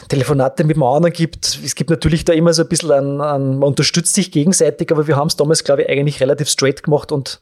Telefonate 0.08 0.64
mit 0.64 0.76
dem 0.76 0.82
anderen 0.82 1.12
gibt. 1.12 1.46
Es 1.64 1.74
gibt 1.74 1.90
natürlich 1.90 2.24
da 2.24 2.32
immer 2.32 2.52
so 2.52 2.62
ein 2.62 2.68
bisschen 2.68 2.92
an, 2.92 3.20
an 3.20 3.58
man 3.58 3.68
unterstützt 3.68 4.14
sich 4.14 4.30
gegenseitig, 4.30 4.90
aber 4.92 5.06
wir 5.06 5.16
haben 5.16 5.28
es 5.28 5.36
damals, 5.36 5.64
glaube 5.64 5.82
ich, 5.82 5.88
eigentlich 5.88 6.20
relativ 6.20 6.48
straight 6.48 6.82
gemacht 6.82 7.10
und 7.10 7.40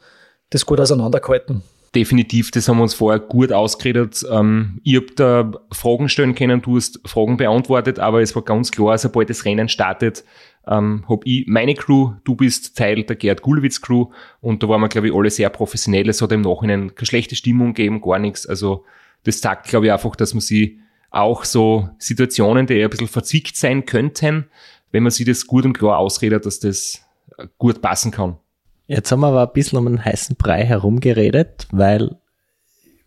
das 0.50 0.64
gut 0.64 0.80
auseinandergehalten 0.80 1.62
definitiv, 1.96 2.50
das 2.50 2.68
haben 2.68 2.76
wir 2.76 2.82
uns 2.82 2.94
vorher 2.94 3.18
gut 3.18 3.52
ausgeredet. 3.52 4.24
Ähm, 4.30 4.80
ich 4.84 4.96
habe 4.96 5.06
da 5.16 5.50
Fragen 5.72 6.10
stellen 6.10 6.34
können, 6.34 6.60
du 6.60 6.76
hast 6.76 7.00
Fragen 7.06 7.38
beantwortet, 7.38 7.98
aber 7.98 8.20
es 8.20 8.36
war 8.36 8.42
ganz 8.42 8.70
klar, 8.70 8.98
sobald 8.98 9.30
das 9.30 9.46
Rennen 9.46 9.68
startet, 9.68 10.22
ähm, 10.66 11.04
habe 11.08 11.22
ich 11.24 11.46
meine 11.46 11.74
Crew, 11.74 12.12
du 12.24 12.34
bist 12.34 12.76
Teil 12.76 13.02
der 13.04 13.16
Gerd 13.16 13.40
Gulwitz 13.40 13.80
Crew 13.80 14.10
und 14.40 14.62
da 14.62 14.68
waren 14.68 14.82
wir, 14.82 14.88
glaube 14.88 15.08
ich, 15.08 15.14
alle 15.14 15.30
sehr 15.30 15.48
professionell. 15.48 16.08
Es 16.08 16.20
hat 16.20 16.32
im 16.32 16.42
Nachhinein 16.42 16.94
keine 16.94 17.06
schlechte 17.06 17.34
Stimmung 17.34 17.72
gegeben, 17.72 18.02
gar 18.02 18.18
nichts. 18.18 18.46
Also 18.46 18.84
das 19.24 19.40
sagt, 19.40 19.68
glaube 19.68 19.86
ich, 19.86 19.92
einfach, 19.92 20.16
dass 20.16 20.34
man 20.34 20.42
sie 20.42 20.80
auch 21.10 21.44
so 21.44 21.88
Situationen, 21.98 22.66
die 22.66 22.82
ein 22.82 22.90
bisschen 22.90 23.08
verzwickt 23.08 23.56
sein 23.56 23.86
könnten, 23.86 24.46
wenn 24.92 25.02
man 25.02 25.12
sich 25.12 25.26
das 25.26 25.46
gut 25.46 25.64
und 25.64 25.72
klar 25.72 25.98
ausredet, 25.98 26.46
dass 26.46 26.60
das 26.60 27.00
gut 27.58 27.82
passen 27.82 28.10
kann. 28.10 28.36
Jetzt 28.86 29.10
haben 29.10 29.20
wir 29.20 29.28
aber 29.28 29.42
ein 29.42 29.52
bisschen 29.52 29.78
um 29.78 29.86
einen 29.86 30.04
heißen 30.04 30.36
Brei 30.36 30.64
herumgeredet, 30.64 31.66
weil 31.72 32.16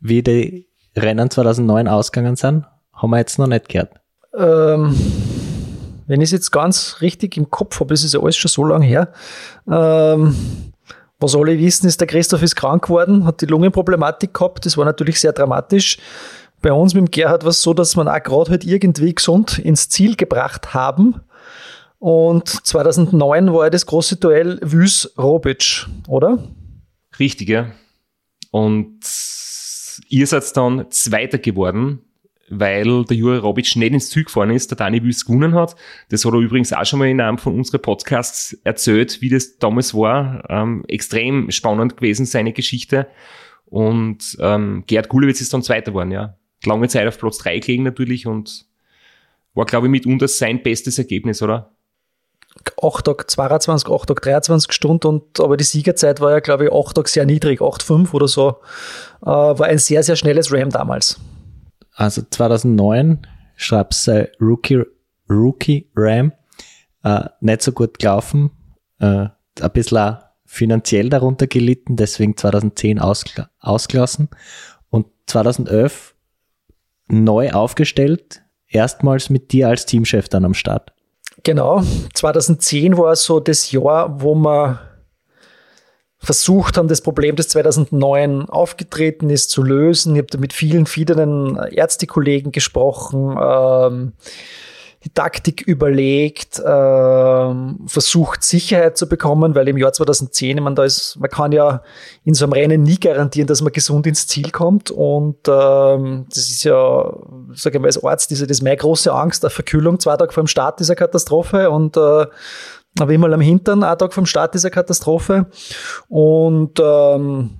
wie 0.02 0.22
die 0.22 0.68
Rennen 0.95 1.30
2009 1.30 1.88
ausgegangen 1.88 2.36
sind, 2.36 2.66
haben 2.93 3.10
wir 3.12 3.18
jetzt 3.18 3.39
noch 3.39 3.47
nicht 3.47 3.70
gehört. 3.70 3.93
Ähm, 4.36 4.95
wenn 6.08 6.22
ich 6.22 6.28
es 6.28 6.32
jetzt 6.32 6.52
ganz 6.52 6.97
richtig 7.02 7.38
im 7.38 7.50
Kopf 7.50 7.80
habe, 7.80 7.93
das 7.93 8.04
ist 8.04 8.14
ja 8.14 8.20
alles 8.20 8.36
schon 8.36 8.50
so 8.50 8.66
lange 8.66 8.86
her. 8.86 9.14
Ähm, 9.70 10.36
was 11.20 11.36
alle 11.36 11.58
wissen, 11.58 11.88
ist, 11.88 12.00
der 12.00 12.08
Christoph 12.08 12.43
ist 12.43 12.56
krank 12.56 12.86
geworden, 12.86 13.26
hat 13.26 13.41
die 13.41 13.45
Lungenproblematik 13.45 14.34
gehabt. 14.34 14.66
Das 14.66 14.78
war 14.78 14.86
natürlich 14.86 15.20
sehr 15.20 15.34
dramatisch. 15.34 15.97
Bei 16.62 16.74
uns 16.74 16.93
mit 16.93 17.01
dem 17.01 17.12
Gerhard 17.12 17.43
war 17.43 17.51
es 17.51 17.62
so, 17.62 17.74
dass 17.74 17.95
wir 17.95 18.05
auch 18.14 18.24
gerade 18.24 18.51
halt 18.51 18.66
irgendwie 18.66 19.14
gesund 19.16 19.60
ins 19.60 19.89
Ziel 19.89 20.16
gebracht 20.16 20.74
haben. 20.74 21.22
Und 21.99 22.47
2009 22.47 23.53
war 23.53 23.66
ja 23.66 23.70
das 23.70 23.86
große 23.86 24.18
Duell 24.18 24.60
Wüs-Robic, 24.62 25.86
oder? 26.07 26.38
Richtig, 27.20 27.49
ja. 27.49 27.72
Und 28.51 28.99
ihr 30.07 30.28
seid 30.28 30.55
dann 30.55 30.89
Zweiter 30.91 31.38
geworden, 31.38 32.01
weil 32.49 33.03
der 33.03 33.18
Juri 33.18 33.38
Robic 33.38 33.76
nicht 33.76 33.93
ins 33.93 34.10
Ziel 34.10 34.24
gefahren 34.24 34.51
ist, 34.51 34.72
der 34.72 34.78
Dani 34.78 35.03
Wüs 35.03 35.26
gewonnen 35.26 35.53
hat. 35.55 35.76
Das 36.10 36.26
hat 36.26 36.34
er 36.34 36.39
übrigens 36.39 36.74
auch 36.74 36.86
schon 36.86 36.99
mal 36.99 37.10
in 37.10 37.22
einem 37.22 37.38
von 37.38 37.55
unseren 37.55 37.82
Podcasts 37.82 38.57
erzählt, 38.64 39.22
wie 39.22 39.30
das 39.30 39.57
damals 39.57 39.93
war. 39.93 40.43
Ähm, 40.49 40.84
extrem 40.88 41.51
spannend 41.51 41.97
gewesen, 41.97 42.26
seine 42.26 42.53
Geschichte. 42.53 43.07
Und 43.66 44.38
ähm, 44.39 44.84
Gerd 44.88 45.10
Gulewitz 45.10 45.41
ist 45.41 45.53
dann 45.53 45.62
Zweiter 45.62 45.91
geworden, 45.91 46.12
ja. 46.12 46.38
Lange 46.66 46.88
Zeit 46.88 47.07
auf 47.07 47.18
Platz 47.18 47.38
3 47.39 47.60
gelegen 47.60 47.84
natürlich 47.84 48.28
und 48.28 48.66
war, 49.53 49.66
glaube 49.66 49.88
ich, 49.88 49.91
mitunter 49.91 50.28
sein 50.28 50.62
bestes 50.62 50.97
Ergebnis, 50.97 51.41
oder? 51.41 51.72
8 52.82 53.05
Tag 53.05 53.30
22, 53.30 53.89
8 53.89 54.07
Tag 54.07 54.22
23 54.22 54.72
Stunden 54.72 55.07
und 55.07 55.39
aber 55.39 55.57
die 55.57 55.64
Siegerzeit 55.64 56.20
war 56.20 56.32
ja, 56.32 56.39
glaube 56.39 56.66
ich, 56.66 56.72
8 56.72 56.95
Tag 56.95 57.07
sehr 57.07 57.26
niedrig, 57.26 57.62
8,5 57.62 58.14
oder 58.14 58.28
so. 58.28 58.57
Äh, 59.22 59.26
war 59.28 59.68
ein 59.68 59.78
sehr, 59.78 60.03
sehr 60.03 60.16
schnelles 60.16 60.51
Ram 60.51 60.70
damals. 60.70 61.20
Also 61.93 62.22
2009 62.30 63.28
schreibst 63.55 64.07
du 64.07 64.30
Rookie, 64.39 64.84
Rookie 65.30 65.89
Ram 65.95 66.34
äh, 67.03 67.26
nicht 67.41 67.62
so 67.62 67.72
gut 67.72 67.99
gelaufen, 67.99 68.51
äh, 68.99 69.28
ein 69.62 69.72
bisschen 69.74 70.18
finanziell 70.45 71.10
darunter 71.10 71.47
gelitten, 71.47 71.95
deswegen 71.95 72.36
2010 72.36 72.99
ausgl 72.99 73.47
ausgelassen 73.60 74.30
und 74.89 75.07
2011 75.28 76.16
neu 77.10 77.51
aufgestellt, 77.51 78.41
erstmals 78.68 79.30
mit 79.30 79.51
dir 79.51 79.68
als 79.68 79.86
Teamchef 79.86 80.30
dann 80.30 80.45
am 80.45 80.53
Start. 80.53 80.93
Genau, 81.43 81.84
2010 82.14 82.97
war 82.97 83.16
so 83.16 83.39
das 83.39 83.72
Jahr, 83.72 84.22
wo 84.22 84.36
wir 84.36 84.80
versucht 86.18 86.78
haben, 86.78 86.89
das 86.89 87.01
Problem, 87.01 87.36
das 87.36 87.47
2009 87.49 88.49
aufgetreten 88.49 89.30
ist, 89.30 89.49
zu 89.49 89.64
lösen. 89.64 90.16
Ich 90.16 90.22
habe 90.22 90.38
mit 90.38 90.53
vielen, 90.53 90.86
vielen 90.86 91.55
Ärztekollegen 91.55 92.51
gesprochen, 92.51 93.38
ähm, 93.41 94.14
die 95.04 95.14
Taktik 95.14 95.62
überlegt, 95.62 96.62
ähm, 96.66 97.80
versucht 97.88 98.43
Sicherheit 98.43 98.97
zu 98.97 99.08
bekommen, 99.08 99.56
weil 99.56 99.68
im 99.70 99.78
Jahr 99.78 99.93
2010, 99.93 100.58
ich 100.58 100.64
meine, 100.64 100.76
da 100.76 100.84
ist, 100.84 101.18
man 101.20 101.30
kann 101.30 101.54
ja 101.54 101.82
in 102.26 102.34
so 102.34 102.45
einem 102.45 102.54
Rennen 102.54 102.84
nie 102.84 103.00
garantieren, 103.00 103.47
dass 103.47 103.62
man 103.62 103.72
gesund 103.72 104.08
ins 104.08 104.28
Ziel 104.28 104.52
kommt 104.52 104.91
und 104.91 105.38
ähm, 105.47 106.26
das 106.30 106.50
ist 106.50 106.64
ja, 106.64 107.14
sage 107.54 107.78
ich 107.78 107.82
mal 107.82 107.88
als 107.88 108.04
Arzt, 108.04 108.32
ist 108.32 108.41
ja 108.41 108.45
das 108.45 108.62
meine 108.62 108.76
große 108.76 109.12
Angst, 109.14 109.45
eine 109.45 109.52
Verkühlung 109.52 110.00
zwei 110.00 110.18
Tage 110.18 110.34
vor 110.34 110.43
dem 110.43 110.47
Start 110.47 110.80
dieser 110.82 110.95
Katastrophe 110.95 111.70
und 111.70 111.95
äh, 111.95 112.26
aber 113.00 113.14
immer 113.14 113.32
am 113.32 113.41
Hintern, 113.41 113.84
ein 113.84 113.97
Tag 113.97 114.14
vom 114.14 114.26
Start 114.26 114.54
dieser 114.56 114.72
Katastrophe. 114.72 115.45
Und 116.08 116.80
ähm, 116.82 117.59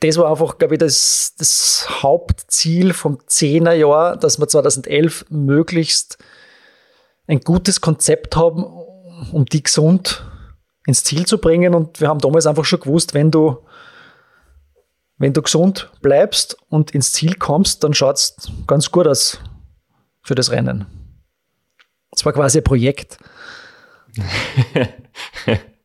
das 0.00 0.18
war 0.18 0.30
einfach, 0.30 0.58
glaube 0.58 0.74
ich, 0.74 0.78
das, 0.78 1.34
das 1.38 1.86
Hauptziel 2.02 2.92
vom 2.92 3.18
Zehnerjahr, 3.26 4.16
dass 4.16 4.38
wir 4.38 4.46
2011 4.46 5.26
möglichst 5.30 6.18
ein 7.26 7.40
gutes 7.40 7.80
Konzept 7.80 8.36
haben, 8.36 8.64
um 9.32 9.46
die 9.46 9.62
gesund 9.62 10.24
ins 10.86 11.02
Ziel 11.02 11.26
zu 11.26 11.38
bringen. 11.38 11.74
Und 11.74 12.00
wir 12.00 12.08
haben 12.08 12.20
damals 12.20 12.46
einfach 12.46 12.64
schon 12.64 12.80
gewusst, 12.80 13.14
wenn 13.14 13.30
du, 13.30 13.58
wenn 15.16 15.32
du 15.32 15.42
gesund 15.42 15.90
bleibst 16.02 16.56
und 16.68 16.90
ins 16.90 17.12
Ziel 17.12 17.34
kommst, 17.34 17.82
dann 17.82 17.94
schaut 17.94 18.16
es 18.16 18.36
ganz 18.66 18.92
gut 18.92 19.06
aus 19.06 19.40
für 20.22 20.34
das 20.34 20.50
Rennen. 20.50 20.86
Das 22.10 22.24
war 22.24 22.32
quasi 22.32 22.58
ein 22.58 22.64
Projekt. 22.64 23.18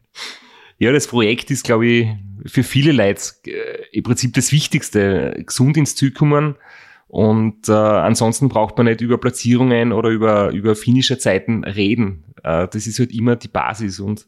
ja, 0.81 0.91
das 0.91 1.05
Projekt 1.05 1.51
ist, 1.51 1.63
glaube 1.63 1.85
ich, 1.85 2.07
für 2.47 2.63
viele 2.63 2.91
Leute 2.91 3.21
äh, 3.45 3.85
im 3.91 4.01
Prinzip 4.01 4.33
das 4.33 4.51
Wichtigste, 4.51 5.43
gesund 5.45 5.77
ins 5.77 5.95
Ziel 5.95 6.09
kommen. 6.09 6.55
Und 7.07 7.69
äh, 7.69 7.71
ansonsten 7.71 8.49
braucht 8.49 8.77
man 8.77 8.87
nicht 8.87 8.99
über 8.99 9.19
Platzierungen 9.19 9.91
oder 9.91 10.09
über, 10.09 10.49
über 10.49 10.75
finnische 10.75 11.19
Zeiten 11.19 11.63
reden. 11.63 12.23
Äh, 12.43 12.67
das 12.67 12.87
ist 12.87 12.97
halt 12.97 13.13
immer 13.13 13.35
die 13.35 13.47
Basis. 13.47 13.99
Und 13.99 14.25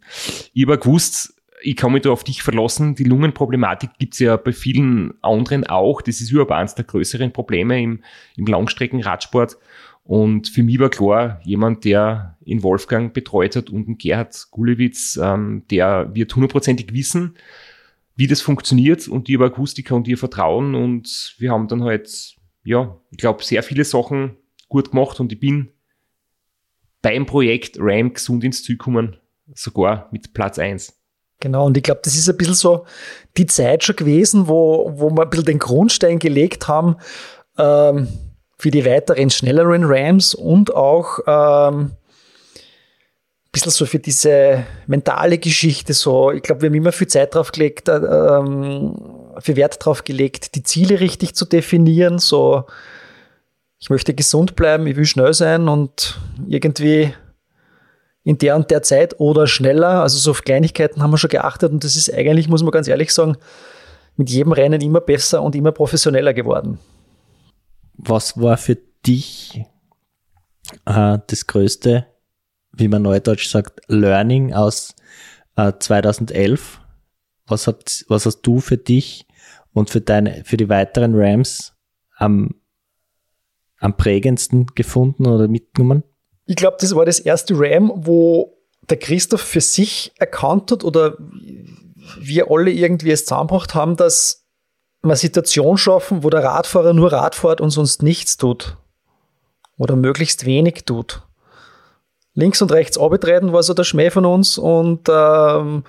ich 0.53 0.67
habe 0.67 0.77
gewusst, 0.77 1.33
ich 1.63 1.75
kann 1.75 1.91
mich 1.91 2.03
da 2.03 2.11
auf 2.11 2.23
dich 2.23 2.43
verlassen. 2.43 2.93
Die 2.93 3.05
Lungenproblematik 3.05 3.89
gibt's 3.97 4.19
ja 4.19 4.37
bei 4.37 4.51
vielen 4.51 5.15
anderen 5.23 5.65
auch. 5.65 6.03
Das 6.03 6.21
ist 6.21 6.29
überhaupt 6.29 6.51
eines 6.51 6.75
der 6.75 6.85
größeren 6.85 7.33
Probleme 7.33 7.81
im, 7.81 8.03
im 8.35 8.45
Langstreckenradsport. 8.45 9.57
Und 10.03 10.49
für 10.49 10.63
mich 10.63 10.79
war 10.79 10.89
klar, 10.89 11.39
jemand, 11.43 11.85
der 11.85 12.37
in 12.43 12.61
Wolfgang 12.61 13.13
betreut 13.13 13.55
hat 13.55 13.69
und 13.69 13.97
Gerhard 13.99 14.47
Gulewitz, 14.51 15.17
ähm, 15.21 15.63
der 15.71 16.13
wird 16.13 16.35
hundertprozentig 16.35 16.93
wissen, 16.93 17.35
wie 18.15 18.27
das 18.27 18.41
funktioniert. 18.41 19.07
Und 19.07 19.27
die 19.27 19.35
aber 19.35 19.45
Akustiker 19.45 19.95
und 19.95 20.07
ihr 20.07 20.17
vertrauen. 20.17 20.75
Und 20.75 21.35
wir 21.37 21.51
haben 21.51 21.67
dann 21.67 21.83
halt, 21.83 22.35
ja, 22.63 22.99
ich 23.11 23.17
glaube, 23.17 23.43
sehr 23.43 23.63
viele 23.63 23.85
Sachen 23.85 24.37
gut 24.67 24.91
gemacht. 24.91 25.19
Und 25.21 25.31
ich 25.31 25.39
bin 25.39 25.69
beim 27.01 27.25
Projekt 27.25 27.77
RAM 27.79 28.13
gesund 28.13 28.43
ins 28.43 28.63
Ziel 28.63 28.77
gekommen, 28.77 29.17
sogar 29.53 30.09
mit 30.11 30.33
Platz 30.33 30.59
eins. 30.59 30.99
Genau, 31.39 31.65
und 31.65 31.75
ich 31.75 31.83
glaube, 31.83 32.01
das 32.03 32.15
ist 32.15 32.29
ein 32.29 32.37
bisschen 32.37 32.53
so 32.53 32.85
die 33.37 33.45
Zeit 33.45 33.83
schon 33.83 33.97
gewesen, 33.97 34.47
wo, 34.47 34.91
wo 34.95 35.09
wir 35.09 35.23
ein 35.23 35.29
bisschen 35.29 35.45
den 35.45 35.59
Grundstein 35.59 36.19
gelegt 36.19 36.67
haben, 36.67 36.95
ähm, 37.57 38.07
für 38.63 38.71
die 38.71 38.85
weiteren 38.85 39.29
schnelleren 39.29 39.83
Rams 39.83 40.33
und 40.33 40.73
auch 40.73 41.19
ähm, 41.27 41.91
ein 41.91 43.51
bisschen 43.51 43.71
so 43.73 43.85
für 43.85 43.99
diese 43.99 44.63
mentale 44.87 45.37
Geschichte 45.37 45.93
so. 45.93 46.31
Ich 46.31 46.43
glaube, 46.43 46.61
wir 46.61 46.69
haben 46.69 46.75
immer 46.75 46.93
viel 46.93 47.07
Zeit 47.07 47.35
drauf 47.35 47.51
gelegt, 47.51 47.89
äh, 47.89 47.97
ähm, 47.97 48.95
viel 49.41 49.57
Wert 49.57 49.85
drauf 49.85 50.05
gelegt, 50.05 50.55
die 50.55 50.63
Ziele 50.63 51.01
richtig 51.01 51.35
zu 51.35 51.43
definieren. 51.43 52.19
So, 52.19 52.63
ich 53.81 53.89
möchte 53.89 54.13
gesund 54.13 54.55
bleiben, 54.55 54.87
ich 54.87 54.95
will 54.95 55.05
schnell 55.05 55.33
sein 55.33 55.67
und 55.67 56.21
irgendwie 56.47 57.13
in 58.23 58.37
der 58.37 58.55
und 58.55 58.71
der 58.71 58.81
Zeit 58.81 59.19
oder 59.19 59.45
schneller. 59.45 60.03
Also 60.03 60.17
so 60.19 60.31
auf 60.31 60.45
Kleinigkeiten 60.45 61.03
haben 61.03 61.11
wir 61.11 61.17
schon 61.17 61.31
geachtet 61.31 61.73
und 61.73 61.83
das 61.83 61.97
ist 61.97 62.13
eigentlich, 62.13 62.47
muss 62.47 62.63
man 62.63 62.71
ganz 62.71 62.87
ehrlich 62.87 63.13
sagen, 63.13 63.35
mit 64.15 64.29
jedem 64.29 64.53
Rennen 64.53 64.79
immer 64.79 65.01
besser 65.01 65.41
und 65.41 65.53
immer 65.53 65.73
professioneller 65.73 66.33
geworden 66.33 66.79
was 67.93 68.39
war 68.39 68.57
für 68.57 68.77
dich 69.05 69.63
äh, 70.85 71.17
das 71.27 71.47
größte, 71.47 72.07
wie 72.71 72.87
man 72.87 73.01
neudeutsch 73.01 73.49
sagt, 73.49 73.81
Learning 73.87 74.53
aus 74.53 74.95
äh, 75.55 75.73
2011? 75.77 76.79
Was, 77.47 77.67
habt, 77.67 78.05
was 78.07 78.25
hast 78.25 78.41
du 78.41 78.59
für 78.59 78.77
dich 78.77 79.27
und 79.73 79.89
für 79.89 80.01
deine, 80.01 80.43
für 80.45 80.57
die 80.57 80.69
weiteren 80.69 81.13
Rams 81.15 81.73
am, 82.17 82.55
am 83.79 83.97
prägendsten 83.97 84.67
gefunden 84.75 85.27
oder 85.27 85.47
mitgenommen? 85.47 86.03
Ich 86.45 86.55
glaube, 86.55 86.77
das 86.79 86.95
war 86.95 87.05
das 87.05 87.19
erste 87.19 87.53
Ram, 87.57 87.91
wo 87.95 88.57
der 88.89 88.97
Christoph 88.97 89.41
für 89.41 89.61
sich 89.61 90.11
erkannt 90.17 90.71
hat 90.71 90.83
oder 90.83 91.17
wir 92.19 92.51
alle 92.51 92.71
irgendwie 92.71 93.11
es 93.11 93.25
zusammengebracht 93.25 93.75
haben, 93.75 93.95
dass 93.95 94.42
eine 95.03 95.15
Situation 95.15 95.77
schaffen, 95.77 96.23
wo 96.23 96.29
der 96.29 96.43
Radfahrer 96.43 96.93
nur 96.93 97.11
Rad 97.11 97.35
fährt 97.35 97.61
und 97.61 97.69
sonst 97.69 98.03
nichts 98.03 98.37
tut. 98.37 98.77
Oder 99.77 99.95
möglichst 99.95 100.45
wenig 100.45 100.85
tut. 100.85 101.21
Links 102.35 102.61
und 102.61 102.71
rechts 102.71 102.97
abgetreten 102.97 103.53
war 103.53 103.61
so 103.61 103.73
der 103.73 103.83
Schmäh 103.83 104.09
von 104.09 104.25
uns 104.25 104.57
und 104.57 105.07
ähm, 105.09 105.83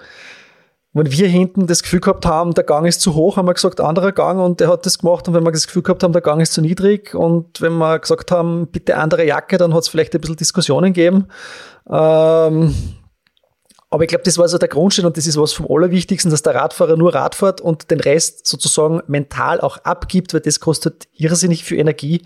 wenn 0.92 1.10
wir 1.10 1.26
hinten 1.26 1.66
das 1.66 1.82
Gefühl 1.82 2.00
gehabt 2.00 2.24
haben, 2.24 2.54
der 2.54 2.64
Gang 2.64 2.86
ist 2.86 3.00
zu 3.00 3.14
hoch, 3.14 3.36
haben 3.36 3.46
wir 3.46 3.54
gesagt, 3.54 3.80
anderer 3.80 4.12
Gang 4.12 4.40
und 4.40 4.60
der 4.60 4.68
hat 4.68 4.86
das 4.86 4.98
gemacht 4.98 5.26
und 5.26 5.34
wenn 5.34 5.42
wir 5.42 5.52
das 5.52 5.66
Gefühl 5.66 5.82
gehabt 5.82 6.02
haben, 6.02 6.12
der 6.12 6.22
Gang 6.22 6.40
ist 6.40 6.52
zu 6.52 6.60
niedrig 6.60 7.14
und 7.14 7.60
wenn 7.60 7.76
wir 7.78 7.98
gesagt 7.98 8.30
haben, 8.30 8.68
bitte 8.68 8.96
andere 8.96 9.26
Jacke, 9.26 9.56
dann 9.56 9.74
hat 9.74 9.82
es 9.82 9.88
vielleicht 9.88 10.14
ein 10.14 10.20
bisschen 10.20 10.36
Diskussionen 10.36 10.92
gegeben. 10.92 11.26
Ähm, 11.90 12.74
aber 13.95 14.03
ich 14.03 14.09
glaube, 14.09 14.24
das 14.24 14.38
war 14.38 14.49
so 14.49 14.59
der 14.59 14.68
Grundstein 14.68 15.07
und 15.07 15.16
das 15.16 15.28
ist 15.28 15.36
was 15.36 15.53
vom 15.53 15.66
Allerwichtigsten, 15.70 16.28
dass 16.28 16.42
der 16.42 16.57
Radfahrer 16.57 16.97
nur 16.97 17.14
Rad 17.14 17.36
fährt 17.36 17.61
und 17.61 17.92
den 17.92 18.01
Rest 18.01 18.45
sozusagen 18.45 19.01
mental 19.07 19.61
auch 19.61 19.78
abgibt, 19.78 20.34
weil 20.34 20.40
das 20.40 20.59
kostet 20.59 21.07
irrsinnig 21.12 21.62
viel 21.62 21.78
Energie, 21.78 22.22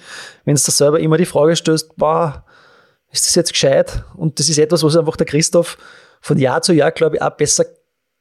wenn 0.47 0.55
es 0.55 0.65
da 0.65 0.73
selber 0.73 0.99
immer 0.99 1.19
die 1.19 1.27
Frage 1.27 1.57
stößt, 1.57 1.97
boah, 1.97 2.47
ist 3.11 3.27
das 3.27 3.35
jetzt 3.35 3.53
gescheit? 3.53 4.03
Und 4.17 4.39
das 4.39 4.49
ist 4.49 4.59
etwas, 4.59 4.83
was 4.83 4.97
einfach 4.97 5.17
der 5.17 5.27
Christoph 5.27 5.77
von 6.23 6.39
Jahr 6.39 6.63
zu 6.63 6.73
Jahr, 6.73 6.91
glaube 6.91 7.17
ich, 7.17 7.23
auch 7.23 7.37
besser 7.37 7.67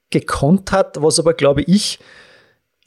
gekonnt 0.10 0.74
hat, 0.74 1.02
was 1.02 1.18
aber, 1.18 1.34
glaube 1.34 1.62
ich, 1.62 2.00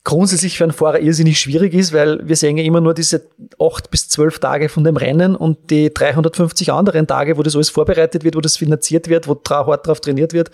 grundsätzlich 0.05 0.57
für 0.57 0.65
einen 0.65 0.73
Fahrer 0.73 1.01
irrsinnig 1.01 1.39
schwierig 1.39 1.75
ist, 1.75 1.93
weil 1.93 2.27
wir 2.27 2.37
sehen 2.37 2.57
ja 2.57 2.65
immer 2.65 2.81
nur 2.81 2.95
diese 2.95 3.29
acht 3.59 3.91
bis 3.91 4.09
zwölf 4.09 4.39
Tage 4.39 4.69
von 4.69 4.85
dem 4.85 4.97
Rennen 4.97 5.37
und 5.37 5.71
die 5.71 5.93
350 5.93 6.73
anderen 6.73 7.07
Tage, 7.07 7.37
wo 7.37 7.43
das 7.43 7.55
alles 7.55 7.71
vorbereitet 7.71 8.25
wird, 8.25 8.37
wo 8.37 8.41
das 8.41 8.57
finanziert 8.57 9.09
wird, 9.09 9.29
wo 9.29 9.41
hart 9.49 9.87
drauf 9.87 10.01
trainiert 10.01 10.33
wird, 10.33 10.51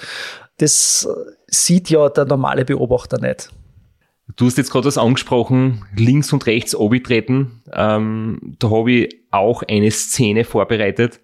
das 0.58 1.08
sieht 1.46 1.90
ja 1.90 2.08
der 2.08 2.24
normale 2.24 2.64
Beobachter 2.64 3.20
nicht. 3.20 3.50
Du 4.34 4.46
hast 4.46 4.58
jetzt 4.58 4.72
gerade 4.72 4.86
das 4.86 4.98
angesprochen, 4.98 5.84
links 5.94 6.32
und 6.32 6.46
rechts 6.46 6.74
obitreten. 6.74 7.62
Ähm, 7.72 8.56
da 8.58 8.70
habe 8.70 8.90
ich 8.90 9.16
auch 9.30 9.62
eine 9.62 9.90
Szene 9.92 10.44
vorbereitet. 10.44 11.20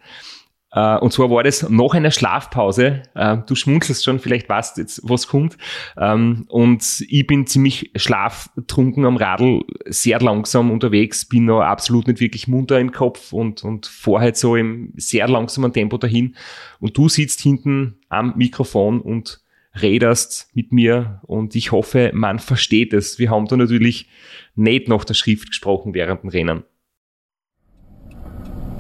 Uh, 0.75 0.97
und 1.03 1.13
zwar 1.13 1.31
war 1.31 1.43
das 1.43 1.69
nach 1.69 1.93
einer 1.93 2.11
Schlafpause. 2.11 3.03
Uh, 3.15 3.43
du 3.47 3.55
schmunzelst 3.55 4.05
schon, 4.05 4.19
vielleicht 4.19 4.49
weißt 4.49 4.79
jetzt, 4.79 5.03
was 5.05 5.29
kommt. 5.29 5.59
Ähm, 5.99 6.47
und 6.49 7.05
ich 7.09 7.27
bin 7.27 7.47
ziemlich 7.47 7.91
schlaftrunken 7.95 9.05
am 9.05 9.19
Radl, 9.19 9.65
sehr 9.85 10.19
langsam 10.21 10.71
unterwegs, 10.71 11.27
bin 11.27 11.45
noch 11.45 11.61
absolut 11.61 12.09
nicht 12.09 12.21
wirklich 12.21 12.49
munter 12.49 12.81
im 12.81 12.91
Kopf 12.91 13.35
und, 13.35 13.63
und 13.65 13.87
fahr 13.87 14.21
halt 14.21 14.39
so 14.39 14.57
im 14.57 14.95
sehr 14.97 15.29
langsamen 15.29 15.75
Tempo 15.75 15.99
dahin. 15.99 16.37
Und 16.81 16.97
du 16.97 17.11
sitzt 17.11 17.43
hinten 17.43 17.99
am 18.09 18.35
Mikrofon 18.39 19.03
und 19.03 19.43
redest 19.81 20.51
mit 20.55 20.73
mir 20.73 21.21
und 21.23 21.55
ich 21.55 21.73
hoffe, 21.73 22.11
man 22.15 22.39
versteht 22.39 22.93
es. 22.93 23.19
Wir 23.19 23.31
haben 23.31 23.47
da 23.47 23.57
natürlich 23.57 24.09
nicht 24.55 24.89
nach 24.89 25.05
der 25.05 25.15
Schrift 25.15 25.49
gesprochen 25.49 25.95
während 25.95 26.23
dem 26.23 26.31
Rennen. 26.31 26.65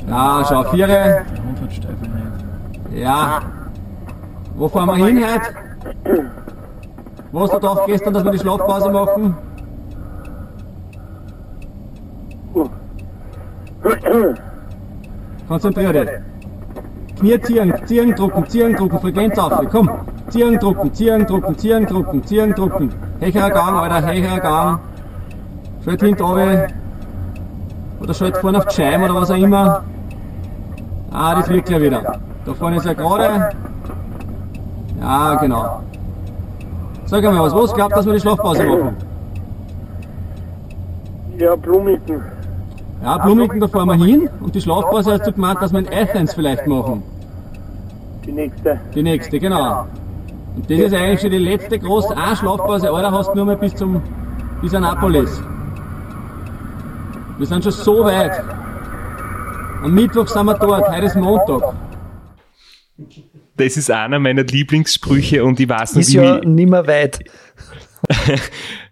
Ja, 0.08 0.44
schau, 0.48 0.64
Viere. 0.64 1.22
Ja. 2.94 3.40
Wo 4.54 4.68
fahren 4.68 4.86
wir 4.86 5.06
hin 5.06 5.24
heute? 5.24 6.28
Wo 7.32 7.40
hast 7.40 7.52
du 7.54 7.60
gedacht 7.60 7.82
gestern, 7.86 8.14
dass 8.14 8.24
wir 8.24 8.32
die 8.32 8.38
Schlafpause 8.38 8.90
machen? 8.90 9.36
Konzentrier 15.48 15.92
dich. 15.92 16.08
Knie 17.18 17.40
ziehen, 17.40 17.72
ziehen, 17.86 18.14
drucken, 18.14 18.48
ziehen, 18.48 18.76
drucken, 18.76 19.00
Frequenz 19.00 19.38
auf, 19.38 19.52
komm. 19.70 19.90
Ziehen, 20.28 20.58
drucken, 20.58 20.92
ziehen, 20.94 21.26
drucken, 21.26 21.58
ziehen, 21.58 21.86
drucken, 21.86 22.24
ziehen, 22.24 22.54
drucken. 22.54 22.92
Hecherer 23.20 23.50
Gang, 23.50 23.76
Alter, 23.76 24.06
hecherer 24.06 24.40
Gang. 24.40 24.80
Schalt 25.84 26.02
hinten 26.02 26.22
runter. 26.22 26.68
Oder 28.00 28.14
schalt 28.14 28.36
vorne 28.36 28.58
auf 28.58 28.66
die 28.66 28.74
Scheibe 28.74 29.04
oder 29.04 29.14
was 29.14 29.30
auch 29.30 29.36
immer. 29.36 29.84
Ah, 31.12 31.34
das 31.34 31.48
wirkt 31.48 31.68
ja 31.68 31.80
wieder. 31.80 32.18
Da 32.44 32.54
vorne 32.54 32.76
ist 32.76 32.86
ja 32.86 32.92
gerade. 32.94 33.50
Ja, 35.00 35.34
genau. 35.34 35.80
Sag 37.06 37.24
einmal 37.24 37.42
was, 37.42 37.54
was 37.54 37.74
glaubt, 37.74 37.96
dass 37.96 38.06
wir 38.06 38.14
die 38.14 38.20
Schlafpause 38.20 38.64
machen? 38.64 38.96
Ja, 41.38 41.56
Blumiken. 41.56 42.22
Ja, 43.02 43.18
Blumigen, 43.18 43.60
da 43.60 43.68
fahren 43.68 43.88
wir 43.88 44.06
hin 44.06 44.30
und 44.40 44.54
die 44.54 44.60
Schlafpause 44.60 45.12
hast 45.12 45.26
du 45.26 45.32
gemeint, 45.32 45.60
dass 45.60 45.72
wir 45.72 45.80
in 45.80 45.88
Athens 45.88 46.34
vielleicht 46.34 46.66
machen. 46.66 47.02
Die 48.24 48.32
nächste. 48.32 48.80
Die 48.94 49.02
nächste, 49.02 49.40
genau. 49.40 49.86
Und 50.54 50.70
das 50.70 50.78
ist 50.78 50.94
eigentlich 50.94 51.20
schon 51.20 51.30
die 51.30 51.38
letzte 51.38 51.78
große 51.78 52.16
eine 52.16 52.36
Schlafpause, 52.36 52.90
Alter, 52.90 53.10
hast 53.10 53.30
du 53.32 53.36
nur 53.36 53.46
mal 53.46 53.56
bis 53.56 53.74
zum, 53.74 54.00
bis 54.60 54.74
Annapolis. 54.74 55.42
Wir 57.38 57.46
sind 57.46 57.64
schon 57.64 57.72
so 57.72 58.04
weit. 58.04 58.40
Am 59.82 59.94
Mittwoch 59.94 60.28
sind 60.28 60.46
wir 60.46 60.54
dort, 60.58 60.88
heute 60.88 61.06
ist 61.06 61.16
Montag. 61.16 61.74
Das 63.56 63.76
ist 63.76 63.90
einer 63.90 64.18
meiner 64.18 64.44
Lieblingssprüche 64.44 65.44
und 65.44 65.58
ich 65.60 65.68
weiß 65.68 65.94
noch, 65.94 66.00
Ist 66.00 66.12
wie 66.12 66.16
ja 66.16 66.34
mich- 66.36 66.44
nimmer 66.44 66.86
weit. 66.86 67.18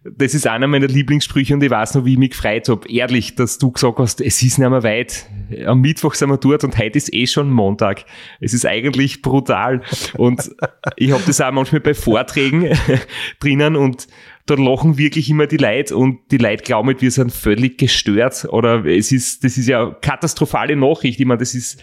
das 0.05 0.35
ist 0.35 0.47
einer 0.47 0.67
meiner 0.69 0.87
Lieblingssprüche 0.87 1.55
und 1.55 1.63
ich 1.63 1.71
weiß 1.71 1.95
noch, 1.95 2.05
wie 2.05 2.13
ich 2.13 2.19
mich 2.19 2.31
gefreut 2.31 2.69
habe. 2.69 2.89
Ehrlich, 2.89 3.35
dass 3.35 3.59
du 3.59 3.71
gesagt 3.73 3.99
hast, 3.99 4.21
es 4.21 4.43
ist 4.43 4.59
nicht 4.59 4.69
mehr 4.71 4.83
weit. 4.83 5.27
Am 5.67 5.81
Mittwoch 5.81 6.15
sind 6.15 6.29
wir 6.31 6.37
dort 6.39 6.63
und 6.65 6.79
heute 6.79 6.97
ist 6.99 7.13
eh 7.13 7.27
schon 7.27 7.51
Montag. 7.51 8.05
Es 8.41 8.55
ist 8.55 8.67
eigentlich 8.67 9.21
brutal. 9.23 9.83
Und 10.17 10.51
ich 10.97 11.11
habe 11.13 11.23
das 11.27 11.41
auch 11.41 11.51
manchmal 11.53 11.81
bei 11.81 11.95
Vorträgen 11.95 12.69
drinnen 13.41 13.75
und 13.77 14.07
da 14.51 14.57
lachen 14.57 14.99
wirklich 14.99 15.31
immer 15.31 15.47
die 15.47 15.57
Leute 15.57 15.97
und 15.97 16.19
die 16.33 16.39
Leute 16.39 16.65
glauben, 16.65 17.01
wir 17.01 17.11
sind 17.11 17.31
völlig 17.31 17.79
gestört 17.79 18.47
oder 18.51 18.85
es 18.85 19.13
ist, 19.13 19.45
das 19.45 19.57
ist 19.57 19.69
ja 19.69 19.91
katastrophale 19.91 20.75
Nachricht. 20.75 21.21
Ich 21.21 21.27
meine, 21.27 21.39
das 21.39 21.55
ist, 21.55 21.81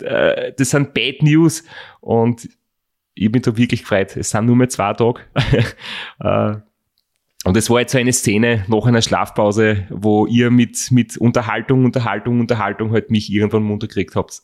äh, 0.00 0.52
das 0.56 0.70
sind 0.70 0.94
Bad 0.94 1.22
News 1.22 1.62
und 2.00 2.48
ich 3.14 3.30
bin 3.30 3.42
da 3.42 3.56
wirklich 3.56 3.82
gefreut. 3.82 4.16
Es 4.16 4.30
sind 4.30 4.46
nur 4.46 4.56
mehr 4.56 4.68
zwei 4.68 4.92
Tage. 4.94 5.20
Äh, 6.20 6.56
und 7.44 7.56
es 7.56 7.68
war 7.68 7.80
jetzt 7.80 7.90
so 7.90 7.98
eine 7.98 8.12
Szene 8.12 8.64
nach 8.68 8.86
einer 8.86 9.02
Schlafpause, 9.02 9.88
wo 9.90 10.26
ihr 10.26 10.50
mit, 10.50 10.92
mit 10.92 11.16
Unterhaltung, 11.16 11.84
Unterhaltung, 11.84 12.38
Unterhaltung 12.38 12.92
halt 12.92 13.10
mich 13.10 13.32
irgendwann 13.32 13.64
munter 13.64 13.88
gekriegt 13.88 14.14
habt. 14.14 14.42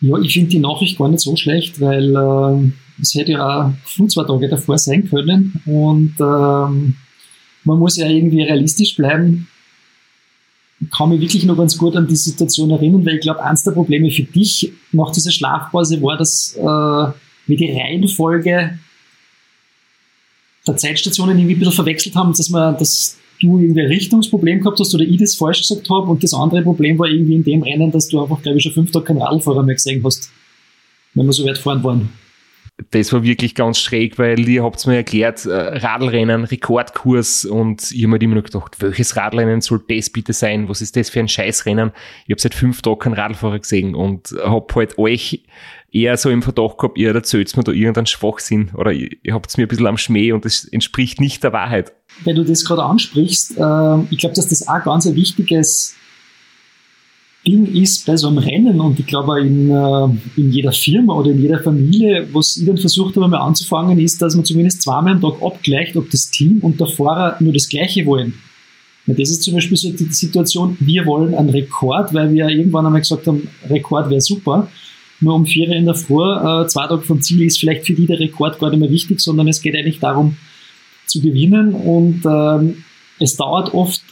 Ja, 0.00 0.18
ich 0.18 0.32
finde 0.32 0.50
die 0.50 0.58
Nachricht 0.58 0.98
gar 0.98 1.08
nicht 1.08 1.20
so 1.20 1.36
schlecht, 1.36 1.80
weil 1.80 2.16
ähm, 2.16 2.72
es 3.00 3.14
hätte 3.14 3.32
ja 3.32 3.74
viel 3.84 4.08
zwei 4.08 4.24
Tage 4.24 4.48
davor 4.48 4.78
sein 4.78 5.08
können 5.08 5.60
und 5.66 6.14
ähm, 6.20 6.96
man 7.64 7.78
muss 7.78 7.96
ja 7.96 8.08
irgendwie 8.08 8.42
realistisch 8.42 8.96
bleiben. 8.96 9.48
Ich 10.80 10.90
kann 10.90 11.08
mich 11.08 11.20
wirklich 11.20 11.44
noch 11.44 11.56
ganz 11.56 11.76
gut 11.76 11.96
an 11.96 12.06
die 12.06 12.16
Situation 12.16 12.70
erinnern, 12.70 13.04
weil 13.04 13.16
ich 13.16 13.20
glaube, 13.20 13.42
eins 13.42 13.64
der 13.64 13.72
Probleme 13.72 14.10
für 14.10 14.22
dich 14.22 14.72
nach 14.92 15.10
dieser 15.12 15.32
Schlafpause 15.32 16.00
war, 16.02 16.16
dass 16.16 16.54
äh, 16.56 16.62
wir 16.62 17.56
die 17.56 17.72
Reihenfolge 17.72 18.78
der 20.66 20.76
Zeitstationen 20.76 21.36
irgendwie 21.38 21.56
ein 21.56 21.58
bisschen 21.58 21.74
verwechselt 21.74 22.14
haben, 22.14 22.32
dass 22.32 22.50
man, 22.50 22.76
dass 22.76 23.16
du 23.40 23.58
irgendwie 23.58 23.82
ein 23.82 23.88
Richtungsproblem 23.88 24.60
gehabt 24.60 24.78
hast 24.78 24.94
oder 24.94 25.04
ich 25.04 25.18
das 25.18 25.34
falsch 25.34 25.62
gesagt 25.62 25.88
habe 25.90 26.06
und 26.06 26.22
das 26.22 26.34
andere 26.34 26.62
Problem 26.62 26.98
war 26.98 27.08
irgendwie 27.08 27.34
in 27.34 27.44
dem 27.44 27.62
Rennen, 27.62 27.90
dass 27.90 28.08
du 28.08 28.20
einfach, 28.20 28.42
glaube 28.42 28.58
ich, 28.58 28.64
schon 28.64 28.72
fünf 28.72 28.90
Tage 28.90 29.06
keinen 29.06 29.22
Radfahrer 29.22 29.62
mehr 29.62 29.74
gesehen 29.74 30.02
hast, 30.04 30.30
wenn 31.14 31.26
wir 31.26 31.32
so 31.32 31.44
weit 31.44 31.58
fahren 31.58 31.82
waren. 31.82 32.08
Das 32.90 33.12
war 33.12 33.24
wirklich 33.24 33.54
ganz 33.56 33.78
schräg, 33.78 34.18
weil 34.18 34.48
ihr 34.48 34.62
habt 34.62 34.86
mir 34.86 34.96
erklärt, 34.96 35.44
äh, 35.46 35.52
Radlrennen, 35.52 36.44
Rekordkurs 36.44 37.44
und 37.44 37.90
ich 37.90 37.98
habe 37.98 38.08
mir 38.08 38.12
halt 38.12 38.22
immer 38.22 38.36
noch 38.36 38.44
gedacht, 38.44 38.76
welches 38.80 39.16
Radlrennen 39.16 39.60
soll 39.60 39.82
das 39.88 40.10
bitte 40.10 40.32
sein? 40.32 40.68
Was 40.68 40.80
ist 40.80 40.96
das 40.96 41.10
für 41.10 41.18
ein 41.18 41.28
Scheißrennen? 41.28 41.90
Ich 42.26 42.30
habe 42.30 42.40
seit 42.40 42.54
fünf 42.54 42.80
Tagen 42.82 42.98
keinen 43.00 43.14
Radlfahrer 43.14 43.58
gesehen 43.58 43.94
und 43.96 44.32
habe 44.44 44.66
halt 44.76 44.96
euch 44.96 45.42
eher 45.90 46.16
so 46.16 46.30
im 46.30 46.42
Verdacht 46.42 46.78
gehabt, 46.78 46.98
ihr 46.98 47.14
erzählt 47.14 47.56
mir 47.56 47.64
da 47.64 47.72
irgendeinen 47.72 48.06
Schwachsinn 48.06 48.70
oder 48.74 48.92
ihr, 48.92 49.10
habt 49.32 49.56
mir 49.56 49.64
ein 49.64 49.68
bisschen 49.68 49.86
am 49.86 49.98
Schmäh 49.98 50.32
und 50.32 50.44
das 50.44 50.64
entspricht 50.64 51.20
nicht 51.20 51.42
der 51.42 51.52
Wahrheit. 51.52 51.92
Wenn 52.24 52.36
du 52.36 52.44
das 52.44 52.64
gerade 52.64 52.82
ansprichst, 52.82 53.52
äh, 53.58 53.98
ich 54.10 54.18
glaube, 54.18 54.34
dass 54.34 54.48
das 54.48 54.68
auch 54.68 54.84
ganz 54.84 55.06
ein 55.06 55.14
wichtiges 55.14 55.96
Ding 57.46 57.66
ist 57.74 58.04
bei 58.04 58.16
so 58.16 58.28
einem 58.28 58.38
Rennen 58.38 58.80
und 58.80 58.98
ich 58.98 59.06
glaube 59.06 59.40
in, 59.40 59.70
äh, 59.70 60.40
in 60.40 60.50
jeder 60.50 60.72
Firma 60.72 61.14
oder 61.14 61.30
in 61.30 61.40
jeder 61.40 61.60
Familie, 61.60 62.28
was 62.32 62.56
ich 62.56 62.66
dann 62.66 62.76
versucht 62.76 63.16
habe 63.16 63.28
mal 63.28 63.38
anzufangen, 63.38 63.98
ist, 63.98 64.20
dass 64.20 64.34
man 64.34 64.44
zumindest 64.44 64.82
zweimal 64.82 65.14
am 65.14 65.20
Tag 65.20 65.40
abgleicht, 65.40 65.96
ob 65.96 66.10
das 66.10 66.30
Team 66.30 66.58
und 66.60 66.80
der 66.80 66.88
Fahrer 66.88 67.36
nur 67.40 67.52
das 67.52 67.68
Gleiche 67.68 68.04
wollen. 68.06 68.34
Das 69.06 69.30
ist 69.30 69.42
zum 69.42 69.54
Beispiel 69.54 69.76
so 69.76 69.90
die 69.90 70.12
Situation, 70.12 70.76
wir 70.80 71.06
wollen 71.06 71.34
einen 71.34 71.48
Rekord, 71.48 72.12
weil 72.12 72.30
wir 72.34 72.48
irgendwann 72.48 72.84
einmal 72.84 73.00
gesagt 73.00 73.26
haben, 73.26 73.48
Rekord 73.70 74.10
wäre 74.10 74.20
super. 74.20 74.68
Nur 75.20 75.34
um 75.34 75.46
vier 75.46 75.70
in 75.70 75.86
der 75.86 75.94
Früh, 75.94 76.22
äh, 76.22 76.66
zwei 76.66 76.86
Tage 76.86 77.02
vom 77.02 77.22
Ziel 77.22 77.42
ist 77.42 77.58
vielleicht 77.58 77.86
für 77.86 77.94
die 77.94 78.06
der 78.06 78.20
Rekord 78.20 78.58
gar 78.58 78.70
nicht 78.70 78.80
mehr 78.80 78.90
wichtig, 78.90 79.20
sondern 79.20 79.48
es 79.48 79.62
geht 79.62 79.74
eigentlich 79.74 79.98
darum, 79.98 80.36
zu 81.06 81.22
gewinnen 81.22 81.72
und 81.72 82.22
ähm, 82.26 82.84
es 83.18 83.36
dauert 83.36 83.72
oft 83.72 84.02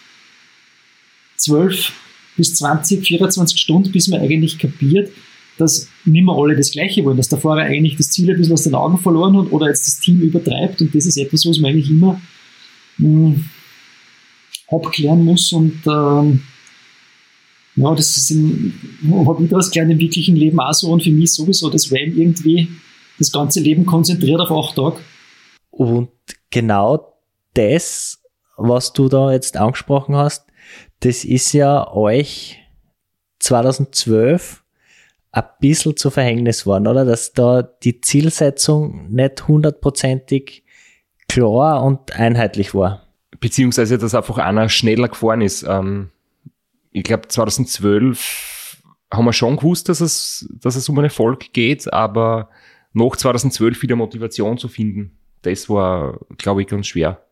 12 1.37 1.93
bis 2.37 2.55
20, 2.55 3.07
24 3.07 3.59
Stunden, 3.59 3.93
bis 3.93 4.09
man 4.09 4.21
eigentlich 4.21 4.59
kapiert, 4.59 5.11
dass 5.59 5.89
nicht 6.05 6.25
mehr 6.25 6.35
alle 6.35 6.57
das 6.57 6.71
Gleiche 6.71 7.05
wollen, 7.05 7.17
dass 7.17 7.29
der 7.29 7.39
Fahrer 7.39 7.63
eigentlich 7.63 7.97
das 7.97 8.11
Ziel 8.11 8.31
ein 8.31 8.37
bisschen 8.37 8.53
aus 8.53 8.65
den 8.65 8.75
Augen 8.75 8.99
verloren 8.99 9.37
hat 9.39 9.53
oder 9.53 9.69
jetzt 9.69 9.87
das 9.87 10.01
Team 10.01 10.21
übertreibt. 10.21 10.81
Und 10.81 10.95
das 10.95 11.07
ist 11.07 11.17
etwas, 11.17 11.47
was 11.47 11.59
man 11.59 11.71
eigentlich 11.71 11.91
immer 11.91 12.21
mh, 12.99 13.37
abklären 14.69 15.25
muss. 15.25 15.53
Und 15.53 15.81
ähm, 15.87 16.43
ja, 17.77 17.95
das 17.95 18.17
ist 18.17 18.31
im, 18.31 18.75
habe 19.27 19.45
ich 19.45 19.51
das 19.51 19.71
gelernt 19.71 19.93
im 19.93 20.01
wirklichen 20.01 20.37
Leben 20.37 20.61
auch 20.61 20.75
so. 20.75 20.91
Und 20.91 21.03
für 21.03 21.11
mich 21.11 21.33
sowieso, 21.33 21.71
dass 21.71 21.91
wenn 21.91 22.19
irgendwie 22.19 22.69
das 23.19 23.33
ganze 23.33 23.61
Leben 23.61 23.87
konzentriert 23.87 24.41
auf 24.41 24.51
acht 24.51 24.77
Tage. 24.77 24.99
Und 25.71 26.09
genau 26.51 27.15
das, 27.55 28.19
was 28.57 28.93
du 28.93 29.09
da 29.09 29.33
jetzt 29.33 29.57
angesprochen 29.57 30.17
hast, 30.17 30.47
das 31.01 31.25
ist 31.25 31.53
ja 31.53 31.91
euch 31.93 32.59
2012 33.41 34.63
ein 35.33 35.45
bisschen 35.61 35.97
zu 35.97 36.11
Verhängnis 36.11 36.65
worden, 36.65 36.87
oder? 36.87 37.05
Dass 37.05 37.33
da 37.33 37.63
die 37.63 38.01
Zielsetzung 38.01 39.11
nicht 39.11 39.47
hundertprozentig 39.47 40.65
klar 41.29 41.85
und 41.85 42.13
einheitlich 42.13 42.75
war. 42.75 43.03
Beziehungsweise, 43.39 43.99
dass 43.99 44.15
einfach 44.15 44.39
einer 44.39 44.69
schneller 44.69 45.09
gefahren 45.09 45.43
ist. 45.43 45.63
Ähm, 45.69 46.11
ich 46.93 47.05
glaube, 47.05 47.29
2012 47.29 48.83
haben 49.13 49.25
wir 49.27 49.35
schon 49.35 49.57
gewusst, 49.57 49.91
dass 49.91 50.01
es, 50.01 50.49
dass 50.51 50.77
es 50.77 50.89
um 50.89 50.97
einen 50.97 51.05
Erfolg 51.05 51.53
geht, 51.53 51.93
aber 51.93 52.49
nach 52.95 53.15
2012 53.15 53.83
wieder 53.83 53.97
Motivation 53.97 54.57
zu 54.57 54.69
finden, 54.69 55.19
das 55.43 55.69
war, 55.69 56.19
glaube 56.39 56.63
ich, 56.63 56.69
ganz 56.69 56.87
schwer. 56.87 57.26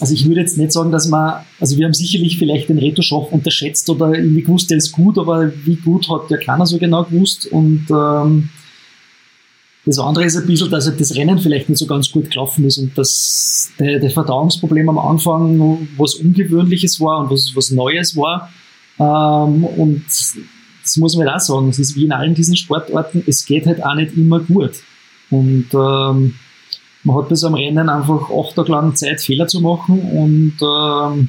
Also 0.00 0.14
ich 0.14 0.26
würde 0.26 0.40
jetzt 0.40 0.58
nicht 0.58 0.72
sagen, 0.72 0.90
dass 0.90 1.08
man, 1.08 1.44
also 1.60 1.76
wir 1.76 1.86
haben 1.86 1.94
sicherlich 1.94 2.38
vielleicht 2.38 2.68
den 2.68 2.78
Reto-Schach 2.78 3.30
unterschätzt 3.30 3.88
oder 3.88 4.14
irgendwie 4.14 4.42
gewusst, 4.42 4.70
der 4.70 4.78
ist 4.78 4.92
gut, 4.92 5.18
aber 5.18 5.50
wie 5.64 5.76
gut 5.76 6.08
hat 6.10 6.30
der 6.30 6.38
keiner 6.38 6.66
so 6.66 6.78
genau 6.78 7.04
gewusst 7.04 7.46
und 7.46 7.86
ähm, 7.90 8.50
das 9.86 10.00
andere 10.00 10.24
ist 10.24 10.36
ein 10.36 10.46
bisschen, 10.46 10.68
dass 10.68 10.86
halt 10.86 11.00
das 11.00 11.14
Rennen 11.14 11.38
vielleicht 11.38 11.68
nicht 11.68 11.78
so 11.78 11.86
ganz 11.86 12.10
gut 12.10 12.30
gelaufen 12.30 12.64
ist 12.64 12.76
und 12.78 12.98
dass 12.98 13.70
der, 13.78 14.00
der 14.00 14.10
Verdauungsproblem 14.10 14.88
am 14.88 14.98
Anfang 14.98 15.88
was 15.96 16.16
Ungewöhnliches 16.16 17.00
war 17.00 17.20
und 17.20 17.30
was, 17.30 17.52
was 17.54 17.70
Neues 17.70 18.16
war. 18.16 18.50
Ähm, 18.98 19.64
und 19.64 20.04
das 20.06 20.96
muss 20.96 21.16
man 21.16 21.28
halt 21.28 21.36
auch 21.36 21.40
sagen, 21.40 21.68
es 21.68 21.78
ist 21.78 21.94
wie 21.94 22.04
in 22.04 22.12
allen 22.12 22.34
diesen 22.34 22.56
Sportarten, 22.56 23.22
es 23.28 23.46
geht 23.46 23.66
halt 23.66 23.84
auch 23.84 23.94
nicht 23.94 24.16
immer 24.16 24.40
gut. 24.40 24.72
Und 25.30 25.68
ähm, 25.72 26.34
man 27.06 27.16
hat 27.16 27.36
so 27.36 27.46
einem 27.46 27.54
Rennen 27.54 27.88
einfach 27.88 28.30
acht 28.30 28.56
Tage 28.56 28.72
lang 28.72 28.94
Zeit, 28.96 29.20
Fehler 29.20 29.46
zu 29.46 29.60
machen 29.60 30.00
und 30.00 30.54
ähm, 30.60 31.28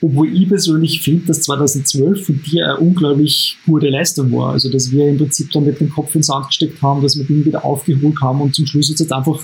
obwohl 0.00 0.36
ich 0.36 0.48
persönlich 0.48 1.00
finde, 1.00 1.26
dass 1.26 1.40
2012 1.40 2.26
von 2.26 2.42
dir 2.42 2.64
eine 2.66 2.76
unglaublich 2.76 3.56
gute 3.66 3.88
Leistung 3.88 4.30
war. 4.32 4.52
Also, 4.52 4.70
dass 4.70 4.92
wir 4.92 5.08
im 5.08 5.16
Prinzip 5.16 5.50
dann 5.50 5.64
mit 5.64 5.80
dem 5.80 5.90
Kopf 5.90 6.14
ins 6.14 6.26
Sand 6.26 6.46
gesteckt 6.48 6.80
haben, 6.82 7.02
dass 7.02 7.16
wir 7.16 7.24
den 7.24 7.44
wieder 7.44 7.64
aufgeholt 7.64 8.20
haben 8.20 8.40
und 8.40 8.54
zum 8.54 8.66
Schluss 8.66 8.88
hat 8.88 8.94
es 8.94 9.00
jetzt 9.00 9.12
einfach 9.12 9.40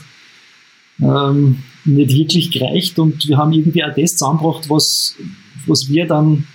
ähm, 1.03 1.59
nicht 1.85 2.13
wirklich 2.13 2.51
gereicht 2.53 2.99
und 2.99 3.27
wir 3.27 3.39
haben 3.39 3.53
irgendwie 3.53 3.83
auch 3.83 3.95
das 3.97 4.13
zusammengebracht, 4.13 4.71
was, 4.71 5.17
was 5.67 5.89
wir 5.89 6.07
dann 6.07 6.47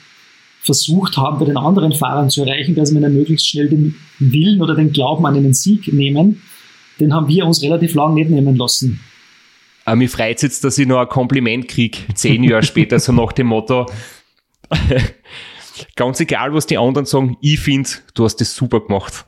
versucht 0.62 1.18
haben, 1.18 1.40
bei 1.40 1.46
den 1.46 1.58
anderen 1.58 1.92
Fahrern 1.92 2.30
zu 2.30 2.44
erreichen, 2.44 2.76
dass 2.76 2.94
wir 2.94 3.02
dann 3.02 3.14
möglichst 3.14 3.48
schnell 3.48 3.68
den 3.68 3.96
Willen 4.20 4.62
oder 4.62 4.76
den 4.76 4.92
Glauben 4.92 5.26
an 5.26 5.36
einen 5.36 5.54
Sieg 5.54 5.92
nehmen. 5.92 6.42
Den 7.00 7.14
haben 7.14 7.28
wir 7.28 7.46
uns 7.46 7.62
relativ 7.62 7.94
lang 7.94 8.14
nicht 8.14 8.30
nehmen 8.30 8.56
lassen. 8.56 9.00
Aber 9.86 9.98
mich 9.98 10.12
freut 10.12 10.42
jetzt, 10.42 10.64
dass 10.64 10.78
ich 10.78 10.88
noch 10.88 11.00
ein 11.00 11.08
Kompliment 11.08 11.68
kriege, 11.68 12.00
zehn 12.16 12.44
Jahre 12.44 12.64
später, 12.64 13.00
so 13.00 13.12
nach 13.12 13.34
dem 13.34 13.48
Motto, 13.48 13.86
ganz 15.96 16.20
egal, 16.20 16.54
was 16.54 16.66
die 16.66 16.78
anderen 16.78 17.06
sagen, 17.06 17.38
ich 17.42 17.60
finde, 17.60 17.90
du 18.14 18.24
hast 18.26 18.38
das 18.38 18.56
super 18.56 18.80
gemacht. 18.80 19.26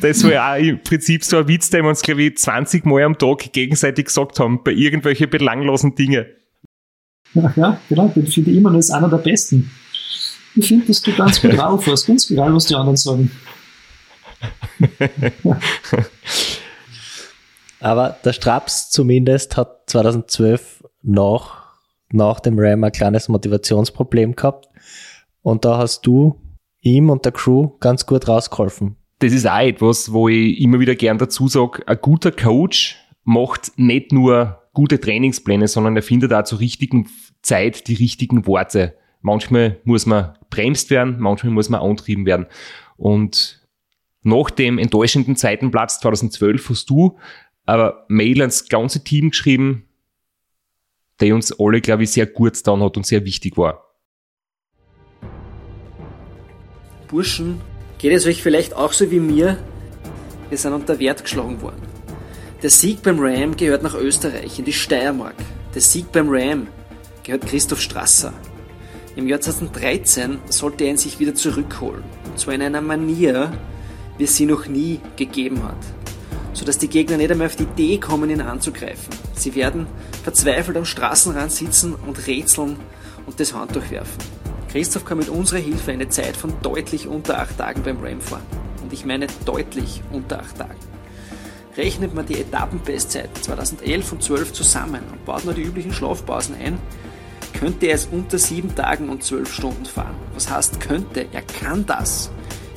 das 0.00 0.24
war 0.24 0.32
ja 0.32 0.54
auch 0.54 0.58
im 0.58 0.82
Prinzip 0.82 1.22
so 1.24 1.38
ein 1.38 1.46
Witz, 1.46 1.70
den 1.70 1.84
wir 1.84 1.90
uns, 1.90 2.02
glaube 2.02 2.24
ich, 2.24 2.36
20 2.36 2.84
Mal 2.84 3.04
am 3.04 3.16
Tag 3.16 3.52
gegenseitig 3.52 4.06
gesagt 4.06 4.40
haben, 4.40 4.64
bei 4.64 4.72
irgendwelchen 4.72 5.30
belanglosen 5.30 5.94
Dingen. 5.94 6.26
Ja, 7.34 7.80
genau, 7.88 8.08
den 8.08 8.26
finde 8.26 8.50
ich 8.50 8.56
immer 8.56 8.70
noch 8.70 8.76
als 8.76 8.90
einer 8.90 9.08
der 9.08 9.18
besten. 9.18 9.70
Ich 10.54 10.68
finde, 10.68 10.86
dass 10.86 11.02
du 11.02 11.12
ganz 11.12 11.40
gut 11.40 11.52
drauf 11.56 11.86
hast, 11.86 12.06
ganz 12.06 12.30
egal, 12.30 12.54
was 12.54 12.66
die 12.66 12.74
anderen 12.74 12.96
sagen. 12.96 13.30
Aber 17.80 18.16
der 18.24 18.32
Straps 18.32 18.90
zumindest 18.90 19.56
hat 19.56 19.90
2012 19.90 20.84
nach, 21.02 21.74
nach 22.10 22.40
dem 22.40 22.58
Ram 22.58 22.84
ein 22.84 22.92
kleines 22.92 23.28
Motivationsproblem 23.28 24.36
gehabt. 24.36 24.68
Und 25.42 25.64
da 25.64 25.78
hast 25.78 26.06
du 26.06 26.40
ihm 26.80 27.10
und 27.10 27.24
der 27.24 27.32
Crew 27.32 27.70
ganz 27.80 28.06
gut 28.06 28.28
rausgeholfen. 28.28 28.96
Das 29.18 29.32
ist 29.32 29.46
auch 29.46 29.60
etwas, 29.60 30.12
wo 30.12 30.28
ich 30.28 30.60
immer 30.60 30.80
wieder 30.80 30.94
gern 30.94 31.18
dazu 31.18 31.48
sage, 31.48 31.86
ein 31.86 31.98
guter 32.00 32.32
Coach 32.32 32.96
macht 33.24 33.72
nicht 33.76 34.12
nur 34.12 34.62
gute 34.74 35.00
Trainingspläne, 35.00 35.68
sondern 35.68 35.96
er 35.96 36.02
findet 36.02 36.32
auch 36.32 36.44
zur 36.44 36.60
richtigen 36.60 37.08
Zeit 37.42 37.86
die 37.88 37.94
richtigen 37.94 38.46
Worte. 38.46 38.96
Manchmal 39.22 39.80
muss 39.84 40.04
man 40.04 40.36
bremst 40.50 40.90
werden, 40.90 41.16
manchmal 41.18 41.52
muss 41.52 41.68
man 41.68 41.80
antrieben 41.80 42.26
werden. 42.26 42.46
Und 42.96 43.66
nach 44.22 44.50
dem 44.50 44.78
enttäuschenden 44.78 45.36
Zeitenplatz 45.36 46.00
2012 46.00 46.68
hast 46.68 46.90
du 46.90 47.18
aber 47.64 48.04
Mail 48.08 48.40
ans 48.40 48.68
ganze 48.68 49.02
Team 49.04 49.30
geschrieben, 49.30 49.88
der 51.20 51.34
uns 51.34 51.58
alle, 51.58 51.80
glaube 51.80 52.02
ich, 52.02 52.10
sehr 52.10 52.26
gut 52.26 52.54
getan 52.54 52.82
hat 52.82 52.96
und 52.96 53.06
sehr 53.06 53.24
wichtig 53.24 53.56
war. 53.56 53.84
Burschen, 57.08 57.60
geht 57.98 58.12
es 58.12 58.26
euch 58.26 58.42
vielleicht 58.42 58.74
auch 58.74 58.92
so 58.92 59.10
wie 59.10 59.20
mir? 59.20 59.58
Wir 60.48 60.58
sind 60.58 60.72
unter 60.72 60.98
Wert 60.98 61.22
geschlagen 61.22 61.60
worden. 61.62 61.82
Der 62.62 62.70
Sieg 62.70 63.02
beim 63.02 63.18
Ram 63.18 63.56
gehört 63.56 63.82
nach 63.82 63.94
Österreich, 63.94 64.58
in 64.58 64.64
die 64.64 64.72
Steiermark. 64.72 65.36
Der 65.74 65.82
Sieg 65.82 66.10
beim 66.12 66.28
Ram 66.28 66.68
gehört 67.22 67.46
Christoph 67.46 67.80
Strasser. 67.80 68.32
Im 69.14 69.28
Jahr 69.28 69.40
2013 69.40 70.38
sollte 70.48 70.84
er 70.84 70.90
ihn 70.90 70.96
sich 70.96 71.18
wieder 71.18 71.34
zurückholen. 71.34 72.02
Und 72.24 72.38
zwar 72.38 72.54
in 72.54 72.62
einer 72.62 72.80
Manier, 72.80 73.52
wie 74.16 74.24
es 74.24 74.36
sie 74.36 74.46
noch 74.46 74.66
nie 74.66 75.00
gegeben 75.16 75.62
hat. 75.64 75.76
Sodass 76.54 76.78
die 76.78 76.88
Gegner 76.88 77.18
nicht 77.18 77.30
einmal 77.30 77.48
auf 77.48 77.56
die 77.56 77.64
Idee 77.64 77.98
kommen, 77.98 78.30
ihn 78.30 78.40
anzugreifen. 78.40 79.12
Sie 79.34 79.54
werden 79.54 79.86
verzweifelt 80.22 80.78
am 80.78 80.86
Straßenrand 80.86 81.52
sitzen 81.52 81.94
und 81.94 82.26
rätseln 82.26 82.76
und 83.26 83.38
das 83.38 83.52
Handtuch 83.52 83.90
werfen. 83.90 84.18
Christoph 84.70 85.04
kann 85.04 85.18
mit 85.18 85.28
unserer 85.28 85.58
Hilfe 85.58 85.92
eine 85.92 86.08
Zeit 86.08 86.34
von 86.34 86.54
deutlich 86.62 87.06
unter 87.06 87.38
acht 87.38 87.58
Tagen 87.58 87.82
beim 87.82 88.00
Ram 88.02 88.20
fahren. 88.22 88.46
Und 88.82 88.94
ich 88.94 89.04
meine 89.04 89.26
deutlich 89.44 90.02
unter 90.10 90.40
acht 90.40 90.56
Tagen. 90.56 90.78
Rechnet 91.76 92.14
man 92.14 92.24
die 92.24 92.40
Etappenbestzeit 92.40 93.28
2011 93.42 94.12
und 94.12 94.22
12 94.22 94.52
zusammen 94.54 95.02
und 95.10 95.24
baut 95.26 95.44
nur 95.44 95.52
die 95.52 95.62
üblichen 95.62 95.92
Schlafpausen 95.92 96.54
ein, 96.54 96.78
könnte 97.52 97.86
er 97.86 97.94
es 97.94 98.06
unter 98.06 98.38
sieben 98.38 98.74
Tagen 98.74 99.08
und 99.08 99.22
zwölf 99.22 99.52
Stunden 99.52 99.84
fahren. 99.84 100.14
Was 100.34 100.50
heißt 100.50 100.80
könnte? 100.80 101.26
Er 101.32 101.42
kann 101.42 101.86
das. 101.86 102.30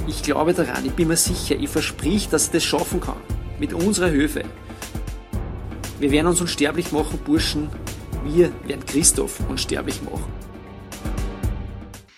Ich 0.07 0.23
glaube 0.23 0.53
daran, 0.53 0.85
ich 0.85 0.91
bin 0.91 1.07
mir 1.07 1.17
sicher, 1.17 1.55
ich 1.59 1.69
versprich, 1.69 2.29
dass 2.29 2.47
er 2.47 2.53
das 2.53 2.63
schaffen 2.63 3.01
kann. 3.01 3.17
Mit 3.59 3.73
unserer 3.73 4.09
Hilfe. 4.09 4.43
Wir 5.99 6.11
werden 6.11 6.27
uns 6.27 6.41
unsterblich 6.41 6.91
machen, 6.91 7.19
Burschen. 7.25 7.69
Wir 8.25 8.51
werden 8.67 8.85
Christoph 8.85 9.39
unsterblich 9.49 10.01
machen. 10.03 10.25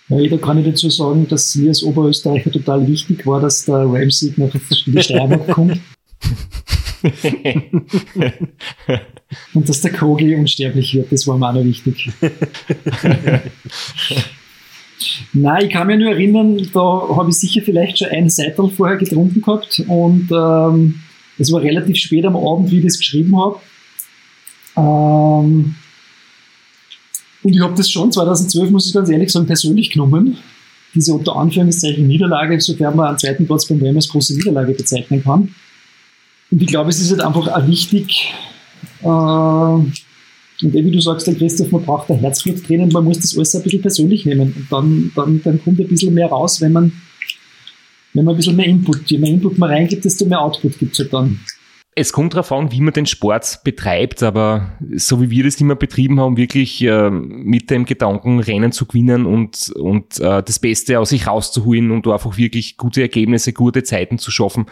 Ja, 0.09 0.29
da 0.29 0.37
kann 0.37 0.57
ich 0.57 0.65
dazu 0.65 0.89
sagen, 0.89 1.27
dass 1.27 1.53
mir 1.55 1.69
als 1.69 1.83
Oberösterreicher 1.83 2.51
total 2.51 2.87
wichtig 2.87 3.25
war, 3.25 3.41
dass 3.41 3.65
der 3.65 3.85
Ramsieg 3.85 4.37
nach 4.37 4.51
der 4.87 5.01
Steiermark 5.01 5.47
kommt. 5.49 5.79
Und 9.53 9.67
dass 9.67 9.82
der 9.82 9.91
Kogel 9.91 10.36
unsterblich 10.36 10.95
wird, 10.95 11.11
das 11.11 11.28
war 11.28 11.38
mir 11.38 11.49
auch 11.49 11.53
noch 11.53 11.63
wichtig. 11.63 12.09
Nein, 15.34 15.65
ich 15.65 15.71
kann 15.71 15.88
mich 15.88 15.99
nur 15.99 16.11
erinnern, 16.11 16.57
da 16.73 16.80
habe 17.15 17.30
ich 17.30 17.38
sicher 17.38 17.61
vielleicht 17.63 17.99
schon 17.99 18.07
einen 18.07 18.30
Seitel 18.30 18.69
vorher 18.69 18.97
getrunken 18.97 19.41
gehabt 19.41 19.84
und 19.88 20.30
ähm, 20.32 21.01
es 21.38 21.51
war 21.51 21.61
relativ 21.61 21.97
spät 21.97 22.25
am 22.25 22.36
Abend, 22.36 22.71
wie 22.71 22.80
ich 22.80 22.86
das 22.86 22.97
geschrieben 22.97 23.38
habe. 23.38 23.59
Ähm, 24.75 25.75
und 27.43 27.55
ich 27.55 27.61
habe 27.61 27.75
das 27.75 27.91
schon 27.91 28.11
2012, 28.11 28.71
muss 28.71 28.88
ich 28.88 28.93
ganz 28.93 29.09
ehrlich 29.09 29.32
sagen, 29.32 29.45
persönlich 29.45 29.91
genommen. 29.91 30.38
Diese 30.95 31.13
unter 31.13 31.36
Anführungszeichen 31.36 32.07
Niederlage, 32.07 32.59
sofern 32.59 32.95
man 32.95 33.09
einen 33.09 33.19
zweiten 33.19 33.45
Platz 33.45 33.67
beim 33.67 33.80
WM 33.80 33.95
als 33.95 34.07
große 34.07 34.36
Niederlage 34.36 34.73
bezeichnen 34.73 35.23
kann. 35.23 35.53
Und 36.49 36.61
ich 36.61 36.67
glaube, 36.67 36.89
es 36.89 36.99
ist 36.99 37.11
halt 37.11 37.21
einfach 37.21 37.47
auch 37.47 37.67
wichtig, 37.67 38.34
und 39.05 40.73
wie 40.73 40.91
du 40.91 40.99
sagst, 40.99 41.27
der 41.27 41.35
Christoph, 41.35 41.71
man 41.71 41.83
braucht 41.83 42.09
ein 42.09 42.19
Herzbluttränen, 42.19 42.89
man 42.89 43.03
muss 43.03 43.19
das 43.19 43.37
alles 43.37 43.55
ein 43.55 43.63
bisschen 43.63 43.81
persönlich 43.81 44.25
nehmen. 44.25 44.53
Und 44.55 44.67
dann, 44.71 45.11
dann, 45.15 45.41
dann 45.43 45.63
kommt 45.63 45.79
ein 45.79 45.87
bisschen 45.87 46.13
mehr 46.13 46.27
raus, 46.27 46.61
wenn 46.61 46.71
man, 46.71 46.91
wenn 48.13 48.25
man 48.25 48.33
ein 48.33 48.37
bisschen 48.37 48.55
mehr 48.55 48.65
Input, 48.65 49.09
je 49.09 49.19
mehr 49.19 49.29
Input 49.29 49.57
man 49.57 49.69
reingibt, 49.69 50.03
desto 50.03 50.25
mehr 50.25 50.41
Output 50.41 50.79
gibt 50.79 50.93
es 50.93 50.99
halt 50.99 51.13
dann. 51.13 51.39
Es 51.99 52.13
kommt 52.13 52.33
darauf 52.33 52.51
an, 52.51 52.71
wie 52.71 52.81
man 52.81 52.93
den 52.93 53.07
Sport 53.07 53.61
betreibt, 53.63 54.21
aber 54.21 54.77
so 54.95 55.19
wie 55.19 55.31
wir 55.31 55.43
das 55.45 55.59
immer 55.59 55.75
betrieben 55.75 56.19
haben, 56.19 56.37
wirklich 56.37 56.83
äh, 56.83 57.09
mit 57.09 57.71
dem 57.71 57.85
Gedanken, 57.85 58.39
Rennen 58.39 58.71
zu 58.71 58.85
gewinnen 58.85 59.25
und, 59.25 59.71
und 59.71 60.19
äh, 60.19 60.43
das 60.43 60.59
Beste 60.59 60.99
aus 60.99 61.09
sich 61.09 61.25
rauszuholen 61.25 61.89
und 61.89 62.07
einfach 62.07 62.37
wirklich 62.37 62.77
gute 62.77 63.01
Ergebnisse, 63.01 63.51
gute 63.51 63.81
Zeiten 63.81 64.19
zu 64.19 64.29
schaffen, 64.29 64.67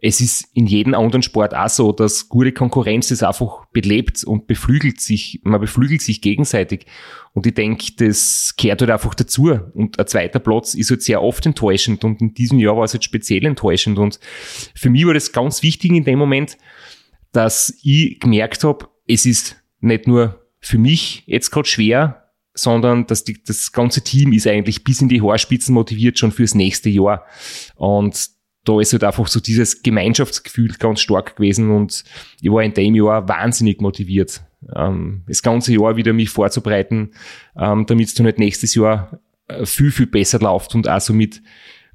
es 0.00 0.20
ist 0.20 0.48
in 0.54 0.66
jedem 0.66 0.94
anderen 0.94 1.22
Sport 1.22 1.54
auch 1.54 1.68
so, 1.68 1.92
dass 1.92 2.28
gute 2.28 2.52
Konkurrenz 2.52 3.10
ist 3.10 3.22
einfach 3.22 3.66
belebt 3.72 4.22
und 4.22 4.46
beflügelt 4.46 5.00
sich, 5.00 5.40
man 5.42 5.60
beflügelt 5.60 6.02
sich 6.02 6.20
gegenseitig. 6.20 6.86
Und 7.32 7.46
ich 7.46 7.54
denke, 7.54 7.92
das 7.96 8.54
gehört 8.56 8.80
halt 8.80 8.90
einfach 8.92 9.14
dazu. 9.14 9.58
Und 9.74 9.98
ein 9.98 10.06
zweiter 10.06 10.38
Platz 10.38 10.74
ist 10.74 10.90
halt 10.90 11.02
sehr 11.02 11.22
oft 11.22 11.44
enttäuschend 11.46 12.04
und 12.04 12.20
in 12.20 12.32
diesem 12.32 12.58
Jahr 12.58 12.76
war 12.76 12.84
es 12.84 12.92
halt 12.92 13.04
speziell 13.04 13.44
enttäuschend. 13.44 13.98
Und 13.98 14.20
für 14.74 14.90
mich 14.90 15.04
war 15.04 15.14
das 15.14 15.32
ganz 15.32 15.62
wichtig 15.62 15.90
in 15.90 16.04
dem 16.04 16.18
Moment, 16.18 16.56
dass 17.32 17.76
ich 17.82 18.20
gemerkt 18.20 18.62
habe, 18.64 18.88
es 19.06 19.26
ist 19.26 19.56
nicht 19.80 20.06
nur 20.06 20.46
für 20.60 20.78
mich 20.78 21.24
jetzt 21.26 21.50
gerade 21.50 21.68
schwer, 21.68 22.30
sondern 22.54 23.06
dass 23.06 23.24
die, 23.24 23.42
das 23.42 23.72
ganze 23.72 24.02
Team 24.02 24.32
ist 24.32 24.46
eigentlich 24.46 24.84
bis 24.84 25.00
in 25.00 25.08
die 25.08 25.22
Haarspitzen 25.22 25.74
motiviert 25.74 26.18
schon 26.18 26.32
fürs 26.32 26.54
nächste 26.54 26.88
Jahr. 26.88 27.24
Und 27.76 28.37
da 28.68 28.80
ist 28.80 28.92
halt 28.92 29.04
einfach 29.04 29.26
so 29.26 29.40
dieses 29.40 29.82
Gemeinschaftsgefühl 29.82 30.74
ganz 30.78 31.00
stark 31.00 31.36
gewesen 31.36 31.70
und 31.70 32.04
ich 32.40 32.50
war 32.50 32.62
in 32.62 32.74
dem 32.74 32.94
Jahr 32.94 33.26
wahnsinnig 33.26 33.80
motiviert, 33.80 34.42
ähm, 34.76 35.22
das 35.26 35.42
ganze 35.42 35.72
Jahr 35.72 35.96
wieder 35.96 36.12
mich 36.12 36.28
vorzubereiten, 36.28 37.12
ähm, 37.56 37.86
damit 37.86 38.08
es 38.08 38.14
dann 38.14 38.26
halt 38.26 38.38
nächstes 38.38 38.74
Jahr 38.74 39.20
äh, 39.48 39.64
viel, 39.64 39.90
viel 39.90 40.06
besser 40.06 40.38
läuft 40.40 40.74
und 40.74 40.86
auch 40.86 41.00
so 41.00 41.14
mit 41.14 41.42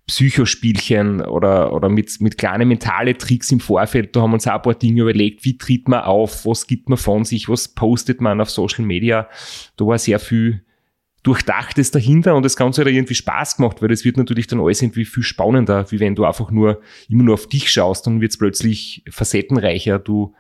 Psychospielchen 0.08 1.22
oder, 1.22 1.74
oder 1.74 1.90
mit, 1.90 2.20
mit 2.20 2.38
kleinen 2.38 2.68
mentale 2.68 3.18
Tricks 3.18 3.52
im 3.52 3.62
Vorfeld. 3.62 4.16
Da 4.16 4.22
haben 4.22 4.32
wir 4.32 4.36
uns 4.36 4.48
auch 4.48 4.56
ein 4.56 4.62
paar 4.62 4.74
Dinge 4.74 5.04
überlegt. 5.04 5.46
Wie 5.46 5.58
tritt 5.58 5.88
man 5.88 6.02
auf? 6.02 6.46
Was 6.46 6.68
gibt 6.68 6.90
man 6.90 6.98
von 6.98 7.24
sich? 7.24 7.48
Was 7.48 7.70
postet 7.70 8.20
man 8.20 8.42
auf 8.42 8.50
Social 8.50 8.84
Media? 8.84 9.30
Da 9.78 9.86
war 9.86 9.98
sehr 9.98 10.20
viel 10.20 10.66
Durchdachtes 11.24 11.92
dahinter 11.92 12.36
und 12.36 12.44
das 12.44 12.58
Ganze 12.58 12.82
hat 12.82 12.90
irgendwie 12.90 13.16
Spaß 13.16 13.58
gemacht, 13.58 13.82
weil 13.82 13.88
das 13.90 14.04
wird 14.04 14.18
natürlich 14.18 14.48
dann 14.48 14.60
alles 14.60 14.82
irgendwie 14.82 15.06
viel 15.06 15.24
spannender, 15.24 15.90
wie 15.90 16.00
wenn 16.00 16.16
du 16.16 16.26
einfach 16.26 16.52
nur 16.52 16.82
immer 17.08 17.24
nur 17.24 17.36
auf 17.36 17.48
dich 17.48 17.72
schaust, 17.72 18.06
dann 18.06 18.20
wird 18.20 18.32
es 18.32 18.38
plötzlich 18.38 19.04
facettenreicher. 19.10 20.00
Du 20.00 20.34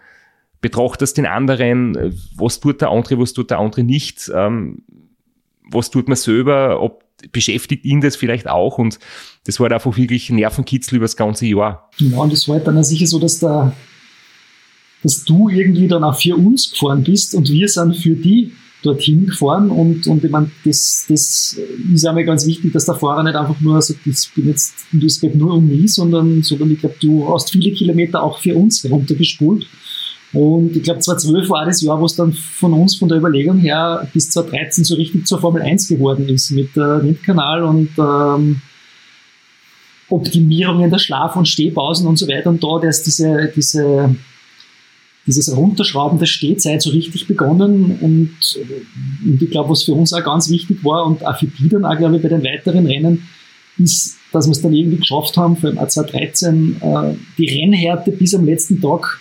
betrachtest 0.59 1.17
den 1.17 1.25
anderen, 1.25 2.17
was 2.35 2.59
tut 2.59 2.81
der 2.81 2.89
andere, 2.89 3.17
was 3.17 3.33
tut 3.33 3.51
der 3.51 3.59
andere 3.59 3.83
nicht, 3.83 4.29
ähm, 4.33 4.83
was 5.71 5.89
tut 5.89 6.09
man 6.09 6.17
selber, 6.17 6.81
ob 6.81 7.03
beschäftigt 7.31 7.85
ihn 7.85 8.01
das 8.01 8.17
vielleicht 8.17 8.49
auch 8.49 8.77
und 8.77 8.99
das 9.45 9.59
war 9.59 9.65
halt 9.65 9.73
einfach 9.73 9.95
wirklich 9.95 10.29
Nervenkitzel 10.29 10.97
über 10.97 11.05
das 11.05 11.15
ganze 11.15 11.45
Jahr. 11.45 11.89
Ja, 11.97 12.17
und 12.17 12.33
es 12.33 12.47
war 12.49 12.57
halt 12.57 12.67
dann 12.67 12.83
sicher 12.83 13.07
so, 13.07 13.19
dass 13.19 13.39
da 13.39 13.73
dass 15.03 15.25
du 15.25 15.49
irgendwie 15.49 15.87
dann 15.87 16.03
auch 16.03 16.19
für 16.19 16.35
uns 16.35 16.71
gefahren 16.71 17.03
bist 17.03 17.35
und 17.35 17.49
wir 17.49 17.67
sind 17.67 17.95
für 17.95 18.15
die 18.15 18.53
dorthin 18.83 19.25
gefahren 19.27 19.69
und, 19.69 20.05
und 20.07 20.23
ich 20.23 20.29
meine, 20.29 20.51
das, 20.65 21.05
das 21.07 21.57
ist 21.93 22.05
einmal 22.05 22.25
ganz 22.25 22.45
wichtig, 22.45 22.73
dass 22.73 22.85
der 22.85 22.95
Fahrer 22.95 23.23
nicht 23.23 23.35
einfach 23.35 23.59
nur 23.61 23.81
sagt, 23.81 24.05
ich 24.05 24.29
bin 24.35 24.47
jetzt, 24.47 24.73
es 25.05 25.19
geht 25.19 25.35
nur 25.35 25.55
um 25.55 25.67
mich, 25.67 25.93
sondern, 25.93 26.43
sondern 26.43 26.71
ich 26.71 26.79
glaube, 26.79 26.95
du 26.99 27.33
hast 27.33 27.51
viele 27.51 27.71
Kilometer 27.71 28.21
auch 28.21 28.39
für 28.39 28.55
uns 28.55 28.85
runtergespult. 28.89 29.65
Und 30.33 30.75
ich 30.75 30.83
glaube, 30.83 30.99
2012 30.99 31.49
war 31.49 31.65
das 31.65 31.81
Jahr, 31.81 31.99
wo 31.99 32.05
es 32.05 32.15
dann 32.15 32.33
von 32.33 32.73
uns, 32.73 32.95
von 32.95 33.07
der 33.07 33.19
Überlegung 33.19 33.59
her, 33.59 34.07
bis 34.13 34.31
2013 34.31 34.83
so 34.83 34.95
richtig 34.95 35.27
zur 35.27 35.39
Formel 35.39 35.61
1 35.61 35.87
geworden 35.87 36.27
ist, 36.27 36.49
mit 36.51 36.75
äh, 36.75 37.03
Windkanal 37.03 37.63
und 37.63 37.89
ähm, 37.99 38.61
Optimierungen 40.09 40.89
der 40.89 40.97
Schlaf- 40.97 41.35
und 41.35 41.47
Stehpausen 41.47 42.07
und 42.07 42.17
so 42.17 42.27
weiter. 42.27 42.49
Und 42.49 42.63
da 42.63 42.79
ist 42.87 43.03
diese, 43.03 43.51
diese 43.55 44.15
dieses 45.25 45.55
Runterschrauben 45.55 46.19
der 46.19 46.25
Stehzeit 46.25 46.81
so 46.81 46.89
richtig 46.89 47.27
begonnen 47.27 47.97
und, 48.01 48.35
und 49.25 49.41
ich 49.41 49.49
glaube, 49.49 49.69
was 49.69 49.83
für 49.83 49.93
uns 49.93 50.11
auch 50.13 50.23
ganz 50.23 50.49
wichtig 50.49 50.83
war 50.83 51.05
und 51.05 51.25
auch 51.25 51.37
für 51.37 51.47
die 51.47 51.69
dann 51.69 51.85
auch, 51.85 51.97
glaube 51.97 52.17
ich, 52.17 52.21
bei 52.21 52.29
den 52.29 52.43
weiteren 52.43 52.85
Rennen, 52.85 53.27
ist, 53.77 54.17
dass 54.31 54.47
wir 54.47 54.51
es 54.51 54.61
dann 54.61 54.73
irgendwie 54.73 54.97
geschafft 54.97 55.37
haben, 55.37 55.55
vor 55.55 55.69
allem 55.69 55.89
2013, 55.89 56.77
äh, 56.81 57.13
die 57.37 57.49
Rennhärte 57.49 58.11
bis 58.11 58.35
am 58.35 58.45
letzten 58.45 58.81
Tag 58.81 59.19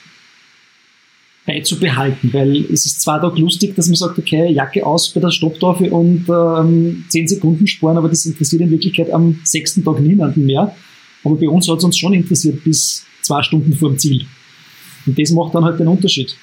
beizubehalten, 1.46 2.32
weil 2.32 2.64
es 2.72 2.86
ist 2.86 3.00
zwar 3.00 3.20
doch 3.20 3.36
lustig, 3.36 3.74
dass 3.74 3.88
man 3.88 3.96
sagt, 3.96 4.18
okay, 4.18 4.50
Jacke 4.52 4.84
aus 4.86 5.10
bei 5.10 5.20
der 5.20 5.30
Stopptafel 5.30 5.88
und 5.88 6.26
ähm, 6.28 7.04
10 7.08 7.28
Sekunden 7.28 7.66
sparen, 7.66 7.96
aber 7.96 8.08
das 8.08 8.26
interessiert 8.26 8.62
in 8.62 8.70
Wirklichkeit 8.70 9.10
am 9.10 9.40
sechsten 9.44 9.84
Tag 9.84 10.00
niemanden 10.00 10.46
mehr. 10.46 10.74
Aber 11.24 11.36
bei 11.36 11.48
uns 11.48 11.68
hat 11.68 11.78
es 11.78 11.84
uns 11.84 11.98
schon 11.98 12.12
interessiert 12.12 12.62
bis 12.64 13.04
zwei 13.22 13.42
Stunden 13.42 13.72
vor 13.74 13.90
dem 13.90 13.98
Ziel. 13.98 14.26
Und 15.06 15.18
das 15.18 15.30
macht 15.30 15.54
dann 15.54 15.64
halt 15.64 15.78
den 15.80 15.88
Unterschied. 15.88 16.36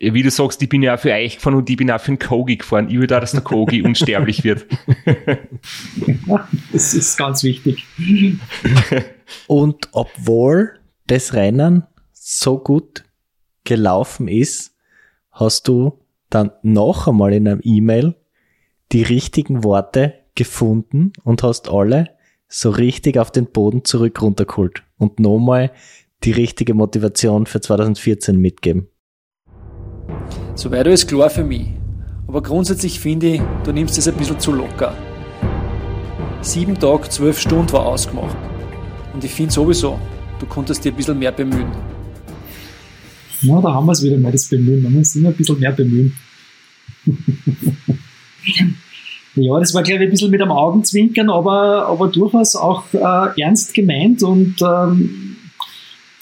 Wie 0.00 0.22
du 0.22 0.30
sagst, 0.30 0.60
ich 0.60 0.68
bin 0.68 0.82
ja 0.82 0.94
auch 0.94 0.98
für 0.98 1.12
euch 1.12 1.36
gefahren 1.36 1.54
und 1.54 1.70
ich 1.70 1.76
bin 1.76 1.90
auch 1.90 2.00
für 2.00 2.12
den 2.12 2.18
Kogi 2.18 2.56
gefahren. 2.56 2.88
Ich 2.90 2.98
will 2.98 3.06
da, 3.06 3.20
dass 3.20 3.32
der 3.32 3.40
Kogi 3.42 3.82
unsterblich 3.84 4.42
wird. 4.44 4.66
Ja, 6.26 6.48
das 6.72 6.94
ist 6.94 7.16
ganz 7.16 7.42
wichtig. 7.44 7.86
Und 9.46 9.88
obwohl 9.92 10.78
das 11.06 11.34
Rennen 11.34 11.84
so 12.12 12.58
gut 12.58 13.04
gelaufen 13.62 14.28
ist, 14.28 14.74
hast 15.30 15.68
du 15.68 16.00
dann 16.28 16.50
noch 16.62 17.06
einmal 17.06 17.32
in 17.32 17.46
einem 17.46 17.60
E-Mail 17.62 18.16
die 18.92 19.02
richtigen 19.02 19.64
Worte 19.64 20.14
gefunden 20.34 21.12
und 21.22 21.42
hast 21.42 21.68
alle 21.68 22.10
so 22.48 22.70
richtig 22.70 23.18
auf 23.18 23.30
den 23.30 23.46
Boden 23.46 23.84
zurück 23.84 24.20
runtergeholt 24.20 24.82
und 24.98 25.20
nochmal 25.20 25.72
die 26.24 26.32
richtige 26.32 26.74
Motivation 26.74 27.46
für 27.46 27.60
2014 27.60 28.38
mitgeben. 28.38 28.88
Soweit 30.54 30.86
ist 30.86 31.06
klar 31.06 31.28
für 31.28 31.44
mich. 31.44 31.68
Aber 32.26 32.42
grundsätzlich 32.42 32.98
finde 32.98 33.34
ich, 33.34 33.42
du 33.64 33.72
nimmst 33.72 33.98
es 33.98 34.08
ein 34.08 34.14
bisschen 34.14 34.40
zu 34.40 34.52
locker. 34.52 34.96
Sieben 36.40 36.78
Tage, 36.78 37.08
zwölf 37.10 37.38
Stunden 37.38 37.72
war 37.72 37.86
ausgemacht. 37.86 38.36
Und 39.12 39.22
ich 39.22 39.32
finde 39.32 39.52
sowieso, 39.52 39.98
du 40.38 40.46
konntest 40.46 40.84
dir 40.84 40.92
ein 40.92 40.96
bisschen 40.96 41.18
mehr 41.18 41.32
bemühen. 41.32 41.70
Ja, 43.42 43.60
da 43.60 43.74
haben 43.74 43.86
wir 43.86 43.92
es 43.92 44.02
wieder 44.02 44.16
mal, 44.16 44.32
das 44.32 44.48
Bemühen. 44.48 44.82
Man 44.82 44.94
muss 44.94 45.14
immer 45.14 45.28
ein 45.28 45.34
bisschen 45.34 45.60
mehr 45.60 45.72
bemühen. 45.72 46.14
ja, 49.34 49.58
das 49.58 49.74
war, 49.74 49.82
glaube 49.82 50.04
ich, 50.04 50.08
ein 50.08 50.10
bisschen 50.10 50.30
mit 50.30 50.40
einem 50.40 50.52
Augenzwinkern, 50.52 51.28
aber, 51.28 51.86
aber 51.86 52.08
durchaus 52.08 52.56
auch 52.56 52.84
äh, 52.94 53.40
ernst 53.40 53.74
gemeint. 53.74 54.22
Und 54.22 54.56
ähm, 54.62 55.33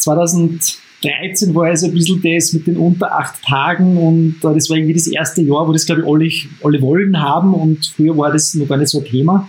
2013 0.03 1.55
war 1.55 1.67
also 1.67 1.87
ein 1.87 1.93
bisschen 1.93 2.23
das 2.23 2.53
mit 2.53 2.67
den 2.67 2.77
unter 2.77 3.13
acht 3.13 3.43
Tagen 3.43 3.97
und 3.97 4.37
äh, 4.43 4.55
das 4.55 4.69
war 4.69 4.77
irgendwie 4.77 4.95
das 4.95 5.07
erste 5.07 5.43
Jahr, 5.43 5.67
wo 5.67 5.73
das, 5.73 5.87
glaube 5.87 6.03
ich, 6.25 6.49
alle, 6.63 6.77
alle 6.77 6.83
wollen 6.83 7.21
haben 7.21 7.55
und 7.55 7.87
früher 7.87 8.17
war 8.17 8.33
das 8.33 8.55
noch 8.55 8.69
gar 8.69 8.77
nicht 8.77 8.89
so 8.89 8.99
ein 8.99 9.05
Thema. 9.05 9.49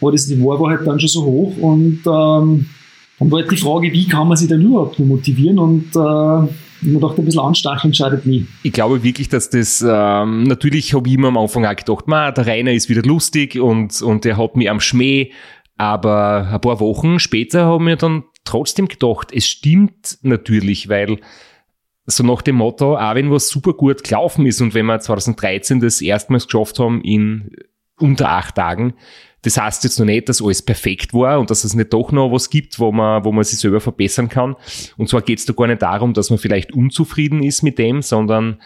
Aber 0.00 0.12
das 0.12 0.26
Niveau 0.26 0.58
war 0.58 0.70
halt 0.70 0.86
dann 0.86 1.00
schon 1.00 1.08
so 1.08 1.24
hoch 1.24 1.56
und 1.58 2.00
ähm, 2.06 2.66
dann 3.18 3.30
war 3.30 3.40
halt 3.40 3.50
die 3.50 3.56
Frage, 3.56 3.92
wie 3.92 4.08
kann 4.08 4.28
man 4.28 4.36
sich 4.36 4.48
denn 4.48 4.60
überhaupt 4.60 4.98
nur 4.98 5.08
motivieren 5.08 5.58
und 5.58 5.94
äh, 5.94 6.52
mir 6.86 7.00
dachte, 7.00 7.22
ein 7.22 7.24
bisschen 7.24 7.40
anstacheln 7.40 7.94
schadet 7.94 8.26
nie. 8.26 8.46
Ich 8.62 8.72
glaube 8.72 9.02
wirklich, 9.02 9.28
dass 9.28 9.48
das, 9.50 9.84
ähm, 9.86 10.42
natürlich 10.42 10.92
habe 10.94 11.08
ich 11.08 11.14
immer 11.14 11.28
am 11.28 11.38
Anfang 11.38 11.64
auch 11.64 11.76
gedacht, 11.76 12.08
ma, 12.08 12.32
der 12.32 12.46
Rainer 12.46 12.72
ist 12.72 12.88
wieder 12.88 13.02
lustig 13.02 13.58
und, 13.58 14.02
und 14.02 14.24
der 14.24 14.36
hat 14.36 14.56
mich 14.56 14.68
am 14.68 14.80
Schmäh, 14.80 15.30
aber 15.78 16.48
ein 16.52 16.60
paar 16.60 16.80
Wochen 16.80 17.18
später 17.18 17.64
haben 17.64 17.86
wir 17.86 17.96
dann 17.96 18.24
trotzdem 18.44 18.88
gedacht, 18.88 19.32
es 19.32 19.46
stimmt 19.46 20.18
natürlich, 20.22 20.88
weil 20.88 21.18
so 22.06 22.22
nach 22.22 22.42
dem 22.42 22.56
Motto, 22.56 22.96
auch 22.96 23.14
wenn 23.14 23.30
was 23.30 23.48
super 23.48 23.72
gut 23.72 24.04
gelaufen 24.04 24.46
ist 24.46 24.60
und 24.60 24.74
wenn 24.74 24.86
wir 24.86 25.00
2013 25.00 25.80
das 25.80 26.02
erstmals 26.02 26.46
geschafft 26.46 26.78
haben 26.78 27.00
in 27.02 27.50
unter 27.98 28.30
acht 28.30 28.56
Tagen, 28.56 28.94
das 29.42 29.58
heißt 29.58 29.84
jetzt 29.84 29.98
noch 29.98 30.06
nicht, 30.06 30.28
dass 30.28 30.42
alles 30.42 30.62
perfekt 30.62 31.12
war 31.12 31.38
und 31.38 31.50
dass 31.50 31.64
es 31.64 31.74
nicht 31.74 31.92
doch 31.92 32.12
noch 32.12 32.32
was 32.32 32.48
gibt, 32.48 32.78
wo 32.78 32.92
man, 32.92 33.24
wo 33.24 33.32
man 33.32 33.44
sich 33.44 33.58
selber 33.58 33.80
verbessern 33.80 34.28
kann. 34.28 34.56
Und 34.96 35.08
zwar 35.08 35.20
geht 35.20 35.38
es 35.38 35.44
da 35.44 35.52
gar 35.52 35.66
nicht 35.66 35.82
darum, 35.82 36.14
dass 36.14 36.30
man 36.30 36.38
vielleicht 36.38 36.72
unzufrieden 36.72 37.42
ist 37.42 37.62
mit 37.62 37.78
dem, 37.78 38.00
sondern 38.00 38.60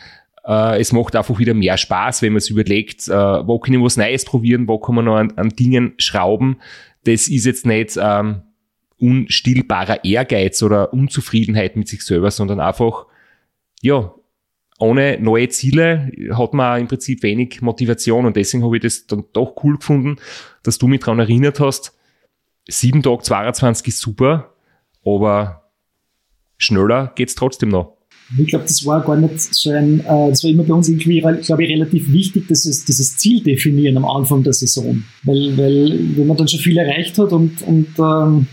äh, 0.47 0.81
es 0.81 0.93
macht 0.93 1.17
einfach 1.17 1.39
wieder 1.39 1.55
mehr 1.55 1.77
Spaß, 1.77 2.23
wenn 2.23 2.33
man 2.33 2.39
es 2.39 2.49
überlegt, 2.51 3.09
äh, 3.09 3.13
wo 3.13 3.59
kann 3.59 3.75
ich 3.75 3.81
was 3.81 3.97
Neues 3.97 4.25
probieren, 4.25 4.69
wo 4.69 4.79
kann 4.79 4.95
man 4.95 5.05
noch 5.05 5.17
an, 5.17 5.33
an 5.37 5.49
Dingen 5.51 5.95
schrauben. 5.99 6.61
Das 7.05 7.29
ist 7.29 7.45
jetzt 7.45 7.67
nicht 7.67 7.99
ähm, 8.01 8.43
unstillbarer 8.99 10.05
Ehrgeiz 10.05 10.63
oder 10.63 10.93
Unzufriedenheit 10.93 11.77
mit 11.77 11.89
sich 11.89 12.03
selber, 12.03 12.31
sondern 12.31 12.61
einfach, 12.61 13.07
ja, 13.81 14.13
ohne 14.79 15.19
neue 15.21 15.49
Ziele 15.49 16.13
hat 16.33 16.55
man 16.55 16.81
im 16.81 16.89
Prinzip 16.89 17.23
wenig 17.23 17.61
Motivation 17.63 18.27
und 18.27 18.37
deswegen 18.37 18.65
habe 18.65 18.77
ich 18.77 18.83
das 18.83 19.07
dann 19.07 19.25
doch 19.33 19.55
cool 19.65 19.77
gefunden, 19.77 20.17
dass 20.63 20.79
du 20.79 20.87
mich 20.87 21.01
daran 21.01 21.19
erinnert 21.19 21.59
hast. 21.59 21.95
Sieben 22.69 23.03
Tage 23.03 23.23
22 23.23 23.89
ist 23.89 24.01
super, 24.01 24.53
aber 25.05 25.71
schneller 26.59 27.13
geht's 27.17 27.35
trotzdem 27.35 27.71
noch. 27.71 27.97
Ich 28.37 28.49
glaube, 28.49 28.67
das 28.67 28.85
war 28.85 29.03
gar 29.03 29.17
nicht 29.17 29.41
so 29.41 29.71
ein, 29.71 30.01
äh, 30.01 30.29
das 30.29 30.45
war 30.45 30.51
immer 30.51 30.63
bei 30.63 30.75
uns 30.75 30.89
irgendwie, 30.89 31.21
glaube 31.21 31.65
ich, 31.65 31.71
relativ 31.71 32.13
wichtig, 32.13 32.47
dass 32.49 32.67
es, 32.67 32.85
dieses 32.85 33.17
Ziel 33.17 33.43
definieren 33.43 33.97
am 33.97 34.05
Anfang 34.05 34.43
der 34.43 34.53
Saison. 34.53 35.03
Weil, 35.23 35.57
weil 35.57 35.99
wenn 36.15 36.27
man 36.27 36.37
dann 36.37 36.47
schon 36.47 36.61
viel 36.61 36.77
erreicht 36.77 37.17
hat 37.17 37.33
und, 37.33 37.63
und 37.63 37.89
ähm, 37.99 38.47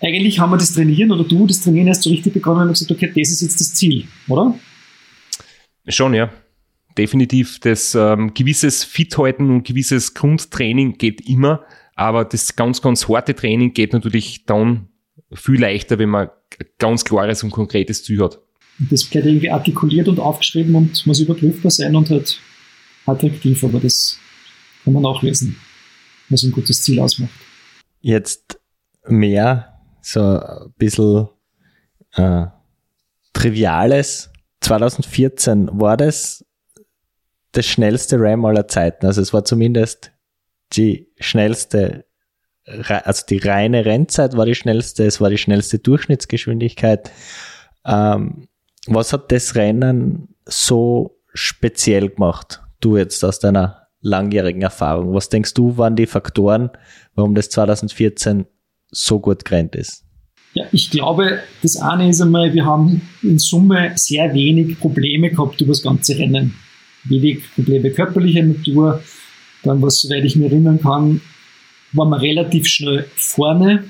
eigentlich 0.00 0.38
haben 0.38 0.50
wir 0.50 0.58
das 0.58 0.72
Trainieren 0.72 1.10
oder 1.12 1.24
du 1.24 1.46
das 1.46 1.60
Trainieren 1.60 1.88
erst 1.88 2.02
so 2.02 2.10
richtig 2.10 2.32
begonnen 2.32 2.62
und 2.62 2.74
gesagt, 2.74 2.90
okay, 2.90 3.12
das 3.14 3.30
ist 3.30 3.42
jetzt 3.42 3.60
das 3.60 3.74
Ziel, 3.74 4.06
oder? 4.28 4.58
Schon, 5.88 6.14
ja. 6.14 6.30
Definitiv. 6.98 7.60
Das 7.60 7.94
ähm, 7.94 8.32
gewisses 8.32 8.84
Fithalten 8.84 9.50
und 9.50 9.66
gewisses 9.66 10.14
Grundtraining 10.14 10.96
geht 10.96 11.28
immer, 11.28 11.64
aber 11.94 12.24
das 12.24 12.56
ganz, 12.56 12.80
ganz 12.80 13.08
harte 13.08 13.34
Training 13.34 13.74
geht 13.74 13.92
natürlich 13.92 14.46
dann 14.46 14.88
viel 15.32 15.60
leichter, 15.60 15.98
wenn 15.98 16.08
man 16.08 16.30
ganz 16.78 17.04
klares 17.04 17.42
und 17.42 17.50
konkretes 17.50 18.04
Ziel 18.04 18.22
hat. 18.22 18.38
Das 18.78 19.08
gleich 19.08 19.26
irgendwie 19.26 19.50
artikuliert 19.50 20.08
und 20.08 20.20
aufgeschrieben 20.20 20.74
und 20.74 21.06
muss 21.06 21.20
überprüfbar 21.20 21.70
sein 21.70 21.96
und 21.96 22.10
halt 22.10 22.40
attraktiv, 23.06 23.62
aber 23.64 23.80
das 23.80 24.18
kann 24.84 24.92
man 24.92 25.04
auch 25.04 25.22
lesen, 25.22 25.56
was 26.28 26.42
ein 26.42 26.52
gutes 26.52 26.82
Ziel 26.82 27.00
ausmacht. 27.00 27.32
Jetzt 28.00 28.58
mehr 29.06 29.75
so 30.06 30.20
ein 30.20 30.72
bisschen 30.78 31.28
äh, 32.14 32.46
Triviales 33.32 34.30
2014 34.60 35.68
war 35.72 35.96
das 35.96 36.44
das 37.52 37.66
schnellste 37.66 38.20
Ram 38.20 38.44
aller 38.44 38.68
Zeiten. 38.68 39.06
Also 39.06 39.20
es 39.20 39.32
war 39.32 39.44
zumindest 39.44 40.12
die 40.74 41.10
schnellste, 41.18 42.04
also 42.64 43.24
die 43.28 43.38
reine 43.38 43.84
Rennzeit 43.84 44.36
war 44.36 44.46
die 44.46 44.54
schnellste, 44.54 45.04
es 45.04 45.20
war 45.20 45.30
die 45.30 45.38
schnellste 45.38 45.78
Durchschnittsgeschwindigkeit. 45.78 47.10
Ähm, 47.84 48.48
was 48.86 49.12
hat 49.12 49.32
das 49.32 49.56
Rennen 49.56 50.36
so 50.44 51.18
speziell 51.34 52.10
gemacht? 52.10 52.62
Du 52.80 52.96
jetzt 52.96 53.24
aus 53.24 53.40
deiner 53.40 53.88
langjährigen 54.00 54.62
Erfahrung. 54.62 55.14
Was 55.14 55.30
denkst 55.30 55.54
du, 55.54 55.76
waren 55.78 55.96
die 55.96 56.06
Faktoren, 56.06 56.70
warum 57.14 57.34
das 57.34 57.50
2014 57.50 58.46
so 58.90 59.20
gut 59.20 59.44
gerannt 59.44 59.74
ist? 59.74 60.04
Ja, 60.54 60.64
ich 60.72 60.90
glaube, 60.90 61.40
das 61.62 61.76
eine 61.76 62.08
ist 62.08 62.22
einmal, 62.22 62.54
wir 62.54 62.64
haben 62.64 63.02
in 63.22 63.38
Summe 63.38 63.92
sehr 63.96 64.32
wenig 64.32 64.80
Probleme 64.80 65.30
gehabt 65.30 65.60
über 65.60 65.72
das 65.72 65.82
ganze 65.82 66.18
Rennen. 66.18 66.54
Wenig 67.04 67.42
Probleme 67.54 67.90
körperlicher 67.90 68.42
Natur. 68.42 69.02
Dann, 69.62 69.82
was, 69.82 70.00
soweit 70.00 70.24
ich 70.24 70.36
mir 70.36 70.46
erinnern 70.46 70.80
kann, 70.80 71.20
waren 71.92 72.08
wir 72.08 72.22
relativ 72.22 72.66
schnell 72.66 73.06
vorne. 73.16 73.84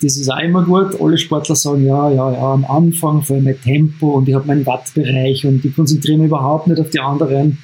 Das 0.00 0.16
ist 0.16 0.30
auch 0.30 0.38
immer 0.38 0.62
gut. 0.62 1.00
Alle 1.00 1.18
Sportler 1.18 1.56
sagen, 1.56 1.86
ja, 1.86 2.10
ja, 2.10 2.30
ja, 2.30 2.52
am 2.52 2.64
Anfang 2.66 3.22
vor 3.22 3.36
allem 3.36 3.44
mein 3.44 3.60
Tempo 3.60 4.12
und 4.12 4.28
ich 4.28 4.34
habe 4.34 4.46
meinen 4.46 4.66
Wattbereich 4.66 5.44
und 5.44 5.64
ich 5.64 5.74
konzentriere 5.74 6.18
mich 6.18 6.28
überhaupt 6.28 6.68
nicht 6.68 6.80
auf 6.80 6.90
die 6.90 7.00
anderen. 7.00 7.58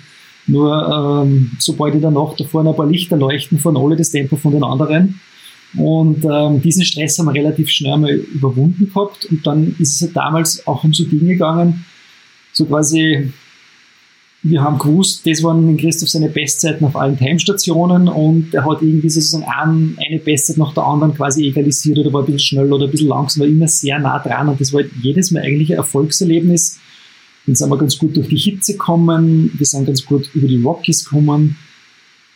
Nur 0.46 1.22
ähm, 1.24 1.52
sobald 1.60 1.94
ich 1.94 2.02
danach 2.02 2.34
da 2.36 2.44
vorne 2.44 2.70
ein 2.70 2.76
paar 2.76 2.86
Lichter 2.86 3.16
leuchten, 3.16 3.58
fahren 3.58 3.76
alle 3.76 3.96
das 3.96 4.10
Tempo 4.10 4.36
von 4.36 4.52
den 4.52 4.64
anderen. 4.64 5.20
Und 5.76 6.24
ähm, 6.24 6.60
diesen 6.60 6.84
Stress 6.84 7.18
haben 7.18 7.26
wir 7.26 7.34
relativ 7.34 7.68
schnell 7.70 7.96
mal 7.96 8.12
überwunden 8.12 8.90
gehabt. 8.92 9.24
Und 9.26 9.46
dann 9.46 9.74
ist 9.78 9.94
es 9.94 10.02
halt 10.02 10.16
damals 10.16 10.66
auch 10.66 10.84
um 10.84 10.92
so 10.92 11.04
Dinge 11.04 11.32
gegangen, 11.32 11.84
so 12.52 12.66
quasi, 12.66 13.32
wir 14.42 14.60
haben 14.60 14.78
gewusst, 14.78 15.26
das 15.26 15.42
waren 15.42 15.66
in 15.68 15.78
Christoph 15.78 16.10
seine 16.10 16.28
Bestzeiten 16.28 16.84
auf 16.84 16.96
allen 16.96 17.16
Timestationen 17.16 18.08
und 18.08 18.52
er 18.52 18.66
hat 18.66 18.82
irgendwie 18.82 19.08
sozusagen 19.08 19.44
ein, 19.44 19.96
eine 20.06 20.18
Bestzeit 20.18 20.58
nach 20.58 20.74
der 20.74 20.84
anderen 20.84 21.14
quasi 21.14 21.46
egalisiert 21.46 21.98
oder 21.98 22.12
war 22.12 22.20
ein 22.22 22.26
bisschen 22.26 22.40
schnell 22.40 22.72
oder 22.72 22.86
ein 22.86 22.90
bisschen 22.90 23.08
langsam, 23.08 23.40
war 23.40 23.48
immer 23.48 23.68
sehr 23.68 23.98
nah 23.98 24.18
dran 24.18 24.48
und 24.48 24.60
das 24.60 24.72
war 24.72 24.82
halt 24.82 24.90
jedes 25.00 25.30
Mal 25.30 25.42
eigentlich 25.42 25.70
ein 25.70 25.78
Erfolgserlebnis. 25.78 26.78
Dann 27.46 27.54
sind 27.54 27.70
wir 27.70 27.78
ganz 27.78 27.96
gut 27.96 28.16
durch 28.16 28.28
die 28.28 28.36
Hitze 28.36 28.72
gekommen, 28.72 29.50
wir 29.56 29.66
sind 29.66 29.86
ganz 29.86 30.04
gut 30.04 30.28
über 30.34 30.46
die 30.46 30.62
Rockies 30.62 31.04
gekommen 31.04 31.56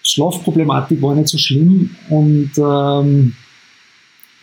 Schlafproblematik 0.09 1.01
war 1.03 1.15
nicht 1.15 1.29
so 1.29 1.39
schlimm 1.39 1.91
und 2.09 2.51
ähm, 2.59 3.35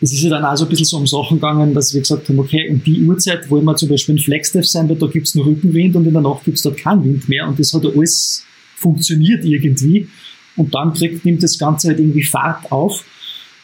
es 0.00 0.12
ist 0.12 0.22
ja 0.22 0.30
dann 0.30 0.44
auch 0.44 0.56
so 0.56 0.64
ein 0.64 0.68
bisschen 0.68 0.86
so 0.86 0.96
um 0.98 1.06
Sachen 1.06 1.38
gegangen, 1.38 1.72
dass 1.72 1.94
wir 1.94 2.00
gesagt 2.00 2.28
haben, 2.28 2.38
okay, 2.38 2.68
um 2.68 2.82
die 2.82 3.02
Uhrzeit 3.02 3.48
wollen 3.50 3.64
wir 3.64 3.76
zum 3.76 3.88
Beispiel 3.88 4.16
ein 4.16 4.18
Flagstaff 4.18 4.66
sein, 4.66 4.88
weil 4.88 4.96
da 4.96 5.06
gibt 5.06 5.26
es 5.26 5.34
nur 5.34 5.46
Rückenwind 5.46 5.96
und 5.96 6.06
in 6.06 6.12
der 6.12 6.22
Nacht 6.22 6.44
gibt 6.44 6.58
es 6.58 6.62
dort 6.62 6.76
keinen 6.76 7.04
Wind 7.04 7.28
mehr 7.28 7.48
und 7.48 7.58
das 7.58 7.72
hat 7.72 7.84
ja 7.84 7.90
alles 7.90 8.44
funktioniert 8.76 9.44
irgendwie. 9.44 10.08
Und 10.56 10.74
dann 10.74 10.92
kriegt, 10.92 11.24
nimmt 11.24 11.42
das 11.42 11.58
Ganze 11.58 11.88
halt 11.88 11.98
irgendwie 11.98 12.22
Fahrt 12.22 12.70
auf. 12.70 13.04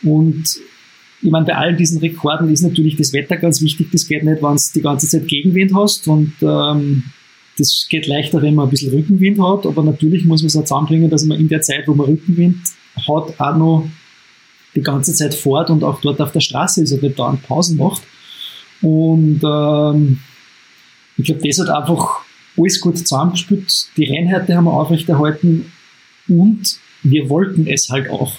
Und 0.03 0.45
ich 1.23 1.31
meine, 1.31 1.45
bei 1.45 1.55
all 1.55 1.77
diesen 1.77 2.01
Rekorden 2.01 2.51
ist 2.51 2.63
natürlich 2.63 2.97
das 2.97 3.13
Wetter 3.13 3.37
ganz 3.37 3.61
wichtig, 3.61 3.89
das 3.93 4.09
geht 4.09 4.25
nicht, 4.25 4.43
wenn 4.43 4.57
du 4.57 4.63
die 4.75 4.81
ganze 4.81 5.07
Zeit 5.07 5.29
Gegenwind 5.29 5.75
hast 5.75 6.09
und 6.09 6.33
ähm, 6.41 7.05
das 7.61 7.87
geht 7.89 8.07
leichter, 8.07 8.43
wenn 8.43 8.55
man 8.55 8.67
ein 8.67 8.71
bisschen 8.71 8.93
Rückenwind 8.93 9.41
hat, 9.41 9.67
aber 9.67 9.83
natürlich 9.83 10.25
muss 10.25 10.43
man 10.43 10.49
es 10.49 10.57
auch 10.57 10.65
zusammenbringen, 10.65 11.11
dass 11.11 11.25
man 11.25 11.39
in 11.39 11.49
der 11.49 11.63
Zeit, 11.63 11.87
wo 11.87 11.95
man 11.95 12.07
Rückenwind 12.07 12.59
hat, 12.97 13.41
auch 13.41 13.57
noch 13.57 13.89
die 14.75 14.83
ganze 14.83 15.13
Zeit 15.13 15.35
fährt 15.35 15.71
und 15.71 15.85
auch 15.85 16.01
dort 16.01 16.21
auf 16.21 16.33
der 16.33 16.41
Straße 16.41 16.83
ist 16.83 16.93
und 16.93 17.03
nicht 17.03 17.19
dauernd 17.19 17.43
Pausen 17.43 17.77
macht. 17.77 18.03
Und 18.83 19.41
ähm, 19.45 20.21
ich 21.17 21.25
glaube, 21.25 21.47
das 21.47 21.59
hat 21.59 21.69
einfach 21.69 22.21
alles 22.57 22.81
gut 22.81 22.99
zusammengespielt. 22.99 23.89
Die 23.97 24.05
Reinheiten 24.05 24.57
haben 24.57 24.65
wir 24.65 24.73
aufrechterhalten 24.73 25.73
und 26.29 26.79
wir 27.03 27.29
wollten 27.29 27.67
es 27.67 27.91
halt 27.91 28.11
auch. 28.11 28.39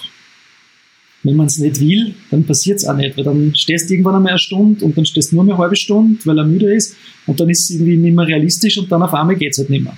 Wenn 1.24 1.36
man 1.36 1.46
es 1.46 1.58
nicht 1.58 1.80
will, 1.80 2.14
dann 2.30 2.44
passiert 2.44 2.78
es 2.78 2.84
auch 2.86 2.96
nicht, 2.96 3.16
weil 3.16 3.24
dann 3.24 3.54
stehst 3.54 3.88
du 3.88 3.94
irgendwann 3.94 4.16
einmal 4.16 4.30
eine 4.30 4.38
Stunde 4.38 4.84
und 4.84 4.98
dann 4.98 5.06
stehst 5.06 5.30
du 5.30 5.36
nur 5.36 5.44
eine 5.44 5.56
halbe 5.56 5.76
Stunde, 5.76 6.18
weil 6.24 6.38
er 6.38 6.44
müde 6.44 6.74
ist 6.74 6.96
und 7.26 7.38
dann 7.38 7.48
ist 7.48 7.64
es 7.64 7.70
irgendwie 7.70 7.96
nicht 7.96 8.16
mehr 8.16 8.26
realistisch 8.26 8.78
und 8.78 8.90
dann 8.90 9.02
auf 9.02 9.14
einmal 9.14 9.36
geht 9.36 9.52
es 9.52 9.58
halt 9.58 9.70
nicht 9.70 9.84
mehr. 9.84 9.96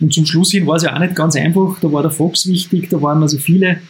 Und 0.00 0.12
zum 0.12 0.24
Schluss 0.24 0.52
hin 0.52 0.66
war 0.66 0.76
es 0.76 0.84
ja 0.84 0.94
auch 0.94 1.00
nicht 1.00 1.16
ganz 1.16 1.34
einfach, 1.34 1.80
da 1.80 1.92
war 1.92 2.02
der 2.02 2.12
Fox 2.12 2.46
wichtig, 2.46 2.88
da 2.90 3.02
waren 3.02 3.22
also 3.22 3.38
viele 3.38 3.80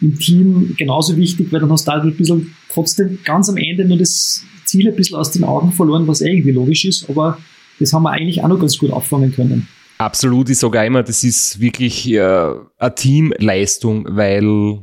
im 0.00 0.18
Team 0.18 0.74
genauso 0.76 1.16
wichtig, 1.16 1.50
weil 1.50 1.60
dann 1.60 1.72
hast 1.72 1.86
du 1.86 1.92
halt 1.92 2.04
ein 2.04 2.14
bisschen 2.14 2.54
trotzdem 2.68 3.18
ganz 3.24 3.48
am 3.48 3.56
Ende 3.56 3.86
nur 3.86 3.96
das 3.96 4.44
Ziel 4.66 4.88
ein 4.88 4.96
bisschen 4.96 5.16
aus 5.16 5.30
den 5.30 5.44
Augen 5.44 5.72
verloren, 5.72 6.06
was 6.06 6.20
irgendwie 6.20 6.50
logisch 6.50 6.84
ist, 6.84 7.08
aber 7.08 7.38
das 7.80 7.92
haben 7.92 8.02
wir 8.02 8.10
eigentlich 8.10 8.42
auch 8.42 8.48
noch 8.48 8.60
ganz 8.60 8.78
gut 8.78 8.90
auffangen 8.90 9.32
können. 9.32 9.66
Absolut, 9.98 10.50
ich 10.50 10.58
sage 10.58 10.84
immer, 10.84 11.02
das 11.02 11.24
ist 11.24 11.60
wirklich 11.60 12.10
äh, 12.10 12.18
eine 12.20 12.94
Teamleistung, 12.94 14.06
weil 14.10 14.80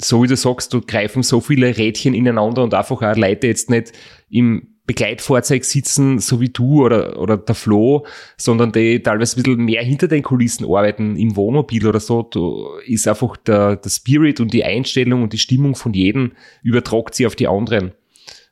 so 0.00 0.22
wie 0.22 0.26
du 0.26 0.36
sagst, 0.36 0.72
du 0.72 0.80
greifen 0.80 1.22
so 1.22 1.40
viele 1.40 1.76
Rädchen 1.76 2.14
ineinander 2.14 2.62
und 2.62 2.74
einfach 2.74 3.00
auch 3.00 3.16
Leute 3.16 3.46
jetzt 3.46 3.70
nicht 3.70 3.92
im 4.28 4.74
Begleitfahrzeug 4.86 5.64
sitzen, 5.64 6.18
so 6.18 6.40
wie 6.40 6.50
du 6.50 6.84
oder, 6.84 7.18
oder 7.18 7.38
der 7.38 7.54
Flo, 7.54 8.04
sondern 8.36 8.70
die 8.70 9.02
teilweise 9.02 9.40
ein 9.40 9.42
bisschen 9.42 9.64
mehr 9.64 9.82
hinter 9.82 10.08
den 10.08 10.22
Kulissen 10.22 10.66
arbeiten, 10.66 11.16
im 11.16 11.36
Wohnmobil 11.36 11.86
oder 11.86 12.00
so, 12.00 12.22
da 12.22 12.40
ist 12.86 13.08
einfach 13.08 13.36
der, 13.38 13.76
der 13.76 13.90
Spirit 13.90 14.40
und 14.40 14.52
die 14.52 14.64
Einstellung 14.64 15.22
und 15.22 15.32
die 15.32 15.38
Stimmung 15.38 15.74
von 15.74 15.94
jedem 15.94 16.32
übertragt 16.62 17.14
sie 17.14 17.26
auf 17.26 17.34
die 17.34 17.48
anderen. 17.48 17.92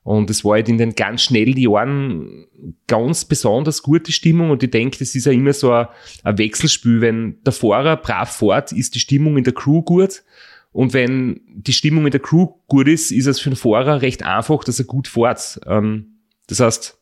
Und 0.05 0.30
es 0.30 0.45
war 0.45 0.55
halt 0.55 0.68
in 0.68 0.78
den 0.78 0.95
ganz 0.95 1.22
schnellen 1.22 1.57
Jahren 1.57 2.47
ganz 2.88 3.24
besonders 3.24 3.82
gute 3.82 4.11
Stimmung 4.11 4.51
und 4.51 4.62
ich 4.62 4.70
denke, 4.70 4.99
das 4.99 5.14
ist 5.14 5.26
ja 5.26 5.32
immer 5.32 5.53
so 5.53 5.70
ein, 5.70 5.86
ein 6.24 6.38
Wechselspiel. 6.38 7.01
Wenn 7.01 7.38
der 7.45 7.53
Fahrer 7.53 7.97
brav 7.97 8.36
fährt, 8.36 8.72
ist 8.72 8.97
die 8.97 9.01
Stimmung 9.01 9.36
in 9.36 9.45
der 9.45 9.53
Crew 9.53 9.82
gut. 9.82 10.24
Und 10.73 10.95
wenn 10.95 11.41
die 11.49 11.73
Stimmung 11.73 12.07
in 12.07 12.12
der 12.12 12.20
Crew 12.20 12.49
gut 12.66 12.89
ist, 12.89 13.12
ist 13.12 13.27
es 13.27 13.41
für 13.41 13.51
den 13.51 13.57
Fahrer 13.57 14.01
recht 14.01 14.23
einfach, 14.23 14.64
dass 14.64 14.79
er 14.79 14.87
gut 14.87 15.07
fährt. 15.07 15.61
Ähm, 15.66 16.18
das 16.47 16.61
heißt, 16.61 16.99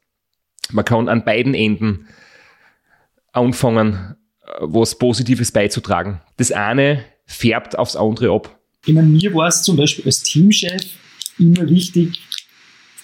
man 0.73 0.85
kann 0.85 1.09
an 1.09 1.25
beiden 1.25 1.55
Enden 1.55 2.07
anfangen, 3.33 4.17
äh, 4.43 4.51
was 4.61 4.99
Positives 4.99 5.53
beizutragen. 5.53 6.21
Das 6.37 6.51
eine 6.51 7.05
färbt 7.27 7.79
aufs 7.79 7.97
andere 7.97 8.33
ab. 8.33 8.59
Ich 8.87 8.95
meine, 8.95 9.07
mir 9.07 9.33
war 9.35 9.49
es 9.49 9.63
zum 9.63 9.77
Beispiel 9.77 10.05
als 10.05 10.23
Teamchef 10.23 10.85
immer 11.39 11.69
wichtig, 11.69 12.21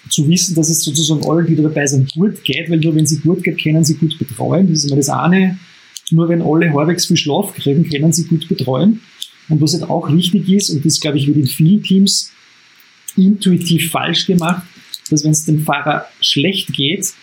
zu 0.09 0.27
wissen, 0.27 0.55
dass 0.55 0.69
es 0.69 0.83
sozusagen 0.83 1.25
alle, 1.29 1.43
die 1.43 1.55
da 1.55 1.63
dabei 1.63 1.85
sind, 1.85 2.13
gut 2.13 2.43
geht, 2.43 2.69
weil 2.69 2.79
nur 2.79 2.95
wenn 2.95 3.05
sie 3.05 3.19
gut 3.19 3.43
geht, 3.43 3.61
können 3.61 3.83
sie 3.83 3.95
gut 3.95 4.17
betreuen. 4.17 4.67
Das 4.67 4.79
ist 4.79 4.85
immer 4.85 4.95
das 4.95 5.09
eine. 5.09 5.59
Nur 6.11 6.29
wenn 6.29 6.41
alle 6.41 6.71
halbwegs 6.73 7.05
viel 7.05 7.17
Schlaf 7.17 7.53
kriegen, 7.53 7.89
können 7.89 8.13
sie 8.13 8.25
gut 8.25 8.47
betreuen. 8.47 9.01
Und 9.49 9.61
was 9.61 9.73
halt 9.73 9.89
auch 9.89 10.11
wichtig 10.11 10.49
ist, 10.49 10.69
und 10.69 10.85
das 10.85 10.99
glaube 10.99 11.17
ich 11.17 11.27
wird 11.27 11.37
in 11.37 11.47
vielen 11.47 11.81
Teams 11.83 12.31
intuitiv 13.15 13.91
falsch 13.91 14.25
gemacht, 14.25 14.63
dass 15.09 15.23
wenn 15.23 15.31
es 15.31 15.45
dem 15.45 15.63
Fahrer 15.63 16.05
schlecht 16.21 16.73
geht, 16.73 17.13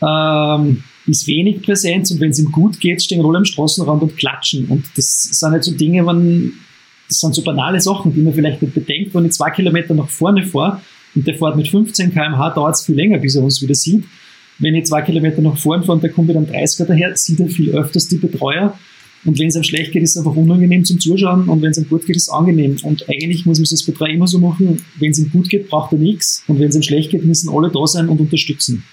ähm, 0.00 0.82
ist 1.06 1.26
wenig 1.26 1.62
Präsenz 1.62 2.10
und 2.10 2.20
wenn 2.20 2.30
es 2.30 2.38
ihm 2.38 2.52
gut 2.52 2.78
geht, 2.80 3.02
stehen 3.02 3.24
alle 3.24 3.38
am 3.38 3.44
Straßenrand 3.44 4.02
und 4.02 4.16
klatschen. 4.16 4.66
Und 4.66 4.84
das 4.96 5.24
sind 5.24 5.50
halt 5.50 5.64
so 5.64 5.72
Dinge, 5.72 6.06
wenn, 6.06 6.52
das 7.08 7.18
sind 7.18 7.34
so 7.34 7.42
banale 7.42 7.80
Sachen, 7.80 8.14
die 8.14 8.20
man 8.20 8.32
vielleicht 8.32 8.62
nicht 8.62 8.74
bedenkt, 8.74 9.14
wenn 9.14 9.24
ich 9.24 9.32
zwei 9.32 9.50
Kilometer 9.50 9.94
nach 9.94 10.08
vorne 10.08 10.44
fahre 10.44 10.80
und 11.14 11.26
der 11.26 11.34
fährt 11.34 11.56
mit 11.56 11.68
15 11.68 12.12
km/h, 12.12 12.50
dauert 12.50 12.76
es 12.76 12.82
viel 12.82 12.94
länger, 12.94 13.18
bis 13.18 13.34
er 13.34 13.42
uns 13.42 13.60
wieder 13.60 13.74
sieht. 13.74 14.04
Wenn 14.58 14.74
ich 14.74 14.86
zwei 14.86 15.02
Kilometer 15.02 15.42
nach 15.42 15.56
vorne 15.56 15.82
fahre 15.82 15.94
und 15.94 16.02
der 16.02 16.10
kommt 16.10 16.28
mit 16.28 16.36
einem 16.36 16.46
30er 16.46 16.84
daher, 16.84 17.16
sieht 17.16 17.40
er 17.40 17.48
viel 17.48 17.70
öfters 17.70 18.08
die 18.08 18.18
Betreuer. 18.18 18.78
Und 19.24 19.38
wenn 19.38 19.48
es 19.48 19.56
ihm 19.56 19.62
schlecht 19.62 19.92
geht, 19.92 20.02
ist 20.02 20.10
es 20.10 20.16
einfach 20.16 20.34
unangenehm 20.34 20.84
zum 20.84 20.98
Zuschauen 20.98 21.48
und 21.48 21.62
wenn 21.62 21.70
es 21.70 21.78
ihm 21.78 21.88
gut 21.88 22.06
geht, 22.06 22.16
ist 22.16 22.24
es 22.24 22.28
angenehm. 22.28 22.76
Und 22.82 23.08
eigentlich 23.08 23.46
muss 23.46 23.58
man 23.58 23.64
es 23.64 23.72
als 23.72 23.84
Betreuer 23.84 24.10
immer 24.10 24.26
so 24.26 24.38
machen, 24.38 24.84
wenn 24.98 25.10
es 25.12 25.18
ihm 25.18 25.30
gut 25.30 25.48
geht, 25.48 25.68
braucht 25.68 25.92
er 25.92 25.98
nichts 25.98 26.42
und 26.48 26.58
wenn 26.58 26.68
es 26.68 26.76
ihm 26.76 26.82
schlecht 26.82 27.10
geht, 27.10 27.24
müssen 27.24 27.48
alle 27.48 27.70
da 27.70 27.86
sein 27.86 28.08
und 28.08 28.20
unterstützen. 28.20 28.84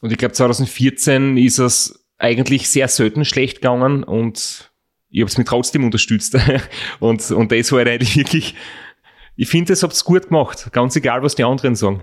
Und 0.00 0.10
ich 0.10 0.18
glaube 0.18 0.32
2014 0.32 1.36
ist 1.36 1.58
es 1.58 2.04
eigentlich 2.18 2.68
sehr 2.68 2.88
selten 2.88 3.24
schlecht 3.24 3.56
gegangen 3.56 4.04
und 4.04 4.70
ich 5.10 5.20
habe 5.20 5.30
es 5.30 5.38
mir 5.38 5.44
trotzdem 5.44 5.84
unterstützt. 5.84 6.36
und, 7.00 7.30
und 7.30 7.52
das 7.52 7.70
war 7.72 7.78
halt 7.80 7.88
eigentlich 7.88 8.16
wirklich, 8.16 8.54
ich 9.36 9.48
finde, 9.48 9.72
das 9.72 9.82
habt 9.82 9.94
ihr 9.94 10.04
gut 10.04 10.28
gemacht, 10.28 10.70
ganz 10.72 10.96
egal, 10.96 11.22
was 11.22 11.34
die 11.34 11.44
anderen 11.44 11.74
sagen. 11.74 12.02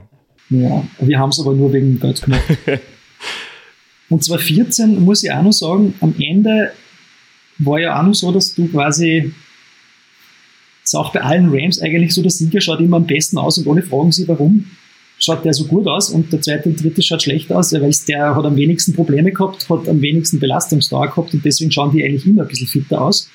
Ja, 0.50 0.86
wir 1.00 1.20
haben 1.20 1.30
es 1.30 1.40
aber 1.40 1.54
nur 1.54 1.74
wegen 1.74 2.00
Geld 2.00 2.22
gemacht. 2.22 2.44
und 4.10 4.24
2014 4.24 5.04
muss 5.04 5.24
ich 5.24 5.32
auch 5.32 5.42
noch 5.42 5.52
sagen, 5.52 5.96
am 6.02 6.14
Ende 6.20 6.72
war 7.60 7.80
ja 7.80 8.00
auch 8.00 8.04
noch 8.04 8.14
so, 8.14 8.32
dass 8.32 8.54
du 8.54 8.68
quasi, 8.68 9.34
ist 10.84 10.96
auch 10.96 11.14
bei 11.14 11.22
allen 11.22 11.50
Rams 11.50 11.82
eigentlich 11.82 12.14
so, 12.14 12.22
der 12.22 12.32
Sieger 12.32 12.62
schaut 12.62 12.80
immer 12.80 12.98
am 12.98 13.08
besten 13.08 13.38
aus 13.38 13.58
und 13.58 13.68
alle 13.68 13.82
fragen 13.82 14.12
sich, 14.12 14.28
warum 14.28 14.66
schaut 15.18 15.46
der 15.46 15.54
so 15.54 15.66
gut 15.66 15.88
aus 15.88 16.10
und 16.10 16.32
der 16.34 16.42
zweite 16.42 16.70
und 16.70 16.84
dritte 16.84 17.02
schaut 17.02 17.24
schlecht 17.24 17.52
aus, 17.52 17.74
weil 17.74 17.94
der 18.08 18.36
hat 18.36 18.46
am 18.46 18.56
wenigsten 18.56 18.94
Probleme 18.94 19.32
gehabt, 19.32 19.70
hat 19.70 19.88
am 19.88 20.02
wenigsten 20.02 20.40
Belastungsdauer 20.40 21.08
gehabt 21.08 21.34
und 21.34 21.46
deswegen 21.46 21.72
schauen 21.72 21.92
die 21.92 22.04
eigentlich 22.04 22.26
immer 22.26 22.44
ein 22.44 22.48
bisschen 22.48 22.68
fitter 22.68 23.02
aus. 23.02 23.30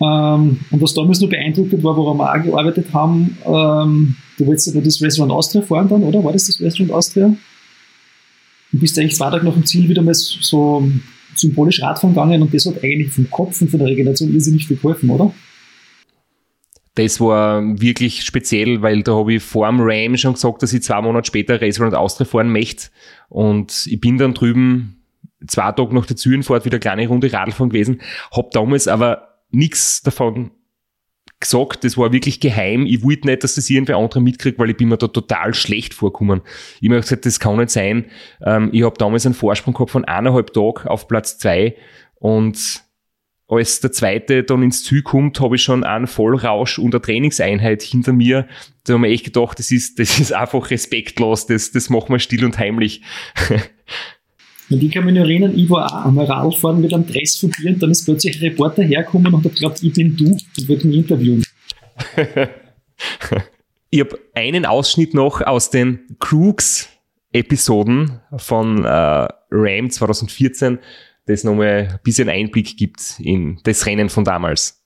Ähm, 0.00 0.60
und 0.70 0.82
was 0.82 0.92
damals 0.92 1.20
nur 1.20 1.30
beeindruckend 1.30 1.82
war, 1.82 1.96
woran 1.96 2.18
wir 2.18 2.30
auch 2.30 2.42
gearbeitet 2.42 2.92
haben, 2.92 3.38
ähm, 3.46 4.16
du 4.36 4.46
wolltest 4.46 4.74
ja 4.74 4.80
das 4.80 5.00
Restaurant 5.00 5.32
Austria 5.32 5.62
fahren 5.62 5.88
dann, 5.88 6.02
oder? 6.02 6.22
War 6.22 6.32
das 6.32 6.46
das 6.46 6.60
Restaurant 6.60 6.92
Austria? 6.92 7.34
Du 8.72 8.78
bist 8.78 8.98
eigentlich 8.98 9.16
zwei 9.16 9.30
Tage 9.30 9.46
nach 9.46 9.54
dem 9.54 9.64
Ziel 9.64 9.88
wieder 9.88 10.02
mal 10.02 10.12
so 10.12 10.86
symbolisch 11.38 11.82
Radfahren 11.82 12.14
gegangen 12.14 12.42
und 12.42 12.52
das 12.52 12.66
hat 12.66 12.82
eigentlich 12.82 13.12
vom 13.12 13.30
Kopf 13.30 13.60
und 13.60 13.70
von 13.70 13.78
der 13.78 13.88
Regeneration 13.88 14.32
irrsinnig 14.32 14.66
viel 14.66 14.76
geholfen, 14.76 15.10
oder? 15.10 15.32
Das 16.96 17.20
war 17.20 17.62
wirklich 17.78 18.24
speziell, 18.24 18.80
weil 18.80 19.02
da 19.02 19.14
habe 19.14 19.34
ich 19.34 19.42
vor 19.42 19.68
dem 19.68 19.80
Ram 19.80 20.16
schon 20.16 20.32
gesagt, 20.32 20.62
dass 20.62 20.72
ich 20.72 20.82
zwei 20.82 21.02
Monate 21.02 21.26
später 21.26 21.60
Restaurant 21.60 21.94
Austria 21.94 22.24
fahren 22.24 22.50
möchte. 22.50 22.88
Und 23.28 23.86
ich 23.86 24.00
bin 24.00 24.16
dann 24.16 24.32
drüben 24.32 24.96
zwei 25.46 25.72
Tage 25.72 25.94
nach 25.94 26.06
der 26.06 26.16
Zürenfahrt 26.16 26.64
wieder 26.64 26.76
eine 26.76 26.80
kleine 26.80 27.08
Runde 27.08 27.30
Radfahren 27.30 27.68
gewesen, 27.68 28.00
habe 28.34 28.48
damals 28.52 28.88
aber 28.88 29.28
nichts 29.50 30.02
davon 30.02 30.52
gesagt, 31.40 31.84
das 31.84 31.96
war 31.96 32.12
wirklich 32.12 32.40
geheim. 32.40 32.86
Ich 32.86 33.02
wollte 33.02 33.26
nicht, 33.26 33.44
dass 33.44 33.56
das 33.56 33.68
irgendwer 33.68 33.96
andere 33.96 34.20
mitkriegt, 34.20 34.58
weil 34.58 34.70
ich 34.70 34.76
bin 34.76 34.88
mir 34.88 34.96
da 34.96 35.08
total 35.08 35.54
schlecht 35.54 35.94
vorgekommen. 35.94 36.40
Ich 36.80 36.88
habe 36.88 37.00
gesagt, 37.00 37.26
das 37.26 37.40
kann 37.40 37.56
nicht 37.56 37.70
sein. 37.70 38.06
Ähm, 38.44 38.70
ich 38.72 38.82
habe 38.82 38.96
damals 38.98 39.26
einen 39.26 39.34
Vorsprung 39.34 39.74
gehabt 39.74 39.90
von 39.90 40.04
eineinhalb 40.04 40.52
Tagen 40.52 40.88
auf 40.88 41.08
Platz 41.08 41.38
zwei 41.38 41.76
und 42.16 42.84
als 43.48 43.80
der 43.80 43.92
zweite 43.92 44.42
dann 44.42 44.62
ins 44.62 44.82
Ziel 44.82 45.02
kommt, 45.02 45.40
habe 45.40 45.54
ich 45.54 45.62
schon 45.62 45.84
einen 45.84 46.08
Vollrausch 46.08 46.78
und 46.78 46.94
eine 46.94 47.00
Trainingseinheit 47.00 47.82
hinter 47.82 48.12
mir. 48.12 48.48
Da 48.84 48.94
haben 48.94 49.04
wir 49.04 49.10
echt 49.10 49.26
gedacht, 49.26 49.58
das 49.58 49.70
ist, 49.70 49.98
das 50.00 50.18
ist 50.18 50.32
einfach 50.32 50.70
respektlos, 50.70 51.46
das, 51.46 51.70
das 51.70 51.88
machen 51.88 52.12
wir 52.12 52.18
still 52.18 52.44
und 52.44 52.58
heimlich. 52.58 53.02
Und 54.68 54.82
ich 54.82 54.90
kann 54.90 55.04
mich 55.04 55.14
erinnern, 55.14 55.56
ich 55.56 55.70
war 55.70 55.86
auch 55.86 56.06
einmal 56.06 56.26
Radfahren 56.26 56.80
mit 56.80 56.92
einem 56.92 57.06
Dress 57.06 57.36
von 57.36 57.52
dir 57.52 57.70
und 57.70 57.80
dann 57.80 57.92
ist 57.92 58.04
plötzlich 58.04 58.36
ein 58.36 58.48
Reporter 58.48 58.82
hergekommen 58.82 59.32
und 59.32 59.44
hat 59.44 59.54
geglaubt, 59.54 59.80
ich 59.80 59.92
bin 59.92 60.16
du 60.16 60.36
und 60.58 60.68
wollte 60.68 60.86
mich 60.86 60.96
interviewen. 60.96 61.44
ich 63.90 64.00
habe 64.00 64.18
einen 64.34 64.66
Ausschnitt 64.66 65.14
noch 65.14 65.40
aus 65.40 65.70
den 65.70 66.16
Crooks-Episoden 66.18 68.20
von 68.36 68.84
äh, 68.84 69.28
RAM 69.50 69.90
2014, 69.90 70.78
das 71.26 71.44
nochmal 71.44 71.88
ein 71.90 72.00
bisschen 72.02 72.28
Einblick 72.28 72.76
gibt 72.76 73.18
in 73.18 73.60
das 73.64 73.86
Rennen 73.86 74.08
von 74.08 74.24
damals. 74.24 74.82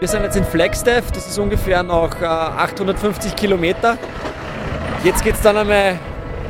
Wir 0.00 0.06
sind 0.06 0.22
jetzt 0.22 0.36
in 0.36 0.44
Flagstaff, 0.44 1.10
das 1.10 1.28
ist 1.28 1.38
ungefähr 1.38 1.82
noch 1.82 2.20
äh, 2.20 2.24
850 2.24 3.34
Kilometer. 3.34 3.98
Jetzt 5.02 5.24
geht 5.24 5.34
es 5.34 5.42
dann 5.42 5.56
einmal 5.56 5.98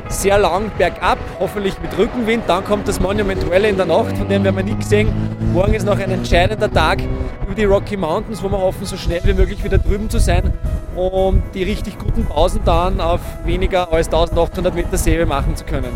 sehr 0.09 0.39
lang 0.39 0.71
bergab, 0.79 1.19
hoffentlich 1.39 1.81
mit 1.81 1.97
Rückenwind. 1.97 2.45
Dann 2.47 2.65
kommt 2.65 2.89
das 2.89 3.01
Monument 3.01 3.49
Valley 3.49 3.71
in 3.71 3.77
der 3.77 3.87
Nacht, 3.87 4.17
von 4.17 4.29
dem 4.29 4.45
werden 4.45 4.57
wir 4.57 4.65
nicht 4.65 4.81
gesehen. 4.81 5.09
Morgen 5.53 5.75
ist 5.75 5.87
noch 5.87 5.99
ein 5.99 6.11
entscheidender 6.11 6.71
Tag 6.73 7.01
über 7.43 7.55
die 7.55 7.65
Rocky 7.65 7.97
Mountains, 7.97 8.43
wo 8.43 8.49
wir 8.49 8.59
hoffen, 8.59 8.85
so 8.85 8.97
schnell 8.97 9.21
wie 9.25 9.35
möglich 9.35 9.63
wieder 9.65 9.79
drüben 9.79 10.11
zu 10.11 10.19
sein, 10.19 10.53
um 10.97 11.43
die 11.55 11.63
richtig 11.63 11.99
guten 11.99 12.25
Pausen 12.25 12.61
dann 12.65 13.01
auf 13.01 13.21
weniger 13.45 13.93
als 13.93 14.07
1800 14.09 14.75
Meter 14.75 14.99
Serie 14.99 15.27
machen 15.27 15.57
zu 15.57 15.65
können. 15.65 15.93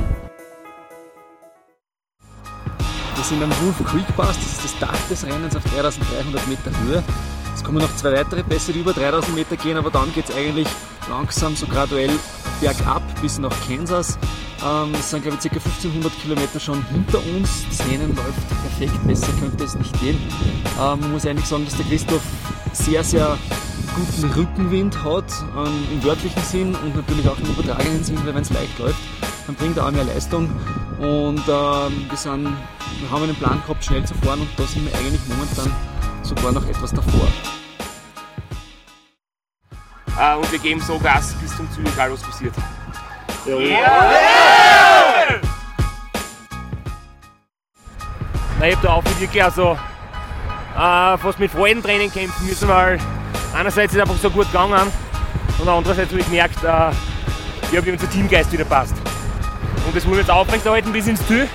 Wir 3.15 3.25
sind 3.25 3.43
am 3.43 3.51
Wolf 3.51 3.85
Creek 3.87 4.17
Pass, 4.17 4.37
das 4.37 4.47
ist 4.47 4.65
das 4.65 4.79
Dach 4.81 5.09
des 5.09 5.25
Rennens 5.27 5.55
auf 5.55 5.63
3300 5.65 6.49
Meter 6.49 6.71
Höhe. 6.85 7.03
Es 7.63 7.67
kommen 7.67 7.79
noch 7.79 7.95
zwei 7.95 8.13
weitere 8.13 8.43
Pässe, 8.43 8.73
die 8.73 8.81
über 8.81 8.93
3000 8.93 9.37
Meter 9.37 9.57
gehen, 9.57 9.77
aber 9.77 9.89
dann 9.89 10.13
geht 10.13 10.29
es 10.29 10.35
eigentlich 10.35 10.67
langsam 11.09 11.55
so 11.55 11.65
graduell 11.65 12.11
bergab 12.61 13.03
bis 13.23 13.39
nach 13.39 13.55
Kansas. 13.69 14.19
Ähm, 14.67 14.93
es 14.99 15.11
sind, 15.11 15.23
glaube 15.23 15.39
ich, 15.41 15.49
ca. 15.49 15.55
1500 15.55 16.13
Kilometer 16.21 16.59
schon 16.59 16.85
hinter 16.87 17.19
uns. 17.19 17.65
Das 17.69 17.87
Rennen 17.87 18.17
läuft 18.17 18.49
perfekt, 18.49 19.07
besser 19.07 19.33
könnte 19.39 19.63
es 19.63 19.77
nicht 19.77 20.01
gehen. 20.01 20.19
Ähm, 20.77 21.01
man 21.01 21.13
muss 21.13 21.25
eigentlich 21.25 21.47
sagen, 21.47 21.65
dass 21.65 21.77
der 21.77 21.87
Christoph 21.87 22.23
sehr, 22.73 23.05
sehr 23.05 23.39
guten 23.95 24.33
Rückenwind 24.33 25.05
hat, 25.05 25.33
ähm, 25.57 25.85
im 25.93 26.03
wörtlichen 26.03 26.43
Sinn 26.43 26.75
und 26.75 26.97
natürlich 26.97 27.29
auch 27.29 27.39
im 27.39 27.47
übertragenen 27.47 28.03
Sinn, 28.03 28.19
weil 28.25 28.35
wenn 28.35 28.43
es 28.43 28.51
leicht 28.51 28.77
läuft, 28.81 28.99
dann 29.47 29.55
bringt 29.55 29.77
er 29.77 29.87
auch 29.87 29.93
mehr 29.93 30.05
Leistung. 30.05 30.51
Und 31.03 31.43
ähm, 31.49 32.07
wir, 32.09 32.17
sind, 32.17 32.45
wir 32.45 33.11
haben 33.11 33.25
einen 33.25 33.35
Plan 33.35 33.61
gehabt, 33.67 33.85
schnell 33.85 34.05
zu 34.05 34.15
fahren 34.15 34.41
und 34.41 34.49
da 34.57 34.63
sind 34.63 34.87
wir 34.87 34.97
eigentlich 34.97 35.21
momentan 35.27 35.75
sogar 36.23 36.53
noch 36.53 36.65
etwas 36.65 36.93
davor. 36.93 37.27
Äh, 40.17 40.37
und 40.37 40.53
wir 40.53 40.61
geben 40.61 40.81
so 40.81 41.01
Gas 41.01 41.35
bis 41.43 41.57
zum 41.57 41.69
Ziel, 41.73 41.85
egal 41.93 42.13
was 42.13 42.23
passiert. 42.23 42.55
Na, 48.61 48.69
ich 48.69 48.77
hab 48.77 48.83
da 48.83 48.93
auch 48.93 49.05
wirklich 49.05 49.43
also 49.43 49.77
äh, 50.77 51.19
fast 51.19 51.41
mit 51.41 51.51
Freudentraining 51.51 52.13
kämpfen 52.13 52.47
müssen, 52.47 52.69
weil 52.69 53.01
einerseits 53.53 53.93
ist 53.93 53.99
es 53.99 54.03
einfach 54.03 54.23
so 54.23 54.31
gut 54.31 54.47
gegangen 54.47 54.93
und 55.59 55.69
andererseits 55.69 56.11
habe 56.13 56.21
ich 56.21 56.27
gemerkt, 56.27 56.63
äh, 56.63 56.93
ich 57.73 57.77
habe 57.77 57.91
unser 57.91 58.09
Teamgeist 58.09 58.53
wieder 58.53 58.67
passt. 58.67 58.95
Und 59.93 59.97
das 59.97 60.05
wollen 60.07 60.15
wir 60.15 60.21
jetzt 60.21 60.31
aufrechterhalten 60.31 60.91
bis 60.91 61.07
ins 61.07 61.27
Ziel. 61.27 61.47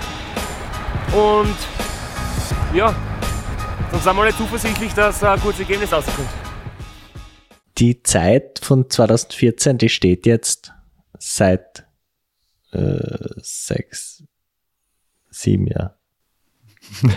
Und 1.11 1.55
ja, 2.75 2.95
dann 3.91 3.99
sind 3.99 4.15
wir 4.15 4.21
alle 4.21 4.35
zuversichtlich, 4.35 4.93
dass 4.93 5.23
ein 5.23 5.39
gutes 5.39 5.61
Ergebnis 5.61 5.91
rauskommt. 5.91 6.29
Die 7.79 8.03
Zeit 8.03 8.59
von 8.61 8.87
2014, 8.87 9.79
die 9.79 9.89
steht 9.89 10.27
jetzt 10.27 10.71
seit 11.17 11.87
äh, 12.73 12.99
sechs, 13.37 14.21
sieben 15.31 15.65
Jahren. 15.65 15.93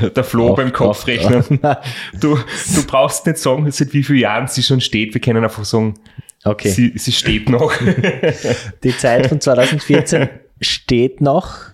Der 0.16 0.24
Flo 0.24 0.52
Auf- 0.52 0.56
beim 0.56 0.72
Kopfrechnen. 0.72 1.44
Du, 2.14 2.38
du 2.38 2.86
brauchst 2.86 3.26
nicht 3.26 3.36
sagen, 3.36 3.70
seit 3.70 3.92
wie 3.92 4.02
vielen 4.04 4.20
Jahren 4.20 4.48
sie 4.48 4.62
schon 4.62 4.80
steht. 4.80 5.12
Wir 5.12 5.20
können 5.20 5.44
einfach 5.44 5.66
sagen, 5.66 6.00
Okay. 6.44 6.70
sie, 6.70 6.94
sie 6.96 7.12
steht 7.12 7.50
noch. 7.50 7.70
Die 8.82 8.96
Zeit 8.96 9.26
von 9.26 9.38
2014 9.42 10.30
steht 10.60 11.20
noch. 11.20 11.70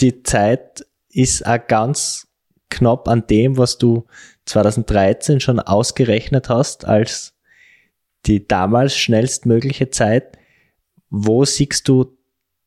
Die 0.00 0.22
Zeit 0.22 0.86
ist 1.08 1.46
auch 1.46 1.66
ganz 1.66 2.28
knapp 2.70 3.08
an 3.08 3.26
dem, 3.26 3.56
was 3.56 3.78
du 3.78 4.06
2013 4.46 5.40
schon 5.40 5.60
ausgerechnet 5.60 6.48
hast 6.48 6.84
als 6.84 7.34
die 8.26 8.46
damals 8.46 8.96
schnellstmögliche 8.96 9.90
Zeit. 9.90 10.36
Wo 11.10 11.44
siehst 11.44 11.88
du 11.88 12.16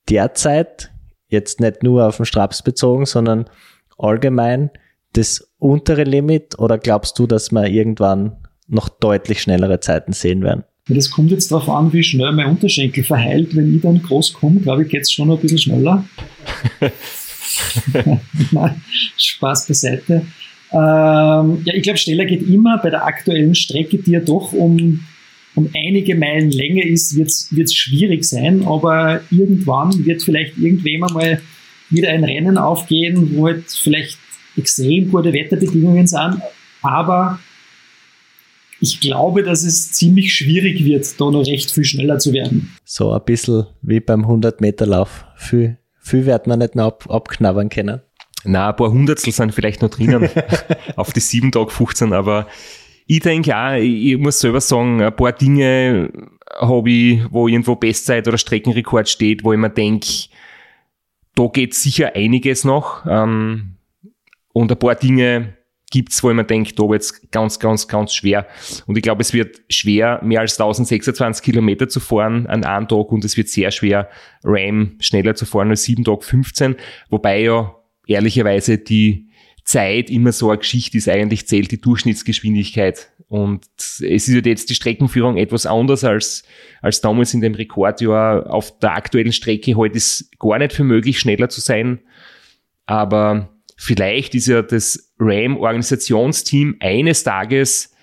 derzeit, 0.09 0.91
jetzt 1.27 1.59
nicht 1.59 1.83
nur 1.83 2.07
auf 2.07 2.17
den 2.17 2.25
Straps 2.25 2.61
bezogen, 2.61 3.05
sondern 3.05 3.49
allgemein 3.97 4.71
das 5.13 5.51
untere 5.57 6.03
Limit 6.03 6.57
oder 6.59 6.77
glaubst 6.77 7.17
du, 7.19 7.27
dass 7.27 7.51
wir 7.51 7.67
irgendwann 7.67 8.37
noch 8.67 8.89
deutlich 8.89 9.41
schnellere 9.41 9.79
Zeiten 9.79 10.13
sehen 10.13 10.43
werden? 10.43 10.63
Das 10.89 11.11
kommt 11.11 11.31
jetzt 11.31 11.51
darauf 11.51 11.69
an, 11.69 11.91
wie 11.91 12.03
schnell 12.03 12.31
mein 12.31 12.47
Unterschenkel 12.47 13.03
verheilt. 13.03 13.55
Wenn 13.55 13.75
ich 13.75 13.81
dann 13.81 14.01
groß 14.01 14.33
komme, 14.33 14.61
glaube 14.61 14.83
ich, 14.83 14.89
geht's 14.89 15.11
schon 15.11 15.27
noch 15.27 15.35
ein 15.35 15.41
bisschen 15.41 15.57
schneller. 15.57 16.05
Nein, 18.51 18.81
Spaß 19.17 19.67
beiseite. 19.67 20.25
Ähm, 20.71 21.61
ja, 21.65 21.73
ich 21.73 21.83
glaube, 21.83 21.97
schneller 21.97 22.25
geht 22.25 22.47
immer. 22.47 22.77
Bei 22.77 22.89
der 22.89 23.05
aktuellen 23.05 23.55
Strecke, 23.55 23.97
die 23.97 24.11
ja 24.11 24.19
doch 24.21 24.53
um, 24.53 25.01
um 25.55 25.69
einige 25.75 26.15
Meilen 26.15 26.51
länger 26.51 26.83
ist, 26.83 27.17
wird 27.17 27.29
es 27.29 27.73
schwierig 27.73 28.23
sein. 28.23 28.65
Aber 28.65 29.21
irgendwann 29.29 30.05
wird 30.05 30.23
vielleicht 30.23 30.57
irgendwem 30.57 31.03
einmal 31.03 31.41
wieder 31.89 32.09
ein 32.09 32.23
Rennen 32.23 32.57
aufgehen, 32.57 33.35
wo 33.35 33.47
halt 33.47 33.65
vielleicht 33.71 34.17
extrem 34.55 35.11
gute 35.11 35.33
Wetterbedingungen 35.33 36.07
sind. 36.07 36.41
Aber 36.81 37.39
ich 38.79 38.99
glaube, 38.99 39.43
dass 39.43 39.63
es 39.63 39.91
ziemlich 39.91 40.33
schwierig 40.33 40.85
wird, 40.85 41.19
da 41.19 41.31
noch 41.31 41.45
recht 41.45 41.71
viel 41.71 41.85
schneller 41.85 42.19
zu 42.19 42.33
werden. 42.33 42.75
So 42.85 43.11
ein 43.11 43.23
bisschen 43.25 43.65
wie 43.81 43.99
beim 43.99 44.25
100-Meter-Lauf. 44.25 45.25
Viel, 45.35 45.77
viel 45.99 46.25
wird 46.25 46.47
man 46.47 46.59
nicht 46.59 46.75
mehr 46.75 46.85
ab, 46.85 47.05
abknabbern 47.09 47.69
können. 47.69 48.01
Na, 48.43 48.69
ein 48.69 48.75
paar 48.75 48.91
Hundertstel 48.91 49.33
sind 49.33 49.53
vielleicht 49.53 49.81
noch 49.81 49.89
drinnen 49.89 50.29
auf 50.95 51.11
die 51.11 51.19
7 51.19 51.51
Tage 51.51 51.71
15, 51.71 52.13
aber 52.13 52.47
ich 53.07 53.21
denke 53.21 53.57
auch, 53.57 53.73
ich 53.73 54.17
muss 54.17 54.39
selber 54.39 54.61
sagen, 54.61 55.01
ein 55.01 55.15
paar 55.15 55.31
Dinge 55.31 56.11
habe 56.59 56.89
ich, 56.89 57.21
wo 57.31 57.47
irgendwo 57.47 57.75
Bestzeit 57.75 58.27
oder 58.27 58.37
Streckenrekord 58.37 59.09
steht, 59.09 59.43
wo 59.43 59.53
ich 59.53 59.59
mir 59.59 59.69
denke, 59.69 60.07
da 61.35 61.47
geht 61.47 61.73
sicher 61.73 62.15
einiges 62.15 62.63
noch. 62.63 63.05
Ähm, 63.07 63.77
und 64.53 64.71
ein 64.71 64.79
paar 64.79 64.95
Dinge 64.95 65.56
gibt's, 65.89 66.21
wo 66.23 66.29
ich 66.29 66.35
mir 66.35 66.43
denke, 66.43 66.73
da 66.73 66.83
wird's 66.83 67.21
ganz, 67.31 67.59
ganz, 67.59 67.87
ganz 67.87 68.13
schwer. 68.13 68.47
Und 68.85 68.97
ich 68.97 69.03
glaube, 69.03 69.21
es 69.21 69.33
wird 69.33 69.61
schwer, 69.69 70.19
mehr 70.23 70.41
als 70.41 70.59
1026 70.59 71.43
Kilometer 71.43 71.87
zu 71.87 71.99
fahren 71.99 72.45
an 72.47 72.63
einem 72.63 72.87
Tag 72.87 73.11
und 73.11 73.23
es 73.23 73.37
wird 73.37 73.49
sehr 73.49 73.71
schwer, 73.71 74.09
Ram 74.43 74.97
schneller 74.99 75.35
zu 75.35 75.45
fahren 75.45 75.69
als 75.69 75.83
7 75.83 76.03
Tage 76.03 76.21
15. 76.21 76.75
Wobei 77.09 77.41
ja 77.41 77.75
ehrlicherweise 78.05 78.77
die 78.77 79.27
Zeit 79.63 80.09
immer 80.09 80.31
so 80.31 80.49
eine 80.49 80.59
Geschichte 80.59 80.97
ist, 80.97 81.09
eigentlich 81.09 81.47
zählt 81.47 81.71
die 81.71 81.81
Durchschnittsgeschwindigkeit. 81.81 83.11
Und 83.27 83.65
es 83.77 83.99
ist 83.99 84.33
halt 84.33 84.45
jetzt 84.45 84.69
die 84.69 84.75
Streckenführung 84.75 85.35
etwas 85.35 85.65
anders 85.65 86.05
als, 86.05 86.43
als 86.81 87.01
damals 87.01 87.33
in 87.33 87.41
dem 87.41 87.53
Rekordjahr. 87.53 88.49
Auf 88.49 88.79
der 88.79 88.95
aktuellen 88.95 89.33
Strecke 89.33 89.75
heute 89.75 89.97
ist 89.97 90.31
gar 90.39 90.57
nicht 90.57 90.71
für 90.71 90.85
möglich, 90.85 91.19
schneller 91.19 91.49
zu 91.49 91.59
sein. 91.59 91.99
Aber 92.85 93.49
vielleicht 93.77 94.35
ist 94.35 94.47
ja 94.47 94.61
das 94.61 95.13
RAM-Organisationsteam 95.19 96.77
eines 96.79 97.23
Tages 97.23 97.95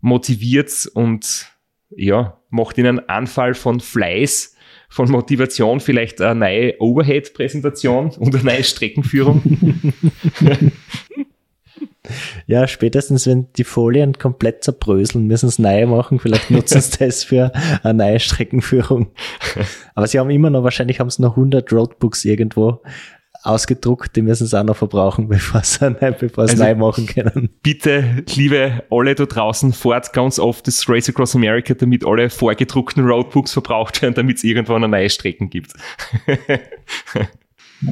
motiviert 0.00 0.90
und 0.94 1.46
ja, 1.90 2.38
macht 2.50 2.76
ihnen 2.76 2.98
einen 2.98 3.08
Anfall 3.08 3.54
von 3.54 3.80
Fleiß, 3.80 4.56
von 4.88 5.10
Motivation, 5.10 5.80
vielleicht 5.80 6.20
eine 6.20 6.40
neue 6.40 6.80
Overhead-Präsentation 6.80 8.10
und 8.18 8.34
eine 8.34 8.44
neue 8.44 8.64
Streckenführung. 8.64 9.94
Ja, 12.46 12.66
spätestens 12.66 13.26
wenn 13.26 13.46
die 13.56 13.64
Folien 13.64 14.14
komplett 14.14 14.64
zerbröseln, 14.64 15.26
müssen 15.26 15.48
sie 15.48 15.62
neu 15.62 15.86
machen. 15.86 16.18
Vielleicht 16.18 16.50
nutzen 16.50 16.80
sie 16.80 16.98
das 16.98 17.24
für 17.24 17.52
eine 17.82 17.94
neue 17.94 18.20
Streckenführung. 18.20 19.12
Aber 19.94 20.06
sie 20.06 20.18
haben 20.18 20.30
immer 20.30 20.50
noch, 20.50 20.64
wahrscheinlich 20.64 21.00
haben 21.00 21.10
sie 21.10 21.22
noch 21.22 21.36
100 21.36 21.72
Roadbooks 21.72 22.24
irgendwo 22.24 22.82
ausgedruckt, 23.42 24.14
die 24.16 24.22
müssen 24.22 24.46
sie 24.46 24.58
auch 24.58 24.64
noch 24.64 24.76
verbrauchen, 24.76 25.28
bevor 25.28 25.62
sie, 25.64 25.90
neu- 25.90 26.12
bevor 26.12 26.46
sie 26.48 26.52
Also- 26.52 26.64
neu 26.64 26.74
machen 26.76 27.06
können. 27.06 27.50
Bitte, 27.62 28.24
liebe 28.34 28.82
alle 28.90 29.14
da 29.14 29.26
draußen, 29.26 29.72
fahrt 29.72 30.12
ganz 30.12 30.38
oft 30.38 30.66
das 30.66 30.88
Race 30.88 31.08
Across 31.08 31.34
America, 31.36 31.74
damit 31.74 32.04
alle 32.06 32.30
vorgedruckten 32.30 33.04
Roadbooks 33.04 33.52
verbraucht 33.52 34.00
werden, 34.02 34.14
damit 34.14 34.38
es 34.38 34.44
irgendwann 34.44 34.84
eine 34.84 34.88
neue 34.96 35.10
Strecken 35.10 35.50
gibt. 35.50 35.72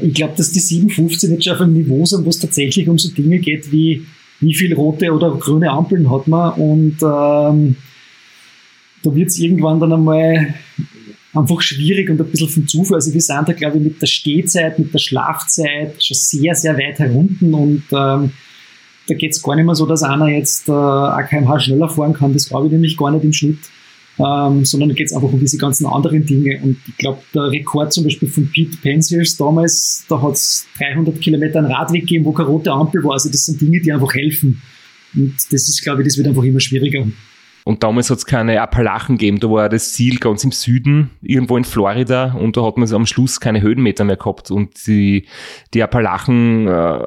Ich 0.02 0.14
glaube, 0.14 0.34
dass 0.36 0.52
die 0.52 0.60
715 0.60 1.32
jetzt 1.32 1.44
schon 1.44 1.54
auf 1.54 1.60
einem 1.62 1.72
Niveau 1.72 2.04
sind, 2.04 2.24
wo 2.24 2.28
es 2.28 2.38
tatsächlich 2.38 2.88
um 2.88 2.96
so 2.96 3.12
Dinge 3.12 3.40
geht 3.40 3.72
wie, 3.72 4.06
wie 4.38 4.54
viel 4.54 4.72
rote 4.72 5.10
oder 5.12 5.32
grüne 5.32 5.68
Ampeln 5.70 6.08
hat 6.08 6.28
man 6.28 6.52
und 6.52 6.96
ähm, 7.02 7.74
da 9.02 9.14
wird 9.16 9.28
es 9.30 9.40
irgendwann 9.40 9.80
dann 9.80 9.92
einmal 9.92 10.54
einfach 11.32 11.60
schwierig 11.60 12.10
und 12.10 12.20
ein 12.20 12.28
bisschen 12.28 12.48
vom 12.48 12.66
Zufall. 12.66 12.96
Also 12.96 13.14
wir 13.14 13.20
sind 13.20 13.48
da, 13.48 13.52
glaube 13.52 13.78
ich, 13.78 13.84
mit 13.84 14.02
der 14.02 14.06
Stehzeit, 14.06 14.78
mit 14.78 14.92
der 14.92 14.98
Schlafzeit 14.98 16.02
schon 16.02 16.16
sehr, 16.16 16.54
sehr 16.54 16.76
weit 16.76 16.98
herunten 16.98 17.54
und 17.54 17.84
ähm, 17.92 18.32
da 19.10 19.14
geht 19.14 19.32
es 19.32 19.42
gar 19.42 19.56
nicht 19.56 19.64
mehr 19.66 19.74
so, 19.74 19.86
dass 19.86 20.02
einer 20.02 20.28
jetzt 20.28 20.68
äh, 20.68 20.72
ein 20.72 21.26
kmh 21.26 21.58
schneller 21.58 21.88
fahren 21.88 22.12
kann. 22.12 22.32
Das 22.32 22.48
glaube 22.48 22.66
ich 22.66 22.72
nämlich 22.72 22.96
gar 22.96 23.10
nicht 23.10 23.24
im 23.24 23.32
Schnitt. 23.32 23.58
Ähm, 24.18 24.66
sondern 24.66 24.90
da 24.90 24.94
geht 24.94 25.06
es 25.06 25.14
einfach 25.14 25.32
um 25.32 25.40
diese 25.40 25.56
ganzen 25.56 25.86
anderen 25.86 26.26
Dinge. 26.26 26.60
Und 26.62 26.76
ich 26.86 26.96
glaube, 26.98 27.20
der 27.34 27.50
Rekord 27.50 27.92
zum 27.92 28.04
Beispiel 28.04 28.28
von 28.28 28.50
Pete 28.50 28.76
Penzias 28.76 29.36
damals, 29.36 30.04
da 30.08 30.20
hat 30.20 30.34
es 30.34 30.66
300 30.78 31.20
Kilometer 31.20 31.60
einen 31.60 31.72
Radweg 31.72 32.02
gegeben, 32.02 32.26
wo 32.26 32.32
keine 32.32 32.48
rote 32.48 32.70
Ampel 32.70 33.02
war. 33.02 33.12
Also 33.12 33.30
das 33.30 33.46
sind 33.46 33.60
Dinge, 33.60 33.80
die 33.80 33.92
einfach 33.92 34.12
helfen. 34.12 34.60
Und 35.14 35.34
das 35.50 35.68
ist, 35.68 35.82
glaube 35.82 36.02
ich, 36.02 36.08
das 36.08 36.18
wird 36.18 36.28
einfach 36.28 36.42
immer 36.42 36.60
schwieriger. 36.60 37.06
Und 37.64 37.82
damals 37.82 38.10
hat 38.10 38.18
es 38.18 38.26
keine 38.26 38.60
Appalachen 38.60 39.18
gegeben, 39.18 39.40
da 39.40 39.50
war 39.50 39.68
das 39.68 39.92
Ziel 39.92 40.18
ganz 40.18 40.44
im 40.44 40.52
Süden, 40.52 41.10
irgendwo 41.20 41.56
in 41.56 41.64
Florida, 41.64 42.32
und 42.32 42.56
da 42.56 42.64
hat 42.64 42.78
man 42.78 42.92
am 42.92 43.06
Schluss 43.06 43.40
keine 43.40 43.60
Höhenmeter 43.60 44.04
mehr 44.04 44.16
gehabt. 44.16 44.50
Und 44.50 44.86
die, 44.86 45.26
die 45.74 45.82
Appalachen 45.82 46.66
äh, 46.68 46.98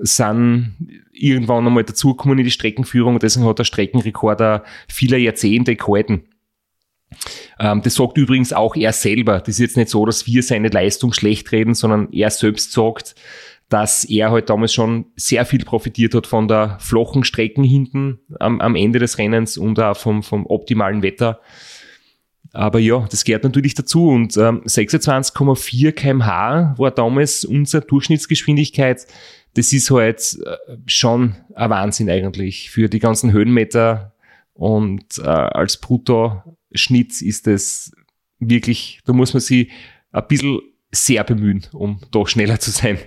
sind 0.00 0.74
irgendwann 1.12 1.66
einmal 1.66 1.84
dazugekommen 1.84 2.38
in 2.38 2.44
die 2.44 2.50
Streckenführung, 2.50 3.14
und 3.14 3.22
deswegen 3.22 3.46
hat 3.46 3.58
der 3.58 3.64
Streckenrekorder 3.64 4.64
vieler 4.88 5.18
Jahrzehnte 5.18 5.76
gehalten. 5.76 6.24
Ähm, 7.58 7.82
das 7.82 7.94
sagt 7.94 8.16
übrigens 8.18 8.52
auch 8.52 8.76
er 8.76 8.92
selber. 8.92 9.38
Das 9.38 9.48
ist 9.48 9.58
jetzt 9.58 9.76
nicht 9.76 9.90
so, 9.90 10.04
dass 10.06 10.26
wir 10.26 10.42
seine 10.42 10.68
Leistung 10.68 11.12
schlecht 11.12 11.52
reden, 11.52 11.74
sondern 11.74 12.12
er 12.12 12.30
selbst 12.30 12.72
sagt, 12.72 13.14
dass 13.72 14.04
er 14.04 14.30
halt 14.30 14.50
damals 14.50 14.74
schon 14.74 15.06
sehr 15.16 15.46
viel 15.46 15.64
profitiert 15.64 16.14
hat 16.14 16.26
von 16.26 16.46
der 16.46 16.78
flachen 16.78 17.24
Strecken 17.24 17.64
hinten 17.64 18.20
am, 18.38 18.60
am 18.60 18.76
Ende 18.76 18.98
des 18.98 19.16
Rennens 19.18 19.56
und 19.56 19.80
auch 19.80 19.96
vom, 19.96 20.22
vom 20.22 20.46
optimalen 20.46 21.02
Wetter. 21.02 21.40
Aber 22.52 22.78
ja, 22.78 23.06
das 23.10 23.24
gehört 23.24 23.44
natürlich 23.44 23.74
dazu. 23.74 24.08
Und 24.08 24.36
ähm, 24.36 24.62
26,4 24.64 25.92
kmh 25.92 26.74
war 26.76 26.90
damals 26.90 27.46
unsere 27.46 27.82
Durchschnittsgeschwindigkeit. 27.82 29.06
Das 29.54 29.72
ist 29.72 29.90
halt 29.90 30.38
äh, 30.44 30.76
schon 30.86 31.36
ein 31.54 31.70
Wahnsinn 31.70 32.10
eigentlich 32.10 32.70
für 32.70 32.90
die 32.90 32.98
ganzen 32.98 33.32
Höhenmeter 33.32 34.12
und 34.54 35.18
äh, 35.18 35.28
als 35.28 35.78
Brutto-Schnitt 35.78 37.22
ist 37.22 37.46
es 37.46 37.92
wirklich, 38.38 39.00
da 39.04 39.12
muss 39.12 39.32
man 39.32 39.40
sich 39.40 39.70
ein 40.12 40.26
bisschen 40.28 40.60
sehr 40.94 41.24
bemühen, 41.24 41.66
um 41.72 42.00
da 42.10 42.26
schneller 42.26 42.60
zu 42.60 42.70
sein. 42.70 42.98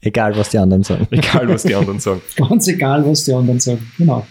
Egal, 0.00 0.36
was 0.36 0.50
die 0.50 0.58
anderen 0.58 0.84
sagen. 0.84 1.08
Egal, 1.10 1.48
was 1.48 1.64
die 1.64 1.74
anderen 1.74 1.98
sagen. 1.98 2.22
Ganz 2.36 2.68
egal, 2.68 3.04
was 3.06 3.24
die 3.24 3.34
anderen 3.34 3.60
sagen. 3.60 3.90
Genau. 3.98 4.26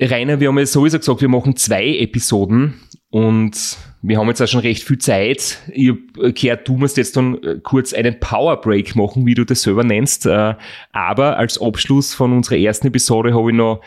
Rainer, 0.00 0.40
wir 0.40 0.48
haben 0.48 0.58
ja 0.58 0.66
sowieso 0.66 0.98
gesagt, 0.98 1.20
wir 1.20 1.28
machen 1.28 1.54
zwei 1.56 1.98
Episoden 1.98 2.80
und 3.10 3.76
wir 4.00 4.18
haben 4.18 4.28
jetzt 4.28 4.40
auch 4.40 4.48
schon 4.48 4.60
recht 4.60 4.82
viel 4.82 4.98
Zeit. 4.98 5.58
Ich 5.70 5.90
habe 5.90 6.32
gehört, 6.32 6.66
du 6.66 6.76
musst 6.76 6.96
jetzt 6.96 7.16
dann 7.16 7.40
äh, 7.42 7.60
kurz 7.62 7.92
einen 7.92 8.18
Power 8.18 8.60
Break 8.60 8.96
machen, 8.96 9.26
wie 9.26 9.34
du 9.34 9.44
das 9.44 9.62
selber 9.62 9.84
nennst. 9.84 10.24
Äh, 10.26 10.54
aber 10.92 11.36
als 11.36 11.60
Abschluss 11.60 12.14
von 12.14 12.32
unserer 12.32 12.56
ersten 12.56 12.86
Episode 12.86 13.34
habe 13.34 13.50
ich 13.50 13.56
noch 13.56 13.82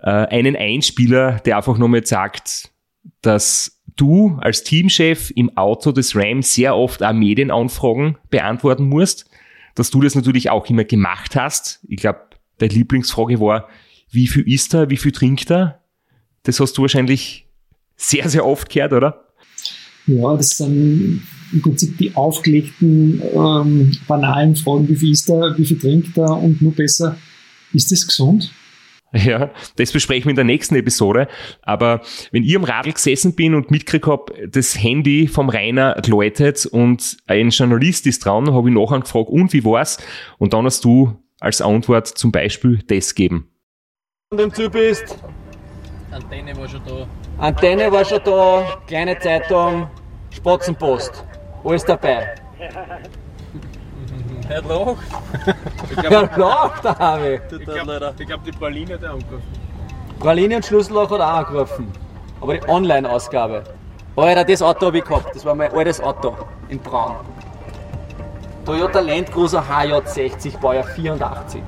äh, 0.00 0.10
einen 0.10 0.54
Einspieler, 0.54 1.40
der 1.44 1.56
einfach 1.56 1.78
nochmal 1.78 2.04
sagt, 2.04 2.70
dass 3.22 3.75
du 3.96 4.38
als 4.40 4.62
Teamchef 4.62 5.32
im 5.34 5.56
Auto 5.56 5.92
des 5.92 6.14
Ram 6.14 6.42
sehr 6.42 6.76
oft 6.76 7.02
auch 7.02 7.12
Medienanfragen 7.12 8.16
beantworten 8.30 8.88
musst, 8.88 9.28
dass 9.74 9.90
du 9.90 10.00
das 10.00 10.14
natürlich 10.14 10.50
auch 10.50 10.68
immer 10.68 10.84
gemacht 10.84 11.36
hast. 11.36 11.80
Ich 11.88 11.98
glaube, 11.98 12.20
deine 12.58 12.72
Lieblingsfrage 12.72 13.40
war, 13.40 13.68
wie 14.10 14.26
viel 14.26 14.46
isst 14.48 14.74
er, 14.74 14.90
wie 14.90 14.96
viel 14.96 15.12
trinkt 15.12 15.50
er? 15.50 15.82
Das 16.44 16.60
hast 16.60 16.78
du 16.78 16.82
wahrscheinlich 16.82 17.46
sehr, 17.96 18.28
sehr 18.28 18.46
oft 18.46 18.70
gehört, 18.70 18.92
oder? 18.92 19.24
Ja, 20.06 20.36
das 20.36 20.50
sind 20.50 21.22
im 21.52 21.62
Prinzip 21.62 21.98
die 21.98 22.14
aufgelegten, 22.14 23.20
ähm, 23.34 23.96
banalen 24.06 24.56
Fragen, 24.56 24.88
wie 24.88 24.96
viel 24.96 25.10
isst 25.10 25.28
er, 25.28 25.56
wie 25.58 25.64
viel 25.64 25.78
trinkt 25.78 26.16
er 26.16 26.36
und 26.36 26.62
nur 26.62 26.72
besser, 26.72 27.18
ist 27.72 27.90
das 27.90 28.06
gesund? 28.06 28.52
Ja, 29.24 29.50
das 29.76 29.92
besprechen 29.92 30.26
wir 30.26 30.30
in 30.30 30.36
der 30.36 30.44
nächsten 30.44 30.76
Episode. 30.76 31.28
Aber 31.62 32.02
wenn 32.32 32.44
ich 32.44 32.54
am 32.56 32.64
Radl 32.64 32.92
gesessen 32.92 33.34
bin 33.34 33.54
und 33.54 33.70
mitgekriegt 33.70 34.06
habe, 34.06 34.48
das 34.48 34.80
Handy 34.80 35.26
vom 35.26 35.48
Rainer 35.48 35.94
geläutet 36.02 36.66
und 36.66 37.16
ein 37.26 37.50
Journalist 37.50 38.06
ist 38.06 38.24
dran, 38.24 38.52
habe 38.52 38.68
ich 38.68 38.74
nachher 38.74 39.00
gefragt, 39.00 39.28
und 39.30 39.52
wie 39.52 39.64
war's? 39.64 39.98
Und 40.38 40.52
dann 40.52 40.64
hast 40.64 40.84
du 40.84 41.16
als 41.40 41.60
Antwort 41.60 42.06
zum 42.06 42.32
Beispiel 42.32 42.82
das 42.86 43.14
gegeben. 43.14 43.50
Und 44.30 44.40
im 44.40 44.52
Zug 44.52 44.72
bist? 44.72 45.18
Antenne 46.10 46.56
war 46.56 46.68
schon 46.68 46.82
da. 46.86 47.06
Antenne 47.38 47.92
war 47.92 48.04
schon 48.04 48.20
da, 48.24 48.82
kleine 48.86 49.18
Zeitung, 49.18 49.88
Spatzenpost. 50.30 51.24
Alles 51.64 51.84
dabei. 51.84 52.34
Er 54.48 54.62
lacht. 54.62 54.96
Er 55.96 56.38
lacht, 56.38 56.84
der 56.84 56.98
Harvey. 56.98 57.40
Ich 57.58 57.64
glaube, 57.64 58.14
glaub, 58.26 58.44
die 58.44 58.52
Pauline 58.52 58.94
hat 58.94 59.02
er 59.02 59.12
angerufen. 59.12 59.42
Praline 60.20 60.56
und 60.56 60.64
Schlüsselloch 60.64 61.10
hat 61.10 61.20
er 61.20 61.26
auch 61.26 61.48
angerufen. 61.48 61.92
Aber 62.40 62.56
die 62.56 62.68
Online-Ausgabe. 62.68 63.64
Alter, 64.16 64.44
das 64.44 64.62
Auto 64.62 64.86
habe 64.86 64.98
ich 64.98 65.04
gehabt. 65.04 65.34
Das 65.34 65.44
war 65.44 65.54
mein 65.54 65.72
altes 65.72 66.00
Auto 66.00 66.36
in 66.68 66.78
Braun. 66.78 67.16
Toyota 68.64 69.00
Land 69.00 69.30
Cruiser 69.30 69.62
HJ60, 69.62 70.58
Baujahr 70.58 70.84
84. 70.84 71.62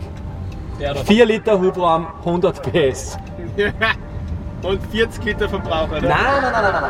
Der 0.80 0.94
da. 0.94 1.00
4 1.04 1.26
Liter 1.26 1.60
Hubraum, 1.60 2.06
100 2.20 2.62
PS. 2.62 3.18
Und 4.62 4.82
40 4.90 5.24
Liter 5.24 5.48
Verbrauch, 5.48 5.88
oder? 5.90 6.00
Nein, 6.00 6.10
nein, 6.42 6.52
nein, 6.52 6.62
nein, 6.62 6.82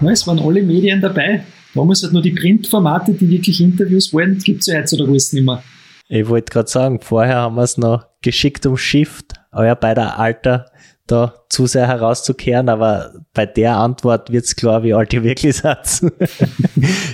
nein. 0.00 0.12
Es 0.12 0.26
waren 0.26 0.38
alle 0.38 0.62
Medien 0.62 1.00
dabei. 1.00 1.44
Damals 1.76 2.02
halt 2.02 2.12
nur 2.12 2.22
die 2.22 2.32
Printformate, 2.32 3.12
die 3.12 3.28
wirklich 3.28 3.60
Interviews 3.60 4.12
wollen, 4.12 4.38
gibt 4.38 4.60
es 4.60 4.66
ja 4.66 4.78
heutzutage 4.80 5.10
alles 5.10 5.32
nicht 5.32 5.44
mehr. 5.44 5.62
Ich 6.08 6.28
wollte 6.28 6.52
gerade 6.52 6.68
sagen, 6.68 7.00
vorher 7.00 7.36
haben 7.36 7.56
wir 7.56 7.62
es 7.62 7.78
noch 7.78 8.06
geschickt 8.22 8.64
umschifft, 8.66 9.34
euer 9.52 9.74
beider 9.74 10.18
Alter 10.18 10.66
da 11.06 11.34
zu 11.48 11.66
sehr 11.66 11.86
herauszukehren, 11.86 12.68
aber 12.68 13.12
bei 13.32 13.46
der 13.46 13.76
Antwort 13.76 14.32
wird 14.32 14.44
es 14.44 14.56
klar, 14.56 14.82
wie 14.82 14.94
alt 14.94 15.12
ihr 15.12 15.22
wirklich 15.22 15.56
seid. 15.56 16.02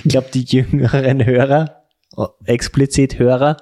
ich 0.03 0.09
glaube, 0.09 0.29
die 0.33 0.43
jüngeren 0.43 1.25
Hörer, 1.25 1.83
explizit 2.45 3.19
Hörer, 3.19 3.57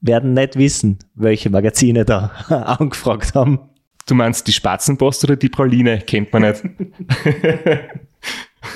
werden 0.00 0.32
nicht 0.32 0.56
wissen, 0.56 0.98
welche 1.14 1.50
Magazine 1.50 2.04
da 2.04 2.26
angefragt 2.78 3.34
haben. 3.34 3.70
Du 4.06 4.14
meinst 4.14 4.46
die 4.46 4.52
Spatzenpost 4.52 5.24
oder 5.24 5.36
die 5.36 5.48
Praline? 5.48 5.98
Kennt 6.00 6.32
man 6.32 6.42
nicht. 6.42 6.62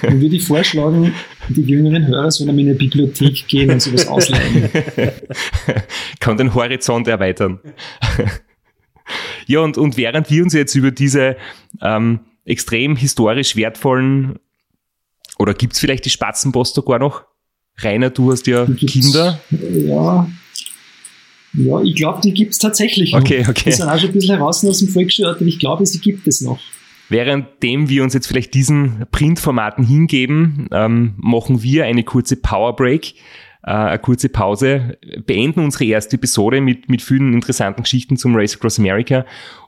Dann 0.02 0.20
würde 0.20 0.36
ich 0.36 0.44
vorschlagen, 0.44 1.12
die 1.48 1.62
jüngeren 1.62 2.06
Hörer 2.06 2.30
sollen 2.30 2.58
in 2.58 2.66
eine 2.66 2.74
Bibliothek 2.74 3.46
gehen 3.48 3.70
und 3.70 3.82
sowas 3.82 4.06
ausleihen. 4.06 4.68
Kann 6.20 6.36
den 6.36 6.54
Horizont 6.54 7.08
erweitern. 7.08 7.60
ja, 9.46 9.60
und, 9.60 9.78
und 9.78 9.96
während 9.96 10.30
wir 10.30 10.42
uns 10.42 10.52
jetzt 10.52 10.74
über 10.74 10.90
diese 10.90 11.36
ähm, 11.82 12.20
extrem 12.44 12.96
historisch 12.96 13.56
wertvollen, 13.56 14.38
oder 15.38 15.54
gibt's 15.54 15.78
vielleicht 15.78 16.04
die 16.04 16.10
Spatzenpost 16.10 16.74
sogar 16.74 16.98
noch? 16.98 17.24
Rainer, 17.78 18.10
du 18.10 18.32
hast 18.32 18.46
ja 18.48 18.66
Kinder. 18.66 19.40
Ja, 19.50 20.28
ja, 21.54 21.82
ich 21.82 21.94
glaube, 21.94 22.20
die 22.22 22.34
gibt 22.34 22.52
es 22.52 22.58
tatsächlich 22.58 23.12
noch. 23.12 23.20
Okay, 23.20 23.44
okay. 23.48 23.70
Die 23.70 23.72
sind 23.72 23.88
auch 23.88 23.98
schon 23.98 24.10
ein 24.10 24.12
bisschen 24.12 24.36
heraus 24.36 24.64
aus 24.64 24.80
dem 24.80 24.88
Volksschulort, 24.88 25.36
aber 25.36 25.46
ich 25.46 25.58
glaube, 25.58 25.86
sie 25.86 25.98
gibt 25.98 26.26
es 26.26 26.40
noch. 26.40 26.58
Währenddem 27.08 27.88
wir 27.88 28.02
uns 28.02 28.14
jetzt 28.14 28.26
vielleicht 28.26 28.54
diesen 28.54 29.06
Printformaten 29.10 29.84
hingeben, 29.84 30.68
ähm, 30.72 31.14
machen 31.16 31.62
wir 31.62 31.86
eine 31.86 32.04
kurze 32.04 32.36
Power 32.36 32.76
Break, 32.76 33.14
äh, 33.62 33.70
eine 33.70 33.98
kurze 33.98 34.28
Pause, 34.28 34.98
beenden 35.26 35.60
unsere 35.60 35.84
erste 35.84 36.16
Episode 36.16 36.60
mit, 36.60 36.88
mit 36.88 37.02
vielen 37.02 37.32
interessanten 37.32 37.82
Geschichten 37.82 38.16
zum 38.16 38.36
Race 38.36 38.56
Across 38.56 38.78
America 38.78 39.24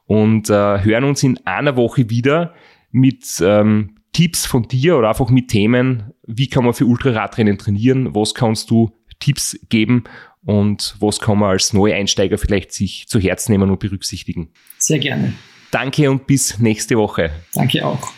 und 0.06 0.50
äh, 0.50 0.84
hören 0.84 1.04
uns 1.04 1.22
in 1.22 1.38
einer 1.46 1.76
Woche 1.76 2.10
wieder 2.10 2.54
mit 2.90 3.24
ähm, 3.42 3.96
Tipps 4.12 4.44
von 4.44 4.64
dir 4.66 4.98
oder 4.98 5.08
einfach 5.08 5.30
mit 5.30 5.48
Themen, 5.48 6.12
wie 6.26 6.48
kann 6.48 6.64
man 6.64 6.74
für 6.74 6.86
Ultraradrennen 6.86 7.58
trainieren, 7.58 8.14
was 8.14 8.34
kannst 8.34 8.70
du 8.70 8.90
Tipps 9.20 9.58
geben 9.68 10.04
und 10.44 10.96
was 10.98 11.20
kann 11.20 11.38
man 11.38 11.50
als 11.50 11.72
Neueinsteiger 11.72 12.38
vielleicht 12.38 12.72
sich 12.72 13.06
zu 13.06 13.20
Herz 13.20 13.48
nehmen 13.48 13.70
und 13.70 13.78
berücksichtigen. 13.78 14.48
Sehr 14.78 14.98
gerne. 14.98 15.34
Danke 15.70 16.10
und 16.10 16.26
bis 16.26 16.58
nächste 16.58 16.96
Woche. 16.96 17.30
Danke 17.54 17.86
auch. 17.86 18.12